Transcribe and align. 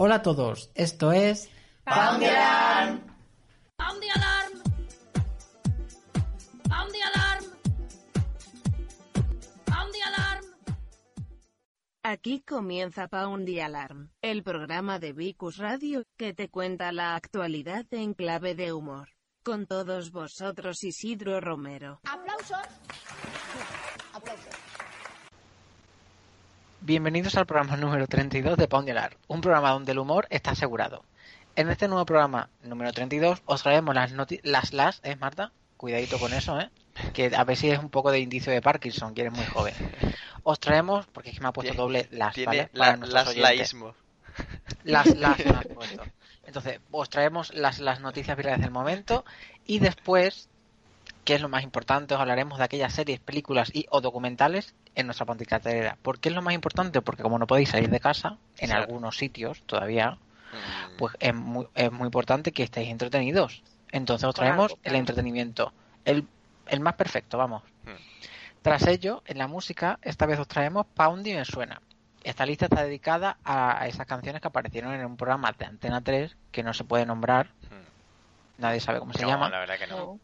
Hola 0.00 0.14
a 0.14 0.22
todos, 0.22 0.70
esto 0.76 1.10
es... 1.10 1.50
¡Pound 1.82 2.20
the 2.20 2.28
Alarm! 2.28 3.00
¡Pound 3.76 4.00
the 4.00 4.10
Alarm! 4.12 4.52
¡Pound 6.68 6.92
the 6.92 7.02
Alarm! 7.02 7.44
¡Pound 9.64 9.92
the 9.92 10.02
Alarm! 10.04 10.44
Aquí 12.04 12.42
comienza 12.42 13.08
Pound 13.08 13.44
the 13.44 13.60
Alarm, 13.60 14.12
el 14.22 14.44
programa 14.44 15.00
de 15.00 15.12
Vicus 15.12 15.56
Radio, 15.56 16.04
que 16.16 16.32
te 16.32 16.48
cuenta 16.48 16.92
la 16.92 17.16
actualidad 17.16 17.84
en 17.90 18.14
clave 18.14 18.54
de 18.54 18.72
humor. 18.72 19.08
Con 19.42 19.66
todos 19.66 20.12
vosotros 20.12 20.84
Isidro 20.84 21.40
Romero. 21.40 21.98
¡Aplausos! 22.04 22.68
¡Aplausos! 24.12 24.54
Bienvenidos 26.88 27.36
al 27.36 27.44
programa 27.44 27.76
número 27.76 28.06
32 28.06 28.56
de 28.56 28.66
Pound 28.66 28.90
un 29.26 29.42
programa 29.42 29.72
donde 29.72 29.92
el 29.92 29.98
humor 29.98 30.26
está 30.30 30.52
asegurado. 30.52 31.04
En 31.54 31.68
este 31.68 31.86
nuevo 31.86 32.06
programa 32.06 32.48
número 32.62 32.94
32 32.94 33.42
os 33.44 33.62
traemos 33.62 33.94
las 33.94 34.10
las 34.42 34.72
las, 34.72 35.00
¿eh, 35.04 35.14
Marta? 35.16 35.52
Cuidadito 35.76 36.18
con 36.18 36.32
eso, 36.32 36.58
¿eh? 36.58 36.70
Que 37.12 37.30
a 37.36 37.44
ver 37.44 37.58
si 37.58 37.68
es 37.70 37.78
un 37.78 37.90
poco 37.90 38.10
de 38.10 38.20
indicio 38.20 38.54
de 38.54 38.62
Parkinson, 38.62 39.12
que 39.12 39.20
eres 39.20 39.34
muy 39.34 39.44
joven. 39.44 39.74
Os 40.44 40.58
traemos, 40.60 41.06
porque 41.08 41.28
es 41.28 41.34
que 41.34 41.42
me 41.42 41.48
ha 41.48 41.52
puesto 41.52 41.72
Tiene- 41.72 41.82
doble 41.82 42.08
las, 42.10 42.34
Tiene 42.34 42.46
¿vale? 42.46 42.70
Para 42.74 42.96
las 42.96 43.36
laísmo. 43.36 43.94
Las, 44.84 45.14
las, 45.14 45.38
me 45.44 45.50
has 45.50 45.66
puesto. 45.66 46.04
Entonces, 46.46 46.80
os 46.90 47.10
traemos 47.10 47.52
las, 47.52 47.80
las 47.80 48.00
noticias 48.00 48.34
virales 48.34 48.62
del 48.62 48.70
momento 48.70 49.26
y 49.66 49.80
después, 49.80 50.48
que 51.28 51.34
es 51.34 51.42
lo 51.42 51.50
más 51.50 51.62
importante, 51.62 52.14
os 52.14 52.20
hablaremos 52.20 52.56
de 52.56 52.64
aquellas 52.64 52.94
series, 52.94 53.20
películas 53.20 53.70
y 53.74 53.84
o 53.90 54.00
documentales 54.00 54.74
en 54.94 55.04
nuestra 55.04 55.26
ponticaterera. 55.26 55.98
¿Por 56.00 56.20
qué 56.20 56.30
es 56.30 56.34
lo 56.34 56.40
más 56.40 56.54
importante? 56.54 57.02
Porque 57.02 57.22
como 57.22 57.38
no 57.38 57.46
podéis 57.46 57.68
salir 57.68 57.90
de 57.90 58.00
casa, 58.00 58.38
en 58.56 58.72
algunos 58.72 59.18
sitios 59.18 59.60
todavía, 59.66 60.16
Mm, 60.52 60.96
pues 60.96 61.14
es 61.20 61.34
muy, 61.34 61.66
es 61.74 61.92
muy 61.92 62.06
importante 62.06 62.52
que 62.52 62.62
estéis 62.62 62.88
entretenidos. 62.88 63.62
Entonces 63.90 64.28
os 64.28 64.34
traemos 64.34 64.74
el 64.82 64.94
entretenimiento, 64.94 65.72
el, 66.04 66.26
el 66.66 66.80
más 66.80 66.94
perfecto, 66.94 67.38
vamos. 67.38 67.62
Hmm. 67.84 67.96
Tras 68.62 68.86
ello, 68.86 69.22
en 69.26 69.38
la 69.38 69.46
música, 69.46 69.98
esta 70.02 70.26
vez 70.26 70.38
os 70.38 70.48
traemos 70.48 70.86
Poundy 70.94 71.34
me 71.34 71.44
suena. 71.44 71.80
Esta 72.24 72.44
lista 72.44 72.66
está 72.66 72.82
dedicada 72.82 73.38
a 73.44 73.86
esas 73.86 74.06
canciones 74.06 74.42
que 74.42 74.48
aparecieron 74.48 74.92
en 74.92 75.06
un 75.06 75.16
programa 75.16 75.52
de 75.52 75.64
Antena 75.64 76.02
3 76.02 76.36
que 76.50 76.62
no 76.62 76.74
se 76.74 76.84
puede 76.84 77.06
nombrar, 77.06 77.46
mm. 77.70 78.60
nadie 78.60 78.80
sabe 78.80 78.98
cómo 78.98 79.12
se 79.12 79.22
No, 79.22 79.28
llama, 79.28 79.48
la 79.48 79.60
verdad 79.60 79.78
que 79.78 79.86
no. 79.86 80.18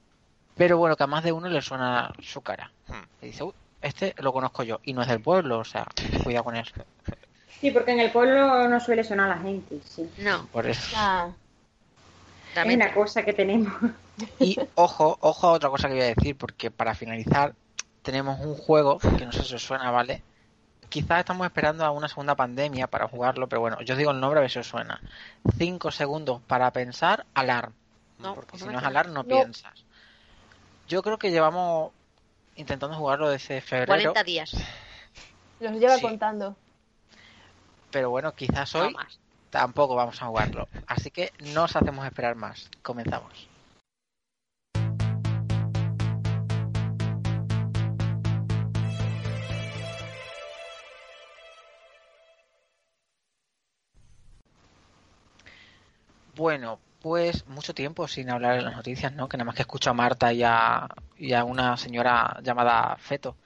Pero 0.56 0.78
bueno, 0.78 0.96
que 0.96 1.02
a 1.04 1.06
más 1.06 1.24
de 1.24 1.32
uno 1.32 1.48
le 1.48 1.60
suena 1.62 2.12
su 2.22 2.40
cara. 2.42 2.70
Hmm. 2.88 3.02
Y 3.22 3.26
dice, 3.26 3.44
"Uy, 3.44 3.52
este 3.82 4.14
lo 4.18 4.32
conozco 4.32 4.62
yo 4.62 4.80
y 4.84 4.92
no 4.92 5.02
es 5.02 5.08
del 5.08 5.20
pueblo, 5.20 5.58
o 5.58 5.64
sea, 5.64 5.86
cuidado 6.22 6.44
con 6.44 6.56
eso. 6.56 6.74
Sí, 7.60 7.70
porque 7.70 7.92
en 7.92 8.00
el 8.00 8.10
pueblo 8.12 8.68
no 8.68 8.78
suele 8.78 9.02
sonar 9.04 9.28
la 9.28 9.38
gente, 9.38 9.78
sí. 9.88 10.10
No, 10.18 10.44
Por 10.48 10.66
eso. 10.66 10.94
Es 10.94 12.54
también. 12.54 12.82
una 12.82 12.92
cosa 12.92 13.22
que 13.24 13.32
tenemos. 13.32 13.72
Y 14.38 14.58
ojo, 14.74 15.16
ojo 15.20 15.46
a 15.48 15.52
otra 15.52 15.70
cosa 15.70 15.88
que 15.88 15.94
voy 15.94 16.02
a 16.02 16.14
decir, 16.14 16.36
porque 16.36 16.70
para 16.70 16.94
finalizar 16.94 17.54
tenemos 18.02 18.38
un 18.40 18.54
juego 18.54 18.98
que 18.98 19.24
no 19.24 19.32
sé 19.32 19.44
si 19.44 19.54
os 19.54 19.62
suena, 19.64 19.90
¿vale? 19.90 20.22
Quizás 20.90 21.20
estamos 21.20 21.46
esperando 21.46 21.86
a 21.86 21.90
una 21.90 22.08
segunda 22.08 22.34
pandemia 22.34 22.86
para 22.86 23.08
jugarlo, 23.08 23.48
pero 23.48 23.60
bueno, 23.60 23.80
yo 23.80 23.94
os 23.94 23.98
digo 23.98 24.10
el 24.10 24.20
nombre 24.20 24.40
a 24.40 24.42
ver 24.42 24.50
si 24.50 24.58
os 24.58 24.66
suena. 24.68 25.00
Cinco 25.56 25.90
segundos 25.90 26.42
para 26.46 26.70
pensar, 26.70 27.24
alarm. 27.32 27.72
No, 28.18 28.34
porque 28.34 28.58
si 28.58 28.64
no 28.66 28.78
es 28.78 28.84
alarm, 28.84 29.12
no, 29.14 29.24
piensas. 29.24 29.83
Yo 30.88 31.02
creo 31.02 31.18
que 31.18 31.30
llevamos 31.30 31.92
intentando 32.56 32.96
jugarlo 32.96 33.28
desde 33.30 33.60
febrero, 33.60 33.86
40 33.86 34.22
días. 34.24 34.52
Los 35.60 35.72
lleva 35.72 35.96
Sí. 35.96 36.02
contando. 36.02 36.56
pero 37.90 38.10
bueno, 38.10 38.32
quizás 38.34 38.74
No 38.74 38.80
hoy 38.86 38.92
más. 38.92 39.20
tampoco 39.50 39.94
vamos 39.94 40.20
a 40.20 40.26
jugarlo. 40.26 40.66
Así 40.88 41.10
que 41.12 41.32
no 41.54 41.64
os 41.64 41.76
hacemos 41.76 42.04
esperar 42.04 42.34
más. 42.34 42.68
Comenzamos. 42.82 43.48
Bueno, 56.36 56.78
pues 57.04 57.46
mucho 57.48 57.74
tiempo 57.74 58.08
sin 58.08 58.30
hablar 58.30 58.56
de 58.56 58.62
las 58.62 58.76
noticias, 58.76 59.12
¿no? 59.12 59.28
Que 59.28 59.36
nada 59.36 59.44
más 59.44 59.54
que 59.54 59.60
escucho 59.60 59.90
a 59.90 59.92
Marta 59.92 60.32
y 60.32 60.42
a, 60.42 60.88
y 61.18 61.34
a 61.34 61.44
una 61.44 61.76
señora 61.76 62.40
llamada 62.42 62.96
Feto. 62.98 63.36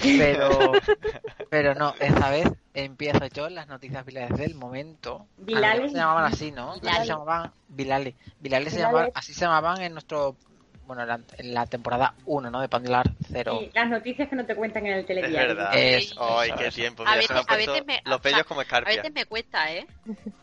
Pero, 0.00 0.48
pero 1.50 1.74
no, 1.74 1.92
esta 1.98 2.30
vez 2.30 2.48
empiezo 2.72 3.26
yo 3.26 3.48
las 3.48 3.66
noticias 3.66 4.06
virales 4.06 4.38
del 4.38 4.54
momento. 4.54 5.26
Bilales. 5.38 5.78
Antes 5.80 5.90
se 5.90 5.98
llamaban 5.98 6.32
así, 6.32 6.52
¿no? 6.52 6.76
Se 6.76 7.04
llamaban 7.04 7.52
Bilales. 7.66 8.14
Bilales 8.38 8.74
se 8.74 8.76
Bilales. 8.78 8.92
llamaban, 8.94 9.10
así 9.16 9.34
se 9.34 9.40
llamaban 9.40 9.80
en 9.80 9.92
nuestro, 9.92 10.36
bueno, 10.90 11.02
en 11.02 11.08
la, 11.08 11.20
en 11.38 11.54
la 11.54 11.66
temporada 11.66 12.14
1, 12.26 12.50
¿no? 12.50 12.60
De 12.60 12.68
Pandilar 12.68 13.08
0. 13.30 13.60
Y 13.62 13.70
las 13.72 13.88
noticias 13.88 14.28
que 14.28 14.34
no 14.34 14.44
te 14.44 14.56
cuentan 14.56 14.84
en 14.86 14.94
el 14.94 15.00
Es 15.00 15.06
telediario. 15.06 15.54
verdad. 15.54 15.70
Eso, 15.76 16.38
Ay, 16.40 16.48
eso, 16.48 16.58
qué 16.58 16.66
eso. 16.66 16.74
tiempo. 16.74 17.02
A 17.02 17.04
Mira, 17.04 17.14
me 17.14 17.20
veces, 17.20 17.44
a 17.48 17.56
veces 17.56 17.86
me, 17.86 18.00
los 18.04 18.16
o 18.18 18.22
pellos 18.22 18.38
sea, 18.38 18.44
como 18.44 18.60
a 18.60 18.62
escarpia. 18.64 18.96
veces 18.96 19.12
me 19.14 19.24
cuesta, 19.26 19.72
¿eh? 19.72 19.86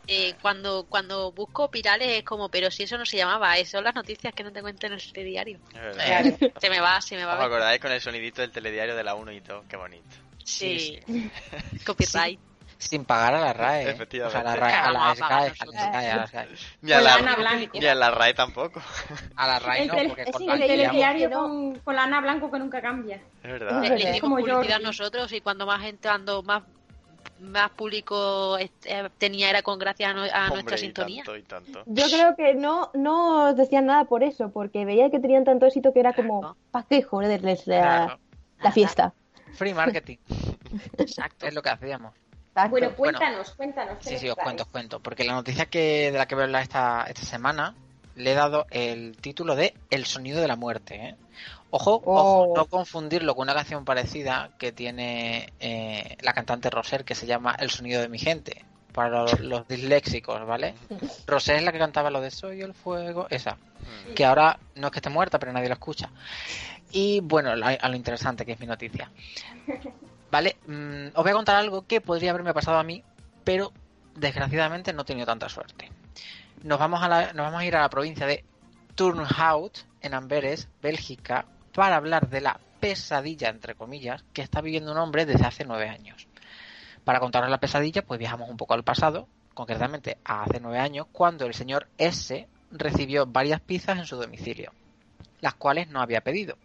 Eh, 0.06 0.34
cuando, 0.40 0.86
cuando 0.88 1.32
busco 1.32 1.68
virales 1.68 2.08
es 2.08 2.22
como, 2.24 2.48
pero 2.48 2.70
si 2.70 2.84
eso 2.84 2.96
no 2.96 3.04
se 3.04 3.18
llamaba, 3.18 3.58
eso 3.58 3.72
son 3.72 3.84
las 3.84 3.94
noticias 3.94 4.32
que 4.34 4.42
no 4.42 4.50
te 4.52 4.62
cuentan 4.62 4.92
en 4.94 4.98
el 5.14 5.24
diario. 5.26 5.58
Es 5.74 5.80
verdad. 5.80 6.50
Se 6.60 6.70
me 6.70 6.80
va, 6.80 7.00
se 7.02 7.16
me 7.16 7.24
va. 7.26 7.34
¿Os 7.38 7.44
acordáis 7.44 7.80
con 7.80 7.92
el 7.92 8.00
sonidito 8.00 8.40
del 8.40 8.50
telediario 8.50 8.96
de 8.96 9.04
la 9.04 9.14
1 9.14 9.32
y 9.32 9.40
todo? 9.42 9.64
Qué 9.68 9.76
bonito. 9.76 10.08
Sí. 10.44 10.98
Copyright. 11.84 12.40
Sin 12.78 13.04
pagar 13.04 13.34
a 13.34 13.40
la 13.40 13.52
RAE. 13.52 13.82
¿eh? 13.82 13.90
Efectivamente. 13.90 14.38
O 14.38 14.40
sea, 14.40 14.50
a 14.52 14.54
la 14.54 14.60
RAE, 14.60 14.72
a 14.74 14.92
la 14.92 15.10
a 15.10 15.14
pagar 15.16 15.54
SGAE, 15.56 16.10
a 16.10 16.16
la. 16.16 16.26
SGAE. 16.28 16.48
Ni 16.82 16.92
a 16.92 16.96
Con 16.96 17.04
la, 17.98 18.10
RAE 18.12 18.34
tampoco. 18.34 18.80
A 19.36 19.46
la 19.48 19.58
RAE 19.58 19.82
El, 19.82 19.88
no, 19.88 19.94
porque 20.08 20.22
es 20.22 20.28
el 20.40 20.60
telediario 20.60 21.30
con, 21.30 21.78
con 21.80 21.96
la 21.96 22.04
Ana 22.04 22.20
Blanco 22.20 22.50
que 22.50 22.58
nunca 22.58 22.80
cambia. 22.80 23.16
Es 23.42 23.50
verdad. 23.50 23.84
Es 23.84 23.90
Le 23.90 23.96
hicimos 24.10 24.20
Como 24.20 24.36
publicidad 24.36 24.80
nosotros 24.80 25.32
y 25.32 25.40
cuando 25.40 25.66
más 25.66 25.80
gente, 25.82 26.08
cuando 26.08 26.42
más 26.42 26.62
más 27.40 27.70
público 27.70 28.58
este, 28.58 29.10
tenía 29.16 29.48
era 29.50 29.62
con 29.62 29.78
gracias 29.78 30.10
a, 30.10 30.14
no- 30.14 30.22
a 30.22 30.48
nuestra 30.48 30.58
Hombre, 30.58 30.74
y 30.74 30.78
sintonía. 30.78 31.22
tanto, 31.24 31.36
y 31.36 31.42
tanto. 31.44 31.82
Yo 31.86 32.06
creo 32.06 32.34
que 32.36 32.54
no, 32.54 32.90
no 32.94 33.50
os 33.50 33.56
decían 33.56 33.86
nada 33.86 34.04
por 34.06 34.24
eso, 34.24 34.50
porque 34.50 34.84
veía 34.84 35.08
que 35.10 35.20
tenían 35.20 35.44
tanto 35.44 35.66
éxito 35.66 35.92
que 35.92 36.00
era 36.00 36.12
como, 36.14 36.40
Claro. 36.40 36.56
¿para 36.72 36.86
qué 36.88 37.02
joderles 37.02 37.66
la, 37.68 37.80
Claro. 37.80 38.18
la 38.60 38.72
fiesta? 38.72 39.12
Free 39.54 39.72
marketing. 39.74 40.16
Exacto. 40.98 41.46
Es 41.46 41.54
lo 41.54 41.62
que 41.62 41.70
hacíamos. 41.70 42.12
Exacto. 42.58 42.70
Bueno, 42.70 42.96
cuéntanos, 42.96 43.50
cuéntanos. 43.52 43.98
¿qué 43.98 44.10
Sí, 44.10 44.18
sí, 44.18 44.28
os 44.28 44.36
cuento, 44.36 44.64
os 44.64 44.68
cuento. 44.68 45.00
Porque 45.00 45.24
la 45.24 45.32
noticia 45.34 45.66
que 45.66 46.10
de 46.10 46.18
la 46.18 46.26
que 46.26 46.34
voy 46.34 46.42
a 46.42 46.44
hablar 46.46 46.62
esta, 46.62 47.04
esta 47.08 47.22
semana 47.22 47.74
le 48.16 48.32
he 48.32 48.34
dado 48.34 48.66
el 48.70 49.16
título 49.16 49.54
de 49.54 49.74
El 49.90 50.04
sonido 50.04 50.40
de 50.40 50.48
la 50.48 50.56
muerte. 50.56 50.94
¿eh? 50.96 51.16
Ojo, 51.70 52.02
ojo, 52.04 52.42
Oh. 52.50 52.56
no 52.56 52.66
confundirlo 52.66 53.34
con 53.36 53.44
una 53.44 53.54
canción 53.54 53.84
parecida 53.84 54.50
que 54.58 54.72
tiene 54.72 55.52
eh, 55.60 56.16
la 56.20 56.32
cantante 56.32 56.68
Roser 56.68 57.04
que 57.04 57.14
se 57.14 57.26
llama 57.26 57.54
El 57.58 57.70
sonido 57.70 58.00
de 58.00 58.08
mi 58.08 58.18
gente. 58.18 58.64
Para 58.92 59.10
los, 59.10 59.38
los 59.38 59.68
disléxicos, 59.68 60.44
¿vale? 60.44 60.74
Roser 61.26 61.56
es 61.56 61.62
la 61.62 61.70
que 61.70 61.78
cantaba 61.78 62.10
lo 62.10 62.20
de 62.20 62.32
Soy 62.32 62.62
el 62.62 62.74
fuego, 62.74 63.28
esa. 63.30 63.54
Mm. 63.54 64.14
Que 64.14 64.24
ahora 64.24 64.58
no 64.74 64.88
es 64.88 64.92
que 64.92 64.98
esté 64.98 65.10
muerta, 65.10 65.38
pero 65.38 65.52
nadie 65.52 65.68
la 65.68 65.74
escucha. 65.74 66.10
Y 66.90 67.20
bueno, 67.20 67.50
a 67.50 67.88
lo 67.88 67.96
interesante 67.96 68.44
que 68.44 68.52
es 68.52 68.60
mi 68.60 68.66
noticia. 68.66 69.10
Vale, 70.30 70.56
mm, 70.66 71.08
os 71.14 71.22
voy 71.22 71.30
a 71.30 71.34
contar 71.34 71.56
algo 71.56 71.86
que 71.86 72.00
podría 72.00 72.30
haberme 72.30 72.52
pasado 72.52 72.78
a 72.78 72.84
mí, 72.84 73.02
pero 73.44 73.72
desgraciadamente 74.14 74.92
no 74.92 75.02
he 75.02 75.04
tenido 75.04 75.26
tanta 75.26 75.48
suerte. 75.48 75.90
Nos 76.62 76.78
vamos 76.78 77.02
a, 77.02 77.32
nos 77.32 77.46
vamos 77.46 77.60
a 77.60 77.64
ir 77.64 77.76
a 77.76 77.80
la 77.80 77.88
provincia 77.88 78.26
de 78.26 78.44
Turnhout, 78.94 79.78
en 80.00 80.14
Amberes, 80.14 80.68
Bélgica, 80.82 81.46
para 81.72 81.96
hablar 81.96 82.28
de 82.28 82.40
la 82.40 82.60
pesadilla, 82.80 83.48
entre 83.48 83.74
comillas, 83.74 84.24
que 84.32 84.42
está 84.42 84.60
viviendo 84.60 84.92
un 84.92 84.98
hombre 84.98 85.26
desde 85.26 85.46
hace 85.46 85.64
nueve 85.64 85.88
años. 85.88 86.26
Para 87.04 87.20
contaros 87.20 87.50
la 87.50 87.58
pesadilla, 87.58 88.02
pues 88.02 88.18
viajamos 88.18 88.50
un 88.50 88.56
poco 88.56 88.74
al 88.74 88.84
pasado, 88.84 89.28
concretamente 89.54 90.18
a 90.24 90.42
hace 90.42 90.60
nueve 90.60 90.78
años, 90.78 91.06
cuando 91.10 91.46
el 91.46 91.54
señor 91.54 91.88
S 91.96 92.48
recibió 92.70 93.26
varias 93.26 93.60
pizzas 93.60 93.98
en 93.98 94.06
su 94.06 94.16
domicilio, 94.16 94.72
las 95.40 95.54
cuales 95.54 95.88
no 95.88 96.00
había 96.00 96.20
pedido. 96.20 96.56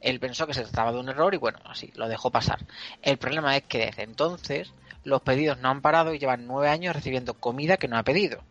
Él 0.00 0.20
pensó 0.20 0.46
que 0.46 0.54
se 0.54 0.62
trataba 0.62 0.92
de 0.92 0.98
un 1.00 1.08
error 1.08 1.34
y 1.34 1.38
bueno, 1.38 1.58
así 1.64 1.92
lo 1.96 2.08
dejó 2.08 2.30
pasar. 2.30 2.58
El 3.02 3.18
problema 3.18 3.56
es 3.56 3.64
que 3.64 3.78
desde 3.86 4.02
entonces 4.02 4.72
Los 5.04 5.22
pedidos 5.22 5.58
no 5.58 5.70
han 5.70 5.80
parado 5.80 6.12
y 6.12 6.18
llevan 6.18 6.46
nueve 6.46 6.68
años 6.68 6.94
recibiendo 6.94 7.34
comida 7.34 7.76
que 7.78 7.88
no 7.88 7.96
ha 7.96 8.02
pedido. 8.02 8.42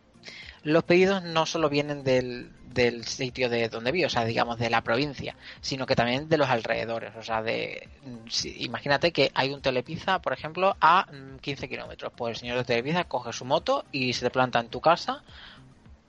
Los 0.64 0.82
pedidos 0.82 1.22
no 1.22 1.46
solo 1.46 1.68
vienen 1.68 2.02
del, 2.02 2.50
del 2.74 3.04
sitio 3.04 3.48
de 3.48 3.68
donde 3.68 3.92
vive, 3.92 4.06
o 4.06 4.10
sea, 4.10 4.24
digamos 4.24 4.58
de 4.58 4.68
la 4.70 4.82
provincia, 4.82 5.36
sino 5.60 5.86
que 5.86 5.94
también 5.94 6.28
de 6.28 6.36
los 6.36 6.48
alrededores. 6.48 7.14
O 7.16 7.22
sea, 7.22 7.42
de 7.42 7.88
si- 8.28 8.56
imagínate 8.64 9.12
que 9.12 9.30
hay 9.34 9.52
un 9.52 9.60
telepizza, 9.62 10.18
por 10.20 10.32
ejemplo, 10.32 10.76
a 10.80 11.06
mm, 11.12 11.36
15 11.38 11.68
kilómetros. 11.68 12.12
Pues 12.16 12.32
el 12.32 12.36
señor 12.40 12.58
de 12.58 12.64
telepizza 12.64 13.04
coge 13.04 13.32
su 13.32 13.44
moto 13.44 13.84
y 13.92 14.12
se 14.14 14.24
te 14.24 14.30
planta 14.30 14.58
en 14.58 14.68
tu 14.68 14.80
casa, 14.80 15.22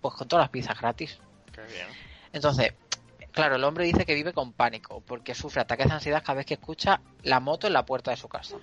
pues 0.02 0.16
con 0.16 0.28
todas 0.28 0.44
las 0.44 0.50
pizzas 0.50 0.80
gratis. 0.80 1.20
Qué 1.54 1.62
bien. 1.62 1.88
Entonces, 2.34 2.74
claro, 3.32 3.56
el 3.56 3.64
hombre 3.64 3.86
dice 3.86 4.06
que 4.06 4.14
vive 4.16 4.34
con 4.34 4.54
pánico 4.54 5.02
porque 5.06 5.34
sufre 5.36 5.62
ataques 5.62 5.88
de 5.88 5.94
ansiedad 5.94 6.22
cada 6.22 6.36
vez 6.36 6.46
que 6.46 6.56
escucha 6.56 7.02
la 7.24 7.40
moto 7.40 7.68
en 7.68 7.74
la 7.74 7.86
puerta 7.86 8.12
de 8.12 8.18
su 8.18 8.28
casa. 8.28 8.58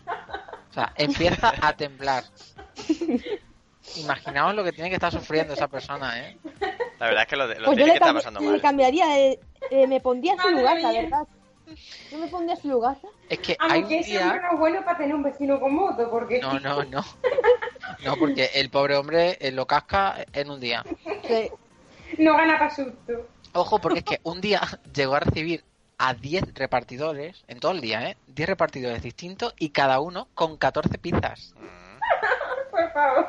O 0.71 0.73
sea, 0.73 0.93
empieza 0.97 1.53
a 1.63 1.73
temblar. 1.77 2.25
Imaginaos 3.97 4.55
lo 4.55 4.65
que 4.65 4.73
tiene 4.73 4.91
que 4.91 4.97
estar 4.97 5.13
sufriendo 5.13 5.55
esa 5.55 5.69
persona, 5.69 6.19
¿eh? 6.21 6.37
La 6.99 7.07
verdad 7.07 7.23
es 7.23 7.29
que 7.29 7.37
lo, 7.37 7.47
lo 7.47 7.55
Pues 7.67 7.77
tiene 7.77 7.85
le, 7.87 7.93
que 7.93 7.99
estar 7.99 8.15
pasando 8.15 8.41
le 8.41 8.47
mal. 8.51 8.61
cambiaría, 8.61 9.19
eh, 9.19 9.39
eh, 9.71 9.87
me 9.87 10.01
pondría 10.01 10.33
en 10.33 10.39
su 10.39 10.45
Madre 10.49 10.61
lugar, 10.61 10.81
la 10.81 10.93
verdad. 10.93 11.27
Yo 12.11 12.19
me 12.19 12.27
pondría 12.29 12.55
en 12.55 12.63
su 12.63 12.69
lugar. 12.69 12.97
Es 13.29 13.39
que 13.39 13.57
hay 13.59 13.79
un 13.79 13.85
Aunque 13.85 13.99
ese 14.01 14.19
hombre 14.19 14.39
día... 14.39 14.43
no 14.49 14.53
es 14.55 14.59
bueno 14.59 14.85
para 14.85 14.99
tener 14.99 15.15
un 15.15 15.23
vecino 15.23 15.61
con 15.61 15.75
moto, 15.75 16.11
porque 16.11 16.41
No, 16.41 16.59
no, 16.61 16.83
no. 16.85 17.05
No, 18.05 18.17
porque 18.17 18.51
el 18.55 18.71
pobre 18.71 18.97
hombre 18.97 19.37
eh, 19.41 19.53
lo 19.53 19.67
casca 19.67 20.17
en 20.33 20.51
un 20.51 20.61
día. 20.61 20.85
Sí. 21.27 21.51
no 22.19 22.37
gana 22.37 22.59
para 22.59 22.75
susto. 22.75 23.29
Ojo, 23.57 23.79
porque 23.79 23.99
es 24.01 24.05
que 24.05 24.21
un 24.23 24.41
día 24.41 24.61
llegó 24.95 25.15
a 25.17 25.21
recibir 25.21 25.65
a 25.99 26.13
10 26.15 26.55
repartidores, 26.55 27.43
en 27.49 27.59
todo 27.59 27.73
el 27.73 27.81
día, 27.81 28.11
¿eh? 28.11 28.17
10 28.29 28.49
repartidores 28.51 29.03
distintos 29.03 29.55
y 29.59 29.71
cada 29.71 30.01
uno 30.01 30.29
con 30.35 30.57
14 30.59 30.99
pizzas. 30.99 31.55
Por 32.71 32.93
favor. 32.93 33.27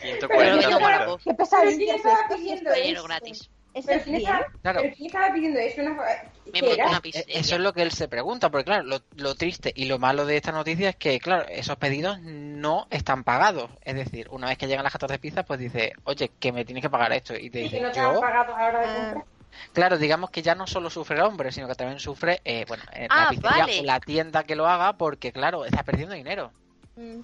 140 0.00 0.28
Pero 0.28 0.56
pizzas. 0.56 1.16
Qué 1.22 1.24
Pero 1.24 1.36
pesadilla 1.36 1.76
¿quién 1.76 1.90
es 1.90 1.96
estaba 1.96 2.20
esto. 2.22 2.36
pidiendo 2.36 2.72
Dinero 2.72 2.98
eso? 3.00 3.04
gratis. 3.08 3.50
Eso 3.72 3.86
¿Pero 3.86 3.98
es 3.98 4.04
quién, 4.04 4.16
estaba, 4.16 4.46
Claro. 4.62 4.80
¿Pero 4.82 4.94
quién 4.96 5.06
estaba 5.06 5.32
pidiendo 5.34 5.60
eso? 5.60 5.80
Una... 5.82 5.92
Una 5.92 7.00
Eh. 7.04 7.24
Eso 7.28 7.54
es 7.54 7.60
lo 7.60 7.72
que 7.72 7.82
él 7.82 7.92
se 7.92 8.08
pregunta, 8.08 8.50
porque 8.50 8.64
claro, 8.64 8.82
lo, 8.84 8.98
lo 9.16 9.34
triste 9.36 9.70
y 9.76 9.84
lo 9.84 9.98
malo 10.00 10.26
de 10.26 10.36
esta 10.38 10.50
noticia 10.50 10.88
es 10.88 10.96
que, 10.96 11.20
claro, 11.20 11.46
esos 11.48 11.76
pedidos 11.76 12.18
no 12.22 12.86
están 12.90 13.22
pagados. 13.22 13.70
Es 13.82 13.94
decir, 13.94 14.26
una 14.30 14.48
vez 14.48 14.58
que 14.58 14.66
llegan 14.66 14.82
las 14.82 14.92
14 14.92 15.18
pizzas, 15.20 15.44
pues 15.46 15.60
dice, 15.60 15.92
oye, 16.04 16.30
que 16.40 16.50
me 16.50 16.64
tienes 16.64 16.82
que 16.82 16.90
pagar 16.90 17.12
esto. 17.12 17.36
Y 17.36 17.50
te 17.50 17.60
Y 17.60 17.68
que 17.70 17.76
dice, 17.76 17.80
no 17.80 17.92
te 17.92 18.00
han 18.00 18.14
yo, 18.14 18.20
pagado 18.20 18.56
a 18.56 18.60
la 18.62 18.68
hora 18.68 18.80
de 18.80 18.86
Ah. 19.20 19.24
Claro, 19.72 19.98
digamos 19.98 20.30
que 20.30 20.42
ya 20.42 20.54
no 20.54 20.66
solo 20.66 20.90
sufre 20.90 21.16
el 21.16 21.22
hombre, 21.22 21.52
sino 21.52 21.66
que 21.68 21.74
también 21.74 22.00
sufre, 22.00 22.40
eh, 22.44 22.64
bueno, 22.68 22.82
eh, 22.92 23.06
la 23.08 23.26
Ah, 23.26 23.30
pizzería 23.30 23.50
vale. 23.66 23.80
o 23.80 23.84
la 23.84 24.00
tienda 24.00 24.44
que 24.44 24.56
lo 24.56 24.66
haga, 24.68 24.94
porque, 24.94 25.32
claro, 25.32 25.64
está 25.64 25.82
perdiendo 25.82 26.14
dinero. 26.14 26.52
Mm. 26.96 27.20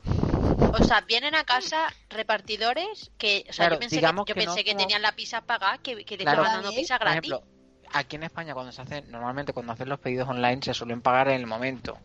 O 0.72 0.84
sea, 0.84 1.00
vienen 1.02 1.34
a 1.34 1.44
casa 1.44 1.86
repartidores 2.08 3.10
que, 3.18 3.44
o 3.48 3.52
sea, 3.52 3.64
Claro, 3.66 3.74
yo 3.76 3.80
pensé, 3.80 3.96
que, 3.96 4.02
yo 4.02 4.24
que 4.24 4.34
no 4.34 4.40
pensé 4.44 4.64
que 4.64 4.74
tenían 4.74 5.02
la 5.02 5.12
pizza 5.12 5.40
pagada, 5.42 5.78
que, 5.78 6.04
que 6.04 6.16
te 6.16 6.24
Claro. 6.24 6.42
estaban 6.42 6.62
dando 6.62 6.76
pizza 6.76 6.98
Por 6.98 7.08
gratis. 7.08 7.30
ejemplo, 7.30 7.48
aquí 7.92 8.16
en 8.16 8.22
España 8.22 8.54
cuando 8.54 8.72
se 8.72 8.82
hacen, 8.82 9.10
normalmente 9.10 9.52
cuando 9.52 9.72
hacen 9.72 9.88
los 9.88 9.98
pedidos 9.98 10.28
online 10.28 10.60
se 10.62 10.74
suelen 10.74 11.00
pagar 11.02 11.28
en 11.28 11.40
el 11.40 11.46
momento. 11.46 11.98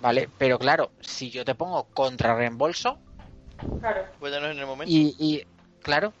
¿vale? 0.00 0.28
Pero 0.38 0.58
claro, 0.58 0.92
si 1.00 1.30
yo 1.30 1.44
te 1.44 1.54
pongo 1.54 1.84
contra 1.92 2.34
reembolso, 2.34 2.98
Claro. 3.80 4.06
Pues 4.20 4.32
ya 4.32 4.38
no 4.38 4.46
es 4.46 4.52
en 4.52 4.60
el 4.60 4.66
momento. 4.66 4.92
Y, 4.94 5.16
y, 5.18 5.44
claro, 5.82 6.12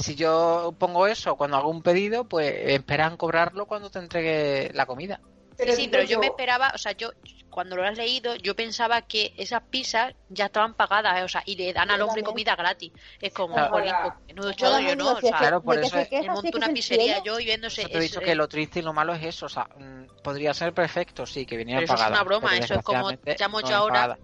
si 0.00 0.14
yo 0.16 0.74
pongo 0.78 1.06
eso 1.06 1.36
cuando 1.36 1.56
hago 1.56 1.70
un 1.70 1.82
pedido, 1.82 2.24
pues 2.24 2.52
esperan 2.66 3.16
cobrarlo 3.16 3.66
cuando 3.66 3.90
te 3.90 3.98
entregue 3.98 4.70
la 4.74 4.86
comida. 4.86 5.20
Pero 5.56 5.74
sí, 5.74 5.88
pero 5.90 6.04
yo 6.04 6.18
me 6.18 6.26
esperaba, 6.26 6.72
o 6.74 6.78
sea, 6.78 6.92
yo 6.92 7.12
cuando 7.50 7.76
lo 7.76 7.84
has 7.84 7.98
leído, 7.98 8.36
yo 8.36 8.54
pensaba 8.54 9.02
que 9.02 9.34
esas 9.36 9.62
pizzas 9.68 10.14
ya 10.28 10.46
estaban 10.46 10.74
pagadas, 10.74 11.20
eh, 11.20 11.24
o 11.24 11.28
sea, 11.28 11.42
y 11.44 11.56
le 11.56 11.72
dan 11.72 11.88
Yo 11.88 11.94
al 11.94 12.02
hombre 12.02 12.22
comida 12.22 12.54
gratis. 12.56 12.92
Es 13.20 13.32
como, 13.32 13.54
Claro. 13.54 13.70
jolín, 13.70 13.92
pues, 14.00 14.14
menudo 14.28 14.52
Yo 14.52 14.96
¿no? 14.96 15.12
O 15.12 15.20
sea, 15.20 15.36
Claro, 15.38 15.62
por 15.62 15.78
eso 15.78 15.98
es- 15.98 16.26
monto 16.26 16.56
una 16.56 16.68
pizzería 16.68 17.22
yo 17.22 17.38
y 17.40 17.44
viéndose. 17.44 17.82
Eso 17.82 17.90
te 17.90 17.98
he 17.98 18.00
dicho 18.00 18.20
es- 18.20 18.24
que 18.24 18.34
lo 18.34 18.48
triste 18.48 18.78
y 18.78 18.82
lo 18.82 18.92
malo 18.92 19.12
es 19.12 19.24
eso. 19.24 19.46
O 19.46 19.48
sea, 19.48 19.68
mm, 19.76 20.22
podría 20.22 20.54
ser 20.54 20.72
perfecto, 20.72 21.26
sí, 21.26 21.44
que 21.44 21.56
vinieran 21.56 21.84
Pero 21.84 21.94
eso 21.94 22.04
es 22.04 22.10
una 22.10 22.22
broma, 22.22 22.56
eso 22.56 22.74
es 22.76 22.84
como, 22.84 23.10
llamo 23.38 23.60
no 23.60 23.68
yo 23.68 23.76
ahora. 23.76 24.18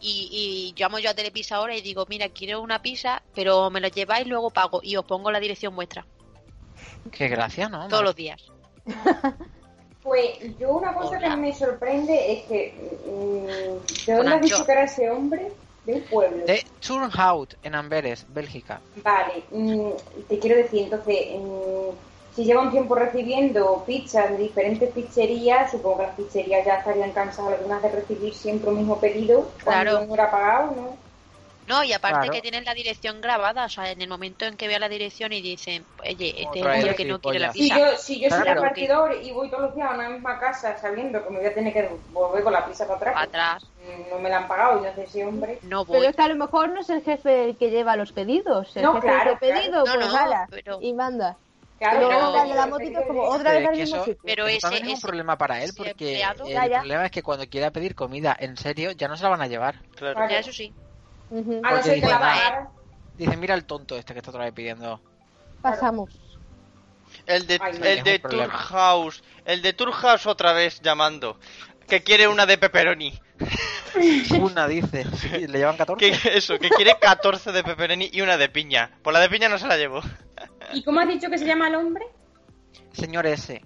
Y, 0.00 0.74
y 0.76 0.80
llamo 0.80 0.98
yo 0.98 1.10
a 1.10 1.14
Telepizza 1.14 1.56
ahora 1.56 1.76
y 1.76 1.80
digo, 1.82 2.06
mira, 2.08 2.28
quiero 2.28 2.60
una 2.60 2.80
pizza, 2.82 3.22
pero 3.34 3.70
me 3.70 3.80
la 3.80 3.88
lleváis 3.88 4.26
y 4.26 4.28
luego 4.28 4.50
pago 4.50 4.80
y 4.82 4.96
os 4.96 5.04
pongo 5.04 5.30
la 5.30 5.40
dirección 5.40 5.74
vuestra 5.76 6.06
Qué 7.10 7.28
gracia, 7.28 7.68
¿no? 7.68 7.88
todos 7.88 8.04
los 8.04 8.16
días. 8.16 8.42
Pues 10.02 10.38
yo 10.58 10.70
una 10.72 10.94
cosa 10.94 11.18
Hola. 11.18 11.30
que 11.30 11.36
me 11.36 11.54
sorprende 11.54 12.32
es 12.32 12.44
que... 12.46 12.74
¿De 14.06 14.14
dónde 14.14 14.34
has 14.34 14.40
dicho 14.40 14.58
yo. 14.60 14.64
que 14.64 14.72
era 14.72 14.84
ese 14.84 15.10
hombre? 15.10 15.52
De 15.84 15.94
un 15.94 16.02
pueblo. 16.02 16.46
De 16.46 16.64
Turnhout, 16.80 17.54
en 17.62 17.74
Amberes, 17.74 18.24
Bélgica. 18.28 18.80
Vale, 19.02 19.42
mm, 19.50 19.90
te 20.28 20.38
quiero 20.38 20.56
decir, 20.56 20.84
entonces, 20.84 21.26
mm, 21.38 21.90
si 22.38 22.44
lleva 22.44 22.62
un 22.62 22.70
tiempo 22.70 22.94
recibiendo 22.94 23.82
pizzas 23.84 24.30
de 24.30 24.36
diferentes 24.38 24.92
pizzerías, 24.92 25.72
supongo 25.72 25.96
que 25.98 26.02
las 26.04 26.14
pizzerías 26.14 26.64
ya 26.64 26.76
estarían 26.76 27.10
cansadas 27.10 27.54
algunas 27.54 27.82
de 27.82 27.88
recibir 27.90 28.32
siempre 28.32 28.70
el 28.70 28.76
mismo 28.76 29.00
pedido 29.00 29.50
cuando 29.64 29.90
Claro. 29.90 30.06
no 30.06 30.14
era 30.14 30.30
pagado, 30.30 30.70
¿no? 30.76 30.96
No, 31.66 31.82
y 31.82 31.92
aparte 31.92 32.18
Claro. 32.28 32.32
que 32.32 32.40
tienen 32.40 32.64
la 32.64 32.74
dirección 32.74 33.20
grabada, 33.20 33.64
o 33.64 33.68
sea, 33.68 33.90
en 33.90 34.00
el 34.00 34.08
momento 34.08 34.44
en 34.44 34.56
que 34.56 34.68
vea 34.68 34.78
la 34.78 34.88
dirección 34.88 35.32
y 35.32 35.40
dicen, 35.42 35.84
oye, 36.00 36.12
este 36.14 36.60
es 36.60 36.64
el 36.64 36.70
Otra 36.84 36.94
que 36.94 37.04
no 37.06 37.18
quiere 37.20 37.40
la 37.40 37.52
gilipollas. 37.52 37.52
Si 37.54 37.58
pizza. 37.58 37.78
yo, 37.78 37.96
si 37.98 38.20
yo 38.20 38.30
soy 38.30 38.42
repartidor 38.44 39.16
y 39.20 39.32
voy 39.32 39.50
todos 39.50 39.62
los 39.64 39.74
días 39.74 39.90
a 39.90 39.94
una 39.94 40.08
misma 40.08 40.38
casa 40.38 40.78
sabiendo 40.78 41.22
que 41.24 41.30
me 41.30 41.38
voy 41.40 41.46
a 41.48 41.54
tener 41.54 41.72
que 41.72 41.90
volver 42.12 42.44
con 42.44 42.52
la 42.52 42.64
pizza 42.64 42.84
para 42.86 42.98
atrás, 42.98 43.14
Para 43.14 43.26
atrás, 43.26 43.64
no 44.12 44.18
me 44.20 44.28
la 44.30 44.36
han 44.38 44.46
pagado 44.48 44.78
y 44.78 44.82
no 44.86 44.94
sé 44.94 45.02
ese 45.02 45.24
hombre. 45.26 45.58
no 45.62 45.84
voy. 45.84 45.96
Pero 45.98 46.10
es 46.10 46.14
que 46.16 46.22
a 46.22 46.28
lo 46.28 46.36
mejor 46.36 46.68
no 46.68 46.80
es 46.82 46.88
el 46.88 47.02
jefe 47.02 47.44
el 47.46 47.56
que 47.56 47.70
lleva 47.70 47.96
los 47.96 48.12
pedidos. 48.12 48.74
El 48.76 48.84
No, 48.84 48.94
jefe 48.94 49.06
claro, 49.08 49.38
pedido, 49.40 49.82
claro. 49.82 49.98
pues 50.00 50.06
No, 50.06 50.12
no, 50.12 50.24
ala, 50.24 50.46
pero- 50.48 50.78
y 50.80 50.92
manda. 50.94 51.36
Claro, 51.78 52.08
pero- 52.08 52.54
la 52.54 52.66
motito 52.66 53.00
como 53.06 53.22
otra 53.22 53.50
Pero 53.52 53.60
vez 53.60 53.68
al 53.68 53.76
mismo 53.76 54.04
sitio. 54.04 54.20
Pero 54.24 54.46
ese, 54.48 54.58
también 54.60 54.86
es 54.88 54.94
un 54.94 55.00
problema 55.00 55.38
para 55.38 55.62
él, 55.62 55.70
porque 55.76 55.92
empleado- 55.92 56.44
el 56.46 56.52
Ya, 56.52 56.66
ya. 56.66 56.78
problema 56.78 57.04
es 57.06 57.10
que 57.12 57.22
cuando 57.22 57.48
quiera 57.48 57.70
pedir 57.70 57.94
comida 57.94 58.36
en 58.38 58.56
serio, 58.56 58.90
ya 58.92 59.06
no 59.08 59.16
se 59.16 59.22
la 59.22 59.28
van 59.28 59.42
a 59.42 59.46
llevar. 59.46 59.76
Claro. 59.94 60.14
Claro. 60.16 60.30
ya 60.30 60.38
eso 60.40 60.52
sí. 60.52 60.72
No 61.30 61.42
ser 61.44 61.82
que 61.84 61.94
dice, 61.96 62.06
la 62.08 62.12
"Va, 62.14 62.20
pagara. 62.20 62.68
Dicen, 63.16 63.38
mira 63.40 63.54
el 63.54 63.64
tonto 63.64 63.96
este 63.96 64.12
que 64.12 64.18
está 64.20 64.30
otra 64.30 64.44
vez 64.44 64.52
pidiendo. 64.54 65.00
Pasamos. 65.62 66.10
El 67.26 67.46
de, 67.46 67.58
Ay, 67.60 67.78
no, 67.78 67.84
el 67.86 68.02
de. 68.04 68.18
Tour 68.18 68.48
House. 68.50 69.22
El 69.44 69.62
de 69.62 69.72
Tour 69.72 69.92
House 69.92 70.26
otra 70.26 70.52
vez 70.52 70.80
llamando. 70.80 71.38
Que 71.86 72.02
quiere 72.02 72.28
una 72.28 72.44
de 72.46 72.58
pepperoni. 72.58 73.18
Una 74.40 74.66
dice, 74.68 75.04
sí, 75.16 75.28
le 75.46 75.58
llevan 75.58 75.76
14. 75.76 75.98
Que 76.10 76.36
eso, 76.36 76.58
que 76.58 76.68
quiere 76.70 76.96
14 77.00 77.50
de 77.52 77.62
pepperoni 77.64 78.10
y 78.12 78.20
una 78.20 78.36
de 78.36 78.48
piña. 78.48 78.90
Por 79.02 79.12
la 79.12 79.20
de 79.20 79.28
piña 79.30 79.48
no 79.48 79.58
se 79.58 79.66
la 79.66 79.76
llevo. 79.76 80.02
¿Y 80.72 80.82
cómo 80.82 81.00
has 81.00 81.08
dicho 81.08 81.28
que 81.30 81.38
se 81.38 81.46
llama 81.46 81.68
el 81.68 81.74
hombre? 81.76 82.04
Señor 82.92 83.26
S. 83.26 83.60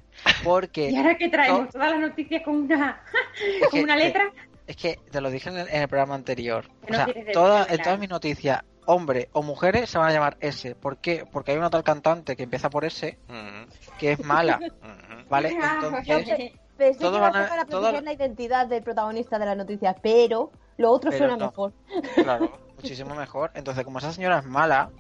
Porque 0.44 0.90
Y 0.90 0.96
ahora 0.96 1.16
que 1.16 1.28
traemos 1.28 1.60
No. 1.66 1.70
todas 1.70 1.90
las 1.92 2.00
noticias 2.00 2.42
con 2.44 2.56
una, 2.56 3.02
con 3.62 3.70
que- 3.70 3.82
una 3.84 3.96
que- 3.96 4.04
letra. 4.04 4.32
Es 4.66 4.76
que 4.76 4.98
te 5.10 5.20
lo 5.20 5.30
dije 5.30 5.48
en 5.50 5.58
el, 5.58 5.68
en 5.68 5.82
el 5.82 5.88
programa 5.88 6.14
anterior. 6.14 6.66
Que 6.86 6.94
O 6.94 6.98
no 6.98 7.04
sea, 7.04 7.32
toda- 7.32 7.66
en 7.68 7.82
todas 7.82 7.98
mis 7.98 8.08
noticias, 8.08 8.62
hombre 8.86 9.28
o 9.32 9.42
mujeres 9.42 9.90
se 9.90 9.98
van 9.98 10.08
a 10.10 10.12
llamar 10.12 10.36
S. 10.40 10.74
¿Por 10.76 10.98
qué? 10.98 11.24
Porque 11.30 11.52
hay 11.52 11.58
una 11.58 11.70
tal 11.70 11.82
cantante 11.82 12.36
que 12.36 12.44
empieza 12.44 12.70
por 12.70 12.84
S 12.84 13.18
Mm, 13.28 13.64
que 13.98 14.12
es 14.12 14.24
mala, 14.24 14.58
mm. 14.82 15.28
¿vale? 15.28 15.56
Ah, 15.60 15.80
Entonces, 16.04 16.52
Pensé 16.76 17.00
Todo 17.00 17.12
que 17.12 17.16
iba 17.18 17.26
a 17.28 17.30
van 17.30 17.36
a- 17.36 17.40
ser 17.42 17.48
para 17.50 17.64
todo- 17.66 18.00
la 18.00 18.12
identidad 18.12 18.66
del 18.66 18.82
protagonista 18.82 19.38
de 19.38 19.46
la 19.46 19.54
noticia, 19.54 19.94
pero 20.02 20.50
lo 20.78 20.90
otro 20.90 21.10
Pero 21.10 21.18
suena 21.26 21.36
no. 21.36 21.46
mejor. 21.46 21.72
claro, 22.14 22.58
muchísimo 22.76 23.14
mejor. 23.14 23.50
Entonces, 23.54 23.84
como 23.84 23.98
esa 23.98 24.10
señora 24.12 24.38
es 24.38 24.46
mala, 24.46 24.90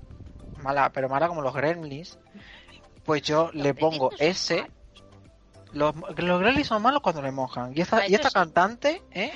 mala, 0.62 0.90
pero 0.92 1.08
mala 1.08 1.28
como 1.28 1.42
los 1.42 1.54
gremlins, 1.54 2.18
pues 3.04 3.22
yo 3.22 3.50
le 3.52 3.74
pongo 3.74 4.10
S. 4.18 4.64
Los, 5.72 5.94
los 6.16 6.40
gremlins 6.40 6.68
son 6.68 6.82
malos 6.82 7.02
cuando 7.02 7.22
le 7.22 7.32
mojan. 7.32 7.72
Y 7.76 7.80
esta, 7.80 8.06
y 8.06 8.14
esta 8.14 8.30
cantante, 8.30 9.02
¿eh? 9.10 9.32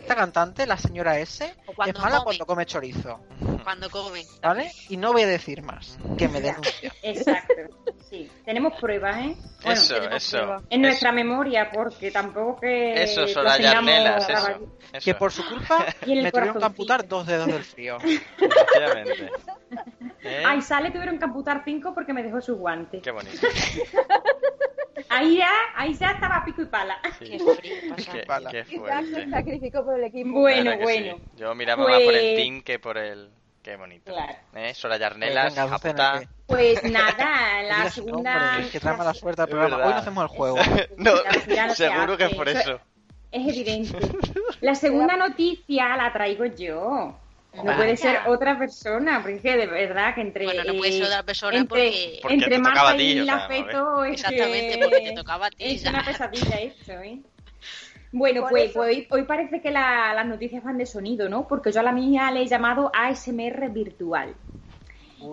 Esta 0.00 0.16
cantante, 0.16 0.66
la 0.66 0.78
señora 0.78 1.18
S, 1.18 1.44
es 1.44 1.78
mala 1.98 2.18
come. 2.18 2.24
cuando 2.24 2.46
come 2.46 2.66
chorizo. 2.66 3.20
Cuando 3.62 3.90
comen. 3.90 4.26
¿Vale? 4.42 4.72
Y 4.88 4.96
no 4.96 5.12
voy 5.12 5.22
a 5.22 5.26
decir 5.26 5.62
más. 5.62 5.98
Que 6.16 6.26
me 6.28 6.40
denuncia. 6.40 6.92
Exacto. 7.02 7.52
Sí, 8.10 8.28
tenemos 8.44 8.72
pruebas, 8.80 9.16
¿eh? 9.18 9.36
Bueno, 9.62 9.72
Eso, 9.80 9.96
eso. 10.10 10.36
pruebas. 10.38 10.62
En 10.68 10.82
nuestra 10.82 11.12
memoria, 11.12 11.70
porque 11.72 12.10
tampoco 12.10 12.60
que. 12.60 13.02
Eso, 13.04 13.26
Soraya 13.28 13.70
Arnelas, 13.78 14.26
grabado. 14.26 14.48
eso. 14.56 14.78
eso. 14.94 15.04
Que 15.04 15.14
por 15.14 15.30
su 15.32 15.46
culpa 15.48 15.86
Y 16.06 16.12
en 16.12 16.18
el 16.18 16.24
me 16.24 16.32
tuvieron 16.32 16.58
que 16.58 16.64
amputar 16.64 17.06
dos 17.06 17.24
dedos 17.26 17.46
del 17.46 17.62
frío. 17.62 17.98
Efectivamente. 18.38 19.30
¿Eh? 20.24 20.42
Ay, 20.44 20.60
sale, 20.60 20.90
tuvieron 20.90 21.18
que 21.18 21.24
amputar 21.24 21.62
cinco 21.64 21.94
porque 21.94 22.12
me 22.12 22.22
dejó 22.24 22.40
sus 22.40 22.58
guantes. 22.58 23.00
Qué 23.02 23.10
bonito. 23.12 23.46
Ahí 25.08 25.38
ya, 25.38 25.50
ahí 25.76 25.94
ya 25.94 26.10
estaba 26.10 26.44
pico 26.44 26.62
y 26.62 26.66
pala. 26.66 26.98
Sí. 27.18 27.30
Qué 27.30 27.38
frío 27.38 27.74
pasa. 27.96 28.12
Qué, 28.12 28.22
Pala. 28.26 28.50
qué 28.50 28.64
Quizás 28.64 29.04
se 29.06 29.10
fuerte. 29.12 29.30
sacrificó 29.30 29.84
por 29.84 29.98
el 29.98 30.04
equipo. 30.04 30.30
Bueno, 30.40 30.76
bueno. 30.78 31.16
sí. 31.16 31.22
Yo 31.36 31.54
miraba 31.54 31.84
más 31.84 32.00
por 32.02 32.14
el 32.14 32.20
Pues- 32.20 32.36
team 32.36 32.62
que 32.62 32.78
por 32.78 32.98
el. 32.98 33.30
Qué 33.62 33.76
bonito. 33.76 34.12
Claro. 34.12 34.32
¿Eh? 34.54 34.72
Soraya 34.74 35.08
Pues 35.08 35.12
Arnelas, 35.12 35.54
venga, 35.54 35.68
Pues 36.50 36.82
nada, 36.90 37.62
la 37.62 37.90
segunda. 37.90 38.52
nombre, 38.52 38.70
que 38.70 38.80
trae 38.80 38.96
mala 38.96 39.14
suerte 39.14 39.42
al 39.42 39.48
Es 39.48 39.54
programa. 39.54 39.84
Hoy 39.86 39.92
no 39.92 39.98
hacemos 39.98 40.22
el 40.24 40.28
juego. 40.36 40.56
no, 40.96 41.12
se 41.46 41.74
seguro 41.76 42.16
que 42.16 42.24
es 42.24 42.34
por 42.34 42.48
Eso- 42.48 42.60
eso. 42.60 42.80
es 43.32 43.48
evidente. 43.48 43.96
La 44.60 44.74
segunda 44.74 45.16
noticia 45.16 45.96
la 45.96 46.12
traigo 46.12 46.44
yo. 46.46 47.16
No 47.52 47.76
puede 47.76 47.96
ser 47.96 48.20
otra 48.28 48.56
persona, 48.58 49.20
porque 49.22 49.36
es 49.36 49.42
que 49.42 49.56
de 49.56 49.66
verdad 49.66 50.14
que 50.14 50.20
entre. 50.20 50.44
Bueno, 50.44 50.62
no 50.64 50.74
puede 50.74 50.92
ser 50.92 51.02
eh, 51.02 51.06
otra 51.06 51.22
persona 51.24 51.56
entre, 51.56 51.68
porque- 51.68 52.18
Porque 52.22 52.34
entre 52.34 52.58
Marta 52.58 52.90
a 52.90 52.96
ti, 52.96 53.02
y 53.12 53.20
o 53.20 53.24
sea, 53.24 53.34
la 53.36 53.48
feto 53.48 54.04
es 54.04 54.12
Exactamente, 54.14 54.78
que 54.78 54.84
porque 54.84 55.00
te 55.00 55.12
tocaba 55.14 55.46
a 55.46 55.50
ti. 55.50 55.56
Es 55.64 55.82
ya. 55.82 55.90
una 55.90 56.04
pesadilla 56.04 56.56
esto, 56.60 56.92
¿eh? 56.92 57.18
Bueno, 58.12 58.46
pues, 58.48 58.64
eso- 58.70 58.74
pues 58.74 58.96
hoy, 58.96 59.06
hoy 59.10 59.22
parece 59.24 59.60
que 59.60 59.70
la- 59.70 60.12
las 60.14 60.26
noticias 60.26 60.62
van 60.62 60.78
de 60.78 60.86
sonido, 60.86 61.28
¿no? 61.28 61.48
Porque 61.48 61.72
yo 61.72 61.80
a 61.80 61.82
la 61.82 61.92
mía 61.92 62.30
le 62.30 62.42
he 62.42 62.46
llamado 62.46 62.90
ASMR 62.94 63.68
virtual. 63.70 64.34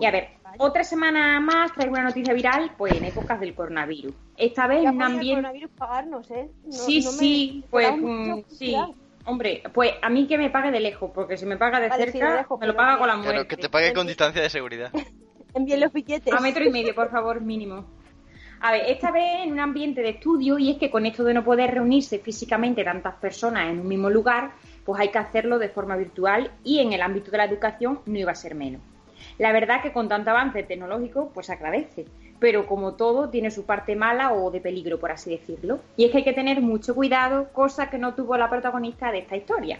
Y 0.00 0.04
a 0.04 0.10
ver, 0.10 0.28
otra 0.58 0.84
semana 0.84 1.40
más 1.40 1.72
traigo 1.72 1.92
una 1.92 2.04
noticia 2.04 2.34
viral, 2.34 2.72
pues 2.76 2.92
en 2.94 3.04
épocas 3.04 3.40
del 3.40 3.54
coronavirus. 3.54 4.12
Esta 4.36 4.66
vez 4.66 4.82
Ya 4.82 4.90
en 4.90 4.96
un 4.96 5.02
el 5.02 5.06
ambiente... 5.06 5.42
coronavirus 5.42 5.70
pagarnos, 5.76 6.30
¿eh? 6.30 6.48
No- 6.64 6.72
sí, 6.72 7.00
no 7.02 7.10
sí, 7.12 7.64
pues 7.70 7.92
mm, 7.96 8.40
sí. 8.48 8.76
Hombre, 9.24 9.62
pues 9.74 9.92
a 10.00 10.08
mí 10.08 10.26
que 10.26 10.38
me 10.38 10.48
pague 10.50 10.70
de 10.70 10.80
lejos, 10.80 11.10
porque 11.14 11.36
si 11.36 11.44
me 11.44 11.56
paga 11.58 11.80
de 11.80 11.88
Vale, 11.88 12.06
sí, 12.06 12.12
cerca, 12.12 12.30
de 12.32 12.36
lejos, 12.38 12.58
me 12.60 12.66
lo 12.66 12.72
pero 12.72 12.76
paga 12.84 12.98
con 12.98 13.08
la 13.08 13.14
muerte. 13.16 13.32
Claro, 13.32 13.48
que 13.48 13.56
te 13.56 13.68
pague 13.68 13.92
con 13.92 14.06
distancia 14.06 14.40
de 14.40 14.48
seguridad. 14.50 14.90
Envíen 15.54 15.80
los 15.80 15.92
billetes. 15.92 16.32
A 16.32 16.40
metro 16.40 16.64
y 16.64 16.70
medio, 16.70 16.94
por 16.94 17.10
favor, 17.10 17.40
mínimo. 17.40 17.84
A 18.60 18.72
ver, 18.72 18.82
esta 18.86 19.10
vez 19.12 19.44
en 19.44 19.52
un 19.52 19.60
ambiente 19.60 20.00
de 20.00 20.10
estudio, 20.10 20.58
y 20.58 20.70
es 20.70 20.78
que 20.78 20.90
con 20.90 21.06
esto 21.06 21.22
de 21.24 21.34
no 21.34 21.44
poder 21.44 21.72
reunirse 21.74 22.18
físicamente 22.18 22.82
tantas 22.84 23.14
personas 23.16 23.70
en 23.70 23.80
un 23.80 23.86
mismo 23.86 24.10
lugar, 24.10 24.52
pues 24.84 25.00
hay 25.00 25.10
que 25.10 25.18
hacerlo 25.18 25.58
de 25.58 25.68
forma 25.68 25.94
virtual 25.96 26.50
y 26.64 26.80
en 26.80 26.92
el 26.92 27.02
ámbito 27.02 27.30
de 27.30 27.36
la 27.38 27.44
educación 27.44 28.00
no 28.06 28.18
iba 28.18 28.32
a 28.32 28.34
ser 28.34 28.54
menos. 28.54 28.80
La 29.38 29.52
verdad 29.52 29.82
que 29.82 29.92
con 29.92 30.08
tanto 30.08 30.30
avance 30.30 30.64
tecnológico, 30.64 31.30
pues 31.32 31.48
agradece, 31.48 32.06
pero 32.40 32.66
como 32.66 32.94
todo 32.94 33.28
tiene 33.28 33.50
su 33.50 33.64
parte 33.64 33.94
mala 33.94 34.32
o 34.32 34.50
de 34.50 34.60
peligro, 34.60 34.98
por 34.98 35.12
así 35.12 35.30
decirlo. 35.30 35.80
Y 35.96 36.04
es 36.04 36.10
que 36.10 36.18
hay 36.18 36.24
que 36.24 36.32
tener 36.32 36.60
mucho 36.60 36.94
cuidado, 36.94 37.48
cosa 37.52 37.88
que 37.88 37.98
no 37.98 38.14
tuvo 38.14 38.36
la 38.36 38.50
protagonista 38.50 39.12
de 39.12 39.18
esta 39.18 39.36
historia. 39.36 39.78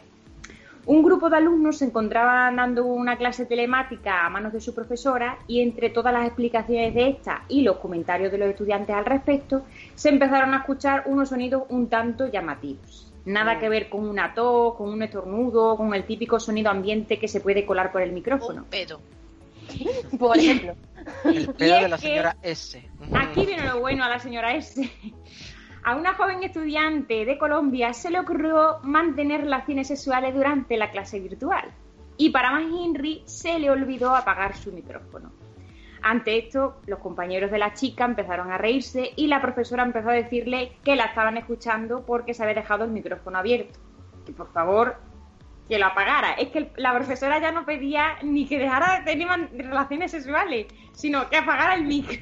Un 0.86 1.02
grupo 1.02 1.28
de 1.28 1.36
alumnos 1.36 1.78
se 1.78 1.84
encontraban 1.84 2.56
dando 2.56 2.86
una 2.86 3.18
clase 3.18 3.44
telemática 3.44 4.24
a 4.24 4.30
manos 4.30 4.54
de 4.54 4.60
su 4.60 4.74
profesora 4.74 5.38
y 5.46 5.60
entre 5.60 5.90
todas 5.90 6.14
las 6.14 6.26
explicaciones 6.26 6.94
de 6.94 7.10
esta 7.10 7.42
y 7.48 7.60
los 7.60 7.76
comentarios 7.76 8.32
de 8.32 8.38
los 8.38 8.48
estudiantes 8.48 8.96
al 8.96 9.04
respecto, 9.04 9.64
se 9.94 10.08
empezaron 10.08 10.54
a 10.54 10.58
escuchar 10.58 11.02
unos 11.04 11.28
sonidos 11.28 11.64
un 11.68 11.88
tanto 11.88 12.28
llamativos. 12.28 13.12
Nada 13.26 13.58
que 13.58 13.68
ver 13.68 13.90
con 13.90 14.08
una 14.08 14.32
tos, 14.32 14.76
con 14.76 14.88
un 14.88 15.02
estornudo, 15.02 15.76
con 15.76 15.92
el 15.92 16.04
típico 16.04 16.40
sonido 16.40 16.70
ambiente 16.70 17.18
que 17.18 17.28
se 17.28 17.40
puede 17.42 17.66
colar 17.66 17.92
por 17.92 18.00
el 18.00 18.12
micrófono. 18.12 18.62
Un 18.62 18.68
pedo. 18.68 19.00
Por 20.18 20.36
ejemplo. 20.38 20.74
El 21.24 21.54
pedo 21.54 21.80
de 21.80 21.88
la 21.88 21.98
señora 21.98 22.36
S. 22.42 22.90
Aquí 23.14 23.46
viene 23.46 23.66
lo 23.66 23.80
bueno 23.80 24.04
a 24.04 24.08
la 24.08 24.18
señora 24.18 24.54
S. 24.54 24.90
A 25.84 25.96
una 25.96 26.14
joven 26.14 26.42
estudiante 26.42 27.24
de 27.24 27.38
Colombia 27.38 27.92
se 27.94 28.10
le 28.10 28.20
ocurrió 28.20 28.78
mantener 28.82 29.42
relaciones 29.42 29.88
sexuales 29.88 30.34
durante 30.34 30.76
la 30.76 30.90
clase 30.90 31.20
virtual. 31.20 31.72
Y 32.16 32.30
para 32.30 32.50
más 32.50 32.64
Henry 32.64 33.22
se 33.24 33.58
le 33.58 33.70
olvidó 33.70 34.14
apagar 34.14 34.56
su 34.56 34.72
micrófono. 34.72 35.32
Ante 36.02 36.38
esto, 36.38 36.80
los 36.86 36.98
compañeros 36.98 37.50
de 37.50 37.58
la 37.58 37.74
chica 37.74 38.04
empezaron 38.04 38.52
a 38.52 38.58
reírse 38.58 39.12
y 39.16 39.26
la 39.26 39.40
profesora 39.40 39.82
empezó 39.82 40.10
a 40.10 40.14
decirle 40.14 40.72
que 40.84 40.96
la 40.96 41.06
estaban 41.06 41.36
escuchando 41.36 42.04
porque 42.04 42.34
se 42.34 42.42
había 42.42 42.54
dejado 42.54 42.84
el 42.84 42.90
micrófono 42.90 43.38
abierto. 43.38 43.78
Que 44.26 44.32
por 44.32 44.52
favor, 44.52 44.96
que 45.68 45.78
lo 45.78 45.86
apagara. 45.86 46.32
Es 46.32 46.48
que 46.48 46.72
la 46.76 46.94
profesora 46.94 47.38
ya 47.40 47.52
no 47.52 47.64
pedía 47.66 48.16
ni 48.22 48.46
que 48.48 48.58
dejara 48.58 48.98
de 49.00 49.04
tener 49.04 49.28
relaciones 49.52 50.10
sexuales, 50.10 50.66
sino 50.92 51.28
que 51.28 51.36
apagara 51.36 51.74
el 51.74 51.84
micro. 51.84 52.16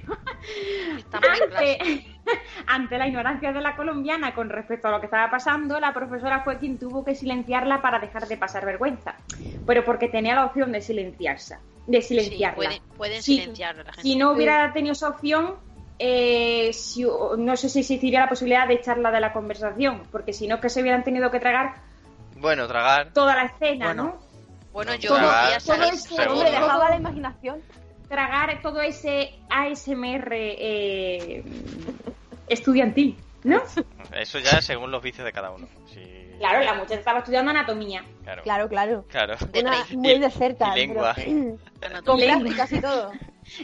Ante, 1.13 2.05
ante 2.67 2.99
la 2.99 3.07
ignorancia 3.09 3.53
de 3.53 3.61
la 3.61 3.77
colombiana 3.77 4.35
con 4.35 4.51
respecto 4.51 4.89
a 4.89 4.91
lo 4.91 5.01
que 5.01 5.07
estaba 5.07 5.31
pasando, 5.31 5.79
la 5.81 5.93
profesora 5.95 6.43
fue 6.43 6.59
quien 6.59 6.79
tuvo 6.79 7.05
que 7.05 7.15
silenciarla 7.15 7.81
para 7.81 7.99
dejar 7.99 8.27
de 8.27 8.37
pasar 8.37 8.65
vergüenza. 8.67 9.17
Pero 9.65 9.85
porque 9.85 10.09
tenía 10.09 10.35
la 10.35 10.45
opción 10.47 10.73
de 10.73 10.81
silenciarse, 10.81 11.57
de 11.87 12.03
Sí, 12.03 12.09
silenciarla. 12.09 12.57
pueden, 12.57 12.83
pueden 12.97 13.23
Sí. 13.23 13.37
silenciarlo 13.39 13.83
la 13.85 13.93
gente. 13.93 14.03
Si 14.03 14.17
no 14.17 14.33
hubiera 14.33 14.73
tenido 14.73 14.93
esa 14.93 15.09
opción, 15.09 15.55
eh, 15.99 16.73
si- 16.73 17.05
no 17.39 17.57
sé 17.57 17.69
si 17.69 17.81
existiría 17.81 18.21
la 18.21 18.29
posibilidad 18.29 18.67
de 18.69 18.75
echarla 18.75 19.11
de 19.11 19.21
la 19.21 19.33
conversación, 19.33 20.03
porque 20.13 20.33
si 20.33 20.47
no 20.47 20.57
es 20.57 20.61
que 20.61 20.69
se 20.69 20.83
hubieran 20.83 21.05
tenido 21.05 21.31
que 21.31 21.41
tragar 21.41 21.75
Bueno, 22.37 22.67
tragar. 22.69 23.13
toda 23.13 23.35
la 23.35 23.45
escena, 23.47 23.87
Bueno. 23.87 24.05
¿no? 24.05 24.27
Bueno, 24.73 24.95
yo 24.97 25.09
Todo- 25.09 25.19
podría 25.21 25.59
todo 25.59 25.97
Seguro. 25.97 26.33
Hombre, 26.33 26.51
dejaba 26.51 26.91
la 26.91 26.97
imaginación. 26.97 27.63
Tragar 28.09 28.61
todo 28.63 28.81
ese 28.83 29.35
ASMR 29.51 30.29
eh, 30.33 31.43
estudiantil, 32.49 33.17
¿no? 33.45 33.61
Eso 34.13 34.39
ya 34.39 34.61
según 34.61 34.91
los 34.91 35.03
vicios 35.03 35.25
de 35.25 35.33
cada 35.33 35.51
uno. 35.51 35.67
Sí. 35.93 36.03
Claro, 36.39 36.63
la 36.63 36.75
muchacha 36.75 36.97
estaba 36.97 37.21
estudiando 37.21 37.51
anatomía. 37.51 38.05
Claro. 38.23 38.43
Claro, 38.43 38.69
claro. 38.69 39.05
Claro. 39.09 39.37
De 39.53 39.61
Una, 39.61 39.71
raíz. 39.71 39.95
muy 39.97 40.19
de 40.19 40.31
cerca. 40.31 40.77
y 40.77 40.81
lengua. 40.87 41.15
pero- 41.81 42.03
con 42.05 42.19
Lengua. 42.21 42.41
prácticas 42.41 42.73
y 42.73 42.81
todo. 42.81 43.13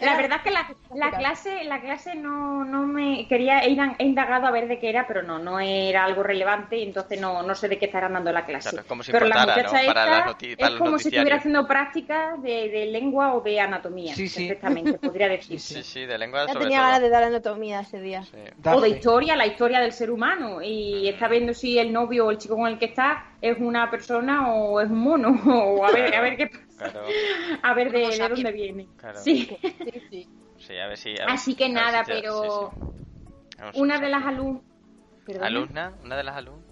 La 0.00 0.16
verdad 0.16 0.38
es 0.38 0.42
que 0.42 0.50
la, 0.50 0.74
la 0.94 1.10
clase, 1.16 1.64
la 1.64 1.80
clase 1.80 2.14
no, 2.14 2.64
no 2.64 2.86
me 2.86 3.26
quería, 3.28 3.60
he 3.60 3.70
indagado 4.04 4.46
a 4.46 4.50
ver 4.50 4.68
de 4.68 4.78
qué 4.78 4.88
era, 4.88 5.06
pero 5.06 5.22
no, 5.22 5.38
no 5.38 5.60
era 5.60 6.04
algo 6.04 6.22
relevante 6.22 6.76
y 6.76 6.84
entonces 6.84 7.20
no, 7.20 7.42
no 7.42 7.54
sé 7.54 7.68
de 7.68 7.78
qué 7.78 7.86
estarán 7.86 8.12
dando 8.14 8.32
la 8.32 8.44
clase. 8.44 8.70
Claro, 8.70 8.86
como 8.88 9.02
si 9.02 9.12
pero 9.12 9.26
la 9.26 9.40
muchacha 9.40 9.62
¿no? 9.62 9.70
Para 9.70 9.80
esta 9.86 10.06
las 10.06 10.26
noti- 10.26 10.56
para 10.56 10.68
es 10.72 10.78
como 10.78 10.98
si 10.98 11.08
estuviera 11.08 11.36
haciendo 11.36 11.66
prácticas 11.66 12.42
de, 12.42 12.68
de 12.68 12.86
lengua 12.86 13.34
o 13.34 13.40
de 13.40 13.60
anatomía, 13.60 14.14
Sí, 14.14 14.28
sí. 14.28 14.46
perfectamente, 14.46 14.98
podría 14.98 15.28
decirse. 15.28 15.74
Sí, 15.74 15.82
sí, 15.82 16.06
de 16.06 16.18
lengua 16.18 16.46
Ya 16.46 16.52
sobre 16.52 16.64
tenía 16.66 16.78
todo. 16.78 16.86
ganas 16.86 17.00
de 17.02 17.08
dar 17.10 17.22
anatomía 17.24 17.80
ese 17.80 18.00
día. 18.00 18.22
Sí. 18.24 18.38
O 18.64 18.80
de 18.80 18.88
historia, 18.90 19.36
la 19.36 19.46
historia 19.46 19.80
del 19.80 19.92
ser 19.92 20.10
humano. 20.10 20.62
Y 20.62 21.08
está 21.08 21.28
viendo 21.28 21.52
si 21.54 21.78
el 21.78 21.92
novio 21.92 22.26
o 22.26 22.30
el 22.30 22.38
chico 22.38 22.56
con 22.56 22.68
el 22.68 22.78
que 22.78 22.86
está 22.86 23.24
es 23.40 23.58
una 23.58 23.90
persona 23.90 24.52
o 24.52 24.80
es 24.80 24.88
un 24.90 24.98
mono. 24.98 25.40
O 25.74 25.84
a 25.84 25.90
ver, 25.92 26.14
a 26.14 26.20
ver 26.20 26.36
qué 26.36 26.46
pasa. 26.46 26.61
Claro. 26.90 27.06
A 27.62 27.74
ver 27.74 27.92
de, 27.92 28.08
de 28.08 28.28
dónde 28.28 28.52
viene. 28.52 28.88
Claro. 28.96 29.18
Sí. 29.20 29.48
Sí, 29.62 30.02
sí. 30.10 30.28
Sí, 30.58 30.78
a 30.78 30.86
ver 30.86 30.96
si. 30.96 31.10
a 31.18 31.26
ver- 31.26 31.30
Así 31.30 31.54
que 31.56 31.68
nada, 31.68 32.04
si 32.04 32.12
te- 32.12 32.20
pero 32.20 32.42
sí, 32.42 32.48
sí. 32.50 33.56
Vamos, 33.58 33.76
una 33.76 33.98
de 34.00 34.08
las 34.08 34.24
alumnas. 34.24 34.62
¿Alumna? 35.40 35.92
¿Una 36.04 36.16
de 36.16 36.24
las 36.24 36.36
alumnas? 36.36 36.66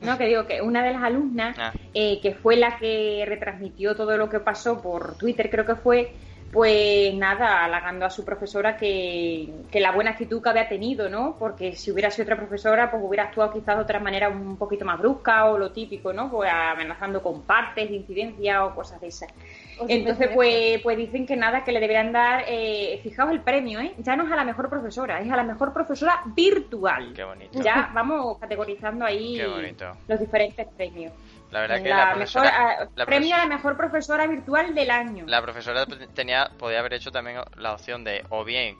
No, 0.00 0.18
que 0.18 0.26
digo 0.26 0.46
que 0.46 0.60
una 0.62 0.82
de 0.82 0.92
las 0.92 1.02
alumnas, 1.02 1.56
Ah. 1.58 1.72
eh, 1.94 2.18
que 2.20 2.34
fue 2.34 2.56
la 2.56 2.76
que 2.78 3.24
retransmitió 3.26 3.94
todo 3.94 4.16
lo 4.16 4.28
que 4.28 4.40
pasó 4.40 4.82
por 4.82 5.16
Twitter, 5.16 5.48
creo 5.48 5.64
que 5.64 5.76
fue, 5.76 6.12
pues 6.52 7.14
nada, 7.14 7.64
halagando 7.64 8.04
a 8.04 8.10
su 8.10 8.26
profesora 8.26 8.76
que, 8.76 9.48
que 9.70 9.80
la 9.80 9.90
buena 9.90 10.10
actitud 10.10 10.42
que 10.42 10.50
había 10.50 10.68
tenido, 10.68 11.08
¿no? 11.08 11.34
Porque 11.38 11.74
si 11.76 11.90
hubiera 11.90 12.10
sido 12.10 12.24
otra 12.24 12.36
profesora, 12.36 12.90
pues 12.90 13.02
hubiera 13.02 13.24
actuado 13.24 13.54
quizás 13.54 13.76
de 13.76 13.82
otra 13.82 13.98
manera 14.00 14.28
un 14.28 14.58
poquito 14.58 14.84
más 14.84 14.98
brusca 14.98 15.46
o 15.46 15.56
lo 15.56 15.72
típico, 15.72 16.12
¿no? 16.12 16.30
Pues 16.30 16.52
amenazando 16.52 17.22
con 17.22 17.40
partes 17.42 17.88
de 17.88 17.96
incidencia 17.96 18.66
o 18.66 18.74
cosas 18.74 19.00
de 19.00 19.06
esas. 19.06 19.30
Entonces, 19.88 20.30
pues, 20.34 20.80
pues 20.82 20.96
dicen 20.96 21.26
que 21.26 21.36
nada, 21.36 21.64
que 21.64 21.72
le 21.72 21.80
deberían 21.80 22.12
dar, 22.12 22.44
eh, 22.46 23.00
fijaos 23.02 23.30
el 23.32 23.40
premio, 23.40 23.80
¿eh? 23.80 23.94
Ya 23.98 24.16
no 24.16 24.24
es 24.26 24.32
a 24.32 24.36
la 24.36 24.44
mejor 24.44 24.68
profesora, 24.68 25.20
es 25.20 25.30
a 25.30 25.36
la 25.36 25.42
mejor 25.44 25.72
profesora 25.72 26.20
virtual. 26.26 27.12
Qué 27.14 27.24
bonito. 27.24 27.60
Ya 27.62 27.90
vamos 27.94 28.38
categorizando 28.38 29.04
ahí 29.04 29.36
los 30.08 30.20
diferentes 30.20 30.66
premios. 30.76 31.12
La 31.50 31.60
verdad 31.60 31.82
que 31.82 31.88
La 31.90 31.96
la, 31.96 32.04
mejor, 32.06 32.16
profesora. 32.16 32.76
ah, 32.80 32.88
la 32.94 33.06
premio 33.06 33.34
a 33.34 33.38
la 33.38 33.46
mejor 33.46 33.76
profesora 33.76 34.26
virtual 34.26 34.74
del 34.74 34.90
año. 34.90 35.24
La 35.26 35.42
profesora 35.42 35.84
tenía, 36.14 36.50
podía 36.58 36.78
haber 36.78 36.94
hecho 36.94 37.10
también 37.10 37.38
la 37.56 37.74
opción 37.74 38.04
de, 38.04 38.24
o 38.30 38.42
bien, 38.42 38.76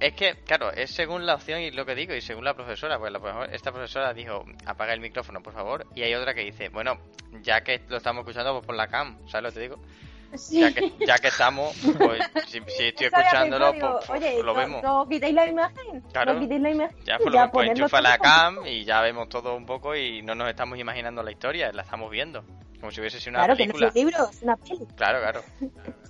es 0.00 0.12
que, 0.14 0.34
claro, 0.44 0.70
es 0.72 0.90
según 0.90 1.24
la 1.26 1.34
opción 1.34 1.60
y 1.60 1.70
lo 1.70 1.84
que 1.86 1.94
digo, 1.94 2.14
y 2.14 2.20
según 2.20 2.44
la 2.44 2.54
profesora, 2.54 2.98
pues 2.98 3.10
la 3.12 3.18
profesora- 3.20 3.54
esta 3.54 3.72
profesora 3.72 4.12
dijo, 4.12 4.44
apaga 4.66 4.92
el 4.92 5.00
micrófono, 5.00 5.42
por 5.42 5.52
favor, 5.54 5.86
y 5.94 6.02
hay 6.02 6.14
otra 6.14 6.34
que 6.34 6.42
dice, 6.44 6.68
bueno, 6.68 6.98
ya 7.42 7.62
que 7.62 7.80
lo 7.88 7.96
estamos 7.96 8.20
escuchando, 8.22 8.52
pues 8.52 8.66
por 8.66 8.74
la 8.76 8.88
cam, 8.88 9.16
¿sabes 9.26 9.42
lo 9.44 9.48
que 9.50 9.54
te 9.54 9.60
digo? 9.60 9.76
Sí. 10.36 10.60
Ya 10.60 10.72
que, 10.72 10.92
ya 11.06 11.18
que 11.18 11.28
estamos, 11.28 11.76
pues 11.98 12.20
si, 12.46 12.60
si 12.68 12.84
estoy 12.84 13.06
Eso 13.08 13.16
escuchándolo, 13.16 13.72
pues, 13.72 14.04
pues, 14.06 14.10
Oye, 14.22 14.36
lo 14.42 14.52
no, 14.52 14.54
vemos. 14.54 14.82
no 14.82 15.08
quitéis 15.08 15.34
la 15.34 15.46
imagen. 15.48 16.00
Claro. 16.12 16.34
No 16.34 16.40
quitéis 16.40 16.60
la 16.60 16.70
imagen. 16.70 16.96
Ya, 17.04 17.18
pues, 17.18 17.34
ya 17.34 17.46
lo, 17.46 17.50
pues 17.50 17.66
ponerlo 17.66 17.84
enchufa 17.86 18.00
la 18.00 18.18
cam 18.18 18.66
y 18.66 18.84
ya 18.84 19.00
vemos 19.00 19.28
todo 19.28 19.56
un 19.56 19.66
poco 19.66 19.96
y 19.96 20.22
no 20.22 20.34
nos 20.34 20.48
estamos 20.48 20.78
imaginando 20.78 21.22
la 21.22 21.30
historia, 21.32 21.72
la 21.72 21.82
estamos 21.82 22.10
viendo. 22.10 22.44
Como 22.78 22.90
si 22.92 23.00
hubiese 23.00 23.20
sido 23.20 23.32
una 23.32 23.40
Claro, 23.44 23.56
que 23.56 23.66
no 23.66 23.72
película. 23.74 23.88
es 23.88 23.94
un 23.94 24.00
libro, 24.00 24.30
es 24.30 24.42
una 24.42 24.56
peli. 24.56 24.86
Claro, 24.96 25.18
claro. 25.20 25.42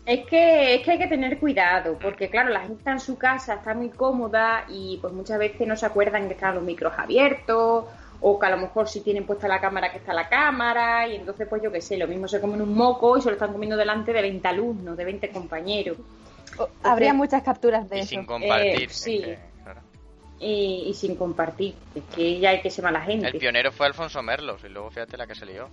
Es 0.06 0.26
que, 0.26 0.74
es 0.76 0.82
que 0.82 0.90
hay 0.92 0.98
que 0.98 1.06
tener 1.08 1.38
cuidado, 1.38 1.98
porque 2.00 2.30
claro, 2.30 2.50
la 2.50 2.60
gente 2.60 2.76
está 2.78 2.92
en 2.92 3.00
su 3.00 3.18
casa, 3.18 3.54
está 3.54 3.74
muy 3.74 3.90
cómoda 3.90 4.64
y 4.68 4.98
pues 5.00 5.12
muchas 5.12 5.38
veces 5.38 5.66
no 5.66 5.76
se 5.76 5.86
acuerdan 5.86 6.28
que 6.28 6.34
están 6.34 6.54
los 6.54 6.62
micros 6.64 6.92
abiertos 6.96 7.86
o 8.22 8.38
que 8.38 8.46
a 8.46 8.50
lo 8.50 8.56
mejor 8.58 8.88
si 8.88 9.00
tienen 9.00 9.24
puesta 9.24 9.48
la 9.48 9.60
cámara 9.60 9.90
que 9.90 9.98
está 9.98 10.12
la 10.12 10.28
cámara 10.28 11.08
y 11.08 11.16
entonces 11.16 11.46
pues 11.48 11.62
yo 11.62 11.72
qué 11.72 11.80
sé, 11.80 11.96
lo 11.96 12.06
mismo 12.06 12.28
se 12.28 12.40
comen 12.40 12.60
un 12.62 12.74
moco 12.74 13.16
y 13.16 13.22
se 13.22 13.28
lo 13.28 13.34
están 13.34 13.52
comiendo 13.52 13.76
delante 13.76 14.12
de 14.12 14.22
20 14.22 14.46
alumnos, 14.48 14.96
de 14.96 15.04
20 15.04 15.30
compañeros 15.30 15.96
Habría 16.82 17.14
muchas 17.14 17.42
capturas 17.42 17.88
de 17.88 17.96
Y 17.98 18.00
eso. 18.00 18.08
sin 18.08 18.24
compartir. 18.26 18.82
Eh, 18.82 18.88
sí. 18.90 19.16
es 19.18 19.24
que, 19.24 19.38
claro. 19.62 19.80
y, 20.38 20.84
y 20.88 20.94
sin 20.94 21.14
compartir, 21.16 21.74
es 21.94 22.02
que 22.14 22.38
ya 22.40 22.50
hay 22.50 22.60
que 22.60 22.70
ser 22.70 22.84
mala 22.84 23.00
gente. 23.02 23.28
El 23.28 23.38
pionero 23.38 23.72
fue 23.72 23.86
Alfonso 23.86 24.22
Merlos 24.22 24.62
y 24.64 24.68
luego 24.68 24.90
fíjate 24.90 25.16
la 25.16 25.26
que 25.26 25.34
se 25.34 25.46
lió. 25.46 25.68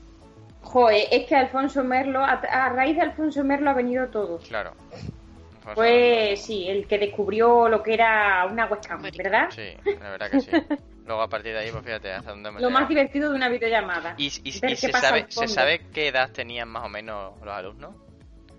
Joder, 0.61 1.07
es 1.11 1.25
que 1.27 1.35
Alfonso 1.35 1.83
Merlo, 1.83 2.19
a, 2.23 2.33
a 2.33 2.69
raíz 2.69 2.95
de 2.95 3.01
Alfonso 3.01 3.43
Merlo 3.43 3.69
ha 3.71 3.73
venido 3.73 4.07
todo. 4.07 4.37
Claro. 4.39 4.73
Alfonso 4.91 5.73
Pues 5.75 6.41
sí, 6.41 6.67
el 6.69 6.87
que 6.87 6.97
descubrió 6.99 7.67
lo 7.67 7.81
que 7.83 7.93
era 7.93 8.45
una 8.49 8.67
webcam. 8.67 9.01
¿verdad? 9.01 9.49
Sí, 9.49 9.73
la 9.99 10.11
verdad 10.11 10.29
que 10.31 10.41
sí. 10.41 10.51
Luego 11.07 11.21
a 11.21 11.29
partir 11.29 11.53
de 11.53 11.59
ahí, 11.59 11.71
pues 11.71 11.85
fíjate 11.85 12.11
hasta 12.11 12.31
dónde 12.31 12.49
hemos 12.49 12.61
Lo 12.61 12.69
más 12.69 12.87
divertido 12.89 13.29
de 13.29 13.35
una 13.37 13.47
videollamada. 13.47 14.13
¿Y, 14.17 14.29
se, 14.29 14.91
sabe, 14.91 15.25
se 15.29 15.79
qué 15.93 16.09
edad 16.09 16.29
tenían 16.31 16.67
más 16.67 16.83
o 16.83 16.89
menos 16.89 17.33
los 17.41 17.53
alumnos? 17.53 17.95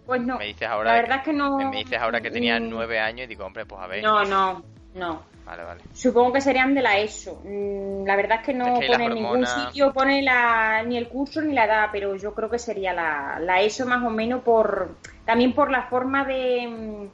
Pues 0.07 0.23
no. 0.23 0.39
Me 0.39 0.47
dices 0.47 0.67
ahora, 0.67 0.93
La 0.93 1.03
verdad 1.03 1.19
es 1.19 1.25
que 1.25 1.33
no. 1.35 1.59
me 1.59 1.77
dices 1.77 2.01
ahora 2.01 2.23
que 2.23 2.31
tenían 2.31 2.67
Mm, 2.67 2.71
nueve 2.71 2.99
años 2.99 3.25
y 3.25 3.27
digo, 3.27 3.45
hombre, 3.45 3.67
pues 3.67 3.83
a 3.83 3.87
ver. 3.87 4.03
No, 4.03 4.25
no, 4.25 4.65
no. 4.95 5.23
Vale, 5.45 5.65
vale. 5.65 5.83
Supongo 5.93 6.33
que 6.33 6.41
serían 6.41 6.75
de 6.75 6.81
la 6.81 6.99
ESO. 6.99 7.43
Mm, 7.45 8.07
La 8.07 8.17
verdad 8.17 8.39
es 8.41 8.47
que 8.47 8.55
no 8.55 8.67
Es 8.67 8.81
que 8.81 8.89
las 8.89 8.99
pone 8.99 9.05
en 9.11 9.15
ningún 9.15 9.47
sitio, 9.47 9.93
pone 9.93 10.23
la, 10.23 10.83
ni 10.85 10.97
el 10.97 11.09
curso 11.09 11.43
ni 11.43 11.53
la 11.53 11.67
edad, 11.67 11.89
pero 11.93 12.17
yo 12.17 12.35
creo 12.35 12.49
que 12.49 12.59
sería 12.59 12.95
la, 12.95 13.39
la 13.41 13.61
ESO 13.61 13.85
más 13.85 14.03
o 14.03 14.09
menos 14.09 14.43
por 14.43 14.97
también 15.27 15.53
por 15.53 15.71
la 15.71 15.83
forma 15.83 16.25
de, 16.25 16.67
mm, 16.67 17.09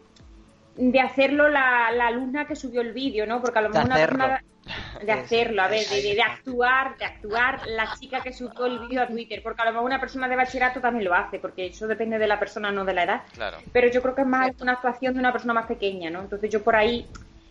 de 0.77 1.01
hacerlo 1.01 1.49
la, 1.49 1.91
la 1.93 2.09
alumna 2.09 2.47
que 2.47 2.57
subió 2.57 2.81
el 2.81 2.93
vídeo, 2.93 3.27
¿no? 3.27 3.41
Porque 3.41 3.59
a 3.59 3.63
lo 3.63 3.69
mejor 3.71 3.85
una 3.87 3.97
persona- 3.97 4.43
de 5.05 5.13
hacerlo, 5.13 5.63
a 5.63 5.69
ver, 5.69 5.87
de, 5.87 6.01
de- 6.03 6.15
de 6.15 6.23
actuar, 6.23 6.97
de 6.97 7.05
actuar 7.05 7.61
la 7.67 7.93
chica 7.93 8.23
que 8.23 8.33
subió 8.33 8.65
el 8.67 8.79
vídeo 8.79 9.03
a 9.03 9.07
Twitter, 9.09 9.43
porque 9.43 9.61
a 9.61 9.67
lo 9.67 9.73
mejor 9.73 9.85
una 9.87 10.01
persona 10.01 10.27
de 10.27 10.37
bachillerato 10.37 10.81
también 10.81 11.05
lo 11.05 11.15
hace, 11.15 11.39
porque 11.39 11.67
eso 11.67 11.87
depende 11.87 12.19
de 12.19 12.27
la 12.27 12.39
persona, 12.39 12.73
no 12.73 12.85
de 12.85 12.95
la 12.95 13.03
edad 13.05 13.23
Claro. 13.35 13.59
pero 13.73 13.89
yo 13.89 14.01
creo 14.01 14.15
que 14.15 14.23
es 14.23 14.27
más 14.27 14.51
una 14.63 14.73
actuación 14.73 15.13
de 15.15 15.21
una 15.21 15.33
persona 15.33 15.53
más 15.53 15.67
pequeña, 15.67 16.09
¿no? 16.11 16.21
Entonces 16.23 16.49
yo 16.51 16.63
por 16.63 16.77
ahí 16.77 17.07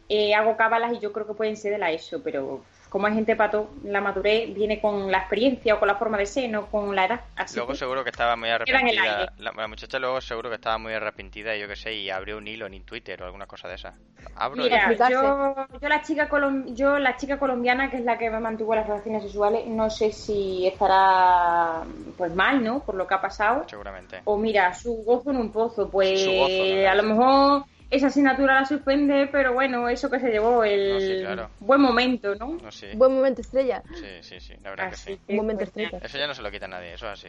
eh, 0.10 0.34
hago 0.34 0.58
cábalas 0.58 0.94
y 0.94 1.00
yo 1.00 1.14
creo 1.14 1.28
que 1.28 1.34
pueden 1.34 1.56
ser 1.56 1.72
de 1.74 1.78
la 1.78 1.92
ESO, 1.92 2.24
pero 2.24 2.64
como 2.94 3.08
hay 3.08 3.16
gente 3.16 3.36
pato, 3.36 3.72
la 3.86 4.02
madurez 4.02 4.54
viene 4.54 4.80
con 4.80 5.12
la 5.12 5.18
experiencia 5.18 5.74
o 5.74 5.80
con 5.80 5.88
la 5.88 5.96
forma 5.96 6.16
de 6.16 6.28
ser, 6.28 6.48
no 6.52 6.68
con 6.68 6.96
la 6.96 7.06
edad. 7.06 7.22
Así 7.36 7.56
Luego 7.56 7.72
que- 7.72 7.80
seguro 7.80 8.04
que 8.04 8.12
estaba 8.12 8.36
muy 8.36 8.50
arrepentida. 8.50 9.34
La, 9.40 9.52
la 9.52 9.68
muchacha 9.68 9.98
luego 9.98 10.22
seguro 10.22 10.50
que 10.50 10.56
estaba 10.58 10.78
muy 10.78 10.94
arrepentida, 10.94 11.56
yo 11.58 11.68
qué 11.68 11.76
sé, 11.76 11.96
y 11.96 12.12
abrió 12.12 12.38
un 12.38 12.48
hilo 12.48 12.68
en 12.68 12.84
Twitter 12.86 13.20
o 13.24 13.26
alguna 13.26 13.48
cosa 13.48 13.68
de 13.68 13.74
esa. 13.74 13.96
Abro 14.36 14.62
Mira, 14.62 14.94
yo, 15.10 15.56
yo 15.82 15.90
la 15.90 16.02
chica 16.04 16.30
colom- 16.30 16.76
yo 16.76 17.00
la 17.00 17.18
chica 17.18 17.40
colombiana 17.40 17.90
que 17.90 17.98
es 17.98 18.04
la 18.04 18.20
que 18.20 18.30
me 18.30 18.40
mantuvo 18.40 18.76
las 18.76 18.86
relaciones 18.86 19.24
sexuales, 19.24 19.66
no 19.66 19.90
sé 19.90 20.12
si 20.12 20.68
estará 20.68 21.82
pues 22.16 22.34
mal, 22.36 22.64
¿no? 22.64 22.80
Por 22.82 22.94
lo 22.94 23.08
que 23.08 23.16
ha 23.16 23.22
pasado. 23.22 23.66
seguramente. 23.68 24.22
O 24.26 24.38
mira, 24.38 24.72
su 24.76 24.98
gozo 25.04 25.32
en 25.32 25.38
un 25.38 25.52
pozo, 25.52 25.90
pues 25.90 26.26
gozo, 26.28 26.90
a 26.90 26.96
lo 26.96 27.04
mejor 27.04 27.64
esa 27.96 28.08
asignatura 28.08 28.56
la 28.62 28.66
suspende, 28.66 29.28
pero 29.32 29.54
bueno, 29.54 29.88
eso 29.90 30.10
que 30.10 30.20
se 30.20 30.30
llevó 30.32 30.64
el 30.64 30.94
No, 30.94 31.00
sí, 31.00 31.18
claro. 31.22 31.50
buen 31.60 31.82
momento, 31.82 32.36
¿no? 32.36 32.58
No, 32.62 32.72
sí. 32.72 32.88
Buen 32.96 33.14
momento 33.14 33.42
estrella. 33.42 33.84
Sí, 33.96 34.08
sí, 34.22 34.40
sí, 34.40 34.54
la 34.64 34.72
verdad 34.72 34.90
que 34.90 34.96
sí. 34.98 35.20
que, 35.28 35.32
Un 35.34 35.38
momento 35.38 35.60
pues, 35.60 35.68
estrella. 35.70 36.06
Eso 36.06 36.18
ya 36.18 36.28
no 36.28 36.34
se 36.34 36.42
lo 36.42 36.52
quita 36.52 36.68
nadie, 36.68 36.94
eso 36.94 37.06
es 37.12 37.20
así. 37.20 37.28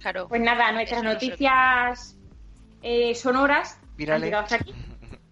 Claro. 0.00 0.28
Pues 0.28 0.40
nada, 0.40 0.72
nuestras 0.72 1.00
Eso 1.00 1.04
no 1.12 1.18
se- 1.20 1.26
noticias 1.26 2.16
eh, 2.82 3.14
sonoras 3.14 3.78
han 4.08 4.20
llegado 4.22 4.42
hasta 4.44 4.56
aquí. 4.56 4.74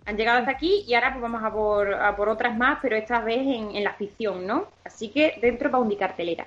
Han 0.04 0.16
llegado 0.16 0.38
hasta 0.40 0.50
aquí 0.50 0.84
y 0.86 0.94
ahora 0.94 1.10
pues 1.12 1.22
vamos 1.22 1.42
a 1.44 1.52
por, 1.52 1.94
a 1.94 2.16
por 2.16 2.28
otras 2.28 2.56
más, 2.56 2.78
pero 2.82 2.96
esta 2.96 3.20
vez 3.20 3.38
en, 3.38 3.76
en 3.76 3.84
la 3.84 3.92
ficción, 3.94 4.46
¿no? 4.46 4.66
Así 4.84 5.10
que 5.10 5.38
dentro 5.40 5.70
va 5.70 5.78
un 5.78 5.94
cartelera. 5.94 6.46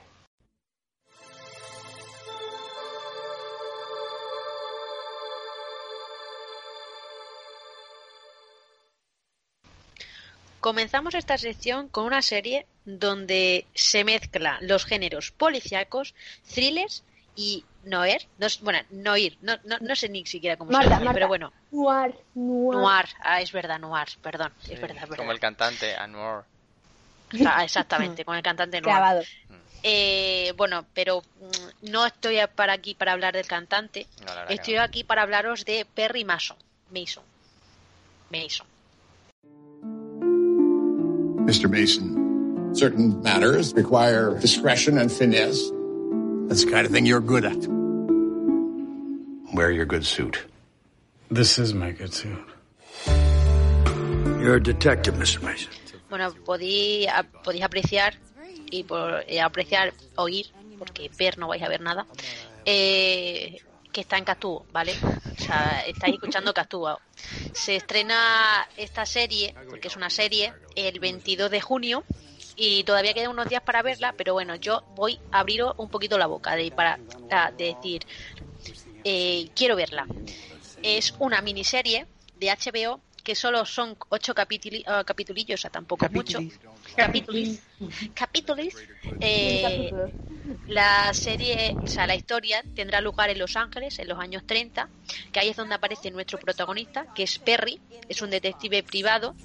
Comenzamos 10.65 11.13
esta 11.13 11.38
sección 11.38 11.89
con 11.89 12.05
una 12.05 12.24
serie 12.24 12.65
donde 12.86 13.67
se 13.75 14.03
mezcla 14.03 14.57
los 14.62 14.84
géneros 14.84 15.29
policíacos, 15.29 16.15
thrillers 16.51 17.03
y 17.36 17.63
noir. 17.84 18.27
No, 18.39 18.48
bueno, 18.62 18.79
noir, 18.89 19.38
no, 19.41 19.57
no, 19.63 19.77
no 19.79 19.95
sé 19.95 20.10
ni 20.10 20.25
siquiera 20.25 20.57
cómo 20.57 20.72
se 20.72 20.89
llama, 20.89 21.13
pero 21.13 21.27
bueno, 21.27 21.53
Noir, 21.69 22.15
noir. 22.34 22.79
noir. 22.79 23.05
Ah, 23.22 23.41
es 23.41 23.51
verdad, 23.51 23.77
noir, 23.77 24.07
perdón, 24.24 24.51
Sí, 24.63 24.74
es 24.74 24.81
verdad. 24.81 25.07
Como 25.15 25.31
el 25.31 25.39
cantante 25.39 25.95
Anwar. 25.95 26.45
Sea, 27.31 27.63
exactamente, 27.63 28.25
con 28.25 28.36
el 28.36 28.41
cantante 28.41 28.81
noir. 28.81 28.91
Grabado. 28.95 29.22
Eh, 29.84 30.51
bueno, 30.57 30.84
pero 30.95 31.22
mm, 31.22 31.91
no 31.91 32.07
estoy 32.07 32.39
para 32.55 32.74
aquí 32.74 32.95
para 32.95 33.12
hablar 33.12 33.36
del 33.36 33.45
cantante. 33.45 34.07
No, 34.25 34.50
Estoy 34.50 34.74
no. 34.77 34.81
aquí 34.81 35.03
para 35.03 35.22
hablaros 35.22 35.63
de 35.63 35.86
Perry 35.86 36.25
Mason. 36.25 36.57
Mason. 36.89 37.24
Mason. 38.31 38.65
Mr. 41.45 41.69
Mason, 41.69 42.73
certain 42.75 43.21
matters 43.21 43.73
require 43.73 44.38
discretion 44.39 44.97
and 44.97 45.12
finesse. 45.12 45.62
That's 46.47 46.63
the 46.65 46.71
kind 46.71 46.86
of 46.86 46.91
thing 46.91 47.05
you're 47.05 47.21
good 47.21 47.45
at. 47.45 47.58
Wear 49.53 49.71
your 49.71 49.86
good 49.86 50.05
suit. 50.05 50.43
This 51.29 51.58
is 51.60 51.73
my 51.73 51.91
good 51.91 52.13
suit. 52.13 52.38
You're 54.41 54.55
a 54.55 54.63
detective, 54.63 55.15
Mr. 55.15 55.41
Mason. 55.41 55.69
Bueno, 56.10 56.34
podéis, 56.45 57.08
a- 57.08 57.23
podéis 57.43 57.63
apreciar 57.63 58.13
y 58.71 58.84
por 58.84 59.23
eh, 59.27 59.39
apreciar, 59.41 59.93
oír, 60.17 60.45
porque 60.77 61.10
ver 61.17 61.38
no 61.38 61.47
vais 61.47 61.62
a 61.63 61.69
ver 61.69 61.81
nada, 61.81 62.05
eh, 62.65 63.58
que 63.95 64.01
está 64.01 64.17
en 64.17 64.25
Castúo, 64.25 64.65
¿vale? 64.73 64.91
O 64.91 65.41
sea, 65.41 65.81
estáis 65.88 66.15
escuchando 66.15 66.53
Castúo. 66.53 66.99
Se 67.53 67.77
estrena 67.77 68.67
esta 68.75 69.05
serie, 69.05 69.55
porque 69.69 69.88
es 69.88 69.95
una 69.95 70.10
serie, 70.10 70.51
el 70.75 70.99
22 70.99 71.49
de 71.49 71.62
junio 71.62 72.03
y 72.58 72.84
todavía 72.84 73.13
quedan 73.13 73.31
unos 73.31 73.47
días 73.47 73.62
para 73.62 73.81
verla, 73.84 74.13
pero 74.17 74.34
bueno, 74.34 74.55
yo 74.55 74.84
voy 74.97 75.17
a 75.31 75.39
abriros 75.39 75.75
un 75.77 75.88
poquito 75.88 76.17
la 76.17 76.27
boca 76.27 76.58
de, 76.58 76.71
para 76.71 76.99
de 77.58 77.73
decir, 77.73 78.05
eh, 79.05 79.47
quiero 79.55 79.77
verla. 79.77 80.05
Es 80.84 81.13
una 81.19 81.41
miniserie 81.41 82.05
de 82.36 82.47
HBO 82.47 82.99
que 83.25 83.33
solo 83.35 83.65
son 83.65 83.97
ocho 84.09 84.35
capituli- 84.35 84.83
ah, 84.85 85.03
capitulillos, 85.03 85.59
o 85.59 85.61
sea, 85.61 85.71
tampoco 85.71 86.05
es 86.05 86.11
mucho. 86.11 86.39
Capítulos. 86.95 87.57
Capítulos. 88.13 88.67
Eh, 89.19 89.91
la 90.67 91.11
serie, 91.11 91.75
o 91.81 91.88
sea, 91.88 92.05
la 92.05 92.13
historia 92.13 92.63
tendrá 92.75 93.01
lugar 93.01 93.31
en 93.31 93.39
Los 93.39 93.55
Ángeles 93.57 93.97
en 93.97 94.07
los 94.09 94.19
años 94.19 94.43
30, 94.45 94.88
que 95.31 95.39
ahí 95.39 95.49
es 95.49 95.57
donde 95.57 95.73
aparece 95.73 96.11
nuestro 96.11 96.38
protagonista, 96.38 97.07
que 97.15 97.23
es 97.23 97.39
Perry, 97.39 97.81
es 98.07 98.21
un 98.21 98.29
detective 98.29 98.83
privado. 98.83 99.35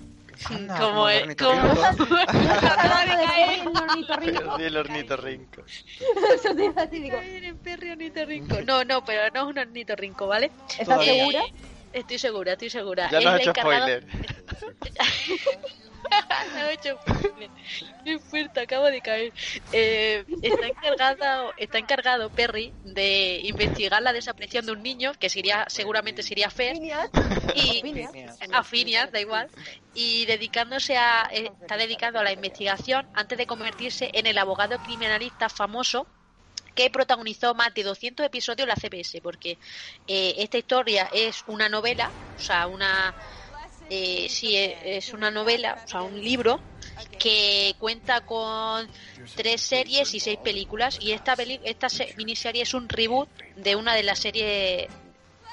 Anda, 0.45 0.79
como 0.81 1.09
el 1.09 1.35
como- 1.35 1.63
el 3.65 3.77
ornitorrinco. 3.77 4.57
Sí, 4.59 4.63
el 4.65 4.77
ornitorrinco. 4.77 5.63
Eso 6.35 6.55
te 6.55 6.65
iba 6.67 6.83
a 6.83 6.87
decir, 6.87 7.03
digo. 7.03 8.63
No, 8.67 8.85
no, 8.85 9.03
pero 9.07 9.23
no 9.33 9.41
es 9.41 9.47
un 9.47 9.59
ornitorrinco, 9.59 10.27
¿vale? 10.27 10.51
¿Estás 10.69 10.85
Todavía. 10.87 11.15
segura? 11.15 11.43
Estoy 11.93 12.19
segura, 12.19 12.53
estoy 12.53 12.71
segura. 12.71 13.11
Ya 13.11 13.19
Es 13.19 13.25
nos 13.25 13.41
hecho 13.41 13.53
spoiler. 13.53 14.07
Me 16.55 16.61
ha 16.61 16.73
hecho 16.73 16.99
spoiler. 17.01 17.51
Qué 18.05 18.19
fuerte, 18.19 18.61
acabo 18.61 18.87
de 18.87 19.01
caer. 19.01 19.33
Eh, 19.73 20.25
está, 20.43 20.67
encargado, 20.67 21.53
está 21.57 21.79
encargado 21.79 22.31
Perry 22.31 22.73
de 22.85 23.41
investigar 23.45 24.03
la 24.03 24.13
desaparición 24.13 24.67
de 24.67 24.73
un 24.73 24.83
niño, 24.83 25.13
que 25.19 25.29
sería 25.29 25.65
seguramente 25.69 26.23
sería 26.23 26.51
Fer, 26.51 26.77
y 26.77 27.83
a 28.53 28.65
Phineas, 28.65 29.13
da 29.13 29.21
igual, 29.21 29.49
y 29.95 30.27
dedicándose 30.27 30.97
a 30.97 31.29
eh, 31.33 31.51
está 31.61 31.77
dedicado 31.77 32.19
a 32.19 32.25
la 32.25 32.33
investigación 32.33 33.09
antes 33.15 33.37
de 33.39 33.47
convertirse 33.47 34.11
en 34.15 34.27
el 34.27 34.39
abogado 34.39 34.79
criminalista 34.79 35.49
famoso 35.49 36.07
que 36.75 36.91
protagonizó 36.91 37.55
más 37.55 37.73
de 37.75 37.83
200 37.83 38.27
episodios 38.27 38.67
la 38.69 38.77
CBS, 38.77 39.21
porque 39.23 39.59
eh, 40.07 40.35
esta 40.39 40.59
historia 40.59 41.09
es 41.13 41.43
una 41.47 41.69
novela, 41.69 42.15
o 42.37 42.39
sea, 42.43 42.67
una 42.67 43.15
eh, 43.89 44.29
sí, 44.29 44.57
e- 44.57 44.97
es 44.99 45.13
una 45.13 45.31
novela, 45.31 45.81
o 45.85 45.89
sea, 45.89 46.03
un 46.03 46.19
libro 46.21 46.63
que 47.19 47.75
cuenta 47.79 48.21
con 48.23 48.91
tres 49.35 49.61
series 49.63 50.15
y 50.15 50.21
seis 50.21 50.39
películas 50.39 50.97
y 51.01 51.13
esta 51.13 51.37
peli 51.37 51.61
esta 51.65 51.89
se- 51.89 52.15
miniserie 52.17 52.63
es 52.63 52.75
un 52.75 52.89
reboot 52.89 53.29
de 53.57 53.77
una 53.77 53.95
de 53.95 54.03
las 54.03 54.19
series 54.21 54.89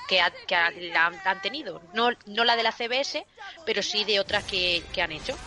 que, 0.06 0.22
ha- 0.22 0.34
que 0.46 0.56
la 0.92 1.14
han 1.24 1.42
tenido, 1.42 1.82
no, 1.92 2.10
no 2.26 2.44
la 2.46 2.56
de 2.56 2.64
la 2.64 2.72
CBS, 2.72 3.26
pero 3.64 3.82
sí 3.84 4.06
de 4.06 4.20
otras 4.20 4.46
que, 4.46 4.88
que 4.92 5.02
han 5.02 5.12
hecho. 5.12 5.40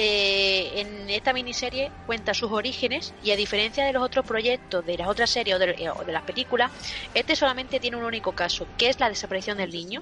Eh, 0.00 0.80
en 0.80 1.10
esta 1.10 1.32
miniserie 1.32 1.90
cuenta 2.06 2.32
sus 2.32 2.52
orígenes 2.52 3.12
y 3.24 3.32
a 3.32 3.36
diferencia 3.36 3.84
de 3.84 3.92
los 3.92 4.00
otros 4.04 4.24
proyectos 4.24 4.86
de 4.86 4.96
las 4.96 5.08
otras 5.08 5.28
series 5.28 5.56
o 5.56 5.58
de, 5.58 5.70
eh, 5.72 5.90
o 5.90 6.04
de 6.04 6.12
las 6.12 6.22
películas, 6.22 6.70
este 7.14 7.34
solamente 7.34 7.80
tiene 7.80 7.96
un 7.96 8.04
único 8.04 8.30
caso, 8.30 8.68
que 8.78 8.90
es 8.90 9.00
la 9.00 9.08
desaparición 9.08 9.58
del 9.58 9.72
niño. 9.72 10.00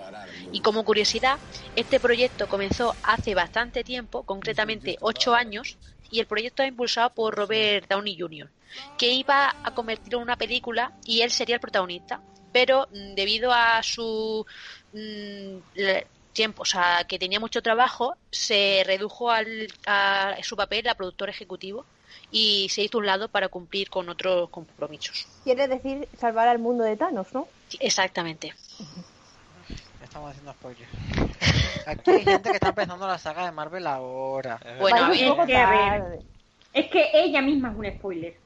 Y 0.52 0.60
como 0.60 0.84
curiosidad, 0.84 1.38
este 1.76 1.98
proyecto 1.98 2.46
comenzó 2.46 2.94
hace 3.02 3.34
bastante 3.34 3.84
tiempo, 3.84 4.22
concretamente 4.24 4.98
8 5.00 5.34
años, 5.34 5.78
y 6.10 6.20
el 6.20 6.26
proyecto 6.26 6.62
es 6.62 6.68
impulsado 6.68 7.14
por 7.14 7.34
Robert 7.34 7.88
Downey 7.88 8.18
Jr., 8.20 8.50
que 8.98 9.10
iba 9.10 9.56
a 9.64 9.70
convertirlo 9.74 10.18
en 10.18 10.24
una 10.24 10.36
película 10.36 10.92
y 11.06 11.22
él 11.22 11.30
sería 11.30 11.54
el 11.54 11.60
protagonista. 11.60 12.20
Pero 12.52 12.86
mm, 12.92 13.14
debido 13.14 13.50
a 13.50 13.82
su 13.82 14.44
mm, 14.92 15.56
tiempo, 16.36 16.62
o 16.62 16.66
sea, 16.66 17.04
que 17.08 17.18
tenía 17.18 17.40
mucho 17.40 17.62
trabajo, 17.62 18.16
se 18.30 18.84
redujo 18.86 19.30
al, 19.30 19.66
a 19.86 20.36
su 20.42 20.54
papel 20.54 20.86
a 20.86 20.94
productor 20.94 21.28
ejecutivo 21.28 21.84
y 22.30 22.68
se 22.70 22.82
hizo 22.82 22.98
un 22.98 23.06
lado 23.06 23.28
para 23.28 23.48
cumplir 23.48 23.90
con 23.90 24.08
otros 24.08 24.48
compromisos. 24.50 25.26
Quiere 25.42 25.66
decir 25.66 26.08
salvar 26.18 26.46
al 26.46 26.58
mundo 26.58 26.84
de 26.84 26.96
Thanos, 26.96 27.32
¿no? 27.32 27.48
Exactamente. 27.80 28.54
Estamos 30.04 30.30
haciendo 30.30 30.52
spoilers. 30.52 30.90
Aquí 31.86 32.10
hay 32.10 32.24
gente 32.24 32.50
que 32.50 32.56
está 32.56 32.68
empezando 32.68 33.06
la 33.06 33.18
saga 33.18 33.46
de 33.46 33.52
Marvel 33.52 33.86
ahora. 33.86 34.60
Bueno, 34.80 35.10
bien. 35.10 35.30
un 35.30 35.36
poco 35.36 35.46
que 35.46 35.56
a 35.56 35.70
ver. 35.70 36.35
Es 36.76 36.90
que 36.90 37.08
ella 37.14 37.40
misma 37.40 37.70
es 37.70 37.76
un 37.78 37.86
spoiler. 37.90 38.36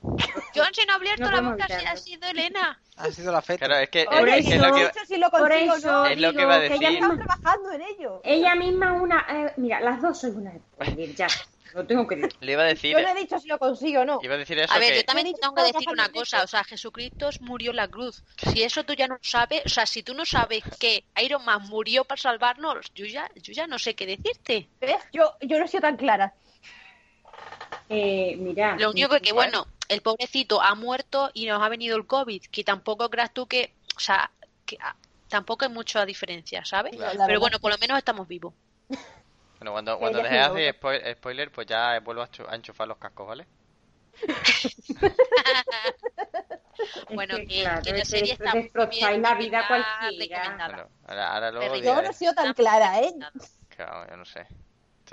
John, 0.54 0.68
si 0.72 0.86
no 0.86 0.92
ha 0.92 0.96
abierto 0.96 1.24
No 1.24 1.30
la 1.32 1.40
boca, 1.50 1.66
si 1.66 1.84
ha 1.84 1.96
sido 1.96 2.28
Elena. 2.30 2.80
Ha 2.96 3.10
sido 3.10 3.32
la 3.32 3.42
fecha. 3.42 3.66
Claro, 3.66 3.82
es 3.82 3.90
que, 3.90 4.04
Por 4.04 4.28
es, 4.28 4.34
que 4.34 4.38
es 4.40 4.60
eso- 4.60 4.68
lo 4.68 4.74
que, 4.74 4.80
Dicho 4.84 5.04
si 5.06 5.16
lo 5.18 5.30
Por 5.30 5.40
consigo, 5.48 5.74
eso 5.74 5.90
¿no? 5.90 6.06
Es 6.06 6.20
lo 6.20 6.32
que 6.32 6.42
iba 6.42 6.54
a 6.54 6.60
que 6.60 6.68
decir. 6.68 6.76
ella 6.86 6.90
misma, 6.92 7.16
trabajando 7.16 7.72
en 7.72 7.82
ello. 7.82 8.20
ella 8.22 8.54
misma 8.54 8.94
es 8.94 9.02
una... 9.02 9.26
eh, 9.28 9.52
mira, 9.56 9.80
las 9.80 10.00
dos 10.00 10.20
sois 10.20 10.34
una 10.36 10.52
spoiler, 10.56 11.14
ya. 11.16 11.26
Lo 11.74 11.86
tengo 11.86 12.06
que 12.06 12.16
decir. 12.16 12.36
le 12.40 12.52
iba 12.52 12.62
a 12.62 12.66
decir, 12.66 12.92
Yo 12.96 13.00
no 13.02 13.08
he 13.08 13.14
dicho 13.14 13.38
si 13.38 13.46
lo 13.48 13.58
consigo 13.58 14.02
o 14.02 14.04
no. 14.04 14.18
iba 14.22 14.34
a 14.34 14.38
decir 14.38 14.58
eso 14.58 14.72
A 14.74 14.78
ver, 14.78 14.90
que 14.90 14.96
yo 14.98 15.04
también 15.04 15.32
te 15.32 15.40
tengo 15.40 15.54
que 15.54 15.62
decir 15.72 15.88
una 15.88 16.08
cosa, 16.10 16.36
eso. 16.38 16.44
o 16.44 16.48
sea, 16.48 16.64
Jesucristo 16.64 17.30
murió 17.40 17.70
en 17.70 17.76
la 17.76 17.88
cruz. 17.88 18.24
Si 18.52 18.62
eso 18.62 18.84
tú 18.84 18.94
ya 18.94 19.06
no 19.08 19.18
sabes, 19.22 19.62
o 19.66 19.68
sea, 19.68 19.86
si 19.86 20.02
tú 20.02 20.12
no 20.14 20.24
sabes 20.24 20.62
que 20.80 21.04
Iron 21.22 21.44
Man 21.44 21.62
murió 21.68 22.04
para 22.04 22.20
salvarnos, 22.20 22.92
yo 22.94 23.06
ya, 23.06 23.28
yo 23.36 23.52
ya 23.52 23.66
no 23.68 23.78
sé 23.78 23.94
qué 23.94 24.04
decirte. 24.06 24.68
¿Ves? 24.80 24.96
Yo, 25.12 25.32
yo 25.42 25.58
no 25.60 25.64
he 25.64 25.68
sido 25.68 25.82
tan 25.82 25.96
clara. 25.96 26.34
Eh, 27.90 28.36
mira. 28.38 28.76
Lo 28.78 28.90
único 28.90 29.08
que, 29.10 29.20
que, 29.20 29.32
bueno, 29.32 29.66
el 29.88 30.00
pobrecito 30.00 30.62
ha 30.62 30.74
muerto 30.76 31.30
y 31.34 31.46
nos 31.46 31.60
ha 31.60 31.68
venido 31.68 31.96
el 31.96 32.06
COVID, 32.06 32.42
que 32.50 32.62
tampoco 32.62 33.10
creas 33.10 33.34
tú 33.34 33.46
que, 33.46 33.74
o 33.96 34.00
sea, 34.00 34.30
que 34.64 34.78
ah, 34.80 34.94
tampoco 35.28 35.64
hay 35.64 35.70
mucha 35.72 36.06
diferencia, 36.06 36.64
¿sabes? 36.64 36.92
Pero 37.26 37.40
bueno, 37.40 37.58
por 37.58 37.72
lo 37.72 37.78
menos 37.78 37.98
estamos 37.98 38.28
vivos. 38.28 38.54
bueno, 39.58 39.72
cuando, 39.72 39.98
cuando 39.98 40.22
lo 40.22 40.28
hacer 40.28 40.74
spoil- 40.80 41.14
spoiler, 41.16 41.50
pues 41.50 41.66
ya 41.66 41.98
vuelvo 42.00 42.22
a, 42.22 42.30
chu- 42.30 42.46
a 42.48 42.54
enchufar 42.54 42.86
los 42.86 42.98
cascos, 42.98 43.26
¿vale? 43.26 43.46
Bueno, 47.14 47.36
que, 47.36 47.46
que, 47.46 47.62
claro, 47.62 47.82
que 47.82 47.92
la 47.92 48.04
serie 48.04 48.32
está 48.34 48.54
muy 48.54 48.70
bien, 48.90 49.22
la 49.22 49.34
vida 49.34 49.66
cualquiera. 49.66 50.56
Claro, 50.56 50.88
ahora, 51.08 51.34
ahora 51.34 51.50
luego 51.50 51.72
Perry. 51.74 51.86
Yo 51.86 52.02
no 52.02 52.08
he 52.08 52.12
sido 52.14 52.32
tan 52.34 52.54
clara, 52.54 53.00
¿eh? 53.00 53.12
Claro, 53.76 54.08
yo 54.08 54.16
no 54.16 54.24
sé. 54.24 54.46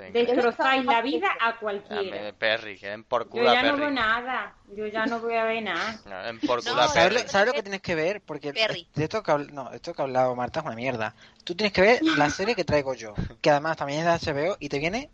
En 0.00 0.12
Destrozáis 0.12 0.84
la 0.84 1.02
vida 1.02 1.28
a 1.40 1.48
Ah, 1.48 1.56
cualquiera. 1.58 2.32
Perry, 2.32 2.78
que 2.78 2.88
den 2.88 3.04
por 3.04 3.32
Yo 3.34 3.48
a 3.48 3.54
ya 3.54 3.62
no 3.62 3.76
veo 3.76 3.90
nada. 3.90 4.54
Yo 4.74 4.86
ya 4.86 5.06
no 5.06 5.18
voy 5.20 5.34
a 5.34 5.44
ver 5.44 5.62
nada. 5.62 5.98
No, 6.06 6.22
den 6.22 6.38
por 6.40 6.60
culo 6.62 6.76
No, 6.76 6.82
a 6.82 6.88
¿Sabes 6.88 7.08
Perry. 7.14 7.22
lo, 7.24 7.28
sabes 7.28 7.46
lo 7.48 7.52
que 7.54 7.62
tienes 7.62 7.80
que 7.82 7.94
ver? 7.94 8.20
Porque 8.20 8.52
Perry. 8.52 8.86
de 8.94 9.04
esto 9.04 9.22
que, 9.22 9.32
habl- 9.32 9.50
no, 9.50 9.72
esto 9.72 9.92
que 9.94 10.02
ha 10.02 10.04
hablado 10.04 10.34
Marta 10.36 10.60
es 10.60 10.66
una 10.66 10.74
mierda. 10.76 11.14
Tú 11.44 11.54
tienes 11.54 11.72
que 11.72 11.80
ver 11.80 12.02
la 12.02 12.30
serie 12.30 12.54
que 12.54 12.64
traigo 12.64 12.94
yo, 12.94 13.14
que 13.40 13.50
además 13.50 13.76
también 13.76 14.06
es 14.06 14.24
de 14.24 14.32
HBO 14.32 14.56
y 14.60 14.68
te 14.68 14.78
viene 14.78 15.10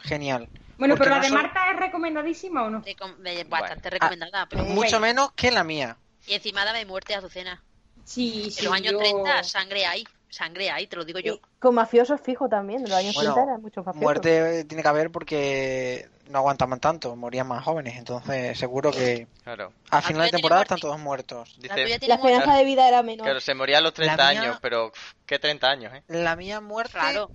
genial. 0.00 0.48
Bueno, 0.78 0.96
pero 0.96 1.10
la 1.10 1.20
de 1.20 1.28
solo- 1.28 1.42
Marta 1.42 1.70
es 1.70 1.76
recomendadísima 1.78 2.62
o 2.64 2.70
no? 2.70 2.82
Recom- 2.82 3.16
Bastante 3.48 3.88
Ah, 3.88 3.90
recomendada. 3.90 4.46
pero- 4.48 4.64
Mucho 4.64 4.98
menos 5.00 5.32
que 5.32 5.50
la 5.50 5.64
mía. 5.64 5.96
Y 6.26 6.34
encima 6.34 6.64
dame 6.64 6.84
muerte 6.84 7.14
a 7.14 7.18
Azucena. 7.18 7.62
Sí, 8.04 8.44
En 8.44 8.50
sí. 8.50 8.64
los 8.64 8.74
años 8.74 8.92
yo- 8.92 8.98
30, 8.98 9.42
sangre 9.44 9.86
hay. 9.86 10.04
Sangre 10.30 10.70
hay, 10.70 10.86
te 10.86 10.96
lo 10.96 11.04
digo 11.04 11.18
yo. 11.18 11.34
Y 11.34 11.40
con 11.58 11.74
mafiosos 11.74 12.20
fijo 12.20 12.48
también, 12.48 12.82
de 12.84 12.88
los 12.88 12.98
años 12.98 13.14
Bueno, 13.14 13.34
30 13.34 13.50
eran 13.50 13.62
muchos 13.62 13.84
mafiosos. 13.84 14.02
Muerte 14.02 14.64
tiene 14.64 14.82
que 14.82 14.88
haber 14.88 15.10
porque 15.10 16.08
no 16.28 16.38
aguantaban 16.38 16.78
tanto, 16.78 17.16
morían 17.16 17.48
más 17.48 17.64
jóvenes. 17.64 17.96
Entonces, 17.96 18.56
seguro 18.58 18.92
que 18.92 19.26
Claro. 19.42 19.72
a 19.90 20.00
final 20.00 20.22
de 20.26 20.30
temporada 20.30 20.62
están 20.62 20.78
todos 20.78 20.98
muertos. 21.00 21.56
La 21.58 21.74
Dice, 21.74 21.94
esperanza 22.06 22.54
de 22.54 22.64
vida 22.64 22.86
era 22.86 23.02
menor. 23.02 23.24
claro, 23.24 23.40
se 23.40 23.54
moría 23.54 23.78
a 23.78 23.80
los 23.80 23.92
30 23.92 24.16
La 24.16 24.30
mía- 24.30 24.40
años, 24.42 24.58
pero 24.62 24.92
¿qué 25.26 25.38
30 25.40 25.68
años, 25.68 25.92
eh? 25.94 26.02
La 26.08 26.36
mía 26.36 26.60
muerte 26.60 26.92
Claro. 26.92 27.28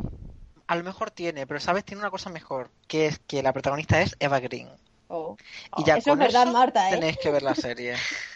a 0.68 0.76
lo 0.78 0.84
mejor 0.84 1.12
tiene, 1.12 1.46
pero 1.46 1.60
sabes, 1.60 1.84
tiene 1.84 2.00
una 2.02 2.10
cosa 2.12 2.30
mejor, 2.30 2.70
que 2.88 3.08
es 3.08 3.20
que 3.20 3.44
la 3.44 3.52
protagonista 3.52 4.02
es 4.02 4.16
Eva 4.20 4.40
Green. 4.40 4.70
Oh. 5.10 5.36
Y 5.78 5.84
ya 5.84 5.98
Eso 5.98 6.12
con 6.12 6.22
es 6.22 6.28
verdad, 6.30 6.44
eso 6.48 6.54
Marta, 6.54 6.88
¿eh? 6.90 6.94
tenéis 6.94 7.18
que 7.18 7.30
ver 7.30 7.44
la 7.44 7.54
serie. 7.56 7.96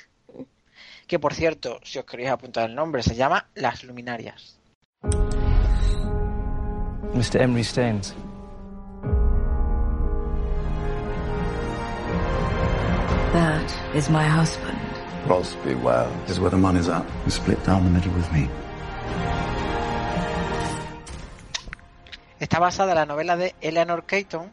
que 1.09 1.17
por 1.17 1.33
cierto, 1.33 1.79
si 1.83 1.97
os 1.97 2.05
queréis 2.05 2.29
apuntar 2.29 2.69
el 2.69 2.75
nombre, 2.75 3.01
se 3.01 3.15
llama 3.15 3.49
Las 3.55 3.83
Luminarias. 3.83 4.59
Mr. 7.15 7.41
Emery 7.41 7.63
Staines. 7.63 8.13
That 13.33 13.67
is 13.95 14.09
my 14.09 14.23
husband. 14.23 14.77
Rosby 15.27 15.75
Wells 15.83 16.29
is 16.29 16.39
where 16.39 16.49
the 16.51 16.57
money's 16.57 16.87
at. 16.89 17.05
You 17.25 17.31
split 17.31 17.63
down 17.65 17.83
the 17.83 17.89
middle 17.89 18.11
with 18.13 18.31
me. 18.31 18.47
Está 22.39 22.59
basada 22.59 22.91
en 22.93 22.97
la 22.99 23.05
novela 23.05 23.35
de 23.35 23.53
Eleanor 23.61 24.05
Caton, 24.05 24.51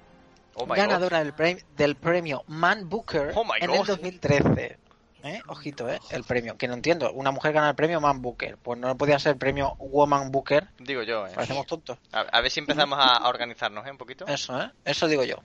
Oh 0.55 0.67
ganadora 0.67 1.19
del, 1.23 1.35
pre- 1.35 1.63
del 1.77 1.97
premio 1.97 2.43
Man 2.49 2.89
Booker 2.89 3.33
Oh 3.37 3.45
en 3.61 3.71
el 3.71 3.85
2013. 3.85 4.79
¿Eh? 5.27 5.43
Ojito, 5.49 5.89
¿eh? 5.91 5.99
El 6.11 6.25
premio. 6.25 6.57
Que 6.57 6.69
no 6.69 6.75
entiendo. 6.75 7.13
Una 7.13 7.31
mujer 7.31 7.53
gana 7.53 7.69
el 7.71 7.75
premio 7.75 8.01
Man 8.01 8.23
Booker. 8.23 8.57
Pues 8.59 8.79
no 8.79 8.97
podía 8.97 9.19
ser 9.19 9.33
el 9.33 9.39
premio 9.39 9.75
Woman 9.79 10.31
Booker. 10.31 10.69
Digo 10.79 11.03
yo, 11.03 11.27
eh. 11.27 11.33
Parecemos 11.35 11.67
tontos. 11.67 11.99
A, 12.13 12.21
a 12.21 12.41
ver 12.41 12.51
si 12.51 12.61
empezamos 12.61 12.99
a, 12.99 13.17
a 13.17 13.29
organizarnos, 13.29 13.87
¿eh? 13.87 13.91
Un 13.91 13.99
poquito. 13.99 14.27
Eso, 14.27 14.61
¿eh? 14.61 14.71
Eso 14.85 15.09
digo 15.09 15.25
yo. 15.25 15.37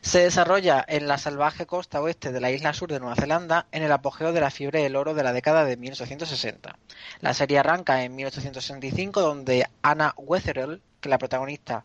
Se 0.00 0.18
desarrolla 0.18 0.84
en 0.88 1.06
la 1.06 1.16
salvaje 1.16 1.64
costa 1.64 2.00
oeste 2.00 2.32
de 2.32 2.40
la 2.40 2.50
isla 2.50 2.72
sur 2.74 2.90
de 2.90 2.98
Nueva 2.98 3.14
Zelanda 3.14 3.66
en 3.70 3.84
el 3.84 3.92
apogeo 3.92 4.32
de 4.32 4.40
la 4.40 4.50
fiebre 4.50 4.82
del 4.82 4.96
oro 4.96 5.14
de 5.14 5.22
la 5.22 5.32
década 5.32 5.64
de 5.64 5.76
1860. 5.76 6.76
La 7.20 7.34
serie 7.34 7.60
arranca 7.60 8.02
en 8.02 8.16
1865 8.16 9.20
donde 9.20 9.64
Anna 9.82 10.12
Wetherell, 10.16 10.82
que 11.00 11.08
es 11.08 11.10
la 11.10 11.18
protagonista, 11.18 11.84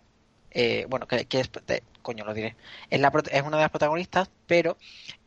eh, 0.50 0.88
bueno, 0.90 1.08
que, 1.08 1.26
que 1.26 1.42
es, 1.42 1.52
de- 1.68 1.84
coño 2.08 2.24
lo 2.26 2.34
diré, 2.34 2.56
es, 2.90 3.00
la, 3.00 3.12
es 3.32 3.44
una 3.44 3.58
de 3.58 3.64
las 3.64 3.72
protagonistas, 3.72 4.30
pero 4.48 4.78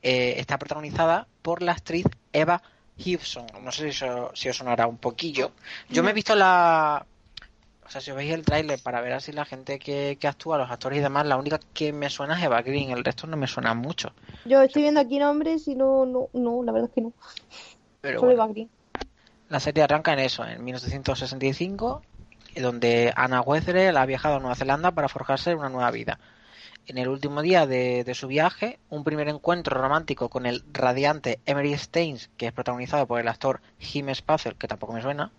eh, 0.03 0.35
está 0.39 0.59
protagonizada 0.59 1.27
por 1.43 1.63
la 1.63 1.73
actriz 1.73 2.07
Eva 2.33 2.63
Gibson. 2.97 3.47
No 3.63 3.71
sé 3.73 3.83
si, 3.85 3.89
eso- 4.05 4.31
si 4.35 4.49
os 4.49 4.57
sonará 4.57 4.87
un 4.87 4.99
poquillo. 4.99 5.53
Yo 5.89 6.03
me 6.03 6.11
he 6.11 6.15
visto 6.15 6.35
la, 6.35 7.07
o 7.87 7.91
sea, 7.91 8.01
si 8.01 8.11
os 8.11 8.17
veis 8.17 8.33
el 8.33 8.45
tráiler 8.45 8.79
para 8.83 9.01
ver 9.01 9.13
así 9.15 9.33
la 9.33 9.45
gente 9.45 9.79
que, 9.79 10.17
que 10.21 10.29
actúa, 10.29 10.59
los 10.59 10.71
actores 10.71 10.99
y 10.99 11.03
demás, 11.03 11.27
la 11.27 11.37
única 11.37 11.61
que 11.75 11.93
me 11.93 12.11
suena 12.11 12.39
es 12.39 12.45
Eva 12.45 12.63
Green, 12.63 12.91
el 12.91 13.05
resto 13.05 13.27
no 13.27 13.37
me 13.37 13.47
suena 13.47 13.75
mucho. 13.75 14.13
Yo 14.45 14.63
estoy 14.63 14.83
viendo 14.83 15.01
aquí 15.01 15.19
nombres 15.19 15.67
y 15.69 15.75
no, 15.75 16.07
no, 16.07 16.29
no, 16.33 16.63
la 16.65 16.73
verdad 16.73 16.89
es 16.91 16.95
que 16.95 17.01
no. 17.03 17.13
Pero 18.01 18.21
Solo 18.21 18.33
bueno, 18.33 18.45
Eva 18.45 18.53
Green. 18.53 18.71
la 19.49 19.61
serie 19.61 19.83
arranca 19.83 20.13
en 20.13 20.21
eso, 20.21 20.45
en 20.47 20.65
1965, 20.65 22.03
eh, 22.55 22.61
donde 22.61 23.13
Anna 23.17 23.41
Wetherell 23.43 23.97
ha 23.97 24.07
viajado 24.07 24.37
a 24.37 24.41
Nueva 24.41 24.55
Zelanda 24.57 24.93
para 24.93 25.09
forjarse 25.09 25.55
una 25.55 25.69
nueva 25.69 25.91
vida. 25.91 26.19
En 26.87 26.99
el 26.99 27.09
último 27.09 27.43
día 27.43 27.67
de, 27.67 28.11
su 28.15 28.27
viaje, 28.27 28.79
un 28.89 29.05
primer 29.05 29.29
encuentro 29.29 29.81
romántico 29.81 30.29
con 30.29 30.47
el 30.47 30.65
radiante 30.73 31.41
Emery 31.47 31.75
Staines, 31.75 32.31
que 32.37 32.47
es 32.47 32.53
protagonizado 32.53 33.07
por 33.07 33.21
el 33.21 33.29
actor 33.29 33.61
Jim 33.79 34.13
Spacer, 34.13 34.57
que 34.57 34.67
tampoco 34.67 34.93
me 34.93 35.03
suena, 35.03 35.31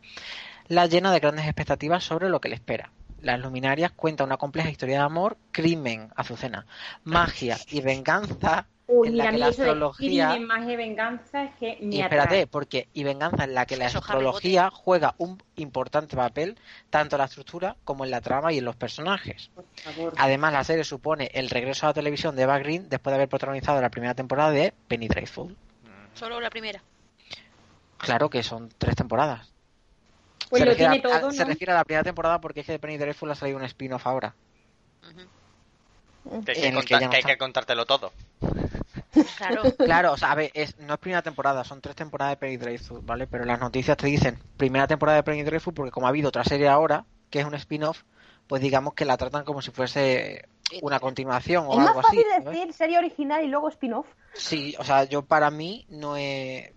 la 0.68 0.86
llena 0.86 1.12
de 1.12 1.20
grandes 1.20 1.46
expectativas 1.46 2.04
sobre 2.04 2.30
lo 2.30 2.40
que 2.40 2.50
le 2.50 2.56
espera. 2.56 2.92
Las 3.22 3.40
Luminarias 3.40 3.92
cuenta 3.92 4.24
una 4.24 4.38
compleja 4.38 4.70
historia 4.70 4.98
de 5.00 5.04
amor, 5.04 5.38
crimen, 5.52 6.10
azucena, 6.16 6.66
magia 7.04 7.58
y 7.70 7.82
venganza 7.82 8.68
Uy, 8.88 9.08
en 9.08 9.18
la 9.18 9.26
mira, 9.26 9.34
que 9.34 9.38
la 9.38 9.48
astrología 9.48 10.32
crimen 10.32 10.68
de 10.68 10.76
venganza 10.76 11.44
es 11.44 11.56
que 11.56 11.78
me 11.82 11.96
y 11.96 12.02
espérate, 12.02 12.28
atrae. 12.28 12.48
porque 12.48 12.88
y 12.94 13.04
venganza 13.04 13.46
en 13.46 13.54
la 13.54 13.66
que 13.66 13.78
la 13.78 13.86
Eso, 13.86 14.00
Harry 14.00 14.08
astrología 14.08 14.70
juega 14.70 15.16
un 15.18 15.42
importante 15.56 16.18
papel 16.18 16.58
tanto 16.90 17.16
en 17.16 17.20
la 17.20 17.26
estructura 17.26 17.78
como 17.86 18.04
en 18.04 18.12
la 18.12 18.20
trama 18.22 18.52
y 18.52 18.58
en 18.58 18.66
los 18.66 18.76
personajes. 18.76 19.50
Además, 20.18 20.52
la 20.52 20.64
serie 20.64 20.84
supone 20.84 21.32
el 21.34 21.50
regreso 21.50 21.86
a 21.86 21.90
la 21.90 21.94
televisión 21.94 22.36
de 22.36 22.44
Eva 22.44 22.60
Green 22.60 22.90
después 22.90 23.12
de 23.12 23.16
haber 23.16 23.30
protagonizado 23.30 23.80
la 23.82 23.90
primera 23.90 24.14
temporada 24.16 24.52
de 24.52 24.74
Penny 24.88 25.08
Dreadful. 25.08 25.56
Solo 26.16 26.42
la 26.42 26.50
primera. 26.50 26.82
Claro 27.98 28.30
que 28.30 28.44
son 28.44 28.70
tres 28.78 28.96
temporadas. 28.96 29.54
Pues 30.52 30.60
se, 30.60 30.66
lo 30.66 30.72
refiere 30.74 30.92
tiene 31.02 31.16
a, 31.16 31.20
todo, 31.20 31.32
se 31.32 31.40
¿no? 31.44 31.46
refiere 31.50 31.72
a 31.74 31.76
la 31.78 31.84
primera 31.84 32.04
temporada 32.04 32.40
porque 32.40 32.60
es 32.60 32.66
que 32.68 32.74
de 32.74 32.80
Penny 32.80 32.98
Dreadful 32.98 33.32
ha 33.32 33.36
salido 33.36 33.58
un 33.58 33.64
spin-off 33.64 34.06
ahora. 34.06 34.36
Que 36.46 36.52
hay 36.52 36.62
que, 36.62 36.68
en 36.68 36.78
el 36.78 36.86
que 36.86 36.94
contar- 36.96 37.00
ya 37.00 37.06
no 37.08 37.10
que 37.10 37.16
hay 37.18 37.20
está. 37.22 37.32
que 37.32 37.38
contártelo 37.40 37.86
todo. 37.86 38.12
Claro. 39.38 39.64
Claro, 39.78 40.12
o 40.14 40.18
sea, 40.18 40.32
a 40.32 40.36
ver, 40.36 40.52
es- 40.54 40.78
no 40.80 40.94
es 40.94 41.00
primera 41.00 41.22
temporada, 41.22 41.64
son 41.64 41.82
tres 41.82 41.96
temporadas 41.96 42.34
de 42.34 42.38
Penny 42.38 42.58
Dreadful, 42.58 43.02
¿vale? 43.02 43.28
Pero 43.28 43.46
las 43.46 43.60
noticias 43.60 43.98
te 43.98 44.08
dicen 44.08 44.38
primera 44.58 44.88
temporada 44.88 45.18
de 45.18 45.24
Penny 45.24 45.44
Dreadful 45.44 45.74
porque 45.74 45.92
como 45.92 46.06
ha 46.06 46.10
habido 46.10 46.30
otra 46.30 46.44
serie 46.44 46.68
ahora, 46.68 47.06
que 47.30 47.40
es 47.40 47.46
un 47.46 47.56
spin-off, 47.56 48.04
pues 48.48 48.62
digamos 48.62 48.94
que 48.94 49.06
la 49.06 49.18
tratan 49.18 49.44
como 49.44 49.62
si 49.62 49.72
fuese 49.72 50.48
una 50.82 51.00
continuación 51.00 51.66
o 51.68 51.72
Es 51.74 51.78
más 51.80 51.88
algo 51.90 52.00
así. 52.02 52.18
fácil 52.18 52.24
¿sabes? 52.32 52.46
decir 52.46 52.74
serie 52.74 52.98
original 52.98 53.44
y 53.44 53.48
luego 53.48 53.70
spin-off. 53.70 54.08
Sí, 54.34 54.76
o 54.80 54.84
sea, 54.84 55.04
yo 55.06 55.24
para 55.24 55.50
mí 55.52 55.86
no 55.90 56.16
es... 56.16 56.72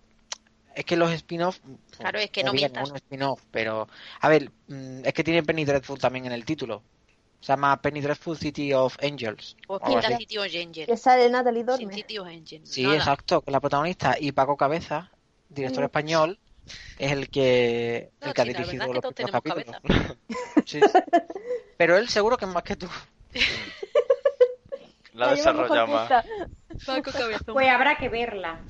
Es 0.74 0.84
que 0.84 0.96
los 0.96 1.10
spin-off... 1.12 1.58
Claro, 1.98 2.18
es 2.18 2.30
que 2.30 2.42
no 2.42 2.52
bien, 2.52 2.72
mientas. 2.72 2.90
un 2.90 2.96
spin-off, 2.96 3.40
pero... 3.50 3.88
A 4.20 4.28
ver, 4.28 4.50
mm, 4.68 5.04
es 5.04 5.12
que 5.12 5.22
tiene 5.24 5.42
Penny 5.42 5.64
Dreadful 5.64 5.98
también 5.98 6.26
en 6.26 6.32
el 6.32 6.44
título. 6.44 6.82
Se 7.40 7.48
llama 7.52 7.80
Penny 7.80 8.00
Dreadful 8.00 8.36
City 8.38 8.72
of 8.72 8.96
Angels. 9.02 9.56
O. 9.68 9.78
City 10.18 10.38
of 10.38 10.46
Angel. 10.46 10.86
Que 10.86 10.96
sale 10.96 11.28
Natalie 11.30 11.62
Dormer. 11.62 11.94
City 11.94 12.18
of 12.18 12.26
Angel. 12.26 12.66
Sí, 12.66 12.82
Nada. 12.84 12.96
exacto, 12.96 13.42
con 13.42 13.52
la 13.52 13.60
protagonista 13.60 14.16
y 14.18 14.32
Paco 14.32 14.56
Cabeza, 14.56 15.10
director 15.48 15.82
Mm. 15.82 15.86
español, 15.86 16.38
es 16.98 17.12
el 17.12 17.28
que, 17.28 18.10
No, 18.22 18.28
el 18.28 18.34
que 18.34 18.40
ha 18.40 18.44
sí, 18.44 18.52
dirigido 18.54 18.86
verdad 18.88 19.04
es 19.10 19.14
que 19.14 19.22
los 19.22 19.30
capítulos. 19.30 19.76
Sí. 20.64 20.80
Pero 21.76 21.98
él 21.98 22.08
seguro 22.08 22.36
que 22.38 22.46
es 22.46 22.50
más 22.50 22.62
que 22.62 22.76
tú. 22.76 22.88
La 25.12 25.26
Ay, 25.30 25.30
vamos 25.30 25.36
desarrolla 25.36 25.80
con 25.82 25.90
más. 25.94 26.02
esta. 26.10 26.24
Paco 26.86 27.12
Cabezón. 27.12 27.54
Pues 27.54 27.68
habrá 27.68 27.96
que 27.98 28.08
verla. 28.08 28.60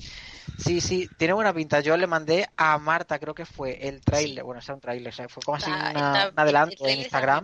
Sí, 0.57 0.81
sí, 0.81 1.09
tiene 1.17 1.33
buena 1.33 1.53
pinta. 1.53 1.79
Yo 1.81 1.97
le 1.97 2.07
mandé 2.07 2.47
a 2.57 2.77
Marta, 2.77 3.19
creo 3.19 3.33
que 3.35 3.45
fue 3.45 3.87
el 3.87 4.01
trailer, 4.01 4.37
Sí. 4.37 4.41
bueno, 4.41 4.59
o 4.59 4.61
sea, 4.61 4.75
un 4.75 4.81
trailer, 4.81 5.11
o 5.11 5.15
sea, 5.15 5.27
fue 5.29 5.43
como 5.43 5.57
así 5.57 5.69
Está- 5.69 5.91
una- 5.91 5.91
está- 5.91 6.29
un 6.29 6.39
adelanto 6.39 6.87
en 6.87 6.99
Instagram 6.99 7.43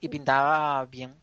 y 0.00 0.08
pintaba 0.08 0.84
bien. 0.86 1.14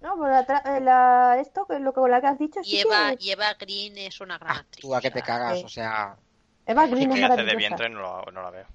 No, 0.00 0.16
pues 0.16 0.30
la, 0.30 0.58
eh, 0.76 0.80
la- 0.80 1.38
esto, 1.40 1.66
que 1.66 1.78
lo 1.80 1.92
que 1.92 2.00
la 2.08 2.20
que 2.20 2.26
has 2.28 2.38
dicho, 2.38 2.60
sí 2.62 2.76
Y 2.76 2.78
Eva, 2.80 3.16
que 3.16 3.24
y 3.24 3.30
Eva 3.30 3.54
Green 3.58 3.98
es 3.98 4.20
una 4.20 4.38
gran 4.38 4.58
actriz. 4.58 4.80
Tú 4.82 4.94
a 4.94 5.00
que 5.00 5.10
te 5.10 5.22
cagas, 5.22 5.58
Sí. 5.58 5.64
o 5.64 5.68
sea... 5.68 6.16
Eva 6.66 6.86
Y 6.86 6.90
Green 6.90 7.12
es 7.12 7.18
que 7.18 7.24
hace 7.24 7.42
de 7.44 7.56
vientre 7.56 7.88
no, 7.88 8.00
lo- 8.00 8.30
no 8.32 8.42
la 8.42 8.50
veo. 8.50 8.66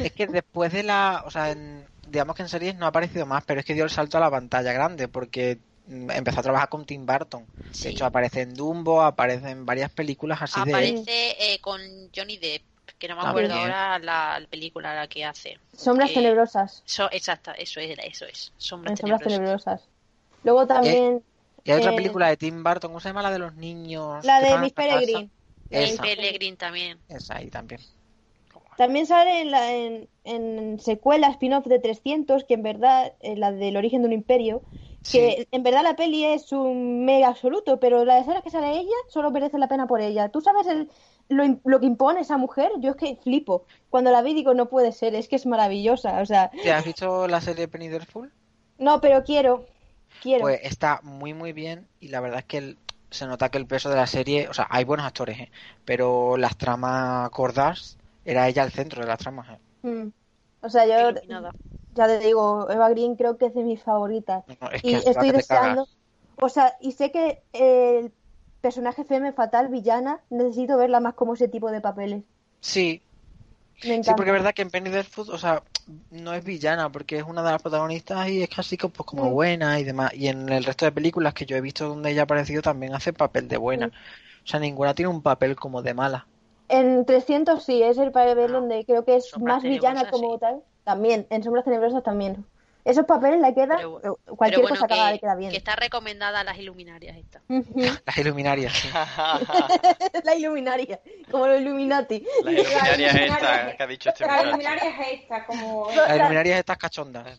Es 0.00 0.12
que 0.12 0.26
después 0.26 0.72
de 0.72 0.82
la... 0.82 1.22
O 1.26 1.30
sea, 1.30 1.50
en- 1.50 1.86
digamos 2.08 2.34
que 2.36 2.42
en 2.42 2.48
series 2.48 2.74
no 2.76 2.86
ha 2.86 2.88
aparecido 2.88 3.26
más, 3.26 3.44
pero 3.44 3.60
es 3.60 3.66
que 3.66 3.74
dio 3.74 3.84
el 3.84 3.90
salto 3.90 4.16
a 4.18 4.20
la 4.20 4.30
pantalla 4.30 4.72
grande 4.72 5.08
porque 5.08 5.58
empezó 5.88 6.40
a 6.40 6.42
trabajar 6.42 6.68
con 6.68 6.84
Tim 6.86 7.04
Burton. 7.06 7.46
Sí. 7.70 7.88
De 7.88 7.90
hecho, 7.90 8.06
aparece 8.06 8.42
en 8.42 8.54
Dumbo, 8.54 9.02
aparece 9.02 9.50
en 9.50 9.66
varias 9.66 9.90
películas 9.90 10.40
así 10.42 10.62
de... 10.64 10.70
Aparece 10.72 11.52
eh, 11.54 11.58
con 11.60 11.80
Johnny 12.14 12.36
Depp, 12.38 12.62
que 12.98 13.08
no 13.08 13.16
me 13.16 13.22
También. 13.22 13.50
acuerdo 13.50 13.54
ahora 13.54 13.98
la, 13.98 14.38
la 14.40 14.46
película 14.46 14.94
la 14.94 15.08
que 15.08 15.24
hace. 15.24 15.58
Sombras 15.76 16.10
Eh, 16.10 16.14
tenebrosas. 16.14 16.82
So, 16.86 17.10
exacta, 17.10 17.52
eso 17.52 17.80
es, 17.80 17.98
eso 18.02 18.26
es. 18.26 18.52
Sombras 18.56 18.98
sombras 18.98 19.20
tenebrosas. 19.20 19.24
tenebrosas. 19.24 19.88
Luego 20.42 20.66
también 20.66 21.22
Y 21.64 21.70
hay 21.72 21.78
otra 21.78 21.92
eh, 21.92 21.96
película 21.96 22.28
de 22.28 22.36
Tim 22.36 22.62
Burton, 22.62 22.90
¿cómo 22.90 23.00
se 23.00 23.08
llama 23.08 23.22
la 23.22 23.30
de 23.30 23.38
los 23.38 23.54
niños? 23.54 24.24
la 24.24 24.40
de 24.40 24.58
Miss? 24.58 24.72
Peregrine. 24.72 25.30
Esa, 25.70 26.02
Pellegrin 26.02 26.56
también. 26.56 26.98
esa 27.08 27.36
ahí 27.36 27.50
también. 27.50 27.80
También 28.76 29.06
sale 29.06 29.40
en, 29.40 29.50
la, 29.50 29.72
en, 29.72 30.08
en 30.24 30.80
secuela 30.80 31.28
spin-off 31.28 31.64
de 31.66 31.78
300, 31.78 32.44
que 32.44 32.54
en 32.54 32.62
verdad, 32.62 33.12
eh, 33.20 33.36
la 33.36 33.52
del 33.52 33.76
origen 33.76 34.02
de 34.02 34.08
un 34.08 34.12
imperio, 34.12 34.62
que 35.12 35.46
en 35.50 35.62
verdad 35.62 35.82
la 35.82 35.96
peli 35.96 36.24
es 36.24 36.50
un 36.52 37.04
mega 37.04 37.28
absoluto, 37.28 37.78
pero 37.78 38.04
las 38.04 38.22
escenas 38.22 38.42
que 38.42 38.50
sale 38.50 38.78
ella 38.78 38.94
solo 39.08 39.30
merece 39.30 39.58
la 39.58 39.68
pena 39.68 39.86
por 39.86 40.00
ella. 40.00 40.28
¿Tú 40.30 40.40
sabes 40.40 40.66
el- 40.66 40.90
lo, 41.28 41.44
lo 41.64 41.80
que 41.80 41.86
impone 41.86 42.20
esa 42.20 42.36
mujer? 42.36 42.70
Yo 42.80 42.90
es 42.90 42.96
que 42.96 43.16
flipo. 43.16 43.64
Cuando 43.90 44.10
la 44.10 44.22
vi 44.22 44.34
digo, 44.34 44.54
no 44.54 44.68
puede 44.68 44.92
ser, 44.92 45.14
es 45.14 45.28
que 45.28 45.36
es 45.36 45.46
maravillosa. 45.46 46.20
O 46.20 46.26
sea, 46.26 46.50
¿Te 46.50 46.72
has 46.72 46.84
visto 46.84 47.26
la 47.28 47.40
serie 47.40 47.68
Penny 47.68 47.88
Dreadful? 47.88 48.30
no, 48.78 49.00
pero 49.00 49.22
quiero, 49.24 49.64
quiero. 50.22 50.42
Pues 50.42 50.60
está 50.62 51.00
muy 51.02 51.32
muy 51.32 51.52
bien 51.52 51.86
y 52.00 52.08
la 52.08 52.20
verdad 52.20 52.40
es 52.40 52.44
que 52.46 52.58
el- 52.58 52.78
se 53.10 53.26
nota 53.26 53.48
que 53.48 53.58
el 53.58 53.66
peso 53.66 53.88
de 53.90 53.96
la 53.96 54.06
serie, 54.08 54.48
o 54.48 54.54
sea, 54.54 54.66
hay 54.70 54.84
buenos 54.84 55.06
actores, 55.06 55.38
¿eh? 55.38 55.50
pero 55.84 56.36
las 56.36 56.56
tramas 56.56 57.30
cordas 57.30 57.96
era 58.24 58.48
ella 58.48 58.64
el 58.64 58.72
centro 58.72 59.00
de 59.02 59.06
las 59.06 59.18
tramas. 59.18 59.48
¿eh? 59.50 59.58
Mm. 59.86 60.08
O 60.64 60.70
sea, 60.70 60.86
yo 60.86 61.20
Iluminada. 61.20 61.50
ya 61.90 62.06
te 62.08 62.18
digo, 62.20 62.68
Eva 62.70 62.88
Green 62.90 63.16
creo 63.16 63.38
que 63.38 63.46
es 63.46 63.54
de 63.54 63.64
mis 63.64 63.82
favoritas. 63.82 64.44
No, 64.60 64.70
es 64.70 64.82
y 64.82 64.90
que 64.90 64.96
estoy 65.10 65.28
que 65.28 65.34
te 65.34 65.44
cagas. 65.44 65.78
deseando. 65.78 65.88
O 66.36 66.48
sea, 66.48 66.76
y 66.80 66.92
sé 66.92 67.12
que 67.12 67.44
el 67.52 68.12
personaje 68.60 69.04
femme 69.04 69.32
fatal, 69.32 69.68
villana, 69.68 70.24
necesito 70.30 70.76
verla 70.78 71.00
más 71.00 71.14
como 71.14 71.34
ese 71.34 71.48
tipo 71.48 71.70
de 71.70 71.80
papeles. 71.80 72.24
Sí, 72.60 73.02
Me 73.82 73.94
sí, 74.00 74.14
encanta. 74.14 74.14
porque 74.14 74.30
es 74.30 74.34
verdad 74.34 74.54
que 74.54 74.62
en 74.62 74.70
Penny 74.70 74.90
Dreadful, 74.90 75.30
o 75.30 75.38
sea, 75.38 75.64
no 76.10 76.34
es 76.34 76.44
villana 76.44 76.90
porque 76.92 77.18
es 77.18 77.24
una 77.24 77.42
de 77.42 77.52
las 77.52 77.62
protagonistas 77.62 78.28
y 78.28 78.42
es 78.42 78.48
casi 78.50 78.76
pues, 78.78 78.92
como 79.06 79.30
buena 79.30 79.80
y 79.80 79.84
demás. 79.84 80.12
Y 80.14 80.28
en 80.28 80.48
el 80.50 80.64
resto 80.64 80.84
de 80.86 80.92
películas 80.92 81.34
que 81.34 81.46
yo 81.46 81.56
he 81.56 81.60
visto 81.60 81.88
donde 81.88 82.10
ella 82.12 82.22
ha 82.22 82.24
aparecido 82.24 82.62
también 82.62 82.94
hace 82.94 83.12
papel 83.12 83.48
de 83.48 83.58
buena. 83.58 83.88
O 83.88 84.46
sea, 84.48 84.60
ninguna 84.60 84.94
tiene 84.94 85.10
un 85.10 85.22
papel 85.22 85.56
como 85.56 85.82
de 85.82 85.94
mala. 85.94 86.30
En 86.80 87.04
300 87.06 87.62
sí, 87.64 87.82
es 87.82 87.98
el 87.98 88.10
papel 88.12 88.50
donde 88.52 88.84
creo 88.84 89.04
que 89.04 89.16
es 89.16 89.28
Sombras 89.30 89.56
más 89.56 89.62
villana 89.62 90.10
como 90.10 90.38
tal. 90.38 90.62
También, 90.84 91.26
en 91.30 91.42
Sombras 91.42 91.64
Tenebrosas 91.64 92.02
también. 92.02 92.44
Esos 92.84 93.06
papeles 93.06 93.40
le 93.40 93.54
quedan, 93.54 93.78
Pero- 93.78 93.98
eh, 94.00 94.10
cualquier 94.36 94.60
Pero 94.60 94.60
bueno, 94.60 94.76
cosa 94.76 94.86
que 94.86 94.92
haga 94.94 95.06
que, 95.06 95.12
le 95.14 95.18
queda 95.20 95.34
bien. 95.36 95.50
que 95.52 95.56
está 95.56 95.74
recomendada 95.74 96.40
a 96.40 96.44
las 96.44 96.58
iluminarias 96.58 97.16
esta. 97.16 97.40
Las 98.06 98.18
iluminarias, 98.18 98.72
sí. 98.74 98.88
la 100.24 100.34
iluminaria, 100.36 101.00
como 101.30 101.46
los 101.46 101.62
Illuminati. 101.62 102.26
La 102.42 102.50
iluminaria 102.52 103.08
es 103.08 103.32
esta 103.32 103.76
que 103.76 103.82
ha 103.82 103.86
dicho 103.86 104.10
este 104.10 104.26
La 104.26 104.32
muchacho. 104.32 104.50
luminaria 104.52 104.90
es 104.90 105.20
esta, 105.22 105.46
como... 105.46 105.90
Las 105.96 106.16
iluminarias 106.16 106.58
estas 106.58 106.76
cachondas. 106.76 107.38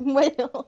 Bueno, 0.00 0.66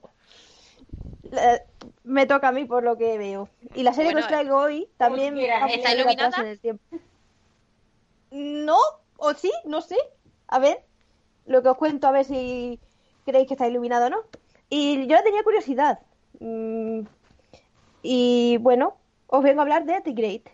la- 1.31 1.63
me 2.05 2.27
toca 2.27 2.49
a 2.49 2.53
mí 2.53 2.65
por 2.65 2.83
lo 2.83 2.97
que 2.97 3.19
veo. 3.19 3.49
Y 3.75 3.83
la 3.83 3.93
serie 3.93 4.13
Bueno, 4.13 4.27
que 4.27 4.35
os 4.35 4.41
traigo 4.41 4.57
hoy 4.57 4.89
también 4.97 5.35
mira, 5.35 5.67
¿está 5.67 5.95
iluminada? 5.95 6.41
en 6.41 6.47
el 6.47 6.61
tiempo. 6.61 6.83
No, 8.31 8.79
o 9.17 9.35
sí, 9.35 9.53
no 9.65 9.81
sé. 9.81 9.97
A 10.49 10.59
ver, 10.59 10.85
lo 11.47 11.63
que 11.63 11.69
os 11.69 11.77
cuento, 11.77 12.07
a 12.07 12.11
ver 12.13 12.25
si 12.25 12.81
creéis 13.25 13.47
que 13.49 13.55
está 13.55 13.67
iluminado 13.69 14.07
o 14.07 14.11
no. 14.11 14.19
Y 14.69 15.07
yo 15.07 15.23
tenía 15.23 15.43
curiosidad. 15.43 16.01
Mm, 16.41 17.01
y 18.03 18.57
bueno, 18.59 18.97
os 19.27 19.43
vengo 19.43 19.61
a 19.61 19.63
hablar 19.63 19.85
de 19.85 20.01
The 20.01 20.13
Great. 20.13 20.49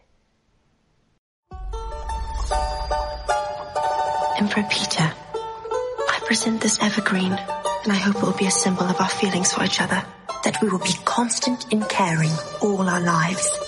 Emperor 4.39 4.65
Peter, 4.69 5.05
I 5.05 6.21
present 6.27 6.61
this 6.63 6.79
evergreen, 6.81 7.33
and 7.33 7.93
I 7.93 7.97
hope 7.97 8.17
it 8.19 8.23
will 8.23 8.37
be 8.39 8.47
a 8.47 8.51
symbol 8.51 8.87
of 8.87 8.99
our 9.01 9.09
feelings 9.09 9.53
for 9.53 9.65
each 9.65 9.81
other. 9.81 10.03
That 10.45 10.61
we 10.63 10.69
will 10.69 10.79
be 10.79 10.95
constant 11.05 11.71
in 11.73 11.83
caring 11.85 12.31
all 12.63 12.89
our 12.89 13.01
lives. 13.01 13.59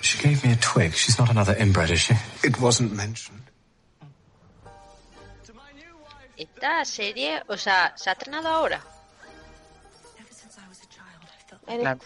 She 0.00 0.18
gave 0.22 0.44
me 0.44 0.52
a 0.52 0.56
twig. 0.56 0.94
She's 0.94 1.18
not 1.18 1.30
another 1.30 1.54
inbred, 1.54 1.90
is 1.90 2.00
she? 2.00 2.14
It 2.42 2.60
wasn't 2.60 2.92
mentioned. 2.92 3.42
Esta 6.36 6.84
serie, 6.84 7.42
o 7.48 7.56
sea, 7.56 7.92
se 7.96 8.10
ha 8.10 8.12
estrenado 8.12 8.48
ahora. 8.48 8.80
La- 11.68 11.98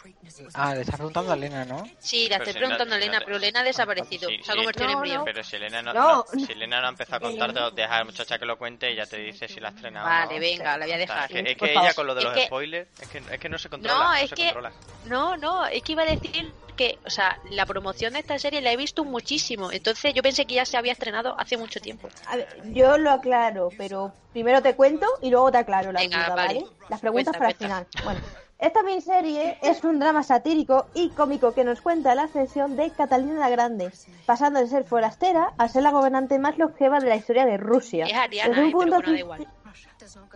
Ah, 0.54 0.74
le 0.74 0.80
estás 0.80 0.96
preguntando 0.96 1.30
a 1.32 1.34
Elena, 1.36 1.64
¿no? 1.64 1.84
Sí, 2.00 2.28
la 2.28 2.36
estoy 2.38 2.52
si 2.52 2.58
preguntando 2.58 2.94
a 2.94 2.98
Elena, 2.98 3.18
no- 3.20 3.24
pero 3.24 3.36
Elena 3.36 3.60
ha 3.60 3.62
desaparecido. 3.64 4.28
Sí, 4.28 4.36
se 4.42 4.50
ha 4.50 4.54
sí. 4.54 4.58
convertido 4.58 4.86
en 4.88 4.92
embrión. 4.94 5.18
no. 5.18 5.24
Pero 5.24 5.44
si 5.44 5.56
Elena 5.56 5.82
no, 5.82 5.92
No. 5.94 6.08
no- 6.16 6.24
si 6.46 6.52
Elena 6.52 6.80
no 6.80 6.86
ha 6.86 6.90
empezado 6.90 7.26
a 7.26 7.30
contarte, 7.30 7.60
deja 7.76 7.94
a 7.94 7.98
la 8.00 8.04
muchacha 8.04 8.38
que 8.38 8.46
lo 8.46 8.58
cuente 8.58 8.90
y 8.90 8.96
ya 8.96 9.06
te 9.06 9.18
dice 9.18 9.46
si 9.48 9.60
la 9.60 9.68
ha 9.68 9.70
estrenado. 9.72 10.06
Vale, 10.08 10.34
¿no? 10.34 10.40
venga, 10.40 10.76
la 10.76 10.84
voy 10.86 10.92
a 10.92 10.96
O 10.96 11.06
sea, 11.06 11.28
dejar. 11.28 11.36
es 11.46 11.56
que, 11.56 11.64
es 11.64 11.70
ella 11.70 11.94
con 11.94 12.06
lo 12.06 12.14
de 12.14 12.20
Es 12.20 12.24
los 12.24 12.34
que- 12.34 12.46
spoilers, 12.46 12.88
es 13.00 13.08
que, 13.08 13.18
es 13.18 13.38
que 13.40 13.48
no 13.48 13.58
se 13.58 13.68
controla. 13.68 13.94
No, 13.98 14.04
No, 14.08 14.14
es 14.14 14.28
se 14.30 14.34
que- 14.36 14.44
controla. 14.44 14.72
No, 15.06 15.36
no, 15.36 15.66
es 15.66 15.82
que 15.82 15.92
iba 15.92 16.02
a 16.02 16.06
decir 16.06 16.52
que, 16.76 16.98
o 17.04 17.10
sea, 17.10 17.38
la 17.50 17.66
promoción 17.66 18.14
de 18.14 18.20
esta 18.20 18.38
serie 18.38 18.60
la 18.62 18.72
he 18.72 18.76
visto 18.76 19.04
muchísimo. 19.04 19.70
Entonces 19.70 20.14
yo 20.14 20.22
pensé 20.22 20.46
que 20.46 20.54
ya 20.54 20.64
se 20.64 20.76
había 20.76 20.92
estrenado 20.92 21.38
hace 21.38 21.56
mucho 21.56 21.80
tiempo. 21.80 22.08
A 22.26 22.36
ver, 22.36 22.48
yo 22.72 22.96
lo 22.98 23.10
aclaro, 23.10 23.68
pero 23.76 24.12
primero 24.32 24.62
te 24.62 24.74
cuento 24.74 25.06
y 25.20 25.30
luego 25.30 25.52
te 25.52 25.58
aclaro 25.58 25.92
la 25.92 26.00
Venga, 26.00 26.24
duda, 26.24 26.34
vale. 26.34 26.60
¿vale? 26.60 26.66
Las 26.88 27.00
preguntas 27.00 27.36
Cuenta, 27.36 27.38
para 27.38 27.50
el 27.50 27.56
final. 27.56 27.86
Bueno, 28.04 28.20
esta 28.62 28.82
miniserie 28.82 29.58
es 29.60 29.82
un 29.84 29.98
drama 29.98 30.22
satírico 30.22 30.86
y 30.94 31.10
cómico 31.10 31.52
que 31.52 31.64
nos 31.64 31.80
cuenta 31.80 32.14
la 32.14 32.22
ascensión 32.24 32.76
de 32.76 32.90
Catalina 32.90 33.34
la 33.40 33.50
Grande, 33.50 33.90
pasando 34.24 34.60
de 34.60 34.68
ser 34.68 34.84
forastera 34.84 35.52
a 35.58 35.68
ser 35.68 35.82
la 35.82 35.90
gobernante 35.90 36.38
más 36.38 36.56
longeva 36.58 37.00
de 37.00 37.08
la 37.08 37.16
historia 37.16 37.44
de 37.44 37.56
Rusia. 37.56 38.06
Es 38.06 38.14
Ariana, 38.14 38.48
Desde 38.50 38.62
un 38.62 38.68
eh, 38.68 38.72
pero 38.72 38.78
punto 38.78 38.96
bueno, 38.96 39.06
da 39.06 39.12
de- 39.12 39.18
igual. 39.18 39.48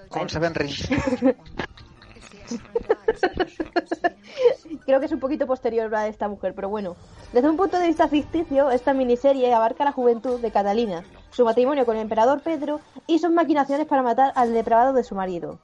Con 0.08 0.28
Seven 0.28 0.54
Rings. 0.54 0.88
Creo 4.84 5.00
que 5.00 5.06
es 5.06 5.12
un 5.12 5.20
poquito 5.20 5.46
posterior 5.46 5.92
a 5.94 6.06
esta 6.06 6.28
mujer, 6.28 6.54
pero 6.54 6.68
bueno. 6.68 6.94
Desde 7.32 7.48
un 7.48 7.56
punto 7.56 7.78
de 7.78 7.86
vista 7.88 8.06
ficticio, 8.08 8.70
esta 8.70 8.92
miniserie 8.94 9.52
abarca 9.52 9.84
la 9.84 9.92
juventud 9.92 10.40
de 10.40 10.50
Catalina, 10.52 11.02
su 11.30 11.44
matrimonio 11.44 11.84
con 11.84 11.96
el 11.96 12.02
emperador 12.02 12.40
Pedro 12.42 12.80
y 13.06 13.18
sus 13.18 13.30
maquinaciones 13.30 13.86
para 13.86 14.02
matar 14.02 14.32
al 14.36 14.52
depravado 14.52 14.92
de 14.92 15.02
su 15.04 15.14
marido. 15.14 15.58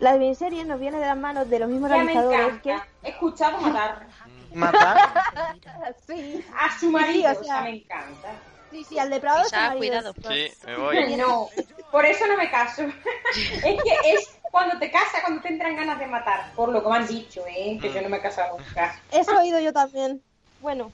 La 0.00 0.12
miniserie 0.16 0.64
nos 0.64 0.78
viene 0.78 0.98
de 0.98 1.06
las 1.06 1.16
manos 1.16 1.48
de 1.48 1.58
los 1.58 1.68
mismos 1.68 1.90
Ya 1.90 1.96
realizadores 1.96 2.60
que... 2.62 2.70
encanta. 2.72 2.88
He 3.02 3.08
escuchado 3.10 3.58
matar 3.58 4.06
Matar. 4.54 4.98
sí, 6.06 6.44
a 6.58 6.78
su 6.78 6.90
marido, 6.90 7.30
Sí, 7.30 7.36
o 7.36 7.40
o 7.40 7.44
sea- 7.44 7.62
me 7.62 7.70
encanta. 7.76 8.28
sí, 8.70 8.84
sí, 8.84 8.98
al 8.98 9.10
depravado 9.10 9.44
de 9.44 9.48
su 9.50 9.56
marido. 9.56 9.78
cuidado. 9.78 10.14
Sí, 10.30 10.48
me 10.66 10.76
voy. 10.76 11.14
No, 11.16 11.48
por 11.90 12.04
eso 12.06 12.26
no 12.26 12.36
me 12.36 12.50
caso. 12.50 12.82
es 13.34 13.62
que 13.82 14.12
es 14.12 14.38
cuando 14.50 14.78
te 14.78 14.90
casas, 14.90 15.20
cuando 15.22 15.42
te 15.42 15.48
entran 15.48 15.76
ganas 15.76 15.98
de 15.98 16.06
matar, 16.06 16.52
por 16.54 16.70
lo 16.70 16.82
que 16.82 16.88
me 16.88 16.96
han 16.96 17.06
dicho, 17.06 17.44
¿eh? 17.46 17.78
que 17.80 17.92
yo 17.92 18.00
no 18.02 18.08
me 18.08 18.18
he 18.18 18.22
casado 18.22 18.58
nunca. 18.58 18.98
Eso 19.12 19.32
he 19.32 19.38
oído 19.38 19.60
yo 19.60 19.72
también. 19.72 20.22
Bueno, 20.60 20.90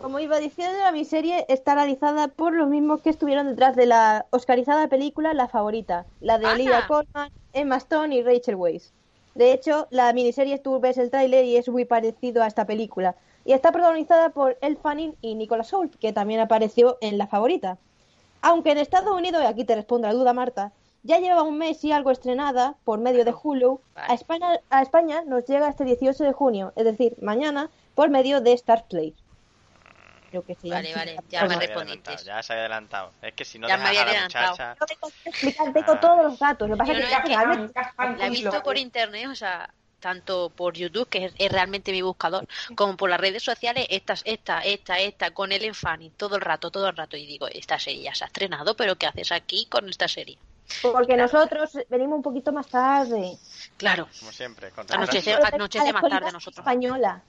como 0.00 0.18
iba 0.18 0.38
diciendo, 0.38 0.78
la 0.78 0.92
miniserie 0.92 1.44
está 1.48 1.74
realizada 1.74 2.28
por 2.28 2.54
los 2.54 2.68
mismos 2.68 3.02
que 3.02 3.10
estuvieron 3.10 3.48
detrás 3.48 3.76
de 3.76 3.86
la 3.86 4.26
oscarizada 4.30 4.88
película 4.88 5.34
La 5.34 5.48
Favorita, 5.48 6.06
la 6.20 6.38
de. 6.38 6.46
Olivia 6.46 6.86
Colman, 6.88 7.30
Emma 7.52 7.76
Stone 7.76 8.14
y 8.14 8.22
Rachel 8.22 8.56
Weisz. 8.56 8.92
De 9.34 9.52
hecho, 9.52 9.86
la 9.90 10.12
miniserie 10.12 10.58
tú 10.58 10.80
ves 10.80 10.96
el 10.98 11.10
tráiler 11.10 11.44
y 11.44 11.56
es 11.56 11.68
muy 11.68 11.84
parecido 11.84 12.42
a 12.42 12.46
esta 12.46 12.64
película. 12.64 13.14
Y 13.44 13.52
está 13.52 13.72
protagonizada 13.72 14.30
por 14.30 14.56
Elle 14.60 14.76
Fanning 14.76 15.14
y 15.20 15.34
Nicolas 15.34 15.72
Hoult, 15.72 15.94
que 15.96 16.12
también 16.12 16.40
apareció 16.40 16.96
en 17.00 17.18
La 17.18 17.26
Favorita. 17.26 17.78
Aunque 18.42 18.72
en 18.72 18.78
Estados 18.78 19.14
Unidos, 19.14 19.42
y 19.42 19.46
aquí 19.46 19.64
te 19.64 19.76
respondo 19.76 20.08
la 20.08 20.14
duda, 20.14 20.32
Marta, 20.32 20.72
ya 21.02 21.18
lleva 21.18 21.42
un 21.42 21.58
mes 21.58 21.84
y 21.84 21.92
algo 21.92 22.10
estrenada 22.10 22.74
por 22.84 22.98
medio 22.98 23.24
de 23.24 23.34
Hulu, 23.34 23.80
a 23.94 24.14
España, 24.14 24.60
a 24.70 24.82
España 24.82 25.22
nos 25.26 25.46
llega 25.46 25.68
este 25.68 25.84
18 25.84 26.24
de 26.24 26.32
junio, 26.32 26.72
es 26.76 26.84
decir, 26.84 27.16
mañana, 27.20 27.70
por 27.94 28.10
medio 28.10 28.40
de 28.40 28.52
Star 28.54 28.86
Play. 28.88 29.14
Creo 30.30 30.44
que 30.44 30.54
se 30.54 30.68
llama 30.68 30.80
Vale, 30.80 30.94
vale, 30.94 31.16
ya 31.28 31.44
me 31.44 31.56
respondiste. 31.56 32.10
adelantado, 32.10 32.24
Ya 32.24 32.42
se 32.42 32.52
había 32.52 32.62
adelantado. 32.64 33.12
Es 33.20 33.34
que 33.34 33.44
si 33.44 33.58
no 33.58 33.68
Ya 33.68 33.76
me 33.76 33.82
dejas 33.82 33.88
había 33.98 34.02
a 34.02 34.04
la 34.04 34.10
adelantado. 34.12 34.50
muchacha... 34.52 34.86
Tengo 34.86 35.12
explicar, 35.24 35.72
tengo 35.72 35.96
todos 35.98 36.22
los 36.24 36.38
datos. 36.38 36.68
Lo 36.68 36.74
que 36.76 36.78
pasa 36.78 36.92
Yo 36.92 36.98
es 37.00 37.04
no, 37.04 37.10
que 37.10 37.14
es 37.16 37.22
que 37.22 37.28
realmente- 37.36 37.80
La 38.18 38.26
he 38.26 38.30
visto 38.30 38.62
por 38.62 38.78
internet, 38.78 39.26
o 39.28 39.34
sea, 39.34 39.68
tanto 39.98 40.50
por 40.50 40.74
YouTube, 40.74 41.08
que 41.08 41.26
es, 41.26 41.32
es 41.36 41.52
realmente 41.52 41.92
mi 41.92 42.00
buscador, 42.02 42.46
como 42.74 42.96
por 42.96 43.10
las 43.10 43.20
redes 43.20 43.42
sociales, 43.42 43.86
esta, 43.90 44.14
esta, 44.24 44.60
esta, 44.60 44.98
esta, 44.98 45.30
con 45.32 45.52
Ellen 45.52 45.74
Fanning, 45.74 46.12
todo 46.12 46.36
el 46.36 46.40
rato, 46.42 46.70
todo 46.70 46.88
el 46.88 46.96
rato. 46.96 47.16
Y 47.16 47.26
digo, 47.26 47.48
esta 47.48 47.78
serie 47.78 48.02
ya 48.04 48.14
se 48.14 48.24
ha 48.24 48.28
estrenado, 48.28 48.76
pero 48.76 48.96
¿qué 48.96 49.06
haces 49.06 49.32
aquí 49.32 49.66
con 49.66 49.88
esta 49.88 50.08
serie? 50.08 50.38
Porque 50.82 51.16
nosotros 51.16 51.76
venimos 51.88 52.16
un 52.18 52.22
poquito 52.22 52.52
más 52.52 52.68
tarde. 52.68 53.36
Claro. 53.76 54.08
Como 54.20 54.30
siempre, 54.30 54.70
con 54.70 54.86
Anochece, 54.90 55.34
anochece 55.34 55.92
más 55.92 56.02
tarde 56.08 56.30
nosotros. 56.32 56.58
Española. 56.64 57.20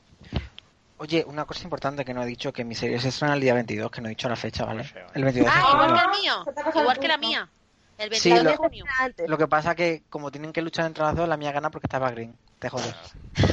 Oye, 1.01 1.25
una 1.27 1.45
cosa 1.45 1.63
importante 1.63 2.05
que 2.05 2.13
no 2.13 2.21
he 2.21 2.27
dicho, 2.27 2.53
que 2.53 2.63
mi 2.63 2.75
serie 2.75 2.99
se 2.99 3.09
estrena 3.09 3.33
el 3.33 3.41
día 3.41 3.55
22, 3.55 3.89
que 3.89 4.01
no 4.01 4.07
he 4.07 4.09
dicho 4.11 4.29
la 4.29 4.35
fecha, 4.35 4.65
¿vale? 4.65 4.85
El 5.15 5.23
22 5.23 5.51
de 5.51 5.59
Ah, 5.59 5.71
igual 5.73 5.93
que 5.95 5.99
el 5.99 6.21
mío. 6.21 6.45
Igual 6.79 6.99
que 6.99 7.07
la 7.07 7.17
mía. 7.17 7.49
El 7.97 8.13
Sí, 8.13 8.29
22 8.29 8.51
de 8.51 8.57
junio. 8.57 8.85
Lo 9.25 9.35
que 9.35 9.47
pasa 9.47 9.73
que 9.73 10.03
como 10.11 10.29
tienen 10.29 10.53
que 10.53 10.61
luchar 10.61 10.85
entre 10.85 11.03
las 11.03 11.15
dos, 11.15 11.27
la 11.27 11.37
mía 11.37 11.51
gana 11.51 11.71
porque 11.71 11.87
estaba 11.87 12.11
green. 12.11 12.37
Te 12.59 12.69
jodes. 12.69 12.93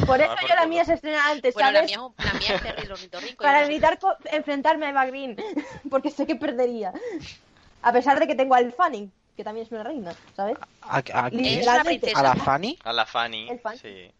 Por 0.07 0.21
eso 0.21 0.35
yo 0.47 0.55
la 0.57 0.67
mía 0.67 0.85
se 0.85 0.93
estrena 0.93 1.31
antes, 1.31 1.55
Bueno, 1.55 1.71
la 1.71 1.79
¿sabes? 1.79 1.97
mía, 1.97 2.09
la 2.19 2.33
mía 2.35 2.55
es 2.55 2.63
Terry 2.63 2.93
Ornitorrinco. 2.93 3.43
Para 3.43 3.65
evitar 3.65 3.99
enfrentarme 4.31 4.85
a 4.85 4.91
Eva 4.91 5.07
Green, 5.07 5.35
porque 5.91 6.11
sé 6.11 6.27
que 6.27 6.37
perdería. 6.37 6.93
A 7.81 7.93
pesar 7.95 8.21
de 8.21 8.27
que 8.27 8.35
tengo 8.35 8.57
al 8.57 8.75
Fanning, 8.75 9.11
que 9.35 9.43
también 9.43 9.65
es 9.65 9.73
una 9.73 9.85
reina, 9.85 10.13
¿sabes? 10.37 10.59
¿A, 10.83 10.99
a, 10.99 11.29
una 11.31 11.85
princesa. 11.85 12.19
¿A 12.19 12.23
la 12.23 12.35
Fanny? 12.35 12.79
A 12.85 12.93
la 12.93 13.07
Fanny. 13.07 13.49
Sí. 13.81 14.13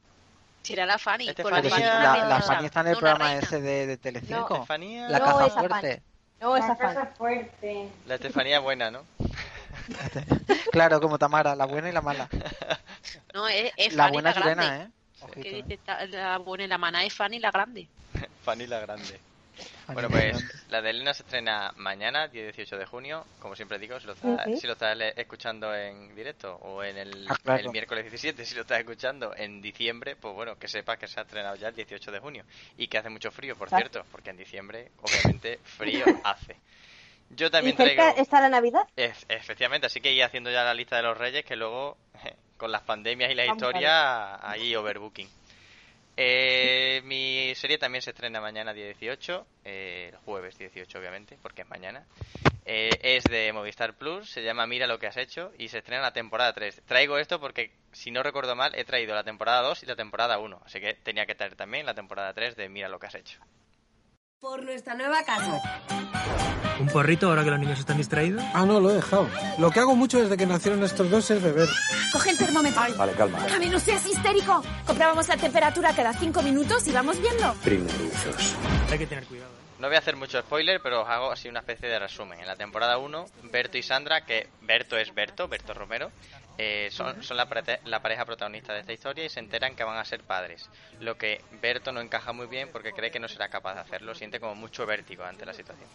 Será 0.69 0.85
la 0.85 0.99
Fanny. 0.99 1.29
Este 1.31 1.43
con 1.43 1.53
la 1.53 1.63
Fanny 1.63 1.83
la, 1.83 2.45
la 2.61 2.61
está 2.67 2.81
en 2.81 2.87
el 2.89 2.97
programa 2.99 3.25
reina. 3.29 3.41
ese 3.41 3.61
de, 3.61 3.87
de 3.87 3.97
Telecinco. 3.97 4.55
Estefanía. 4.55 5.09
La 5.09 5.19
caza 5.21 5.47
esa 5.47 5.61
fuerte. 5.61 6.03
No, 6.41 6.57
esa 6.57 6.77
Fanny. 6.77 7.09
fuerte. 7.17 7.89
La 8.07 8.15
Estefanía 8.17 8.61
buena, 8.61 8.91
¿no? 8.91 9.05
Claro, 10.73 11.01
como 11.01 11.19
Tamara, 11.19 11.57
la 11.57 11.65
buena 11.65 11.89
y 11.89 11.93
la 11.93 12.03
mala. 12.03 12.29
No, 13.33 13.49
es, 13.49 13.73
es 13.77 13.95
La 13.95 14.05
Fanny 14.05 14.13
buena 14.13 14.31
la 14.33 14.39
es 14.39 14.45
grande. 14.45 14.85
¿eh? 14.85 14.91
Ojito, 15.21 15.57
¿eh? 15.57 15.63
dice 15.67 15.81
la 16.09 16.39
buena 16.39 16.65
y 16.65 16.69
la 16.69 16.79
mana 16.79 17.05
es 17.05 17.15
Fanny 17.15 17.39
la 17.39 17.51
grande. 17.51 17.89
Fanny 18.45 18.67
la 18.67 18.81
grande. 18.81 19.21
Bueno, 19.93 20.11
la 20.11 20.11
pues 20.11 20.37
la 20.69 20.83
de 20.83 20.91
Elena 20.91 21.15
se 21.15 21.23
estrena 21.23 21.73
mañana, 21.77 22.29
día 22.29 22.43
18 22.45 22.77
de 22.77 22.85
junio. 22.87 23.27
Como 23.39 23.57
siempre 23.57 23.79
digo, 23.79 23.99
si 24.01 24.07
lo 24.07 24.13
estás, 24.13 24.51
si 24.55 24.67
lo 24.67 24.75
estás 24.75 24.97
le- 24.97 25.15
escuchando 25.17 25.75
en 25.75 26.15
directo 26.15 26.57
o 26.57 26.83
en 26.85 26.97
el, 26.99 27.33
Ah, 27.33 27.37
claro. 27.43 27.63
el 27.63 27.71
miércoles 27.71 28.05
17, 28.05 28.45
si 28.45 28.55
lo 28.55 28.63
estás 28.63 28.79
escuchando 28.81 29.35
en 29.37 29.63
diciembre, 29.63 30.17
pues 30.17 30.35
bueno, 30.35 30.59
que 30.59 30.69
sepas 30.69 30.99
que 30.99 31.09
se 31.09 31.19
ha 31.21 31.23
estrenado 31.23 31.57
ya 31.57 31.69
el 31.69 31.75
18 31.75 32.13
de 32.13 32.19
junio. 32.21 32.45
Y 32.77 32.89
que 32.89 32.99
hace 32.99 33.09
mucho 33.11 33.31
frío, 33.31 33.57
por 33.57 33.71
cierto, 33.71 34.07
porque 34.11 34.31
en 34.31 34.37
diciembre, 34.37 34.93
obviamente, 34.99 35.61
frío 35.65 36.19
hace. 36.23 36.61
Yo 37.31 37.51
Y 37.61 37.73
también 37.73 37.77
cerca 37.77 38.11
traigo... 38.11 38.17
está 38.17 38.41
la 38.41 38.49
Navidad. 38.49 38.89
Ef- 38.97 39.25
efectivamente, 39.29 39.87
así 39.87 40.01
que 40.01 40.13
ir 40.13 40.25
haciendo 40.25 40.51
ya 40.51 40.65
la 40.65 40.75
lista 40.75 40.97
de 40.97 41.03
los 41.05 41.19
reyes 41.19 41.45
que 41.45 41.57
luego, 41.57 41.99
con 42.59 42.73
las 42.73 42.83
pandemias 42.83 43.31
y 43.31 43.35
la 43.35 43.47
Vamos 43.47 43.69
a 43.75 43.81
historia, 43.81 44.51
ahí 44.51 44.75
overbooking. 44.77 45.31
Eh, 46.21 47.01
mi 47.05 47.55
serie 47.55 47.79
también 47.79 48.03
se 48.03 48.11
estrena 48.11 48.41
mañana 48.41 48.75
día 48.75 48.87
18, 48.87 49.47
eh, 49.65 50.09
el 50.11 50.17
jueves 50.17 50.59
18 50.59 50.99
obviamente, 50.99 51.39
porque 51.41 51.63
es 51.63 51.69
mañana. 51.69 52.05
Eh, 52.65 52.99
es 53.03 53.31
de 53.31 53.53
Movistar 53.53 53.97
Plus, 53.97 54.29
se 54.29 54.43
llama 54.43 54.67
Mira 54.67 54.89
lo 54.89 54.99
que 54.99 55.07
has 55.07 55.17
hecho 55.17 55.53
y 55.59 55.69
se 55.69 55.79
estrena 55.79 56.03
la 56.03 56.13
temporada 56.13 56.53
3. 56.53 56.83
Traigo 56.87 57.19
esto 57.19 57.39
porque, 57.39 57.71
si 57.93 58.11
no 58.11 58.25
recuerdo 58.25 58.57
mal, 58.57 58.75
he 58.75 58.85
traído 58.85 59.15
la 59.15 59.23
temporada 59.23 59.63
2 59.63 59.85
y 59.85 59.87
la 59.87 59.95
temporada 59.95 60.39
1, 60.39 60.61
así 60.65 60.81
que 60.81 60.95
tenía 60.95 61.25
que 61.25 61.37
traer 61.37 61.55
también 61.55 61.87
la 61.87 61.95
temporada 61.95 62.35
3 62.35 62.57
de 62.57 62.69
Mira 62.69 62.89
lo 62.89 62.99
que 62.99 63.07
has 63.07 63.15
hecho. 63.15 63.39
Por 64.41 64.63
nuestra 64.63 64.95
nueva 64.95 65.25
casa. 65.25 65.61
¿Un 66.79 66.87
porrito 66.87 67.29
ahora 67.29 67.43
que 67.43 67.51
los 67.51 67.59
niños 67.59 67.81
están 67.81 67.97
distraídos? 67.97 68.41
Ah, 68.55 68.65
no, 68.65 68.79
lo 68.79 68.91
he 68.91 68.95
dejado. 68.95 69.29
Lo 69.59 69.69
que 69.73 69.81
hago 69.81 69.97
mucho 69.97 70.21
desde 70.21 70.37
que 70.37 70.47
nacieron 70.47 70.81
estos 70.85 71.11
dos 71.11 71.29
es 71.33 71.43
beber. 71.43 71.69
Coge 72.13 72.31
el 72.31 72.39
termómetro. 72.39 72.81
Vale, 72.97 73.13
calma. 73.15 73.45
A 73.53 73.59
mí 73.59 73.67
no 73.67 73.81
seas 73.81 74.07
histérico. 74.07 74.63
Comprábamos 74.87 75.27
la 75.27 75.37
temperatura 75.37 75.93
cada 75.93 76.13
cinco 76.13 76.41
minutos 76.43 76.87
y 76.87 76.93
vamos 76.93 77.21
viendo. 77.21 77.53
Primerizos. 77.65 78.55
Hay 78.93 78.99
que 78.99 79.09
tener 79.09 79.25
cuidado. 79.25 79.51
¿eh? 79.51 79.69
No 79.81 79.89
voy 79.89 79.97
a 79.97 79.99
hacer 79.99 80.15
mucho 80.15 80.41
spoiler, 80.41 80.81
pero 80.81 81.03
os 81.03 81.09
hago 81.09 81.33
así 81.33 81.49
una 81.49 81.59
especie 81.61 81.89
de 81.89 81.99
resumen. 81.99 82.39
En 82.39 82.47
la 82.47 82.55
temporada 82.55 82.99
1, 82.99 83.27
Berto 83.51 83.77
y 83.77 83.83
Sandra, 83.83 84.25
que 84.25 84.49
Berto 84.63 84.97
es 84.97 85.13
Berto, 85.13 85.49
Berto 85.49 85.75
Romero, 85.75 86.13
eh, 86.59 86.89
son, 86.93 87.23
son 87.23 87.37
la, 87.39 87.49
prete- 87.49 87.81
la 87.85 88.03
pareja 88.03 88.25
protagonista 88.27 88.75
de 88.75 88.81
esta 88.81 88.93
historia 88.93 89.25
y 89.25 89.29
se 89.31 89.41
enteran 89.41 89.75
que 89.77 89.85
van 89.85 89.99
a 89.99 90.05
ser 90.05 90.25
padres. 90.27 90.71
Lo 90.99 91.17
que 91.19 91.47
Berto 91.51 91.93
no 91.93 92.01
encaja 92.01 92.33
muy 92.35 92.47
bien 92.49 92.71
porque 92.73 92.93
cree 92.95 93.11
que 93.11 93.21
no 93.21 93.29
será 93.29 93.49
capaz 93.49 93.75
de 93.75 93.81
hacerlo, 93.81 94.15
siente 94.15 94.41
como 94.41 94.55
mucho 94.57 94.85
vértigo 94.87 95.25
ante 95.25 95.47
la 95.47 95.55
situación. 95.55 95.91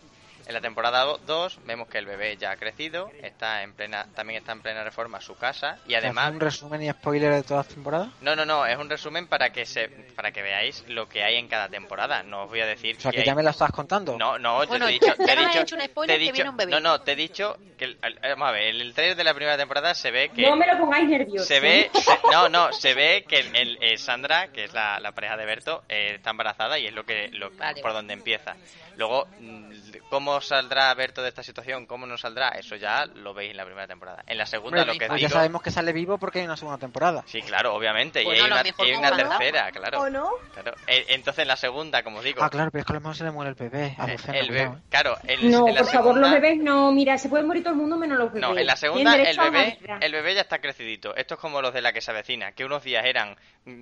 En 0.46 0.54
la 0.54 0.60
temporada 0.62 1.06
2 1.26 1.60
vemos 1.66 1.88
que 1.88 1.98
el 2.00 2.06
bebé 2.06 2.36
ya 2.36 2.52
ha 2.52 2.58
crecido, 2.58 3.10
está 3.22 3.64
en 3.64 3.74
plena, 3.74 4.08
también 4.14 4.40
está 4.40 4.52
en 4.52 4.62
plena 4.62 4.84
reforma 4.84 5.22
su 5.22 5.36
casa 5.38 5.78
y 5.88 5.96
además 5.96 6.32
¿Un 6.32 6.40
resumen 6.42 6.82
y 6.84 6.90
spoiler 6.92 7.32
de 7.34 7.44
todas 7.44 7.66
las 7.66 7.74
temporadas? 7.74 8.10
no, 8.20 8.36
no, 8.36 8.46
no, 8.46 8.66
es 8.66 8.78
un 8.78 8.90
resumen 8.90 9.28
para 9.28 9.52
que 9.52 9.66
se 9.66 9.88
para 10.16 10.32
que 10.32 10.42
veáis 10.42 10.84
lo 10.90 11.08
que 11.08 11.24
hay 11.24 11.36
en 11.38 11.48
cada 11.48 11.70
temporada. 11.70 12.24
No 12.24 12.44
os 12.44 12.50
voy 12.50 12.60
a 12.60 12.66
decir 12.66 12.98
O 12.98 13.00
sea, 13.02 13.12
que 13.12 13.16
que 13.18 13.22
hay- 13.22 13.28
ya 13.28 13.36
me 13.36 13.44
la 13.44 13.52
estás 13.52 13.72
contando. 13.72 14.18
no, 14.18 14.38
no, 14.38 14.62
yo 14.64 14.68
Bueno, 14.68 14.86
te 14.88 14.92
he 14.92 14.94
dicho, 15.00 15.14
te 15.18 15.26
ya 15.26 15.34
he 15.34 15.36
nos 15.38 15.46
has 15.46 15.52
dicho, 15.54 15.62
hecho 15.64 15.76
un 15.76 15.82
te 15.82 15.88
spoiler 15.88 16.16
he 16.16 16.20
que 16.20 16.24
dicho- 16.24 16.34
viene 16.34 16.50
un 16.50 16.58
bebé. 16.58 16.72
no, 16.72 16.80
no, 16.82 17.02
te 17.02 17.12
he 17.14 17.16
dicho 17.16 17.58
que, 17.78 17.86
el- 17.86 17.98
el- 18.04 18.20
vamos 18.22 18.50
a 18.50 18.52
ver, 18.52 18.64
en 18.76 18.82
el 18.82 18.94
trailer 18.94 19.16
de 19.16 19.24
la 19.24 19.34
primera 19.34 19.58
temporada 19.58 19.94
se 19.96 20.12
ve 20.12 20.30
que 20.30 20.42
No 20.42 20.56
me 20.58 20.68
lo 20.68 20.78
pongáis 20.78 21.08
nervioso. 21.08 21.46
se 21.46 21.60
ve, 21.62 21.90
se- 21.94 22.20
no, 22.32 22.50
no, 22.50 22.74
se 22.74 22.94
ve 22.94 23.24
que 23.28 23.38
el, 23.40 23.56
el- 23.56 23.78
eh, 23.82 23.98
Sandra, 23.98 24.50
que 24.50 24.66
es 24.66 24.74
la, 24.74 25.00
la 25.00 25.14
pareja 25.14 25.38
de 25.38 25.46
Berto, 25.46 25.84
eh, 25.88 26.16
está 26.16 26.32
embarazada 26.32 26.78
y 26.78 26.88
es 26.88 26.94
lo 26.94 27.06
que, 27.06 27.30
lo, 27.32 27.50
Vale, 27.52 27.82
por 27.82 27.94
donde 27.94 28.14
empieza. 28.14 28.56
Luego, 28.98 29.26
mm, 29.40 29.72
cómo 30.34 30.42
saldrá 30.42 30.94
Berto 30.94 31.22
de 31.22 31.30
esta 31.30 31.44
situación, 31.44 31.86
cómo 31.86 32.06
no 32.06 32.18
saldrá, 32.18 32.50
eso 32.50 32.76
ya 32.76 33.06
lo 33.06 33.34
veis 33.34 33.52
en 33.52 33.58
la 33.58 33.66
primera 33.66 33.88
temporada. 33.88 34.24
En 34.28 34.38
la 34.38 34.46
segunda, 34.46 34.82
Hombre, 34.82 34.94
lo 34.94 35.00
que 35.00 35.08
pues 35.08 35.22
ya 35.22 35.28
digo, 35.28 35.38
sabemos 35.38 35.62
que 35.62 35.72
sale 35.72 35.94
vivo 35.94 36.18
porque 36.18 36.40
hay 36.40 36.46
una 36.46 36.58
segunda 36.58 36.78
temporada. 36.80 37.24
sí, 37.28 37.42
claro, 37.42 37.74
obviamente, 37.76 38.24
Bueno, 38.24 38.38
y 38.40 38.42
hay 38.42 38.48
una, 38.48 38.60
hay 38.62 39.16
tercera, 39.16 39.72
claro. 39.72 40.02
¿O 40.02 40.10
no? 40.10 40.30
claro. 40.54 40.76
Eh, 40.88 41.06
Entonces, 41.10 41.44
en 41.44 41.48
la 41.48 41.56
segunda, 41.56 42.04
como 42.04 42.22
digo, 42.22 42.44
Ah, 42.44 42.50
claro, 42.50 42.72
pero 42.72 42.82
es 42.82 42.86
que 42.86 42.94
a 42.94 42.96
lo 42.96 43.02
mejor 43.02 43.16
se 43.16 43.24
le 43.24 43.32
muere 43.32 43.50
el 43.50 43.56
bebé. 43.56 43.96
A 43.98 44.06
eh, 44.06 44.12
Lucena, 44.14 44.40
el 44.40 44.48
cuidado, 44.48 44.70
bebé, 44.72 44.78
¿eh? 44.80 44.82
claro, 44.90 45.18
el- 45.28 45.52
No, 45.52 45.68
en 45.68 45.76
la 45.76 45.82
por 45.82 45.92
favor, 45.92 46.18
los 46.18 46.32
bebés 46.32 46.58
no. 46.58 46.92
Mira, 46.92 47.18
se 47.18 47.30
puede 47.30 47.44
morir 47.44 47.64
todo 47.64 47.74
el 47.74 47.80
mundo 47.80 47.98
menos 47.98 48.18
los 48.18 48.34
bebés. 48.34 48.42
No, 48.50 48.58
en 48.58 48.66
la 48.66 48.76
segunda 48.76 49.16
el 49.16 49.38
bebé, 49.38 49.80
el 50.02 50.12
bebé 50.12 50.36
ya 50.36 50.42
está 50.42 50.60
crecidito. 50.60 51.16
Esto 51.16 51.36
es 51.36 51.40
como 51.40 51.62
los 51.62 51.74
de 51.74 51.82
la 51.82 51.94
que 51.94 52.02
se 52.02 52.12
avecina, 52.12 52.52
que 52.54 52.66
unos 52.66 52.84
días 52.84 53.06
eran 53.06 53.36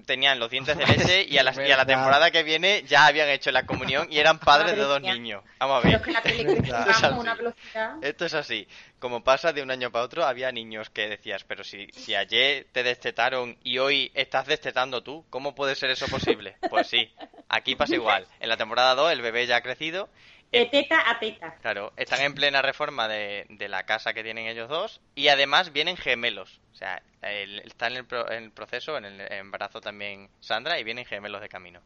tenían 0.06 0.38
los 0.38 0.52
dientes 0.52 0.78
de 0.78 0.86
leche 0.86 1.24
y 1.28 1.40
a, 1.40 1.44
la, 1.44 1.54
y 1.68 1.72
a 1.72 1.78
la 1.78 1.86
temporada 1.88 2.30
que 2.30 2.44
viene 2.44 2.84
ya 2.84 3.08
habían 3.08 3.30
hecho 3.30 3.50
la 3.52 3.66
comunión 3.66 4.06
y 4.12 4.20
eran 4.20 4.38
padres 4.38 4.76
de 4.76 4.84
dos 4.84 5.02
niños. 5.02 5.44
Vamos 5.60 5.80
a 5.80 5.82
Pero 5.82 6.00
ver. 6.00 6.08
A 6.47 7.10
una 7.19 7.36
velocidad. 7.36 7.95
Esto 8.01 8.25
es 8.25 8.34
así. 8.34 8.67
Como 8.99 9.23
pasa 9.23 9.54
de 9.54 9.62
un 9.62 9.71
año 9.71 9.91
para 9.91 10.06
otro, 10.06 10.25
había 10.25 10.51
niños 10.51 10.89
que 10.89 11.08
decías, 11.08 11.43
pero 11.43 11.63
si, 11.63 11.88
si 11.93 12.15
ayer 12.15 12.67
te 12.71 12.84
destetaron 12.84 13.58
y 13.63 13.77
hoy 13.80 14.12
estás 14.13 14.45
destetando 14.47 15.01
tú, 15.04 15.25
¿cómo 15.30 15.56
puede 15.56 15.75
ser 15.75 15.89
eso 15.89 16.08
posible? 16.08 16.56
Pues 16.69 16.88
sí, 16.88 17.12
aquí 17.49 17.75
pasa 17.75 17.95
igual. 17.95 18.25
En 18.39 18.49
la 18.49 18.58
temporada 18.58 18.95
2 18.95 19.12
el 19.12 19.21
bebé 19.21 19.45
ya 19.47 19.58
ha 19.58 19.62
crecido. 19.62 20.10
De 20.51 20.65
teta 20.65 21.10
a 21.10 21.17
teta. 21.17 21.56
Claro, 21.62 21.93
están 21.95 22.19
en 22.21 22.34
plena 22.36 22.62
reforma 22.62 23.08
de, 23.08 23.45
de 23.49 23.69
la 23.69 23.84
casa 23.86 24.13
que 24.13 24.21
tienen 24.21 24.47
ellos 24.47 24.67
dos 24.67 24.99
y 25.15 25.30
además 25.30 25.71
vienen 25.71 25.95
gemelos. 25.95 26.60
O 26.73 26.75
sea, 26.75 27.01
el- 27.21 27.60
está 27.60 27.88
en 27.88 27.95
el, 27.97 28.06
pro- 28.06 28.30
en 28.30 28.43
el 28.45 28.51
proceso, 28.51 28.97
en 28.97 29.06
el 29.06 29.32
embarazo 29.32 29.80
también 29.80 30.30
Sandra 30.41 30.77
y 30.77 30.84
vienen 30.84 31.06
gemelos 31.06 31.39
de 31.41 31.47
camino. 31.47 31.82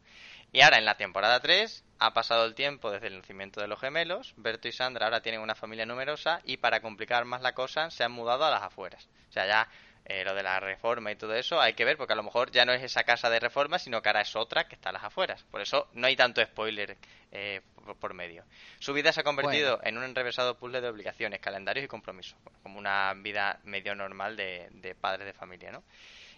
Y 0.52 0.62
ahora 0.62 0.78
en 0.78 0.84
la 0.84 0.96
temporada 0.96 1.40
3 1.40 1.84
ha 1.98 2.12
pasado 2.12 2.44
el 2.44 2.54
tiempo 2.54 2.90
desde 2.90 3.08
el 3.08 3.18
nacimiento 3.18 3.60
de 3.60 3.68
los 3.68 3.80
gemelos. 3.80 4.34
Berto 4.36 4.68
y 4.68 4.72
Sandra 4.72 5.06
ahora 5.06 5.20
tienen 5.20 5.40
una 5.40 5.54
familia 5.54 5.86
numerosa 5.86 6.40
y 6.44 6.58
para 6.58 6.80
complicar 6.80 7.24
más 7.24 7.42
la 7.42 7.52
cosa 7.52 7.90
se 7.90 8.04
han 8.04 8.12
mudado 8.12 8.44
a 8.44 8.50
las 8.50 8.62
afueras. 8.62 9.08
O 9.28 9.32
sea, 9.32 9.46
ya 9.46 9.68
eh, 10.04 10.24
lo 10.24 10.34
de 10.34 10.42
la 10.42 10.60
reforma 10.60 11.10
y 11.10 11.16
todo 11.16 11.34
eso 11.34 11.60
hay 11.60 11.74
que 11.74 11.84
ver 11.84 11.96
porque 11.96 12.12
a 12.12 12.16
lo 12.16 12.22
mejor 12.22 12.50
ya 12.52 12.64
no 12.64 12.72
es 12.72 12.82
esa 12.82 13.02
casa 13.04 13.28
de 13.28 13.40
reforma, 13.40 13.78
sino 13.78 14.00
que 14.02 14.08
ahora 14.08 14.20
es 14.20 14.36
otra 14.36 14.68
que 14.68 14.76
está 14.76 14.90
a 14.90 14.92
las 14.92 15.04
afueras. 15.04 15.42
Por 15.50 15.60
eso 15.60 15.88
no 15.94 16.06
hay 16.06 16.14
tanto 16.14 16.42
spoiler 16.42 16.96
eh, 17.32 17.60
por, 17.74 17.96
por 17.96 18.14
medio. 18.14 18.44
Su 18.78 18.92
vida 18.92 19.12
se 19.12 19.20
ha 19.20 19.24
convertido 19.24 19.80
en 19.82 19.98
un 19.98 20.04
enrevesado 20.04 20.56
puzzle 20.56 20.80
de 20.80 20.88
obligaciones, 20.88 21.40
calendarios 21.40 21.84
y 21.84 21.88
compromisos, 21.88 22.38
como 22.62 22.78
una 22.78 23.12
vida 23.14 23.58
medio 23.64 23.94
normal 23.94 24.36
de, 24.36 24.68
de 24.70 24.94
padres 24.94 25.26
de 25.26 25.32
familia, 25.32 25.72
¿no? 25.72 25.82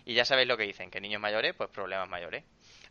Y 0.07 0.15
ya 0.15 0.25
sabéis 0.25 0.49
lo 0.49 0.57
que 0.57 0.63
dicen, 0.63 0.91
que 0.91 1.03
niños 1.03 1.21
mayores, 1.21 1.55
pues 1.55 1.69
problemas 1.69 2.09
mayores. 2.09 2.43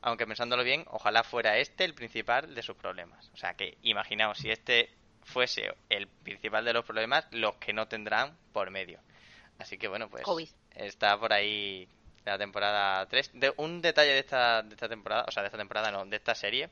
Aunque 0.01 0.27
pensándolo 0.27 0.63
bien, 0.63 0.85
ojalá 0.87 1.23
fuera 1.23 1.57
este 1.57 1.85
el 1.85 1.93
principal 1.93 2.53
de 2.53 2.61
sus 2.61 2.75
problemas. 2.75 3.29
O 3.33 3.37
sea 3.37 3.53
que 3.53 3.77
imaginaos 3.81 4.37
si 4.37 4.49
este 4.49 4.89
fuese 5.23 5.73
el 5.89 6.07
principal 6.07 6.63
de 6.65 6.73
los 6.73 6.85
problemas, 6.85 7.27
los 7.31 7.55
que 7.55 7.73
no 7.73 7.87
tendrán 7.87 8.37
por 8.53 8.71
medio. 8.71 8.99
Así 9.59 9.77
que 9.77 9.87
bueno, 9.87 10.09
pues 10.09 10.23
COVID. 10.23 10.47
está 10.75 11.19
por 11.19 11.33
ahí 11.33 11.87
la 12.25 12.37
temporada 12.37 13.05
3. 13.05 13.31
De, 13.33 13.53
un 13.57 13.81
detalle 13.81 14.11
de 14.11 14.19
esta, 14.19 14.61
de 14.61 14.75
esta 14.75 14.87
temporada, 14.87 15.25
o 15.27 15.31
sea, 15.31 15.43
de 15.43 15.47
esta 15.47 15.57
temporada 15.57 15.91
no, 15.91 16.05
de 16.05 16.15
esta 16.15 16.35
serie, 16.35 16.69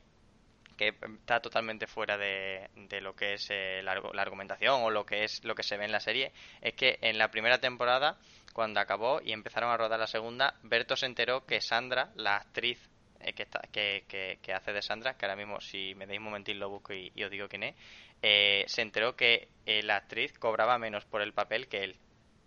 que 0.76 0.88
está 0.88 1.40
totalmente 1.40 1.86
fuera 1.86 2.16
de, 2.18 2.68
de 2.74 3.00
lo 3.00 3.16
que 3.16 3.34
es 3.34 3.48
eh, 3.50 3.80
la, 3.82 3.94
la 4.12 4.22
argumentación 4.22 4.82
o 4.82 4.90
lo 4.90 5.06
que 5.06 5.24
es 5.24 5.42
lo 5.44 5.54
que 5.54 5.62
se 5.62 5.76
ve 5.76 5.86
en 5.86 5.92
la 5.92 6.00
serie, 6.00 6.32
es 6.60 6.74
que 6.74 6.98
en 7.00 7.18
la 7.18 7.30
primera 7.30 7.58
temporada, 7.58 8.18
cuando 8.52 8.80
acabó 8.80 9.20
y 9.22 9.32
empezaron 9.32 9.70
a 9.70 9.76
rodar 9.76 9.98
la 9.98 10.06
segunda, 10.06 10.54
Berto 10.62 10.96
se 10.96 11.06
enteró 11.06 11.46
que 11.46 11.60
Sandra, 11.60 12.10
la 12.14 12.36
actriz 12.36 12.90
eh, 13.20 13.32
que, 13.32 13.42
está, 13.44 13.60
que, 13.72 14.04
que, 14.08 14.38
que 14.42 14.52
hace 14.52 14.72
de 14.72 14.82
Sandra, 14.82 15.16
que 15.16 15.26
ahora 15.26 15.36
mismo 15.36 15.60
si 15.60 15.94
me 15.94 16.06
deis 16.06 16.18
un 16.18 16.24
momentín 16.24 16.58
lo 16.58 16.68
busco 16.68 16.92
y, 16.92 17.12
y 17.14 17.24
os 17.24 17.30
digo 17.30 17.48
quién 17.48 17.64
es, 17.64 17.74
eh, 18.22 18.64
se 18.66 18.82
enteró 18.82 19.14
que 19.16 19.48
eh, 19.66 19.82
la 19.82 19.96
actriz 19.96 20.38
cobraba 20.38 20.78
menos 20.78 21.04
por 21.04 21.22
el 21.22 21.32
papel 21.32 21.68
que 21.68 21.84
él. 21.84 21.96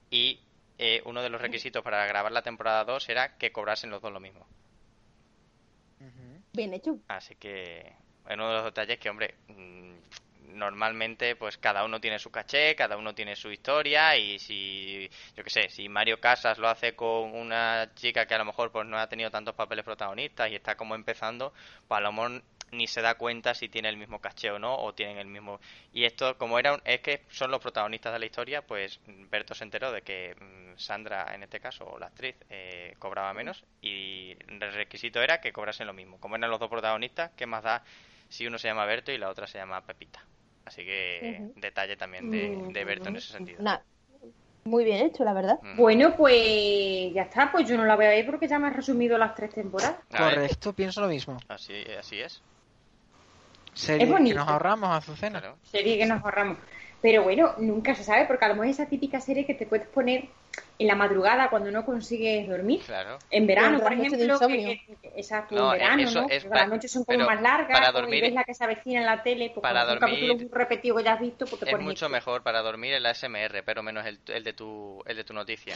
Y 0.09 0.39
eh, 0.77 1.01
uno 1.05 1.21
de 1.21 1.29
los 1.29 1.41
requisitos 1.41 1.83
para 1.83 2.05
grabar 2.05 2.31
la 2.31 2.41
temporada 2.41 2.83
2 2.85 3.09
era 3.09 3.37
que 3.37 3.51
cobrasen 3.51 3.89
los 3.89 4.01
dos 4.01 4.11
lo 4.11 4.19
mismo. 4.19 4.47
Bien 6.53 6.73
hecho. 6.73 6.97
Así 7.07 7.35
que 7.35 7.79
es 7.79 8.33
uno 8.33 8.49
de 8.49 8.55
los 8.55 8.65
detalles 8.65 8.97
que, 8.97 9.09
hombre, 9.09 9.35
mm, 9.47 9.93
normalmente 10.53 11.35
pues 11.35 11.57
cada 11.57 11.83
uno 11.85 11.99
tiene 11.99 12.19
su 12.19 12.31
caché, 12.31 12.75
cada 12.75 12.97
uno 12.97 13.13
tiene 13.13 13.35
su 13.35 13.51
historia 13.51 14.17
y 14.17 14.39
si, 14.39 15.09
yo 15.35 15.43
qué 15.43 15.49
sé, 15.49 15.69
si 15.69 15.89
Mario 15.89 16.19
Casas 16.19 16.57
lo 16.57 16.67
hace 16.67 16.95
con 16.95 17.35
una 17.35 17.91
chica 17.95 18.25
que 18.25 18.35
a 18.35 18.39
lo 18.39 18.45
mejor 18.45 18.71
pues 18.71 18.85
no 18.87 18.97
ha 18.97 19.07
tenido 19.07 19.31
tantos 19.31 19.55
papeles 19.55 19.85
protagonistas 19.85 20.51
y 20.51 20.55
está 20.55 20.75
como 20.75 20.95
empezando, 20.95 21.53
pues 21.87 22.01
ni 22.71 22.87
se 22.87 23.01
da 23.01 23.15
cuenta 23.15 23.53
si 23.53 23.69
tiene 23.69 23.89
el 23.89 23.97
mismo 23.97 24.19
caché 24.19 24.51
o 24.51 24.59
no, 24.59 24.75
o 24.75 24.93
tienen 24.93 25.17
el 25.17 25.27
mismo... 25.27 25.59
Y 25.93 26.05
esto, 26.05 26.37
como 26.37 26.59
era 26.59 26.73
un... 26.73 26.81
es 26.85 27.01
que 27.01 27.23
son 27.29 27.51
los 27.51 27.61
protagonistas 27.61 28.13
de 28.13 28.19
la 28.19 28.25
historia, 28.25 28.61
pues 28.61 28.99
Berto 29.07 29.55
se 29.55 29.63
enteró 29.63 29.91
de 29.91 30.01
que 30.01 30.35
mm, 30.39 30.77
Sandra, 30.77 31.33
en 31.33 31.43
este 31.43 31.59
caso, 31.59 31.85
o 31.85 31.99
la 31.99 32.07
actriz, 32.07 32.35
eh, 32.49 32.95
cobraba 32.99 33.33
menos 33.33 33.63
y 33.81 34.35
el 34.47 34.73
requisito 34.73 35.21
era 35.21 35.41
que 35.41 35.53
cobrasen 35.53 35.87
lo 35.87 35.93
mismo. 35.93 36.19
Como 36.19 36.35
eran 36.35 36.51
los 36.51 36.59
dos 36.59 36.69
protagonistas, 36.69 37.31
¿qué 37.35 37.45
más 37.45 37.63
da 37.63 37.83
si 38.29 38.45
uno 38.45 38.57
se 38.57 38.67
llama 38.67 38.85
Berto 38.85 39.11
y 39.11 39.17
la 39.17 39.29
otra 39.29 39.47
se 39.47 39.57
llama 39.57 39.81
Pepita? 39.85 40.23
Así 40.65 40.83
que 40.85 41.51
detalle 41.55 41.97
también 41.97 42.29
de, 42.29 42.71
de 42.71 42.85
Berto 42.85 43.09
en 43.09 43.15
ese 43.15 43.31
sentido. 43.31 43.61
Nah, 43.61 43.79
muy 44.65 44.83
bien 44.83 45.05
hecho, 45.05 45.23
la 45.23 45.33
verdad. 45.33 45.59
Bueno, 45.75 46.15
pues 46.15 47.13
ya 47.13 47.23
está, 47.23 47.51
pues 47.51 47.67
yo 47.67 47.75
no 47.75 47.85
la 47.85 47.95
voy 47.95 48.05
a 48.05 48.09
ver 48.09 48.25
porque 48.25 48.47
ya 48.47 48.59
me 48.59 48.67
has 48.67 48.75
resumido 48.75 49.17
las 49.17 49.33
tres 49.33 49.51
temporadas. 49.53 49.97
Correcto, 50.15 50.73
pienso 50.73 51.01
lo 51.01 51.07
mismo. 51.07 51.37
Así, 51.47 51.73
así 51.97 52.19
es. 52.19 52.41
Serie 53.73 54.07
Es 54.07 54.13
que 54.13 54.33
nos 54.33 54.47
ahorramos, 54.47 54.89
Azucena. 54.89 55.55
Serie 55.63 55.97
que 55.97 56.05
nos 56.05 56.23
ahorramos. 56.23 56.57
Pero 57.01 57.23
bueno, 57.23 57.53
nunca 57.59 57.95
se 57.95 58.03
sabe, 58.03 58.25
porque 58.25 58.43
a 58.45 58.49
lo 58.49 58.55
mejor 58.55 58.67
es 58.67 58.79
esa 58.79 58.89
típica 58.89 59.21
serie 59.21 59.45
que 59.45 59.53
te 59.53 59.65
puedes 59.65 59.87
poner 59.87 60.25
en 60.77 60.87
la 60.87 60.95
madrugada 60.95 61.49
cuando 61.49 61.71
no 61.71 61.85
consigues 61.85 62.47
dormir. 62.49 62.81
Claro. 62.85 63.17
En 63.29 63.47
verano, 63.47 63.79
por 63.79 63.93
ejemplo, 63.93 64.37
que, 64.39 64.81
que- 65.01 65.11
exacto, 65.15 65.55
No, 65.55 65.73
en 65.73 65.79
verano, 65.79 66.01
eso 66.03 66.21
¿no? 66.23 66.27
es 66.29 66.43
Porque 66.43 66.59
las 66.59 66.67
noches 66.69 66.91
son 66.91 67.03
como 67.05 67.25
más 67.25 67.41
largas, 67.41 67.71
para 67.79 67.91
dormir- 67.93 68.21
ves 68.21 68.33
la 68.33 68.43
que 68.43 68.53
se 68.53 68.63
avecina 68.65 68.99
en 68.99 69.05
la 69.05 69.23
tele, 69.23 69.51
pues 69.53 69.61
para 69.61 69.83
un 69.83 69.99
dormir- 69.99 70.27
capítulo 70.27 70.49
repetido 70.51 70.95
que 70.97 71.03
ya 71.03 71.13
has 71.13 71.21
visto, 71.21 71.45
pues 71.45 71.59
te 71.59 71.65
Es 71.67 71.71
pones 71.71 71.85
mucho 71.85 72.05
esto. 72.07 72.09
mejor 72.09 72.43
para 72.43 72.61
dormir 72.61 72.93
el 72.93 73.05
ASMR, 73.05 73.63
pero 73.63 73.81
menos 73.81 74.05
el, 74.05 74.19
el 74.27 74.43
de 74.43 74.51
tu 74.53 75.01
el 75.05 75.15
de 75.15 75.23
tu 75.23 75.33
noticia. 75.33 75.75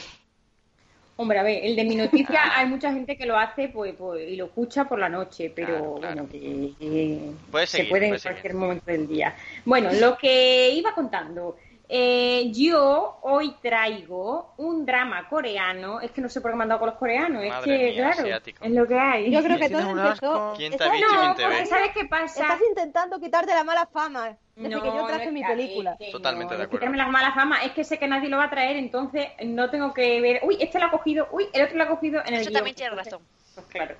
Hombre, 1.16 1.38
a 1.38 1.42
ver, 1.42 1.64
el 1.64 1.76
de 1.76 1.84
mi 1.84 1.94
noticia 1.96 2.56
hay 2.56 2.66
mucha 2.66 2.92
gente 2.92 3.16
que 3.16 3.26
lo 3.26 3.38
hace 3.38 3.68
pues, 3.68 3.94
pues, 3.96 4.28
y 4.28 4.36
lo 4.36 4.46
escucha 4.46 4.84
por 4.88 4.98
la 4.98 5.08
noche, 5.08 5.52
pero 5.54 5.96
bueno, 6.00 6.28
que, 6.28 7.32
se 7.66 7.84
puede 7.84 8.08
en 8.08 8.18
cualquier 8.18 8.54
momento 8.54 8.90
del 8.90 9.06
día. 9.06 9.34
Bueno, 9.64 9.90
lo 9.92 10.16
que 10.16 10.70
iba 10.70 10.94
contando. 10.94 11.56
Eh, 11.88 12.50
yo 12.52 13.18
hoy 13.22 13.54
traigo 13.60 14.54
un 14.56 14.86
drama 14.86 15.28
coreano. 15.28 16.00
Es 16.00 16.10
que 16.12 16.20
no 16.20 16.28
sé 16.28 16.40
por 16.40 16.50
qué 16.50 16.56
me 16.56 16.62
han 16.62 16.68
dado 16.70 16.80
con 16.80 16.88
los 16.90 16.98
coreanos. 16.98 17.46
Madre 17.46 17.48
es 17.48 17.64
que, 17.64 17.78
mía, 17.78 17.94
claro, 17.94 18.20
asiático. 18.22 18.64
es 18.64 18.70
lo 18.70 18.86
que 18.86 18.98
hay. 18.98 19.30
Yo 19.30 19.42
creo 19.42 19.58
que 19.58 19.68
todo 19.68 19.90
empezó. 19.90 20.54
¿Quién 20.56 20.76
te 20.76 20.84
ha 20.84 20.90
dicho 20.92 21.06
No, 21.14 21.34
porque? 21.34 21.66
¿sabes 21.66 21.90
qué 21.94 22.04
pasa? 22.06 22.42
Estás 22.42 22.60
intentando 22.68 23.20
quitarte 23.20 23.52
la 23.54 23.64
mala 23.64 23.86
fama 23.86 24.36
desde 24.56 24.68
No, 24.70 24.82
que 24.82 24.88
yo 24.88 25.06
traje 25.06 25.26
no, 25.26 25.32
mi 25.32 25.44
película. 25.44 25.96
que 25.98 26.10
Totalmente 26.10 26.54
no, 26.54 26.58
de 26.60 26.64
no 26.64 26.70
quitarme 26.70 26.96
acuerdo. 26.96 27.04
las 27.04 27.12
malas 27.12 27.34
famas. 27.34 27.64
Es 27.66 27.72
que 27.72 27.84
sé 27.84 27.98
que 27.98 28.08
nadie 28.08 28.28
lo 28.28 28.38
va 28.38 28.44
a 28.44 28.50
traer, 28.50 28.76
entonces 28.76 29.28
no 29.44 29.68
tengo 29.70 29.92
que 29.92 30.20
ver. 30.20 30.40
Uy, 30.44 30.56
este 30.60 30.78
lo 30.78 30.86
ha 30.86 30.90
cogido. 30.90 31.28
Uy, 31.32 31.48
el 31.52 31.64
otro 31.64 31.76
lo 31.76 31.84
ha 31.84 31.88
cogido 31.88 32.20
en 32.24 32.34
el 32.34 32.40
Eso 32.40 32.50
guion. 32.50 32.54
también 32.54 32.76
tiene 32.76 32.94
razón. 32.94 33.20
Pues 33.54 33.66
claro. 33.66 33.94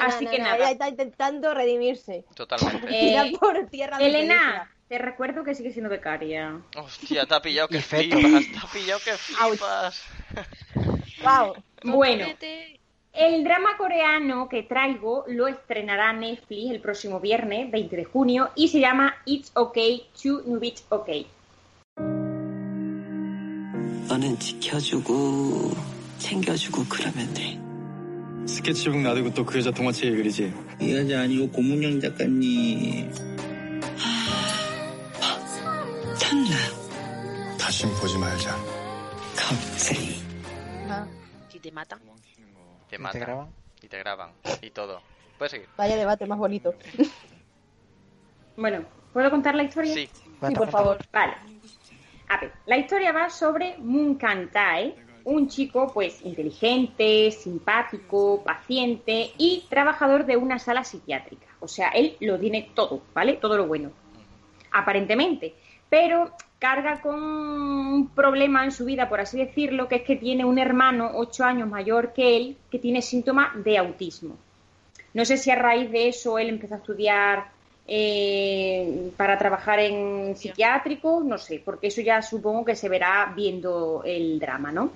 Así 0.00 0.24
no, 0.24 0.30
que 0.30 0.38
no, 0.38 0.44
nada. 0.44 0.56
Ella 0.56 0.70
está 0.70 0.88
intentando 0.88 1.54
redimirse. 1.54 2.24
Totalmente. 2.34 2.88
Eh, 2.90 3.32
por 3.38 3.66
tierra 3.66 3.98
de 3.98 4.06
Elena, 4.06 4.68
te 4.87 4.97
recuerdo 4.97 5.43
que 5.43 5.55
sigue 5.55 5.71
siendo 5.71 5.89
becaria. 5.89 6.59
Hostia, 6.75 7.25
te 7.25 7.33
ha 7.35 7.41
pillado 7.41 7.67
que 7.69 7.77
Y 7.77 7.81
feto. 7.81 8.17
flipas, 8.17 8.45
te 8.51 8.57
ha 8.57 8.71
pillado 8.71 8.99
que 9.05 9.11
flipas. 9.13 10.03
Wow. 11.23 11.53
Bueno, 11.83 12.25
Vete. 12.27 12.79
el 13.13 13.43
drama 13.43 13.77
coreano 13.77 14.47
que 14.49 14.63
traigo 14.63 15.23
lo 15.27 15.47
estrenará 15.47 16.13
Netflix 16.13 16.71
el 16.71 16.79
próximo 16.81 17.19
viernes, 17.19 17.71
20 17.71 17.95
de 17.95 18.03
junio, 18.05 18.49
y 18.55 18.67
se 18.69 18.79
llama 18.79 19.15
It's 19.25 19.51
Okay 19.55 20.07
to 20.23 20.41
New 20.45 20.59
It's 20.63 20.83
Okay. 20.89 21.25
너는 24.07 24.37
지켜주고 24.39 25.71
챙겨주고 26.19 26.83
그러면 26.89 27.33
돼. 27.33 27.57
스케치북 28.45 28.99
놔두고 29.01 29.33
또 29.33 29.45
그 29.45 29.57
여자 29.59 29.71
동화책 29.71 30.05
읽으리지. 30.11 30.53
이 30.81 30.93
여자 30.95 31.21
아니고 31.21 31.49
고문영 31.51 31.99
작가님. 32.01 33.09
Pues 38.06 38.46
sí. 39.76 40.22
Y 41.52 41.58
te 41.58 41.72
matan. 41.72 41.98
Te 42.88 42.98
matan. 42.98 43.12
¿Te 43.12 43.26
graban? 43.26 43.48
Y 43.82 43.88
te 43.88 43.98
graban. 43.98 44.30
Y 44.62 44.70
todo. 44.70 45.02
Puedes 45.36 45.50
seguir. 45.50 45.68
Vaya 45.76 45.96
debate 45.96 46.24
más 46.24 46.38
bonito. 46.38 46.72
bueno, 48.56 48.84
¿puedo 49.12 49.28
contar 49.28 49.56
la 49.56 49.64
historia? 49.64 49.92
Sí. 49.92 50.08
Sí, 50.46 50.54
por 50.54 50.70
favor. 50.70 50.98
Vale. 51.12 51.32
A 52.28 52.38
ver, 52.38 52.52
la 52.66 52.76
historia 52.76 53.10
va 53.10 53.28
sobre 53.28 53.76
Munkantae, 53.78 54.94
un 55.24 55.48
chico 55.48 55.90
pues 55.92 56.24
inteligente, 56.24 57.32
simpático, 57.32 58.44
paciente 58.44 59.32
y 59.36 59.66
trabajador 59.68 60.26
de 60.26 60.36
una 60.36 60.60
sala 60.60 60.84
psiquiátrica. 60.84 61.46
O 61.58 61.66
sea, 61.66 61.88
él 61.88 62.16
lo 62.20 62.38
tiene 62.38 62.70
todo, 62.72 63.02
¿vale? 63.12 63.32
Todo 63.32 63.56
lo 63.56 63.66
bueno. 63.66 63.90
Aparentemente. 64.70 65.56
Pero 65.88 66.36
carga 66.58 67.00
con 67.00 67.22
un 67.22 68.08
problema 68.08 68.64
en 68.64 68.72
su 68.72 68.84
vida, 68.84 69.08
por 69.08 69.20
así 69.20 69.38
decirlo, 69.38 69.88
que 69.88 69.96
es 69.96 70.02
que 70.02 70.16
tiene 70.16 70.44
un 70.44 70.58
hermano 70.58 71.10
ocho 71.14 71.44
años 71.44 71.68
mayor 71.68 72.12
que 72.12 72.36
él 72.36 72.56
que 72.70 72.78
tiene 72.78 73.02
síntomas 73.02 73.62
de 73.62 73.78
autismo. 73.78 74.36
No 75.12 75.24
sé 75.24 75.36
si 75.36 75.50
a 75.50 75.56
raíz 75.56 75.90
de 75.90 76.08
eso 76.08 76.38
él 76.38 76.48
empezó 76.48 76.74
a 76.74 76.78
estudiar 76.78 77.46
eh, 77.88 79.12
para 79.16 79.38
trabajar 79.38 79.78
en 79.78 80.34
psiquiátrico, 80.36 81.22
no 81.24 81.38
sé, 81.38 81.62
porque 81.64 81.86
eso 81.88 82.00
ya 82.00 82.20
supongo 82.20 82.64
que 82.64 82.74
se 82.74 82.88
verá 82.88 83.32
viendo 83.34 84.02
el 84.04 84.38
drama, 84.38 84.72
¿no? 84.72 84.90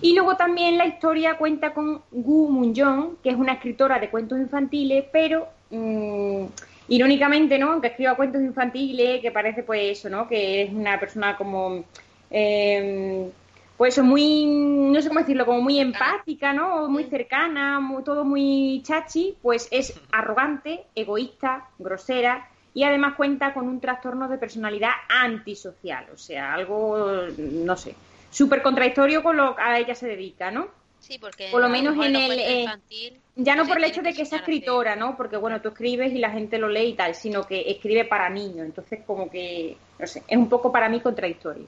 Y 0.00 0.14
luego 0.14 0.36
también 0.36 0.78
la 0.78 0.86
historia 0.86 1.36
cuenta 1.36 1.74
con 1.74 2.02
Gu 2.10 2.48
Moon-jong, 2.48 3.16
que 3.22 3.30
es 3.30 3.36
una 3.36 3.54
escritora 3.54 3.98
de 3.98 4.10
cuentos 4.10 4.38
infantiles, 4.38 5.04
pero 5.12 5.48
mm, 5.70 6.44
irónicamente, 6.88 7.58
¿no? 7.58 7.72
Aunque 7.72 7.88
escriba 7.88 8.14
cuentos 8.16 8.42
infantiles, 8.42 9.20
que 9.20 9.30
parece 9.30 9.62
pues 9.62 9.98
eso, 9.98 10.08
¿no? 10.10 10.28
Que 10.28 10.62
es 10.62 10.72
una 10.72 10.98
persona 10.98 11.36
como... 11.36 11.84
eh, 12.30 13.30
pues 13.76 13.94
eso, 13.94 14.04
muy, 14.04 14.44
no 14.46 15.00
sé 15.02 15.08
cómo 15.08 15.20
decirlo, 15.20 15.44
como 15.44 15.60
muy 15.60 15.80
empática, 15.80 16.52
¿no? 16.52 16.88
Muy 16.88 17.04
cercana, 17.04 17.80
muy- 17.80 18.04
todo 18.04 18.24
muy 18.24 18.80
chachi, 18.84 19.34
pues 19.42 19.66
es 19.72 19.98
arrogante, 20.12 20.84
egoísta, 20.94 21.68
grosera 21.78 22.48
y 22.74 22.84
además 22.84 23.14
cuenta 23.16 23.52
con 23.52 23.66
un 23.68 23.80
trastorno 23.80 24.28
de 24.28 24.38
personalidad 24.38 24.92
antisocial, 25.08 26.06
o 26.14 26.16
sea, 26.16 26.54
algo, 26.54 27.26
no 27.38 27.76
sé, 27.76 27.94
súper 28.30 28.62
contradictorio 28.62 29.22
con 29.22 29.36
lo 29.36 29.56
que 29.56 29.62
a 29.62 29.78
ella 29.78 29.94
se 29.96 30.06
dedica, 30.06 30.50
¿no? 30.52 30.68
Sí, 31.00 31.18
porque 31.18 31.48
Por 31.50 31.60
lo 31.60 31.68
menos 31.68 31.96
en 31.96 32.14
el, 32.14 32.26
cuentos 32.26 32.46
eh, 32.46 32.60
infantil 32.62 33.21
Ya 33.34 33.56
no 33.56 33.66
por 33.66 33.78
el 33.78 33.84
hecho 33.84 34.02
de 34.02 34.12
que 34.12 34.26
sea 34.26 34.38
escritora, 34.38 34.94
¿no? 34.94 35.16
Porque 35.16 35.38
bueno, 35.38 35.62
tú 35.62 35.68
escribes 35.68 36.12
y 36.12 36.18
la 36.18 36.30
gente 36.30 36.58
lo 36.58 36.68
lee 36.68 36.88
y 36.88 36.94
tal, 36.94 37.14
sino 37.14 37.46
que 37.46 37.70
escribe 37.70 38.04
para 38.04 38.28
niños, 38.28 38.66
entonces 38.66 39.00
como 39.06 39.30
que, 39.30 39.76
no 39.98 40.06
sé, 40.06 40.22
es 40.28 40.36
un 40.36 40.50
poco 40.50 40.70
para 40.70 40.88
mí 40.88 41.00
contradictorio. 41.00 41.66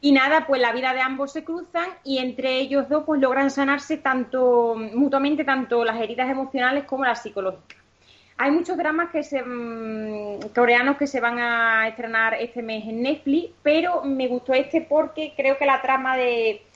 Y 0.00 0.12
nada, 0.12 0.46
pues 0.46 0.60
la 0.60 0.72
vida 0.72 0.94
de 0.94 1.00
ambos 1.00 1.32
se 1.32 1.44
cruzan 1.44 1.90
y 2.02 2.18
entre 2.18 2.58
ellos 2.58 2.88
dos 2.88 3.04
pues 3.04 3.20
logran 3.20 3.50
sanarse 3.50 3.98
tanto 3.98 4.74
mutuamente 4.94 5.44
tanto 5.44 5.84
las 5.84 6.00
heridas 6.00 6.30
emocionales 6.30 6.84
como 6.84 7.04
las 7.04 7.22
psicológicas. 7.22 7.78
Hay 8.40 8.52
muchos 8.52 8.76
dramas 8.76 9.10
que 9.10 9.24
se, 9.24 9.42
mm, 9.42 10.54
coreanos 10.54 10.96
que 10.96 11.08
se 11.08 11.20
van 11.20 11.38
a 11.38 11.88
estrenar 11.88 12.34
este 12.34 12.62
mes 12.62 12.84
en 12.84 13.02
Netflix, 13.02 13.50
pero 13.62 14.02
me 14.04 14.28
gustó 14.28 14.54
este 14.54 14.80
porque 14.80 15.34
creo 15.36 15.58
que 15.58 15.66
la 15.66 15.82
trama 15.82 16.16
de 16.16 16.62
mm, 16.62 16.67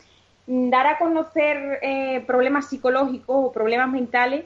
dar 0.70 0.86
a 0.86 0.98
conocer 0.98 1.78
eh, 1.82 2.22
problemas 2.26 2.68
psicológicos 2.68 3.36
o 3.46 3.52
problemas 3.52 3.88
mentales 3.90 4.44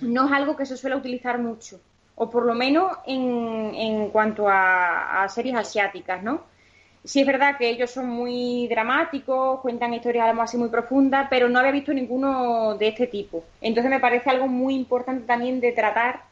no 0.00 0.26
es 0.26 0.32
algo 0.32 0.56
que 0.56 0.66
se 0.66 0.76
suele 0.76 0.96
utilizar 0.96 1.38
mucho, 1.38 1.80
o 2.16 2.28
por 2.30 2.44
lo 2.44 2.54
menos 2.54 2.92
en, 3.06 3.74
en 3.74 4.10
cuanto 4.10 4.48
a, 4.48 5.22
a 5.22 5.28
series 5.28 5.56
asiáticas, 5.56 6.22
¿no? 6.22 6.42
Sí 7.04 7.20
es 7.20 7.26
verdad 7.26 7.56
que 7.56 7.68
ellos 7.70 7.90
son 7.90 8.08
muy 8.08 8.66
dramáticos, 8.68 9.60
cuentan 9.60 9.94
historias 9.94 10.24
además 10.24 10.50
así 10.50 10.58
muy 10.58 10.68
profundas, 10.70 11.28
pero 11.30 11.48
no 11.48 11.58
había 11.60 11.70
visto 11.70 11.92
ninguno 11.94 12.76
de 12.76 12.88
este 12.88 13.06
tipo. 13.06 13.44
Entonces 13.60 13.90
me 13.90 14.00
parece 14.00 14.30
algo 14.30 14.48
muy 14.48 14.74
importante 14.74 15.24
también 15.24 15.60
de 15.60 15.70
tratar, 15.72 16.22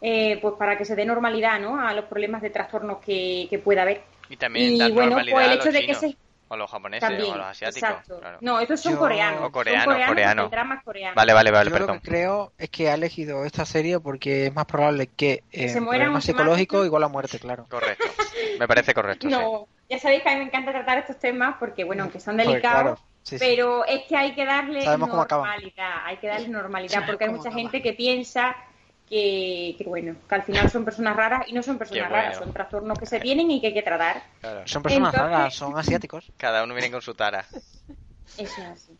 eh, 0.00 0.38
pues 0.40 0.54
para 0.54 0.78
que 0.78 0.84
se 0.84 0.94
dé 0.94 1.04
normalidad, 1.04 1.58
¿no? 1.60 1.80
A 1.80 1.92
los 1.94 2.04
problemas 2.04 2.42
de 2.42 2.50
trastornos 2.50 2.98
que, 2.98 3.48
que 3.50 3.58
pueda 3.58 3.82
haber. 3.82 4.02
Y 4.28 4.36
también 4.36 4.72
Y 4.72 4.78
dar 4.78 4.92
bueno, 4.92 5.10
normalidad 5.10 5.38
pues 5.38 5.46
el 5.46 5.52
a 5.52 5.54
hecho 5.54 5.64
los 5.68 5.74
de 5.74 5.84
que 5.84 5.94
se- 5.94 6.16
o 6.52 6.56
los 6.56 6.68
japoneses, 6.68 7.08
También, 7.08 7.32
o 7.32 7.36
los 7.36 7.46
asiáticos. 7.46 7.88
exacto. 7.90 8.18
claro. 8.18 8.38
No, 8.40 8.58
estos 8.58 8.80
son 8.80 8.94
Yo- 8.94 8.98
coreanos. 8.98 9.38
O 9.38 9.42
son 9.44 9.52
coreanos, 9.52 9.84
coreanos, 9.84 10.08
coreanos. 10.08 10.44
el 10.46 10.50
drama 10.50 10.74
es 10.74 10.82
coreano. 10.82 11.14
Vale, 11.14 11.32
vale, 11.32 11.50
vale, 11.52 11.70
Yo 11.70 11.76
perdón. 11.76 11.96
lo 11.96 12.02
que 12.02 12.08
creo 12.08 12.52
es 12.58 12.70
que 12.70 12.90
ha 12.90 12.94
elegido 12.94 13.44
esta 13.44 13.64
serie 13.64 14.00
porque 14.00 14.46
es 14.46 14.54
más 14.54 14.64
probable 14.66 15.06
que 15.06 15.44
eh, 15.52 15.68
se 15.68 15.80
muera 15.80 16.06
psicológicos 16.20 16.80
temático. 16.80 16.84
igual 16.84 17.04
a 17.04 17.08
muerte, 17.08 17.38
claro. 17.38 17.66
Correcto. 17.70 18.04
Me 18.58 18.66
parece 18.66 18.92
correcto, 18.94 19.28
sí. 19.28 19.32
No, 19.32 19.68
ya 19.88 19.98
sabéis 20.00 20.22
que 20.24 20.28
a 20.28 20.32
mí 20.32 20.38
me 20.40 20.44
encanta 20.46 20.72
tratar 20.72 20.98
estos 20.98 21.18
temas 21.20 21.54
porque, 21.60 21.84
bueno, 21.84 22.02
aunque 22.02 22.18
son 22.18 22.34
Pues, 22.34 22.48
delicados, 22.48 22.82
claro, 22.82 22.98
sí, 23.22 23.38
sí. 23.38 23.44
pero 23.48 23.84
es 23.86 24.02
que 24.08 24.16
hay 24.16 24.34
que 24.34 24.44
darle 24.44 24.82
Sabemos 24.82 25.08
normalidad, 25.08 25.92
hay 26.04 26.16
que 26.16 26.26
darle 26.26 26.48
normalidad 26.48 26.92
Sabemos 26.94 27.10
porque 27.12 27.24
hay 27.24 27.30
mucha 27.30 27.48
acaban. 27.48 27.58
gente 27.58 27.80
que 27.82 27.92
piensa 27.92 28.56
que, 29.10 29.74
que 29.76 29.84
bueno, 29.84 30.14
que 30.28 30.34
al 30.36 30.42
final 30.44 30.70
son 30.70 30.84
personas 30.84 31.16
raras 31.16 31.42
y 31.48 31.52
no 31.52 31.62
son 31.62 31.76
personas 31.76 32.08
bueno. 32.08 32.22
raras, 32.22 32.38
son 32.38 32.52
trastornos 32.52 32.98
que 32.98 33.06
se 33.06 33.18
tienen 33.20 33.50
y 33.50 33.60
que 33.60 33.66
hay 33.66 33.74
que 33.74 33.82
tratar. 33.82 34.22
Claro. 34.40 34.62
Son 34.66 34.82
personas 34.82 35.12
Entonces- 35.12 35.36
raras, 35.36 35.54
son 35.54 35.76
asiáticos. 35.76 36.32
Cada 36.36 36.62
uno 36.64 36.72
viene 36.74 36.90
con 36.92 37.02
su 37.02 37.12
tara. 37.14 37.44
Eso 38.38 38.42
es 38.44 38.58
así. 38.58 38.92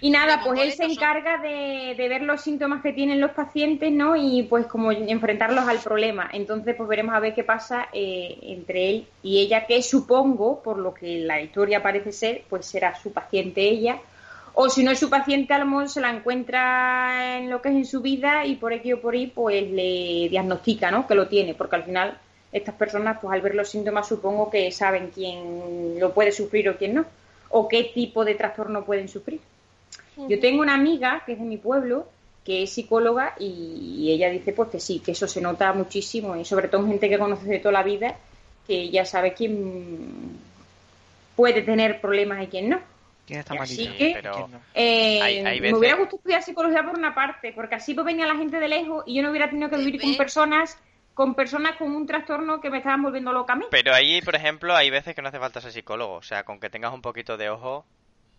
Y 0.00 0.10
nada, 0.10 0.42
pues 0.44 0.60
él 0.60 0.72
se 0.74 0.84
encarga 0.84 1.38
de, 1.38 1.94
de 1.96 2.08
ver 2.08 2.22
los 2.22 2.40
síntomas 2.42 2.82
que 2.82 2.92
tienen 2.92 3.18
los 3.20 3.32
pacientes, 3.32 3.90
¿no? 3.90 4.14
Y 4.14 4.44
pues 4.44 4.66
como 4.66 4.92
enfrentarlos 4.92 5.66
al 5.66 5.78
problema. 5.78 6.28
Entonces, 6.32 6.76
pues 6.76 6.88
veremos 6.88 7.14
a 7.16 7.18
ver 7.18 7.34
qué 7.34 7.42
pasa 7.42 7.88
eh, 7.92 8.38
entre 8.42 8.90
él 8.90 9.06
y 9.24 9.40
ella, 9.40 9.66
que 9.66 9.82
supongo, 9.82 10.62
por 10.62 10.78
lo 10.78 10.94
que 10.94 11.18
la 11.20 11.40
historia 11.40 11.82
parece 11.82 12.12
ser, 12.12 12.44
pues 12.48 12.66
será 12.66 12.94
su 12.94 13.12
paciente 13.12 13.62
ella. 13.62 13.98
O 14.60 14.68
si 14.68 14.82
no 14.82 14.90
es 14.90 14.98
su 14.98 15.08
paciente, 15.08 15.54
a 15.54 15.58
lo 15.58 15.66
mejor 15.66 15.88
se 15.88 16.00
la 16.00 16.10
encuentra 16.10 17.38
en 17.38 17.48
lo 17.48 17.62
que 17.62 17.68
es 17.68 17.76
en 17.76 17.86
su 17.86 18.00
vida 18.00 18.44
y 18.44 18.56
por 18.56 18.72
aquí 18.72 18.92
o 18.92 19.00
por 19.00 19.14
ahí, 19.14 19.28
pues 19.28 19.70
le 19.70 20.28
diagnostica, 20.28 20.90
¿no? 20.90 21.06
Que 21.06 21.14
lo 21.14 21.28
tiene, 21.28 21.54
porque 21.54 21.76
al 21.76 21.84
final 21.84 22.18
estas 22.50 22.74
personas, 22.74 23.18
pues 23.22 23.32
al 23.32 23.40
ver 23.40 23.54
los 23.54 23.68
síntomas, 23.68 24.08
supongo 24.08 24.50
que 24.50 24.72
saben 24.72 25.12
quién 25.14 26.00
lo 26.00 26.12
puede 26.12 26.32
sufrir 26.32 26.68
o 26.70 26.76
quién 26.76 26.94
no, 26.94 27.04
o 27.50 27.68
qué 27.68 27.84
tipo 27.94 28.24
de 28.24 28.34
trastorno 28.34 28.84
pueden 28.84 29.08
sufrir. 29.08 29.38
Yo 30.28 30.40
tengo 30.40 30.60
una 30.60 30.74
amiga 30.74 31.22
que 31.24 31.34
es 31.34 31.38
de 31.38 31.44
mi 31.44 31.58
pueblo, 31.58 32.08
que 32.44 32.64
es 32.64 32.72
psicóloga 32.72 33.34
y 33.38 34.10
ella 34.10 34.28
dice 34.28 34.52
pues 34.52 34.70
que 34.70 34.80
sí, 34.80 34.98
que 34.98 35.12
eso 35.12 35.28
se 35.28 35.40
nota 35.40 35.72
muchísimo 35.72 36.34
y 36.34 36.44
sobre 36.44 36.66
todo 36.66 36.80
en 36.80 36.88
gente 36.88 37.08
que 37.08 37.18
conoce 37.20 37.46
de 37.46 37.60
toda 37.60 37.74
la 37.74 37.84
vida, 37.84 38.16
que 38.66 38.90
ya 38.90 39.04
sabe 39.04 39.34
quién 39.34 40.36
puede 41.36 41.62
tener 41.62 42.00
problemas 42.00 42.42
y 42.42 42.48
quién 42.48 42.70
no. 42.70 42.97
¿Quién 43.28 43.40
está 43.40 43.54
Y 43.54 43.58
malito? 43.58 43.82
así 43.82 43.96
que, 43.98 44.12
Pero 44.14 44.50
eh, 44.74 45.22
Hay- 45.22 45.36
hay 45.46 45.60
me 45.60 45.76
hubiera 45.76 45.96
gustado 45.96 46.16
estudiar 46.16 46.42
psicología 46.42 46.82
por 46.84 46.98
una 46.98 47.14
parte, 47.14 47.52
porque 47.52 47.74
así 47.76 47.94
pues 47.94 48.06
venía 48.06 48.26
la 48.26 48.36
gente 48.36 48.58
de 48.58 48.68
lejos 48.68 49.04
y 49.06 49.16
yo 49.16 49.22
no 49.22 49.30
hubiera 49.30 49.50
tenido 49.50 49.68
que 49.70 49.76
vivir 49.76 50.00
con 50.00 50.16
personas 50.16 50.76
con 51.14 51.34
personas 51.34 51.76
con 51.76 51.90
un 51.94 52.06
trastorno 52.06 52.60
que 52.60 52.70
me 52.70 52.78
estaban 52.78 53.02
volviendo 53.02 53.32
loca 53.32 53.52
a 53.52 53.56
mí. 53.56 53.64
Pero 53.70 53.92
ahí, 53.92 54.22
por 54.22 54.36
ejemplo, 54.36 54.74
hay 54.76 54.88
veces 54.88 55.14
que 55.14 55.22
no 55.22 55.28
hace 55.28 55.40
falta 55.40 55.60
ser 55.60 55.72
psicólogo. 55.72 56.14
O 56.14 56.22
sea, 56.22 56.44
con 56.44 56.60
que 56.60 56.70
tengas 56.70 56.94
un 56.94 57.02
poquito 57.02 57.36
de 57.36 57.50
ojo. 57.50 57.84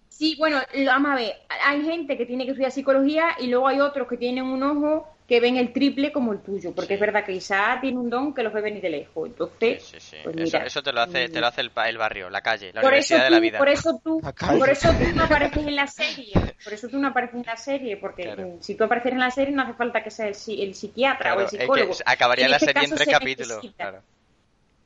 Sí, 0.07 0.35
bueno, 0.37 0.59
vamos 0.85 1.11
a 1.11 1.15
ver, 1.15 1.33
hay 1.63 1.81
gente 1.83 2.17
que 2.17 2.25
tiene 2.25 2.43
que 2.45 2.51
estudiar 2.51 2.71
psicología 2.71 3.35
y 3.39 3.47
luego 3.47 3.67
hay 3.67 3.79
otros 3.79 4.07
que 4.07 4.17
tienen 4.17 4.43
un 4.43 4.63
ojo 4.63 5.07
que 5.29 5.39
ven 5.39 5.57
el 5.57 5.71
triple 5.71 6.11
como 6.11 6.33
el 6.33 6.39
tuyo, 6.39 6.73
porque 6.73 6.95
es 6.95 6.99
verdad 6.99 7.23
que 7.23 7.31
Isaac 7.33 7.81
tiene 7.81 7.99
un 7.99 8.09
don 8.09 8.33
que 8.33 8.41
los 8.41 8.51
ve 8.51 8.61
venir 8.61 8.81
de 8.81 8.89
lejos. 8.89 9.27
Entonces, 9.29 9.83
Sí, 9.83 10.17
pues 10.23 10.35
eso, 10.35 10.57
mira, 10.57 10.65
eso 10.65 10.81
te 10.81 10.91
lo 10.91 11.01
hace, 11.01 11.29
te 11.29 11.39
lo 11.39 11.45
hace 11.45 11.61
el, 11.61 11.69
pa- 11.69 11.87
el 11.87 11.99
barrio, 11.99 12.31
la 12.31 12.41
calle, 12.41 12.73
la 12.73 12.81
por 12.81 12.93
de 12.93 13.29
la 13.29 13.39
vida. 13.39 13.59
por 13.59 13.69
eso 13.69 14.01
tú, 14.03 14.21
por 14.21 14.69
eso 14.69 14.89
tú 14.91 15.05
no 15.15 15.23
apareces 15.25 15.67
en 15.67 15.75
la 15.75 15.85
serie, 15.85 16.33
por 16.63 16.73
eso 16.73 16.89
tú 16.89 16.97
no 16.97 17.07
apareces 17.09 17.35
en 17.35 17.45
la 17.45 17.57
serie, 17.57 17.97
porque 17.97 18.23
Claro. 18.23 18.47
mm, 18.47 18.61
si 18.61 18.73
tú 18.73 18.83
apareces 18.85 19.11
en 19.11 19.19
la 19.19 19.29
serie 19.29 19.53
no 19.55 19.61
hace 19.61 19.73
falta 19.73 20.03
que 20.03 20.09
sea 20.09 20.27
el, 20.27 20.33
el 20.33 20.73
psiquiatra 20.73 21.33
Claro, 21.33 21.37
o 21.37 21.41
el 21.41 21.45
es 21.45 21.51
que 21.51 21.59
psicólogo. 21.61 21.93
acabaría 22.07 22.45
En 22.45 22.51
la 22.51 22.57
este 22.57 22.73
serie 22.73 22.83
en 22.85 22.89
tres 22.95 23.07
se 23.07 23.11
capítulos. 23.11 23.65
Claro. 23.77 24.01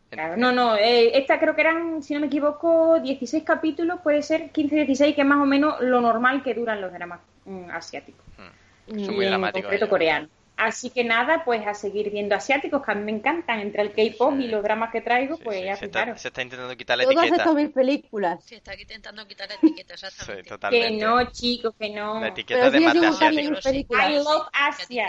Claro, 0.10 0.38
no, 0.38 0.52
no, 0.52 0.76
eh, 0.76 1.18
esta 1.18 1.40
creo 1.40 1.56
que 1.56 1.62
eran, 1.62 2.04
si 2.04 2.14
no 2.14 2.20
me 2.20 2.28
equivoco, 2.28 3.00
16 3.00 3.44
capítulos, 3.44 4.00
puede 4.04 4.22
ser 4.22 4.52
15-16, 4.52 5.16
que 5.16 5.22
es 5.22 5.28
más 5.28 5.40
o 5.42 5.46
menos 5.46 5.80
lo 5.82 6.02
normal 6.02 6.44
que 6.44 6.54
duran 6.54 6.82
los 6.82 6.94
dramas 6.94 7.20
mm, 7.46 7.72
asiáticos. 7.72 8.24
Son 8.36 8.52
Muy 8.88 9.24
en 9.26 9.30
dramáticos 9.32 9.62
concreto 9.64 9.86
ellos. 9.86 9.90
coreano. 9.90 10.30
Así 10.56 10.92
que 10.92 11.04
nada, 11.04 11.44
pues 11.44 11.66
a 11.66 11.74
seguir 11.74 12.12
viendo 12.12 12.36
asiáticos, 12.36 12.86
que 12.86 12.92
a 12.92 12.96
mí 12.96 13.04
me 13.04 13.12
encantan, 13.12 13.60
entre 13.60 13.82
el 13.82 13.92
K-pop 13.92 14.40
y 14.40 14.48
los 14.48 14.62
dramas 14.62 14.92
que 14.92 15.02
traigo, 15.02 15.36
pues 15.40 15.64
ya 15.66 15.76
Se 15.76 15.86
está, 15.86 16.16
se 16.16 16.28
está 16.28 16.44
intentando 16.44 16.78
quitar 16.78 16.96
la 17.00 17.06
Todas 17.06 17.18
etiqueta. 17.26 17.42
estas 17.42 17.56
mis 17.56 17.70
películas. 17.74 18.44
Se 18.46 18.56
está 18.58 18.80
intentando 18.80 19.28
quitar 19.28 19.50
la 19.50 19.56
etiqueta, 19.56 19.98
Sí, 19.98 20.06
exactamente. 20.06 20.44
Que 20.44 20.50
totalmente. 20.50 21.04
no, 21.04 21.32
chicos, 21.32 21.74
que 21.78 21.90
no. 21.90 22.22
La 22.22 22.28
etiqueta 22.28 22.70
de 22.70 22.80
mate 22.82 23.06
asiático. 23.08 23.96
I 23.98 24.14
love 24.14 24.48
Asia. 24.54 25.08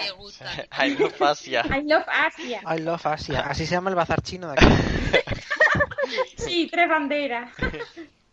I 0.82 0.94
love 0.96 1.20
Asia. 1.22 1.62
I 1.70 1.82
love 1.82 2.04
Asia. 2.08 2.60
I 2.76 2.80
love 2.80 3.06
Asia. 3.06 3.40
Así 3.40 3.66
se 3.66 3.72
llama 3.74 3.90
el 3.90 3.96
bazar 3.96 4.22
chino 4.22 4.48
de 4.50 4.54
aquí. 4.58 4.66
Sí, 6.38 6.68
tres 6.72 6.88
banderas. 6.88 7.50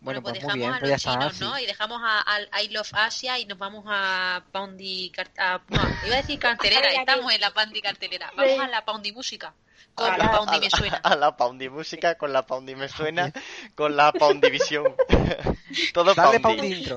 Bueno, 0.00 0.22
Pues 0.22 0.38
pues 0.38 0.44
muy 0.44 0.52
dejamos 0.52 0.54
bien, 0.56 0.74
a 0.74 0.78
pues 0.78 0.88
ya 0.90 0.94
los 0.94 1.00
está. 1.04 1.12
chinos, 1.12 1.34
sí. 1.36 1.44
¿no? 1.44 1.58
Y 1.58 1.66
dejamos 1.66 2.00
a, 2.04 2.20
al 2.20 2.48
I 2.62 2.68
Love 2.68 2.90
Asia 2.94 3.38
y 3.38 3.46
nos 3.46 3.58
vamos 3.58 3.84
a 3.88 4.44
Poundy... 4.52 5.10
car- 5.10 5.30
a- 5.38 5.60
no, 5.68 5.80
iba 6.06 6.14
a 6.14 6.20
decir 6.20 6.38
cartelera, 6.40 6.88
estamos 6.92 7.32
en 7.32 7.40
la 7.40 7.50
Poundy 7.50 7.80
cartelera. 7.82 8.30
Vamos 8.36 8.60
a 8.60 8.68
la 8.68 8.84
Poundy 8.84 9.12
música. 9.12 9.54
Con 9.94 10.12
A 10.12 10.18
la 10.18 10.24
la, 10.26 10.30
Poundy 10.32 10.56
a 10.56 10.60
me 10.60 10.70
suena. 10.70 10.96
a 11.02 11.16
la 11.16 11.36
Poundy 11.36 11.68
música, 11.70 12.14
con 12.16 12.32
la 12.32 12.44
Poundy 12.46 12.74
me 12.76 12.88
suena, 12.88 13.32
con 13.74 13.96
la 13.96 14.12
Poundy 14.12 14.50
visión. 14.50 14.94
Todo 15.94 16.12
Dale 16.14 16.38
Poundy. 16.40 16.58
Poundy 16.60 16.74
intro. 16.74 16.96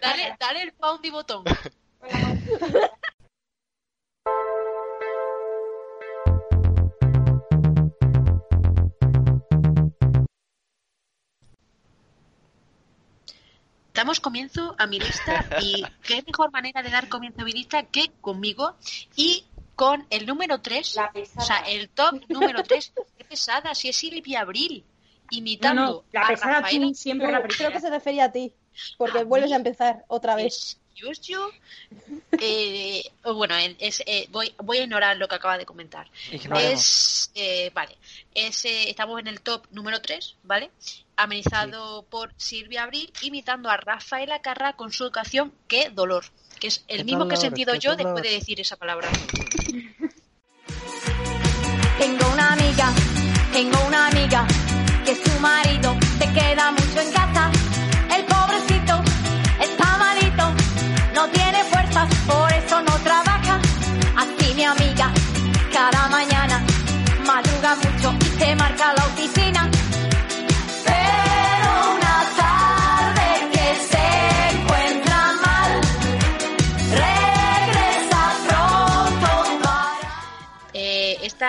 Dale, 0.00 0.34
dale 0.40 0.62
el 0.62 0.72
Poundy 0.72 1.10
botón. 1.10 1.44
Damos 14.04 14.20
comienzo 14.20 14.76
a 14.76 14.86
mi 14.86 15.00
lista 15.00 15.46
y 15.62 15.82
qué 16.02 16.22
mejor 16.26 16.52
manera 16.52 16.82
de 16.82 16.90
dar 16.90 17.08
comienzo 17.08 17.40
a 17.40 17.44
mi 17.44 17.52
lista 17.52 17.84
que 17.84 18.10
conmigo 18.20 18.76
y 19.16 19.46
con 19.76 20.06
el 20.10 20.26
número 20.26 20.60
3, 20.60 20.98
o 21.36 21.40
sea, 21.40 21.60
el 21.60 21.88
top 21.88 22.20
número 22.28 22.62
3. 22.62 22.92
Qué 23.16 23.24
pesada, 23.24 23.74
si 23.74 23.88
es 23.88 23.96
Silvia 23.96 24.42
Abril, 24.42 24.84
imitando 25.30 25.82
No, 25.82 25.92
no, 25.92 26.04
la 26.12 26.20
a 26.20 26.28
pesada 26.28 26.60
Rafaela. 26.60 26.86
tú 26.88 26.94
siempre 26.94 27.32
la 27.32 27.42
Creo 27.44 27.72
que 27.72 27.80
se 27.80 27.88
refería 27.88 28.24
a 28.26 28.32
ti, 28.32 28.52
porque 28.98 29.20
¿A 29.20 29.24
vuelves 29.24 29.48
mí? 29.48 29.54
a 29.54 29.56
empezar 29.56 30.04
otra 30.08 30.34
vez. 30.36 30.78
Excuse 30.94 31.32
you. 31.32 31.40
Eh, 32.38 33.10
bueno, 33.24 33.54
es, 33.78 34.02
eh, 34.04 34.28
voy, 34.30 34.54
voy 34.58 34.78
a 34.78 34.82
ignorar 34.82 35.16
lo 35.16 35.28
que 35.28 35.34
acaba 35.36 35.56
de 35.56 35.64
comentar. 35.64 36.10
Es, 36.30 37.32
eh, 37.34 37.70
vale, 37.72 37.96
es, 38.34 38.66
eh, 38.66 38.90
estamos 38.90 39.18
en 39.18 39.28
el 39.28 39.40
top 39.40 39.66
número 39.70 40.02
3, 40.02 40.36
¿vale? 40.42 40.70
Amenizado 41.16 42.04
por 42.10 42.32
Silvia 42.36 42.84
Abril, 42.84 43.12
imitando 43.22 43.70
a 43.70 43.76
Rafaela 43.76 44.40
Carrá 44.40 44.74
con 44.74 44.92
su 44.92 45.10
canción 45.10 45.52
Qué 45.68 45.90
dolor, 45.90 46.24
que 46.60 46.68
es 46.68 46.84
el 46.88 47.04
mismo 47.04 47.28
que 47.28 47.34
he 47.34 47.38
sentido 47.38 47.74
yo 47.74 47.96
dolor. 47.96 48.04
después 48.06 48.22
de 48.24 48.30
decir 48.30 48.60
esa 48.60 48.76
palabra. 48.76 49.08
Tengo 51.98 52.28
una 52.32 52.52
amiga, 52.52 52.92
tengo 53.52 53.86
una 53.86 54.08
amiga 54.08 54.46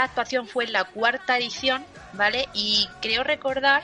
actuación 0.06 0.48
fue 0.48 0.64
en 0.66 0.74
la 0.74 0.84
cuarta 0.86 1.38
edición, 1.38 1.86
¿vale? 2.14 2.48
Y 2.54 2.90
creo 3.02 3.24
recordar 3.24 3.84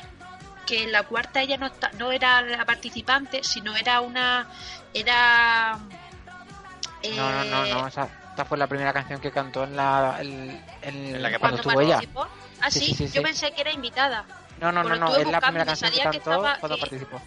que 0.66 0.84
en 0.84 0.92
la 0.92 1.04
cuarta 1.04 1.42
ella 1.42 1.58
no, 1.58 1.70
no 1.98 2.12
era 2.12 2.42
la 2.42 2.66
participante, 2.66 3.44
sino 3.44 3.76
era 3.76 4.02
una... 4.02 4.48
Era... 4.94 5.78
No, 7.16 7.32
no, 7.32 7.44
no, 7.46 7.66
eh, 7.66 7.74
no. 7.74 7.88
Esa, 7.88 8.08
esta 8.30 8.46
fue 8.46 8.58
la 8.58 8.68
primera 8.68 8.94
canción 8.94 9.20
que 9.20 9.32
cantó 9.32 9.64
en 9.64 9.76
la. 9.76 10.18
el- 10.20 10.62
en- 10.84 11.22
la 11.22 11.30
que 11.32 11.40
cuando 11.40 11.58
estuvo 11.58 11.82
ella. 11.82 11.96
participó. 11.96 12.28
Ah, 12.62 12.70
Sí, 12.70 12.80
sí, 12.80 12.86
sí, 12.86 12.94
sí, 12.94 13.06
yo 13.08 13.12
sí. 13.14 13.20
pensé 13.22 13.52
que 13.54 13.62
era 13.62 13.72
invitada. 13.72 14.24
No, 14.60 14.72
no, 14.72 14.84
no, 14.84 14.96
no. 14.96 15.16
Es 15.16 15.28
la 15.28 15.42
primera 15.42 15.66
me 15.66 15.70
canción 15.70 15.90
que 15.92 15.98
salía 15.98 16.12
que 16.12 16.20
cantó 16.20 16.32
estaba- 16.46 16.58
cuando 16.60 16.78
participó. 16.78 17.20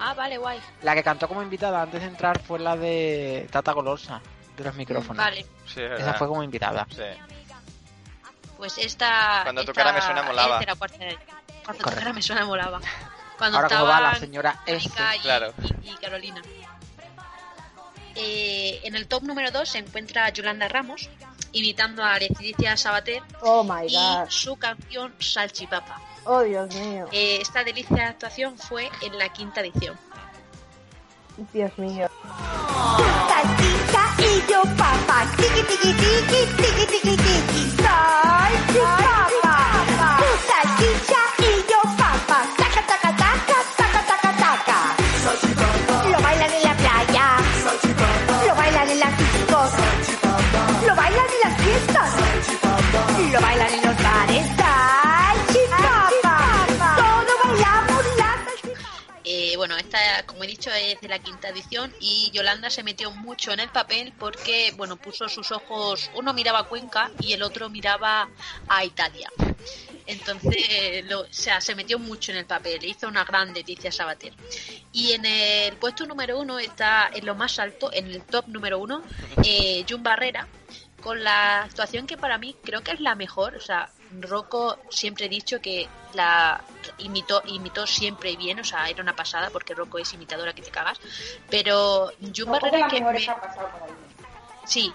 Ah, 0.00 0.14
vale, 0.14 0.36
guay. 0.38 0.58
La 0.82 0.94
que 0.94 1.04
cantó 1.04 1.28
como 1.28 1.42
invitada 1.44 1.82
antes 1.82 2.00
de 2.00 2.08
entrar 2.08 2.40
fue 2.40 2.58
la 2.58 2.76
de 2.76 3.46
Tata 3.52 3.70
Golosa, 3.70 4.20
de 4.56 4.64
los 4.64 4.74
micrófonos. 4.74 5.16
Vale, 5.24 5.46
Sí, 5.64 5.80
es 5.80 6.00
Esa 6.00 6.14
fue 6.14 6.26
como 6.26 6.42
invitada. 6.42 6.84
Sí. 6.90 7.02
Pues 8.56 8.78
esta... 8.78 9.40
Cuando 9.42 9.60
esta 9.62 9.72
cara 9.72 9.92
me 9.92 10.00
suena 10.00 10.22
molaba. 10.22 10.58
de 10.58 10.66
cuarta- 10.76 10.96
Cuando 10.98 11.82
Correcto. 11.82 11.90
cara 12.00 12.12
me 12.12 12.22
suena 12.22 12.44
molaba. 12.44 12.80
Cuando 13.38 13.58
Ahora 13.58 13.68
como 13.68 13.84
va 13.86 14.00
la 14.00 14.14
señora 14.14 14.60
S. 14.66 14.88
Y, 14.88 15.18
Claro. 15.20 15.52
y- 15.82 15.90
y 15.90 15.94
Carolina. 15.96 16.40
Eh, 18.16 18.80
en 18.84 18.94
el 18.94 19.08
top 19.08 19.24
número 19.24 19.50
2 19.50 19.68
se 19.68 19.78
encuentra 19.78 20.28
Yolanda 20.30 20.68
Ramos, 20.68 21.08
imitando 21.52 22.04
a 22.04 22.16
Leticia 22.18 22.76
Sabater 22.76 23.22
Oh 23.40 23.64
my 23.64 23.86
y 23.88 23.94
god. 23.94 24.28
su 24.28 24.56
canción 24.56 25.12
Salchipapa. 25.18 26.00
Oh 26.24 26.40
Dios 26.42 26.72
mío. 26.76 27.08
Eh, 27.10 27.38
esta 27.40 27.64
delicia 27.64 28.08
actuación 28.08 28.56
fue 28.56 28.88
en 29.02 29.18
la 29.18 29.28
quinta 29.30 29.60
edición. 29.60 29.98
Dios 31.52 31.72
mío. 31.78 32.08
Salchicha 33.28 34.04
y 34.18 34.22
yo 34.50 34.62
papa, 34.76 35.26
tiki 35.36 35.62
tiki 35.68 35.92
tiki, 35.94 36.40
tiki 36.56 36.84
tiki 36.86 37.16
tiki, 37.16 37.62
salchipapa. 37.82 39.56
Salchicha 40.48 40.82
y 40.82 41.10
yo 41.10 41.33
como 60.26 60.44
he 60.44 60.46
dicho, 60.46 60.70
es 60.70 61.00
de 61.00 61.08
la 61.08 61.18
quinta 61.18 61.48
edición 61.48 61.92
y 62.00 62.30
Yolanda 62.32 62.70
se 62.70 62.82
metió 62.82 63.10
mucho 63.10 63.52
en 63.52 63.60
el 63.60 63.68
papel 63.70 64.12
porque, 64.18 64.72
bueno, 64.76 64.96
puso 64.96 65.28
sus 65.28 65.52
ojos, 65.52 66.10
uno 66.14 66.32
miraba 66.32 66.60
a 66.60 66.64
Cuenca 66.64 67.10
y 67.20 67.32
el 67.32 67.42
otro 67.42 67.68
miraba 67.70 68.28
a 68.68 68.84
Italia. 68.84 69.30
Entonces, 70.06 71.10
o 71.12 71.26
sea, 71.30 71.60
se 71.60 71.74
metió 71.74 71.98
mucho 71.98 72.32
en 72.32 72.38
el 72.38 72.44
papel, 72.44 72.84
hizo 72.84 73.08
una 73.08 73.24
gran 73.24 73.54
Leticia 73.54 73.90
Sabater. 73.90 74.34
Y 74.92 75.12
en 75.12 75.24
el 75.24 75.76
puesto 75.76 76.04
número 76.06 76.38
uno 76.38 76.58
está 76.58 77.10
en 77.12 77.24
lo 77.24 77.34
más 77.34 77.58
alto, 77.58 77.90
en 77.92 78.06
el 78.08 78.22
top 78.22 78.48
número 78.48 78.78
uno, 78.78 79.02
eh, 79.44 79.84
Jun 79.88 80.02
Barrera, 80.02 80.46
con 81.02 81.24
la 81.24 81.62
actuación 81.62 82.06
que 82.06 82.16
para 82.16 82.38
mí 82.38 82.54
creo 82.62 82.82
que 82.82 82.92
es 82.92 83.00
la 83.00 83.14
mejor. 83.14 83.56
O 83.56 83.60
sea, 83.60 83.90
Rocco 84.22 84.78
siempre 84.90 85.26
he 85.26 85.28
dicho 85.28 85.60
que 85.60 85.88
la 86.14 86.62
imitó, 86.98 87.42
imitó 87.46 87.86
siempre 87.86 88.36
bien, 88.36 88.60
o 88.60 88.64
sea, 88.64 88.88
era 88.88 89.02
una 89.02 89.16
pasada 89.16 89.50
porque 89.50 89.74
Rocco 89.74 89.98
es 89.98 90.12
imitadora 90.14 90.52
que 90.52 90.62
te 90.62 90.70
cagas. 90.70 90.98
Pero 91.50 92.12
Jun 92.34 92.50
Barrera 92.52 92.86
que 92.88 93.00
me-. 93.00 93.26
Sí, 94.64 94.92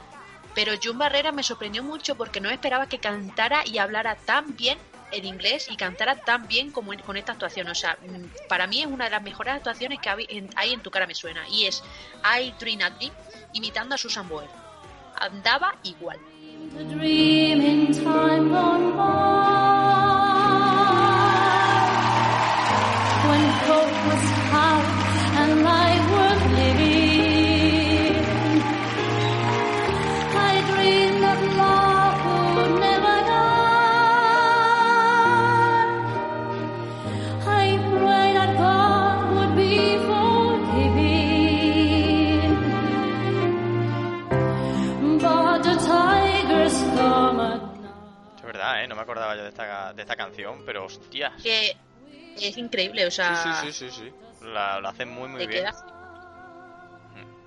pero 0.55 0.73
Jun 0.81 0.97
Barrera 0.97 1.31
me 1.31 1.43
sorprendió 1.43 1.83
mucho 1.83 2.15
porque 2.15 2.41
no 2.41 2.49
esperaba 2.49 2.87
que 2.87 2.99
cantara 2.99 3.61
y 3.65 3.77
hablara 3.77 4.15
tan 4.15 4.55
bien 4.55 4.77
en 5.11 5.25
inglés 5.25 5.67
y 5.71 5.75
cantara 5.75 6.15
tan 6.23 6.47
bien 6.47 6.71
como 6.71 6.93
en- 6.93 7.01
con 7.01 7.17
esta 7.17 7.31
actuación. 7.31 7.67
O 7.69 7.75
sea, 7.75 7.97
mm, 8.01 8.47
para 8.47 8.67
mí 8.67 8.81
es 8.81 8.87
una 8.87 9.05
de 9.05 9.11
las 9.11 9.23
mejores 9.23 9.55
actuaciones 9.55 9.99
que 9.99 10.09
hay 10.09 10.25
en, 10.29 10.49
hay 10.55 10.73
en 10.73 10.81
Tu 10.81 10.91
cara 10.91 11.07
me 11.07 11.15
suena. 11.15 11.47
Y 11.49 11.65
es 11.65 11.83
I 12.23 12.51
Dream 12.59 12.81
a 12.81 12.89
Dream 12.91 13.11
imitando 13.53 13.95
a 13.95 13.97
Susan 13.97 14.27
Boyle. 14.29 14.49
Andaba 15.15 15.75
igual. 15.83 16.19
Dream 16.77 17.61
in 17.61 17.91
time 17.91 18.49
gone 18.49 18.95
by 18.95 19.78
me 48.99 49.03
acordaba 49.03 49.35
yo 49.35 49.43
de 49.43 49.49
esta, 49.49 49.93
de 49.93 50.01
esta 50.01 50.15
canción, 50.15 50.63
pero 50.65 50.85
hostia. 50.85 51.33
Que 51.41 51.75
es 52.35 52.57
increíble, 52.57 53.05
o 53.05 53.11
sea, 53.11 53.35
Sí, 53.35 53.49
sí, 53.53 53.71
sí, 53.73 53.89
sí, 53.89 53.99
sí. 54.03 54.45
La, 54.45 54.79
lo 54.79 54.89
hacen 54.89 55.09
muy, 55.09 55.29
muy 55.29 55.47
bien. 55.47 55.61
quedas. 55.61 55.83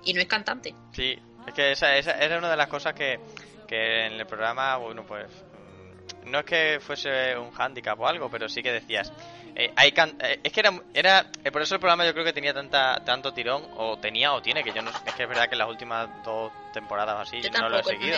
Y 0.05 0.13
no 0.13 0.19
es 0.19 0.27
cantante. 0.27 0.75
Sí, 0.91 1.17
es 1.47 1.53
que 1.53 1.71
esa, 1.71 1.95
esa 1.95 2.11
era 2.17 2.37
una 2.37 2.49
de 2.49 2.57
las 2.57 2.67
cosas 2.67 2.93
que, 2.93 3.19
que 3.67 4.05
en 4.05 4.13
el 4.13 4.25
programa, 4.25 4.75
bueno, 4.77 5.03
pues 5.05 5.27
mm, 5.29 6.29
no 6.29 6.39
es 6.39 6.45
que 6.45 6.79
fuese 6.81 7.37
un 7.37 7.51
hándicap 7.51 7.99
o 7.99 8.07
algo, 8.07 8.29
pero 8.29 8.49
sí 8.49 8.61
que 8.61 8.71
decías, 8.73 9.11
eh, 9.55 9.71
hay 9.75 9.91
can- 9.91 10.15
eh, 10.19 10.39
es 10.43 10.51
que 10.51 10.59
era, 10.61 10.73
era 10.93 11.25
eh, 11.43 11.51
por 11.51 11.61
eso 11.61 11.75
el 11.75 11.79
programa 11.79 12.05
yo 12.05 12.13
creo 12.13 12.25
que 12.25 12.33
tenía 12.33 12.53
tanta 12.53 12.95
tanto 13.05 13.31
tirón, 13.33 13.63
o 13.77 13.97
tenía 13.97 14.33
o 14.33 14.41
tiene, 14.41 14.63
que 14.63 14.71
yo 14.73 14.81
no 14.81 14.89
es 14.89 15.13
que 15.13 15.23
es 15.23 15.29
verdad 15.29 15.47
que 15.47 15.55
en 15.55 15.59
las 15.59 15.69
últimas 15.69 16.09
dos 16.23 16.51
temporadas 16.73 17.15
o 17.15 17.19
así 17.19 17.41
Yo 17.41 17.49
no 17.61 17.69
lo 17.69 17.79
he 17.79 17.83
seguido. 17.83 18.17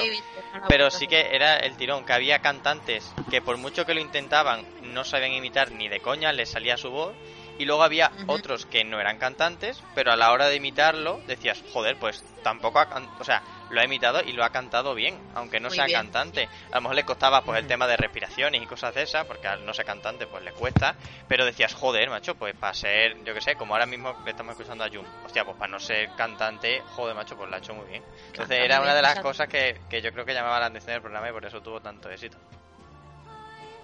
Pero 0.69 0.89
sí 0.89 1.07
que 1.07 1.35
era 1.35 1.57
el 1.57 1.75
tirón, 1.75 2.05
que 2.05 2.13
había 2.13 2.39
cantantes 2.39 3.13
que 3.29 3.41
por 3.41 3.57
mucho 3.57 3.85
que 3.85 3.93
lo 3.93 3.99
intentaban 4.01 4.65
no 4.81 5.03
sabían 5.03 5.33
imitar 5.33 5.71
ni 5.71 5.87
de 5.89 5.99
coña, 5.99 6.31
les 6.31 6.49
salía 6.49 6.77
su 6.77 6.89
voz. 6.89 7.13
Y 7.57 7.65
luego 7.65 7.83
había 7.83 8.11
otros 8.27 8.65
que 8.65 8.83
no 8.83 8.99
eran 8.99 9.17
cantantes, 9.17 9.81
pero 9.93 10.11
a 10.11 10.17
la 10.17 10.31
hora 10.31 10.47
de 10.47 10.55
imitarlo 10.55 11.21
decías, 11.25 11.63
joder, 11.71 11.97
pues 11.97 12.23
tampoco 12.43 12.79
ha 12.79 12.87
o 13.19 13.23
sea, 13.23 13.41
lo 13.69 13.81
ha 13.81 13.85
imitado 13.85 14.21
y 14.21 14.33
lo 14.33 14.43
ha 14.43 14.49
cantado 14.49 14.93
bien, 14.93 15.17
aunque 15.33 15.59
no 15.59 15.69
Muy 15.69 15.75
sea 15.75 15.85
bien. 15.85 15.99
cantante. 15.99 16.49
A 16.71 16.75
lo 16.75 16.81
mejor 16.81 16.95
le 16.95 17.03
costaba 17.03 17.41
pues 17.43 17.59
el 17.59 17.67
tema 17.67 17.87
de 17.87 17.97
respiraciones 17.97 18.61
y 18.61 18.65
cosas 18.65 18.93
de 18.93 19.03
esas, 19.03 19.25
porque 19.25 19.47
al 19.47 19.65
no 19.65 19.73
ser 19.73 19.85
cantante 19.85 20.27
pues 20.27 20.43
le 20.43 20.51
cuesta, 20.51 20.95
pero 21.27 21.45
decías, 21.45 21.73
joder, 21.73 22.09
macho, 22.09 22.35
pues 22.35 22.55
para 22.55 22.73
ser, 22.73 23.23
yo 23.23 23.33
que 23.33 23.41
sé, 23.41 23.55
como 23.55 23.73
ahora 23.73 23.85
mismo 23.85 24.15
le 24.23 24.31
estamos 24.31 24.51
escuchando 24.51 24.83
a 24.83 24.89
Jun, 24.89 25.05
hostia, 25.25 25.45
pues 25.45 25.57
para 25.57 25.71
no 25.71 25.79
ser 25.79 26.09
cantante, 26.15 26.81
joder, 26.95 27.15
macho, 27.15 27.35
pues 27.35 27.49
lo 27.49 27.55
ha 27.55 27.59
hecho 27.59 27.73
muy 27.73 27.87
bien. 27.87 28.03
Entonces 28.27 28.59
era 28.59 28.81
una 28.81 28.93
de 28.93 29.01
las 29.01 29.19
cosas 29.19 29.47
que, 29.47 29.79
que 29.89 30.01
yo 30.01 30.11
creo 30.11 30.25
que 30.25 30.33
llamaba 30.33 30.59
la 30.59 30.67
atención 30.67 30.93
del 30.93 31.01
programa 31.01 31.29
y 31.29 31.31
por 31.31 31.45
eso 31.45 31.61
tuvo 31.61 31.79
tanto 31.79 32.09
éxito. 32.09 32.37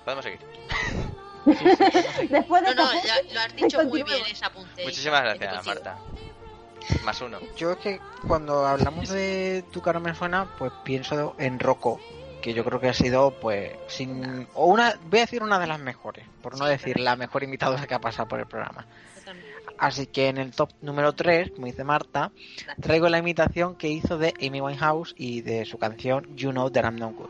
Podemos 0.03 0.25
seguir. 0.25 0.39
Después 2.29 2.63
de 2.63 2.75
No, 2.75 2.85
no, 2.85 2.91
lo 3.33 3.39
has 3.39 3.55
dicho 3.55 3.83
muy 3.83 4.03
bien 4.03 4.21
ese 4.29 4.45
apunte. 4.45 4.83
Muchísimas 4.83 5.21
gracias. 5.21 5.65
Marta. 5.65 5.97
Más 7.03 7.21
uno. 7.21 7.39
Yo 7.55 7.71
es 7.71 7.77
que 7.77 7.99
cuando 8.27 8.65
hablamos 8.65 9.09
de 9.09 9.63
Tu 9.71 9.81
cara 9.81 9.99
me 9.99 10.15
suena, 10.15 10.47
pues 10.57 10.71
pienso 10.83 11.35
en 11.37 11.59
Rocco, 11.59 11.99
que 12.41 12.53
yo 12.53 12.63
creo 12.63 12.79
que 12.79 12.89
ha 12.89 12.93
sido, 12.93 13.31
pues, 13.39 13.71
sin. 13.87 14.47
O 14.53 14.65
una. 14.65 14.95
Voy 15.09 15.19
a 15.19 15.23
decir 15.23 15.43
una 15.43 15.59
de 15.59 15.67
las 15.67 15.79
mejores, 15.79 16.25
por 16.41 16.57
no 16.57 16.65
decir 16.65 16.99
la 16.99 17.15
mejor 17.15 17.43
imitadora 17.43 17.87
que 17.87 17.93
ha 17.93 17.99
pasado 17.99 18.27
por 18.27 18.39
el 18.39 18.47
programa. 18.47 18.85
Así 19.77 20.05
que 20.05 20.27
en 20.27 20.37
el 20.37 20.51
top 20.51 20.69
número 20.81 21.13
3, 21.13 21.51
como 21.51 21.65
dice 21.65 21.83
Marta, 21.83 22.31
traigo 22.79 23.09
la 23.09 23.17
imitación 23.17 23.75
que 23.75 23.87
hizo 23.87 24.19
de 24.19 24.31
Amy 24.39 24.61
Winehouse 24.61 25.15
y 25.17 25.41
de 25.41 25.65
su 25.65 25.79
canción 25.79 26.35
You 26.35 26.51
Know 26.51 26.69
That 26.69 26.83
I'm 26.83 26.97
No 26.97 27.11
Good. 27.11 27.29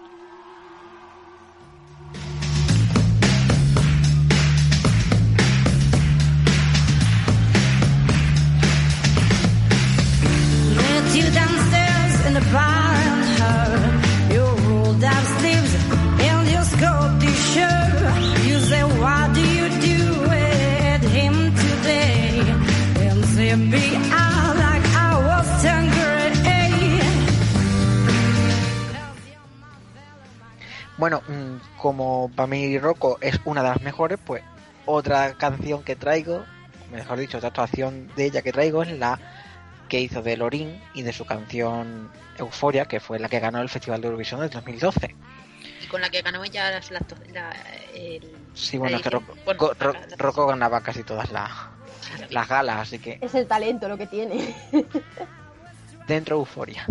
Bueno, 31.02 31.24
mm, 31.28 31.80
como 31.80 32.30
para 32.36 32.46
mí 32.46 32.78
Rocco 32.78 33.18
es 33.22 33.40
una 33.46 33.64
de 33.64 33.70
las 33.70 33.82
mejores, 33.82 34.20
pues 34.24 34.44
otra 34.86 35.34
canción 35.34 35.82
que 35.82 35.96
traigo, 35.96 36.46
mejor 36.92 37.18
dicho, 37.18 37.38
otra 37.38 37.48
actuación 37.48 38.08
de 38.16 38.26
ella 38.26 38.44
que 38.44 38.52
traigo 38.52 38.84
es 38.84 38.92
la 39.00 39.18
que 39.90 40.00
hizo 40.00 40.22
de 40.22 40.38
Lorin 40.38 40.80
y 40.94 41.02
de 41.02 41.12
su 41.12 41.26
canción 41.26 42.08
Euforia, 42.38 42.86
que 42.86 43.00
fue 43.00 43.18
la 43.18 43.30
que 43.30 43.40
ganó 43.40 43.62
el 43.64 43.70
Festival 43.70 44.00
de 44.00 44.10
Eurovisión 44.10 44.42
del 44.42 44.52
2012. 44.52 45.16
Y 45.82 45.88
con 45.88 46.02
la 46.02 46.10
que 46.12 46.22
ganó 46.22 46.44
ella 46.44 46.70
la, 46.70 46.82
la- 47.34 47.56
el, 47.96 48.38
Sí, 48.54 48.78
bueno, 48.78 48.92
la 48.92 48.98
es 48.98 49.02
que 49.02 49.10
edición. 49.10 49.26
Rocco, 49.28 49.40
Bueno, 49.44 49.60
Ro- 49.60 49.74
Ro- 49.80 49.94
la- 49.94 50.06
la- 50.08 50.16
Rocco 50.18 50.46
ganaba 50.46 50.82
casi 50.82 51.02
todas 51.04 51.32
las, 51.32 51.50
las 52.30 52.48
galas, 52.48 52.78
así 52.78 53.00
que 53.00 53.18
Es 53.22 53.34
el 53.34 53.48
talento 53.48 53.90
lo 53.90 53.98
que 53.98 54.06
tiene. 54.06 54.54
dentro 56.06 56.36
Euforia. 56.36 56.86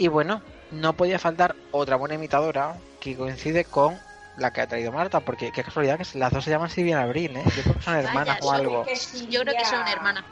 Y 0.00 0.08
bueno, 0.08 0.40
no 0.70 0.94
podía 0.94 1.18
faltar 1.18 1.54
otra 1.72 1.96
buena 1.96 2.14
imitadora 2.14 2.78
que 3.00 3.14
coincide 3.14 3.66
con 3.66 3.98
la 4.40 4.52
que 4.52 4.60
ha 4.62 4.66
traído 4.66 4.90
Marta, 4.90 5.20
porque 5.20 5.52
qué 5.52 5.62
casualidad 5.62 5.98
que 5.98 6.18
las 6.18 6.32
dos 6.32 6.42
se 6.44 6.50
llaman 6.50 6.70
Silvia 6.70 6.98
y 6.98 7.02
Abril, 7.02 7.36
¿eh? 7.36 7.42
Yo 7.56 7.62
creo 7.62 7.74
que 7.74 7.82
son 7.82 7.96
hermanas 7.96 8.38
Vaya, 8.40 8.46
o 8.46 8.50
algo. 8.52 8.86
Yo 9.28 9.42
creo 9.42 9.54
que 9.54 9.64
son 9.66 9.86
hermanas. 9.86 10.24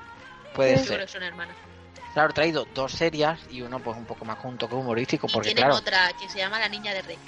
Puede 0.54 0.72
Yo 0.72 0.78
ser. 0.78 0.86
creo 0.86 1.06
que 1.06 1.12
son 1.12 1.22
hermanas. 1.22 1.54
Claro, 2.14 2.30
he 2.30 2.32
traído 2.32 2.66
dos 2.74 2.92
serias 2.92 3.38
y 3.50 3.60
uno 3.60 3.78
pues 3.80 3.96
un 3.96 4.06
poco 4.06 4.24
más 4.24 4.38
junto 4.38 4.68
que 4.68 4.74
humorístico, 4.74 5.28
porque 5.28 5.48
Tienen 5.48 5.64
claro, 5.64 5.78
otra 5.78 6.10
que 6.20 6.28
se 6.28 6.38
llama 6.38 6.58
La 6.58 6.68
Niña 6.68 6.92
de 6.94 7.02
Rec. 7.02 7.18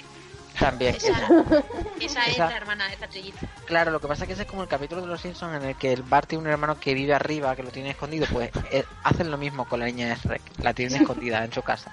también. 0.59 0.95
Esa, 0.95 1.11
esa 2.01 2.25
es 2.25 2.37
la 2.39 2.57
hermana, 2.57 2.91
es 2.91 2.99
la 2.99 3.07
trillita. 3.07 3.39
Claro, 3.65 3.91
lo 3.91 4.01
que 4.01 4.07
pasa 4.07 4.23
es 4.23 4.27
que 4.27 4.33
ese 4.33 4.41
es 4.41 4.47
como 4.49 4.63
el 4.63 4.67
capítulo 4.67 5.01
de 5.01 5.07
los 5.07 5.21
Simpsons 5.21 5.55
en 5.61 5.69
el 5.69 5.75
que 5.77 5.93
el 5.93 6.01
Bart 6.01 6.27
tiene 6.27 6.43
un 6.43 6.49
hermano 6.49 6.79
que 6.79 6.93
vive 6.95 7.13
arriba, 7.13 7.55
que 7.55 7.63
lo 7.63 7.69
tiene 7.69 7.91
escondido, 7.91 8.25
pues 8.33 8.49
eh, 8.71 8.83
hacen 9.03 9.29
lo 9.29 9.37
mismo 9.37 9.65
con 9.65 9.79
la 9.79 9.85
niña 9.85 10.09
de 10.09 10.15
Shrek, 10.15 10.41
la 10.57 10.73
tienen 10.73 10.99
escondida 11.01 11.43
en 11.45 11.53
su 11.53 11.61
casa. 11.61 11.91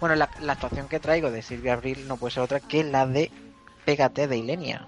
Bueno, 0.00 0.14
la, 0.16 0.30
la 0.40 0.54
actuación 0.54 0.88
que 0.88 0.98
traigo 0.98 1.30
de 1.30 1.42
Silvia 1.42 1.74
Abril 1.74 2.08
no 2.08 2.16
puede 2.16 2.32
ser 2.32 2.42
otra 2.42 2.58
que 2.58 2.82
la 2.82 3.06
de 3.06 3.30
Pégate 3.90 4.28
de 4.28 4.36
Ilenia. 4.36 4.86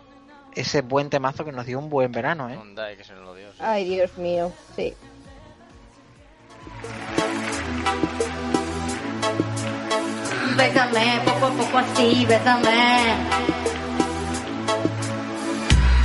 Ese 0.54 0.80
buen 0.80 1.10
temazo 1.10 1.44
que 1.44 1.50
nos 1.50 1.66
dio 1.66 1.76
un 1.76 1.90
buen 1.90 2.12
verano, 2.12 2.48
¿eh? 2.48 2.56
Onda, 2.56 2.96
que 2.96 3.02
se 3.02 3.14
lo 3.14 3.34
dio, 3.34 3.50
sí. 3.50 3.58
Ay, 3.58 3.84
Dios 3.84 4.16
mío, 4.16 4.52
sí. 4.76 4.94
Bésame, 10.56 11.20
poco 11.24 11.46
a 11.46 11.50
poco 11.50 11.78
así, 11.78 12.24
bésame. 12.26 13.16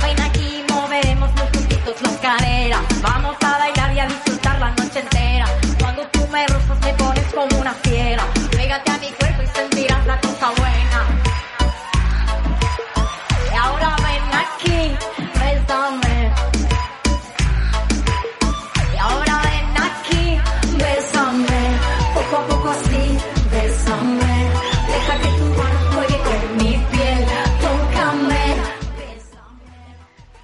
Ven 0.02 0.20
aquí, 0.20 0.64
moveremos 0.68 1.30
muy 1.36 1.46
juntitos 1.54 2.02
las 2.02 2.16
caderas. 2.16 2.82
Vamos 3.00 3.36
a 3.44 3.58
bailar 3.58 3.94
y 3.94 4.00
a 4.00 4.06
disfrutar 4.08 4.58
la 4.58 4.70
noche 4.72 4.98
entera. 4.98 5.46
Cuando 5.78 6.02
tú 6.08 6.26
me 6.32 6.44
rozas, 6.48 6.80
me 6.80 6.92
pones 6.94 7.32
como 7.32 7.60
una 7.60 7.74
fiera. 7.74 8.24
Pégate 8.50 8.90
a 8.90 8.98
mi 8.98 9.10
cuerpo 9.12 9.42
y 9.44 9.46
sentirás 9.46 10.04
la 10.04 10.20
cosa 10.20 10.50
buena. 10.50 11.27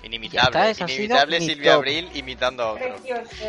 Inimitable, 0.03 0.71
está, 0.71 0.85
inimitable 0.91 1.41
mi 1.41 1.47
Silvia 1.47 1.73
top. 1.73 1.79
Abril 1.79 2.11
imitando 2.15 2.63
a 2.63 2.73
otro. 2.73 2.97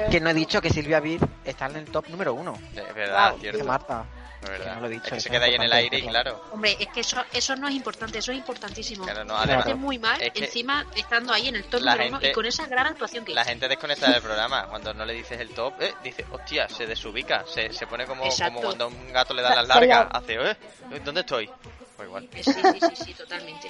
Que 0.10 0.20
no 0.22 0.30
he 0.30 0.34
dicho 0.34 0.62
que 0.62 0.70
Silvia 0.70 1.00
Vir 1.00 1.20
está 1.44 1.66
en 1.68 1.76
el 1.76 1.86
top 1.86 2.08
número 2.10 2.34
uno. 2.34 2.58
Es 2.74 2.96
verdad, 2.96 3.32
Wow. 3.32 3.40
cierto. 3.42 3.58
De 3.60 3.64
Marta. 3.66 4.06
Es 4.46 4.60
verdad. 4.60 4.76
no 4.76 4.82
lo 4.82 4.88
he 4.88 4.90
dicho, 4.92 5.08
es 5.08 5.14
que 5.14 5.20
se 5.22 5.30
queda 5.30 5.46
ahí 5.46 5.56
en 5.56 5.62
el 5.64 5.74
aire 5.74 5.98
y 6.00 6.02
claro. 6.08 6.42
Hombre, 6.52 6.76
es 6.80 6.88
que 6.88 7.00
eso, 7.02 7.18
eso 7.34 7.56
no 7.56 7.68
es 7.68 7.76
importante, 7.76 8.20
eso 8.20 8.32
es 8.32 8.38
importantísimo. 8.38 9.04
Claro, 9.06 9.24
no, 9.26 9.34
Me 9.36 9.40
además, 9.40 9.64
parece 9.64 9.76
muy 9.80 10.00
mal, 10.00 10.22
es 10.22 10.32
que 10.32 10.46
encima 10.46 10.86
estando 10.96 11.34
ahí 11.34 11.48
en 11.48 11.56
el 11.58 11.64
top 11.66 11.82
uno 11.82 12.20
y 12.22 12.32
con 12.32 12.46
esa 12.46 12.66
gran 12.68 12.88
actuación 12.88 13.26
que 13.26 13.34
La 13.34 13.42
hizo. 13.42 13.50
gente 13.50 13.68
desconecta 13.68 14.12
del 14.12 14.22
programa. 14.22 14.68
Cuando 14.68 14.94
no 14.94 15.06
le 15.06 15.14
dices 15.14 15.40
el 15.40 15.50
top, 15.50 15.74
eh, 15.82 15.94
dice, 16.04 16.26
hostia, 16.32 16.68
se 16.70 16.86
desubica. 16.88 17.44
Se, 17.48 17.72
se 17.74 17.88
pone 17.88 18.06
como, 18.06 18.26
Exacto. 18.26 18.54
como 18.56 18.66
cuando 18.68 18.86
a 18.86 18.88
un 18.88 19.12
gato 19.14 19.34
le 19.34 19.42
dan 19.42 19.56
las 19.56 19.68
largas. 19.68 20.08
la- 20.12 20.20
Hace, 20.20 20.34
eh, 20.36 20.58
¿dónde 21.04 21.22
estoy? 21.22 21.50
Pues 21.96 22.08
igual. 22.08 22.30
Sí, 22.34 22.44
sí, 22.44 22.54
sí, 22.82 22.96
sí, 23.06 23.14
totalmente. 23.14 23.70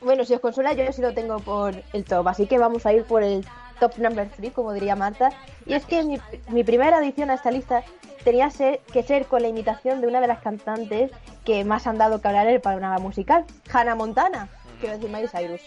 Bueno, 0.00 0.24
si 0.24 0.34
os 0.34 0.40
consuela, 0.40 0.72
yo 0.72 0.90
sí 0.92 1.00
lo 1.00 1.14
tengo 1.14 1.38
por 1.38 1.74
el 1.92 2.04
top, 2.04 2.26
así 2.28 2.46
que 2.46 2.58
vamos 2.58 2.84
a 2.86 2.92
ir 2.92 3.04
por 3.04 3.22
el 3.22 3.46
top 3.82 3.98
number 3.98 4.28
3, 4.36 4.52
como 4.52 4.72
diría 4.72 4.94
Marta. 4.94 5.30
Y 5.66 5.74
es 5.74 5.84
que 5.84 6.04
mi, 6.04 6.20
mi 6.48 6.62
primera 6.62 6.98
adición 6.98 7.30
a 7.30 7.34
esta 7.34 7.50
lista 7.50 7.82
tenía 8.22 8.48
ser- 8.50 8.78
que 8.92 9.02
ser 9.02 9.26
con 9.26 9.42
la 9.42 9.48
imitación 9.48 10.00
de 10.00 10.06
una 10.06 10.20
de 10.20 10.28
las 10.28 10.38
cantantes 10.40 11.10
que 11.44 11.64
más 11.64 11.86
han 11.88 11.98
dado 11.98 12.20
que 12.20 12.28
hablar 12.28 12.46
en 12.46 12.54
el 12.54 12.60
panorama 12.60 12.98
musical, 12.98 13.44
Hannah 13.72 13.96
Montana, 13.96 14.48
quiero 14.80 14.94
decir 14.96 15.10
Miley 15.10 15.28
Cyrus. 15.28 15.60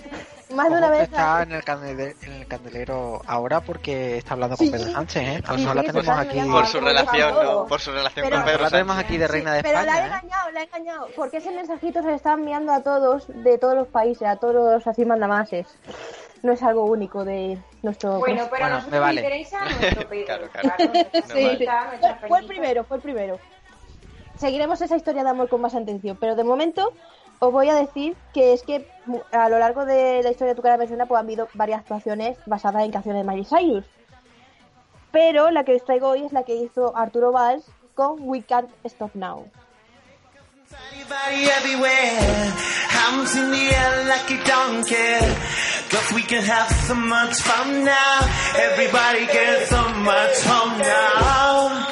más 0.54 0.70
de 0.70 0.76
una 0.78 0.88
vez... 0.90 1.02
está 1.02 1.42
en 1.42 1.52
el, 1.52 1.62
candele- 1.62 2.16
en 2.22 2.32
el 2.32 2.46
candelero 2.48 3.20
ahora 3.26 3.60
porque 3.60 4.16
está 4.16 4.32
hablando 4.32 4.56
Sí. 4.56 4.70
con 4.70 4.78
Pedro 4.80 4.92
Sánchez, 4.92 5.22
¿eh? 5.22 5.42
A 5.46 5.52
lo 5.52 5.58
Sí, 5.58 5.64
la 5.66 5.72
sí, 5.82 5.86
tenemos 5.88 6.08
aquí. 6.18 6.40
Por 6.40 6.66
su 6.66 6.80
relación, 6.80 7.34
¿no? 7.44 7.66
Por 7.66 7.80
su 7.80 7.90
relación 7.92 8.24
Pero- 8.24 8.36
con 8.36 8.44
Pedro 8.46 8.62
la 8.62 8.70
tenemos 8.70 8.96
aquí 8.98 9.18
de 9.18 9.28
reina 9.28 9.52
de 9.52 9.62
Pero 9.62 9.74
la 9.74 9.80
he 9.80 9.84
España, 9.84 10.02
¿eh? 10.02 10.06
engañado, 10.24 10.50
la 10.52 10.60
he 10.60 10.64
engañado, 10.64 11.08
porque 11.14 11.36
ese 11.36 11.50
mensajito 11.50 12.00
se 12.00 12.08
le 12.08 12.14
está 12.14 12.32
enviando 12.32 12.72
a 12.72 12.82
todos, 12.82 13.24
de 13.28 13.58
todos 13.58 13.74
los 13.74 13.88
países, 13.88 14.26
a 14.26 14.36
todos 14.36 14.54
los 14.54 14.86
así 14.86 15.04
mandamases. 15.04 15.66
No 16.42 16.52
es 16.52 16.62
algo 16.62 16.84
único 16.86 17.24
de 17.24 17.58
nuestro... 17.82 18.18
Bueno, 18.18 18.44
pero 18.50 18.50
Bueno, 18.50 18.66
me 18.66 18.70
nosotros 18.76 19.00
vale. 19.00 19.20
interesa 19.20 19.58
nuestro 19.80 20.08
Pedro. 20.08 20.24
Claro, 20.26 20.48
claro. 20.48 20.92
Sí, 21.26 21.66
Fue, 22.00 22.28
fue 22.28 22.38
el 22.40 22.46
primero, 22.46 22.84
fue 22.84 22.96
el 22.96 23.02
primero. 23.02 23.38
Seguiremos 24.36 24.80
esa 24.80 24.96
historia 24.96 25.22
de 25.22 25.28
amor 25.30 25.48
con 25.48 25.60
más 25.60 25.74
atención, 25.74 26.16
pero 26.18 26.34
de 26.34 26.44
momento 26.44 26.92
os 27.40 27.52
voy 27.52 27.68
a 27.68 27.74
decir 27.74 28.16
que 28.32 28.54
es 28.54 28.62
que 28.62 28.86
mu- 29.04 29.20
a 29.32 29.48
lo 29.50 29.58
largo 29.58 29.84
de 29.84 30.22
la 30.22 30.30
historia 30.30 30.52
de 30.52 30.56
tu 30.56 30.62
cara 30.62 30.78
me 30.78 30.86
suena 30.88 31.04
pues 31.06 31.18
han 31.18 31.26
habido 31.26 31.48
varias 31.54 31.80
actuaciones 31.80 32.38
basadas 32.46 32.84
en 32.84 32.90
canciones 32.90 33.22
de 33.24 33.30
Miley 33.30 33.44
Cyrus. 33.44 33.84
Pero 35.12 35.50
la 35.50 35.64
que 35.64 35.74
os 35.74 35.84
traigo 35.84 36.08
hoy 36.08 36.24
es 36.24 36.32
la 36.32 36.44
que 36.44 36.54
hizo 36.54 36.96
Arturo 36.96 37.32
Valls 37.32 37.66
con 37.94 38.16
We 38.20 38.42
Can't 38.42 38.70
Stop 38.84 39.14
Now. 39.14 39.50
Everybody 40.72 41.50
everywhere, 41.50 42.20
hands 42.94 43.34
in 43.34 43.50
the 43.50 43.64
air 43.74 44.06
like 44.06 44.30
you 44.30 44.38
don't 44.44 44.86
care. 44.86 45.26
Cause 45.90 46.12
we 46.14 46.22
can 46.22 46.44
have 46.44 46.70
so 46.86 46.94
much 46.94 47.34
fun 47.42 47.84
now. 47.84 48.18
Everybody 48.54 49.26
get 49.26 49.66
so 49.66 49.82
much 50.06 50.36
fun 50.46 50.78
now. 50.78 51.86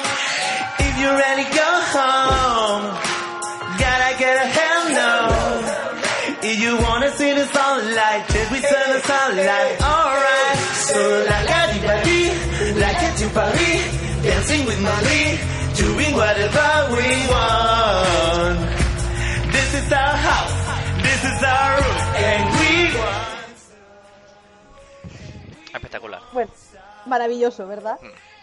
If 0.79 0.97
you're 0.97 1.11
ready, 1.11 1.43
go 1.43 1.71
home. 1.91 2.83
Gotta 3.83 4.17
get 4.17 4.35
a 4.39 4.47
hell 4.47 4.87
up. 5.11 6.39
If 6.41 6.59
you 6.63 6.77
wanna 6.77 7.11
see 7.11 7.33
the 7.33 7.47
sunlight, 7.47 8.27
then 8.29 8.47
we 8.53 8.61
turn 8.61 8.87
the 8.95 9.01
sunlight. 9.03 9.75
Alright. 9.83 10.57
So 10.87 10.99
la 11.27 11.37
la 11.51 11.59
di 11.67 11.79
ba 11.83 11.95
di, 12.07 12.21
like 12.79 13.03
Paris, 13.35 13.83
dancing 14.23 14.65
with 14.65 14.79
Marie, 14.79 15.35
doing 15.75 16.15
whatever 16.15 16.95
we 16.95 17.09
want. 17.27 18.68
This 19.89 19.97
is 19.97 20.03
our 20.03 20.17
house, 20.17 20.53
this 21.01 21.23
is 21.23 21.41
our 21.41 21.81
room, 21.81 21.97
and 22.13 22.43
we 22.59 22.93
want. 22.93 23.27
Espectacular. 25.73 26.21
Bueno, 26.31 26.51
maravilloso, 27.07 27.65
¿verdad? 27.65 27.97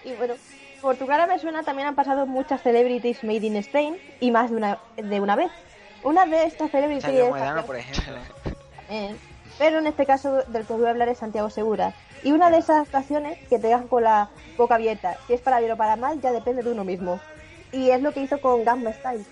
Y 0.05 0.15
bueno, 0.15 0.35
por 0.83 0.97
tu 0.97 1.07
cara 1.07 1.29
me 1.29 1.39
suena 1.39 1.63
también 1.63 1.87
han 1.87 1.95
pasado 1.95 2.27
muchas 2.27 2.63
celebrities 2.63 3.23
made 3.23 3.47
in 3.47 3.55
Spain 3.59 3.97
y 4.19 4.33
más 4.33 4.51
de 4.51 4.57
una, 4.57 4.79
de 4.97 5.21
una 5.21 5.37
vez. 5.37 5.53
Una 6.03 6.27
de 6.27 6.47
estas 6.47 6.73
celebrities... 6.73 7.05
Sergio 7.05 7.29
Moedano, 7.29 7.65
por 7.65 7.77
ejemplo. 7.77 8.17
Eh, 8.89 9.15
pero 9.57 9.79
en 9.79 9.87
este 9.87 10.05
caso 10.05 10.43
del 10.49 10.67
que 10.67 10.73
os 10.73 10.81
voy 10.81 10.89
a 10.89 10.91
hablar 10.91 11.11
es 11.11 11.19
Santiago 11.19 11.49
Segura. 11.49 11.95
Y 12.25 12.33
una 12.33 12.51
de 12.51 12.59
esas 12.59 12.83
actuaciones 12.83 13.39
que 13.47 13.61
te 13.61 13.69
dejan 13.69 13.87
con 13.87 14.03
la 14.03 14.31
boca 14.57 14.75
abierta, 14.75 15.17
si 15.29 15.35
es 15.35 15.41
para 15.41 15.61
bien 15.61 15.71
o 15.71 15.77
para 15.77 15.95
mal, 15.95 16.21
ya 16.21 16.33
depende 16.33 16.65
de 16.65 16.73
uno 16.73 16.83
mismo. 16.83 17.21
Y 17.71 17.91
es 17.91 18.03
lo 18.03 18.13
que 18.13 18.23
hizo 18.23 18.41
con 18.41 18.65
Gamma 18.65 18.93
Style. 18.93 19.25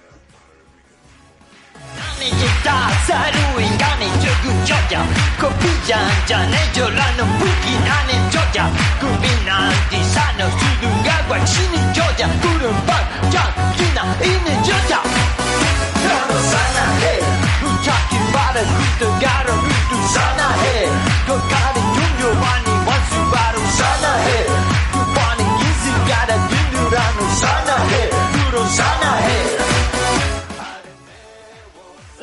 사루 3.06 3.60
인간의 3.60 4.08
적은 4.18 4.60
여자 4.66 5.06
커피 5.38 5.92
한잔 5.92 6.50
해줘라는 6.54 7.38
부기나는 7.38 8.24
여자 8.32 8.72
꿈이난 8.98 9.70
뒤산업 9.90 10.50
수dun가 10.58 11.28
관치는 11.28 11.88
여자 11.94 12.26
구름 12.40 12.86
반짝 12.86 13.76
지나 13.76 14.14
있는 14.22 14.56
여자. 14.56 15.02
나도 15.02 16.40
사나해. 16.40 17.20
부탁이 17.60 18.32
말해 18.32 18.62
훑어가라 18.62 19.52
훑어 19.52 20.08
사나해 20.08 20.86
거가는 21.26 21.94
종교만이 21.94 22.70
원수 22.86 23.30
바로 23.34 23.58
사나해. 23.66 24.46
두 24.92 25.04
번의 25.12 25.46
인생 25.60 26.04
가라 26.06 26.48
든든한 26.48 27.34
사나해. 27.36 28.10
그런 28.32 28.66
사나해 28.70 29.53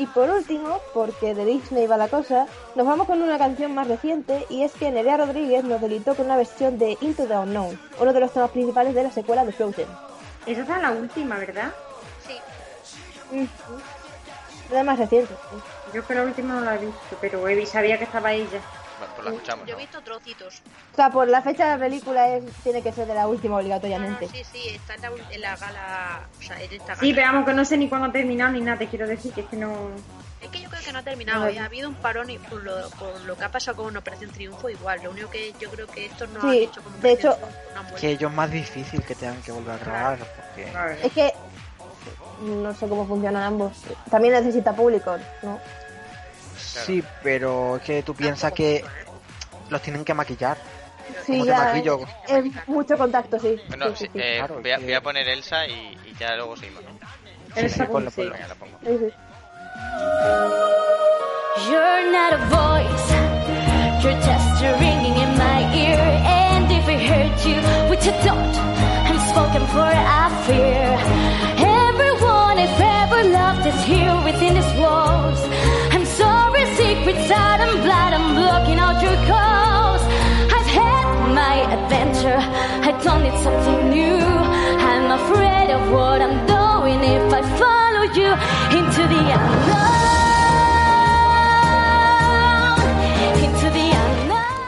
Y 0.01 0.07
por 0.07 0.31
último, 0.31 0.79
porque 0.95 1.35
de 1.35 1.45
Disney 1.45 1.85
va 1.85 1.95
la 1.95 2.07
cosa, 2.07 2.47
nos 2.73 2.87
vamos 2.87 3.05
con 3.05 3.21
una 3.21 3.37
canción 3.37 3.75
más 3.75 3.87
reciente 3.87 4.47
y 4.49 4.63
es 4.63 4.71
que 4.71 4.89
Nerea 4.89 5.17
Rodríguez 5.17 5.63
nos 5.63 5.79
delitó 5.79 6.15
con 6.15 6.25
una 6.25 6.37
versión 6.37 6.79
de 6.79 6.97
Into 7.01 7.27
the 7.27 7.37
Unknown, 7.37 7.79
uno 7.99 8.11
de 8.11 8.19
los 8.19 8.31
temas 8.33 8.49
principales 8.49 8.95
de 8.95 9.03
la 9.03 9.11
secuela 9.11 9.45
de 9.45 9.51
Frozen. 9.51 9.85
Esa 10.47 10.61
está 10.61 10.79
la 10.79 10.89
última, 10.89 11.37
¿verdad? 11.37 11.71
Mm. 13.31 13.45
La 14.73 14.83
más 14.83 14.97
reciente. 14.97 15.31
sí. 15.51 15.57
Yo 15.93 16.07
que 16.07 16.15
la 16.15 16.23
última 16.23 16.55
no 16.55 16.61
la 16.61 16.75
he 16.75 16.79
visto, 16.79 17.15
pero 17.21 17.47
he- 17.47 17.65
sabía 17.67 17.99
que 17.99 18.05
estaba 18.05 18.33
ella. 18.33 18.59
Pues 19.21 19.31
la 19.31 19.37
escuchamos. 19.37 19.67
Yo 19.67 19.73
he 19.73 19.75
¿no? 19.75 19.79
visto 19.79 20.01
trocitos. 20.01 20.61
O 20.93 20.95
sea, 20.95 21.09
por 21.09 21.27
la 21.27 21.41
fecha 21.41 21.65
de 21.65 21.71
la 21.71 21.79
película 21.79 22.35
es, 22.35 22.43
tiene 22.63 22.81
que 22.81 22.91
ser 22.91 23.07
de 23.07 23.13
la 23.13 23.27
última 23.27 23.57
obligatoriamente. 23.57 24.27
Sí, 24.27 24.43
sí, 24.51 24.69
está 24.69 24.95
en 24.95 25.01
la, 25.01 25.11
en 25.31 25.41
la 25.41 25.55
gala. 25.55 26.27
O 26.39 26.41
sea, 26.41 26.61
en 26.61 26.71
esta 26.71 26.87
gala. 26.87 26.99
Sí, 26.99 27.13
pero 27.13 27.27
vamos, 27.27 27.45
que 27.45 27.53
no 27.53 27.65
sé 27.65 27.77
ni 27.77 27.87
cuándo 27.87 28.07
ha 28.07 28.11
terminado 28.11 28.51
ni 28.51 28.61
nada, 28.61 28.77
te 28.77 28.87
quiero 28.87 29.07
decir 29.07 29.33
que 29.33 29.41
es 29.41 29.47
que 29.47 29.57
no... 29.57 29.91
Es 30.41 30.49
que 30.49 30.59
yo 30.59 30.69
creo 30.69 30.81
que 30.83 30.91
no 30.91 30.99
ha 30.99 31.03
terminado. 31.03 31.47
¿eh? 31.47 31.59
Ha 31.59 31.65
habido 31.65 31.87
un 31.87 31.95
parón 31.95 32.31
y 32.31 32.39
por 32.39 32.63
lo, 32.63 32.89
por 32.91 33.21
lo 33.21 33.37
que 33.37 33.43
ha 33.43 33.51
pasado 33.51 33.83
con 33.83 33.95
Operación 33.95 34.31
Triunfo, 34.31 34.69
igual. 34.69 34.99
Lo 35.03 35.11
único 35.11 35.29
que 35.29 35.53
yo 35.59 35.69
creo 35.69 35.85
que 35.85 36.07
estos 36.07 36.29
no 36.29 36.41
han 36.41 36.51
Sí, 36.51 36.63
hecho 36.63 36.81
como 36.81 36.97
de 36.97 37.11
hecho, 37.11 37.37
Que 37.99 38.09
ellos 38.09 38.31
es 38.31 38.35
más 38.35 38.51
difícil 38.51 39.03
que 39.03 39.13
tengan 39.13 39.39
que 39.43 39.51
volver 39.51 39.75
a 39.75 39.77
grabar. 39.77 40.17
Porque... 40.17 41.05
es 41.05 41.13
que 41.13 41.33
no 42.41 42.73
sé 42.73 42.87
cómo 42.87 43.05
funcionan 43.05 43.43
ambos. 43.43 43.73
También 44.09 44.33
necesita 44.33 44.73
público, 44.73 45.15
¿no? 45.43 45.59
Sí, 46.57 47.03
pero 47.21 47.77
es 47.77 47.83
que 47.83 48.03
tú 48.03 48.15
piensas 48.15 48.51
que 48.53 48.83
los 49.71 49.81
tienen 49.81 50.05
que 50.05 50.13
maquillar. 50.13 50.57
Sí, 51.25 51.31
¿Cómo 51.33 51.45
te 51.45 51.49
ya. 51.51 51.57
maquillo? 51.57 51.99
Es, 52.27 52.31
es 52.45 52.67
mucho 52.67 52.97
contacto, 52.97 53.39
sí. 53.39 53.59
Bueno, 53.69 53.87
Sí, 53.95 54.05
sí, 54.05 54.19
eh, 54.19 54.35
Claro, 54.37 54.59
voy, 54.61 54.71
a, 54.71 54.77
voy 54.77 54.93
a 54.93 55.01
poner 55.01 55.27
Elsa 55.27 55.65
y, 55.65 55.97
y 56.05 56.15
ya 56.19 56.35
luego 56.35 56.55
seguimos, 56.57 56.83
¿no? 56.83 56.91
Elsa, 57.55 57.87
ponlo, 57.87 58.11
ponlo. 58.11 58.31
Venga, 58.33 58.47
la 58.47 58.55
pongo. 58.55 58.77
Sí, 58.83 58.97
sí. 58.99 59.13
You're 61.69 62.11
not 62.11 62.33
a 62.33 62.37
voice, 62.49 63.07
you're 64.03 64.19
just 64.21 64.63
a 64.63 64.77
ringing 64.79 65.15
in 65.15 65.37
my 65.37 65.59
ear. 65.75 65.99
And 65.99 66.71
if 66.71 66.87
I 66.87 66.97
hurt 66.97 67.45
you 67.45 67.57
with 67.89 68.05
your 68.05 68.15
thought, 68.23 68.55
I'm 69.07 69.19
spoken 69.29 69.65
for 69.67 69.81
I 69.83 70.29
fear. 70.47 70.97
Everyone 71.89 72.57
I've 72.57 72.81
ever 73.03 73.23
loved 73.29 73.65
is 73.67 73.83
here 73.83 74.15
within 74.23 74.53
these 74.55 74.73
walls. 74.79 75.39
I'm 75.91 76.05
sorry, 76.05 76.65
secrets 76.75 77.29
out 77.31 77.60
don't 83.03 83.23
need 83.23 83.37
something 83.43 83.89
new. 83.89 84.17
I'm 84.17 85.11
afraid 85.11 85.69
of 85.71 85.91
what 85.91 86.21
I'm 86.21 86.45
doing 86.45 86.99
if 87.03 87.33
I 87.33 87.41
follow 87.57 88.03
you 88.13 88.29
into 88.77 89.01
the 89.13 89.21
unknown. 91.71 93.43
Into 93.45 93.67
the 93.77 93.87
unknown. 94.03 94.67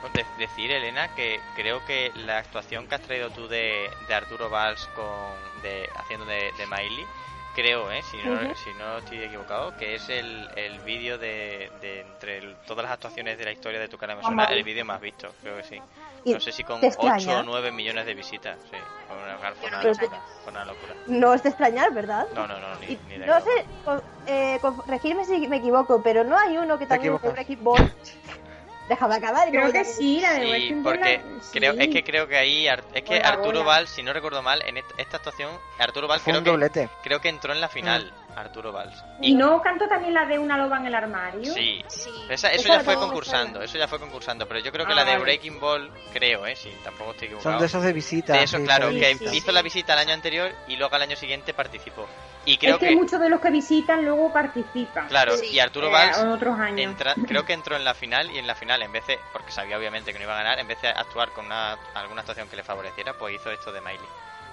Pues 0.00 0.12
de- 0.12 0.26
decir, 0.38 0.70
Elena, 0.72 1.08
que 1.14 1.40
creo 1.56 1.84
que 1.86 2.12
la 2.14 2.38
actuación 2.38 2.86
que 2.86 2.94
has 2.96 3.02
traído 3.02 3.30
tú 3.30 3.48
de, 3.48 3.90
de 4.08 4.14
Arturo 4.14 4.50
Valls 4.50 4.88
con, 4.94 5.34
de, 5.62 5.88
haciendo 5.96 6.26
de, 6.26 6.52
de 6.58 6.66
Miley, 6.66 7.06
creo, 7.54 7.90
¿eh? 7.90 8.02
si, 8.02 8.16
no, 8.18 8.54
si 8.54 8.72
no 8.74 8.98
estoy 8.98 9.22
equivocado, 9.22 9.76
que 9.76 9.94
es 9.94 10.08
el, 10.08 10.48
el 10.56 10.78
vídeo 10.80 11.18
de, 11.18 11.70
de 11.80 12.00
entre 12.00 12.38
el- 12.38 12.56
todas 12.66 12.84
las 12.84 12.92
actuaciones 12.92 13.38
de 13.38 13.44
la 13.44 13.52
historia 13.52 13.78
de 13.80 13.88
tu 13.88 13.98
cara 13.98 14.14
me 14.14 14.22
suena, 14.22 14.36
Más 14.44 14.52
el 14.52 14.62
vídeo 14.62 14.84
más 14.84 15.00
visto, 15.00 15.28
creo 15.42 15.56
que 15.56 15.64
sí. 15.64 15.80
¿Y 16.24 16.34
No 16.34 16.40
sé 16.40 16.52
si 16.52 16.62
con 16.64 16.80
te 16.80 16.88
8 16.88 16.98
extraña? 17.06 17.40
o 17.40 17.42
9 17.42 17.72
millones 17.72 18.04
de 18.06 18.14
visitas, 18.14 18.58
sí. 18.70 18.76
Fue 19.08 19.16
una, 19.16 19.36
una 19.38 19.82
locura, 19.84 20.20
fue 20.42 20.52
una 20.52 20.64
locura. 20.64 20.94
No 21.06 21.32
es 21.34 21.42
de 21.42 21.48
extrañar, 21.48 21.92
¿verdad? 21.92 22.26
No, 22.34 22.46
no, 22.46 22.58
no, 22.60 22.76
ni, 22.76 22.92
Y 22.92 22.98
ni 23.08 23.18
de 23.18 23.26
no 23.26 23.40
sé, 23.40 23.50
con- 23.84 24.02
eh, 24.26 24.58
con- 24.60 24.86
regirme 24.86 25.24
si 25.24 25.48
me 25.48 25.56
equivoco, 25.56 26.02
pero 26.02 26.22
no 26.24 26.38
hay 26.38 26.58
uno 26.58 26.78
que 26.78 26.86
también 26.86 27.14
es 27.14 27.22
de 27.22 27.28
equivocas. 27.28 27.32
Breaking 27.32 27.64
Ball. 27.64 27.92
Déjame 28.90 29.14
acabar. 29.14 29.46
y 29.46 29.52
Creo 29.52 29.70
que 29.70 29.84
sí, 29.84 30.20
la 30.20 30.32
de 30.34 30.40
Sí, 30.58 30.80
porque 30.82 30.98
la- 31.22 31.40
creo, 31.52 31.72
sí. 31.74 31.78
es 31.80 31.88
que 31.90 32.02
creo 32.02 32.26
que 32.26 32.36
ahí 32.36 32.66
Ar- 32.66 32.82
es 32.92 33.02
que 33.04 33.18
Bola, 33.18 33.28
Arturo. 33.28 33.64
Valls, 33.64 33.88
si 33.88 34.02
no 34.02 34.12
recuerdo 34.12 34.42
mal, 34.42 34.60
en 34.66 34.78
esta 34.78 35.16
actuación 35.18 35.48
Arturo 35.78 36.08
Fue 36.08 36.18
creo 36.18 36.42
que 36.42 36.50
doblete. 36.50 36.88
creo 37.04 37.20
que 37.20 37.28
entró 37.28 37.52
en 37.52 37.60
la 37.60 37.68
final, 37.68 38.12
Arturo 38.40 38.72
Valls. 38.72 39.04
¿Y 39.20 39.34
no 39.34 39.60
cantó 39.62 39.86
también 39.88 40.14
la 40.14 40.24
de 40.26 40.38
una 40.38 40.56
loba 40.56 40.78
en 40.78 40.86
el 40.86 40.94
armario? 40.94 41.52
Sí. 41.52 41.82
Esa- 42.28 42.50
eso 42.52 42.68
ya 42.68 42.80
fue 42.80 42.94
concursando, 42.96 43.62
eso 43.62 43.76
ya 43.78 43.86
fue 43.88 43.98
concursando, 43.98 44.46
pero 44.46 44.60
yo 44.60 44.70
creo 44.72 44.86
que 44.86 44.92
Ah, 44.92 44.96
la 44.96 45.04
de 45.04 45.12
vale. 45.12 45.22
Breaking 45.24 45.58
Ball, 45.60 45.90
creo, 46.12 46.46
eh, 46.46 46.56
sí, 46.56 46.72
tampoco 46.84 47.10
estoy 47.12 47.26
equivocado. 47.26 47.52
Son 47.54 47.60
de 47.60 47.66
esos 47.66 47.82
de 47.82 47.92
visita. 47.92 48.32
De 48.34 48.42
eso, 48.44 48.58
sí, 48.58 48.64
claro, 48.64 48.88
que 48.90 49.12
visita. 49.14 49.34
hizo 49.34 49.52
la 49.52 49.62
visita 49.62 49.92
el 49.94 49.98
año 50.00 50.14
anterior 50.14 50.52
y 50.68 50.76
luego 50.76 50.94
al 50.94 51.02
año 51.02 51.16
siguiente 51.16 51.52
participó. 51.54 52.06
Y 52.46 52.56
creo 52.56 52.76
es 52.76 52.80
que, 52.80 52.94
muchos 52.96 53.20
de 53.20 53.28
los 53.28 53.40
que 53.40 53.50
visitan 53.50 54.04
luego 54.04 54.32
participan. 54.32 55.08
Claro, 55.08 55.34
y 55.42 55.58
Arturo 55.58 55.88
Eh, 55.88 55.92
Valls 55.92 56.18
otros 56.18 56.58
años. 56.58 56.80
entra- 56.80 57.14
creo 57.26 57.44
que 57.44 57.52
entró 57.52 57.76
en 57.76 57.84
la 57.84 57.94
final 57.94 58.30
y 58.30 58.38
en 58.38 58.46
la 58.46 58.54
final, 58.54 58.80
en 58.82 58.92
vez 58.92 59.06
de, 59.06 59.18
porque 59.32 59.52
sabía 59.52 59.76
obviamente 59.76 60.12
que 60.12 60.18
no 60.18 60.24
iba 60.24 60.34
a 60.34 60.42
ganar, 60.42 60.58
en 60.58 60.66
vez 60.66 60.80
de 60.80 60.88
actuar 60.88 61.30
con 61.32 61.46
una, 61.46 61.76
alguna 61.94 62.20
actuación 62.20 62.48
que 62.48 62.56
le 62.56 62.62
favoreciera, 62.62 63.12
pues 63.14 63.34
hizo 63.34 63.50
esto 63.50 63.72
de 63.72 63.80
Miley, 63.82 63.98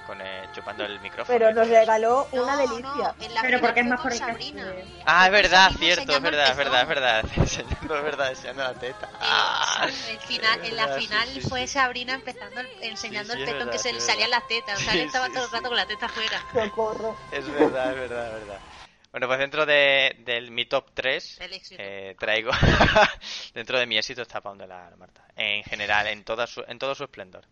con 0.08 0.22
eh, 0.22 0.48
chupando 0.54 0.86
el 0.86 1.00
micrófono. 1.02 1.38
Pero 1.38 1.54
nos 1.54 1.68
regaló 1.68 2.28
una 2.32 2.56
delicia. 2.58 3.14
Pero 3.42 3.60
porque 3.60 3.82
es 3.82 3.88
con 3.96 4.12
en 4.12 4.18
Sabrina. 4.18 4.74
Ah, 5.06 5.26
es 5.26 5.32
verdad, 5.32 5.72
cierto, 5.78 6.12
es 6.14 6.22
verdad, 6.22 6.46
el 6.46 6.52
es 6.52 6.58
verdad, 6.58 6.82
es 6.82 6.88
verdad. 6.88 7.26
Enseñando, 7.38 7.98
es 7.98 8.04
verdad, 8.04 8.30
enseñando 8.30 8.64
la 8.64 8.74
teta. 8.74 9.10
Ah, 9.20 9.88
El 10.10 10.20
final, 10.20 10.60
en 10.66 10.76
la 10.76 10.88
verdad, 10.88 11.00
sí, 11.00 11.08
final 11.08 11.30
sí, 11.30 11.42
fue 11.42 11.68
Sabrina 11.68 12.14
empezando 12.14 12.62
el- 12.62 12.70
enseñando 12.82 13.34
Sí, 13.34 13.40
sí, 13.40 13.44
el 13.44 13.46
petón 13.46 13.60
verdad, 13.68 13.72
que 13.74 13.80
se 13.80 13.94
le 13.94 14.00
salían 14.02 14.30
las 14.32 14.48
tetas. 14.48 14.80
O 14.80 14.84
sea, 14.84 14.94
Sí, 14.94 15.00
él 15.00 15.06
estaba 15.06 15.26
sí, 15.28 15.34
todo 15.34 15.44
el 15.44 15.50
sí. 15.50 15.56
rato 15.56 15.68
con 15.68 15.78
la 15.78 15.86
teta 15.86 16.06
afuera. 16.08 16.42
Socorro. 16.54 17.16
es 17.32 17.52
verdad, 17.52 17.92
es 17.92 18.00
verdad, 18.00 18.28
es 18.28 18.34
verdad. 18.34 18.62
Bueno, 19.18 19.30
pues 19.30 19.40
dentro 19.40 19.66
de, 19.66 20.16
del 20.20 20.52
mi 20.52 20.66
top 20.66 20.92
3 20.94 21.40
Del 21.40 21.54
éxito. 21.54 21.82
eh, 21.84 22.16
traigo 22.20 22.52
dentro 23.56 23.80
de 23.80 23.88
mi 23.88 23.98
éxito 23.98 24.22
está 24.22 24.42
Pound 24.42 24.62
de 24.62 24.68
la 24.68 24.92
Marta 24.96 25.24
en 25.36 25.64
general 25.64 26.06
en 26.06 26.24
toda 26.24 26.46
su, 26.46 26.64
en 26.68 26.78
todo 26.78 26.94
su 26.94 27.04
esplendor 27.06 27.44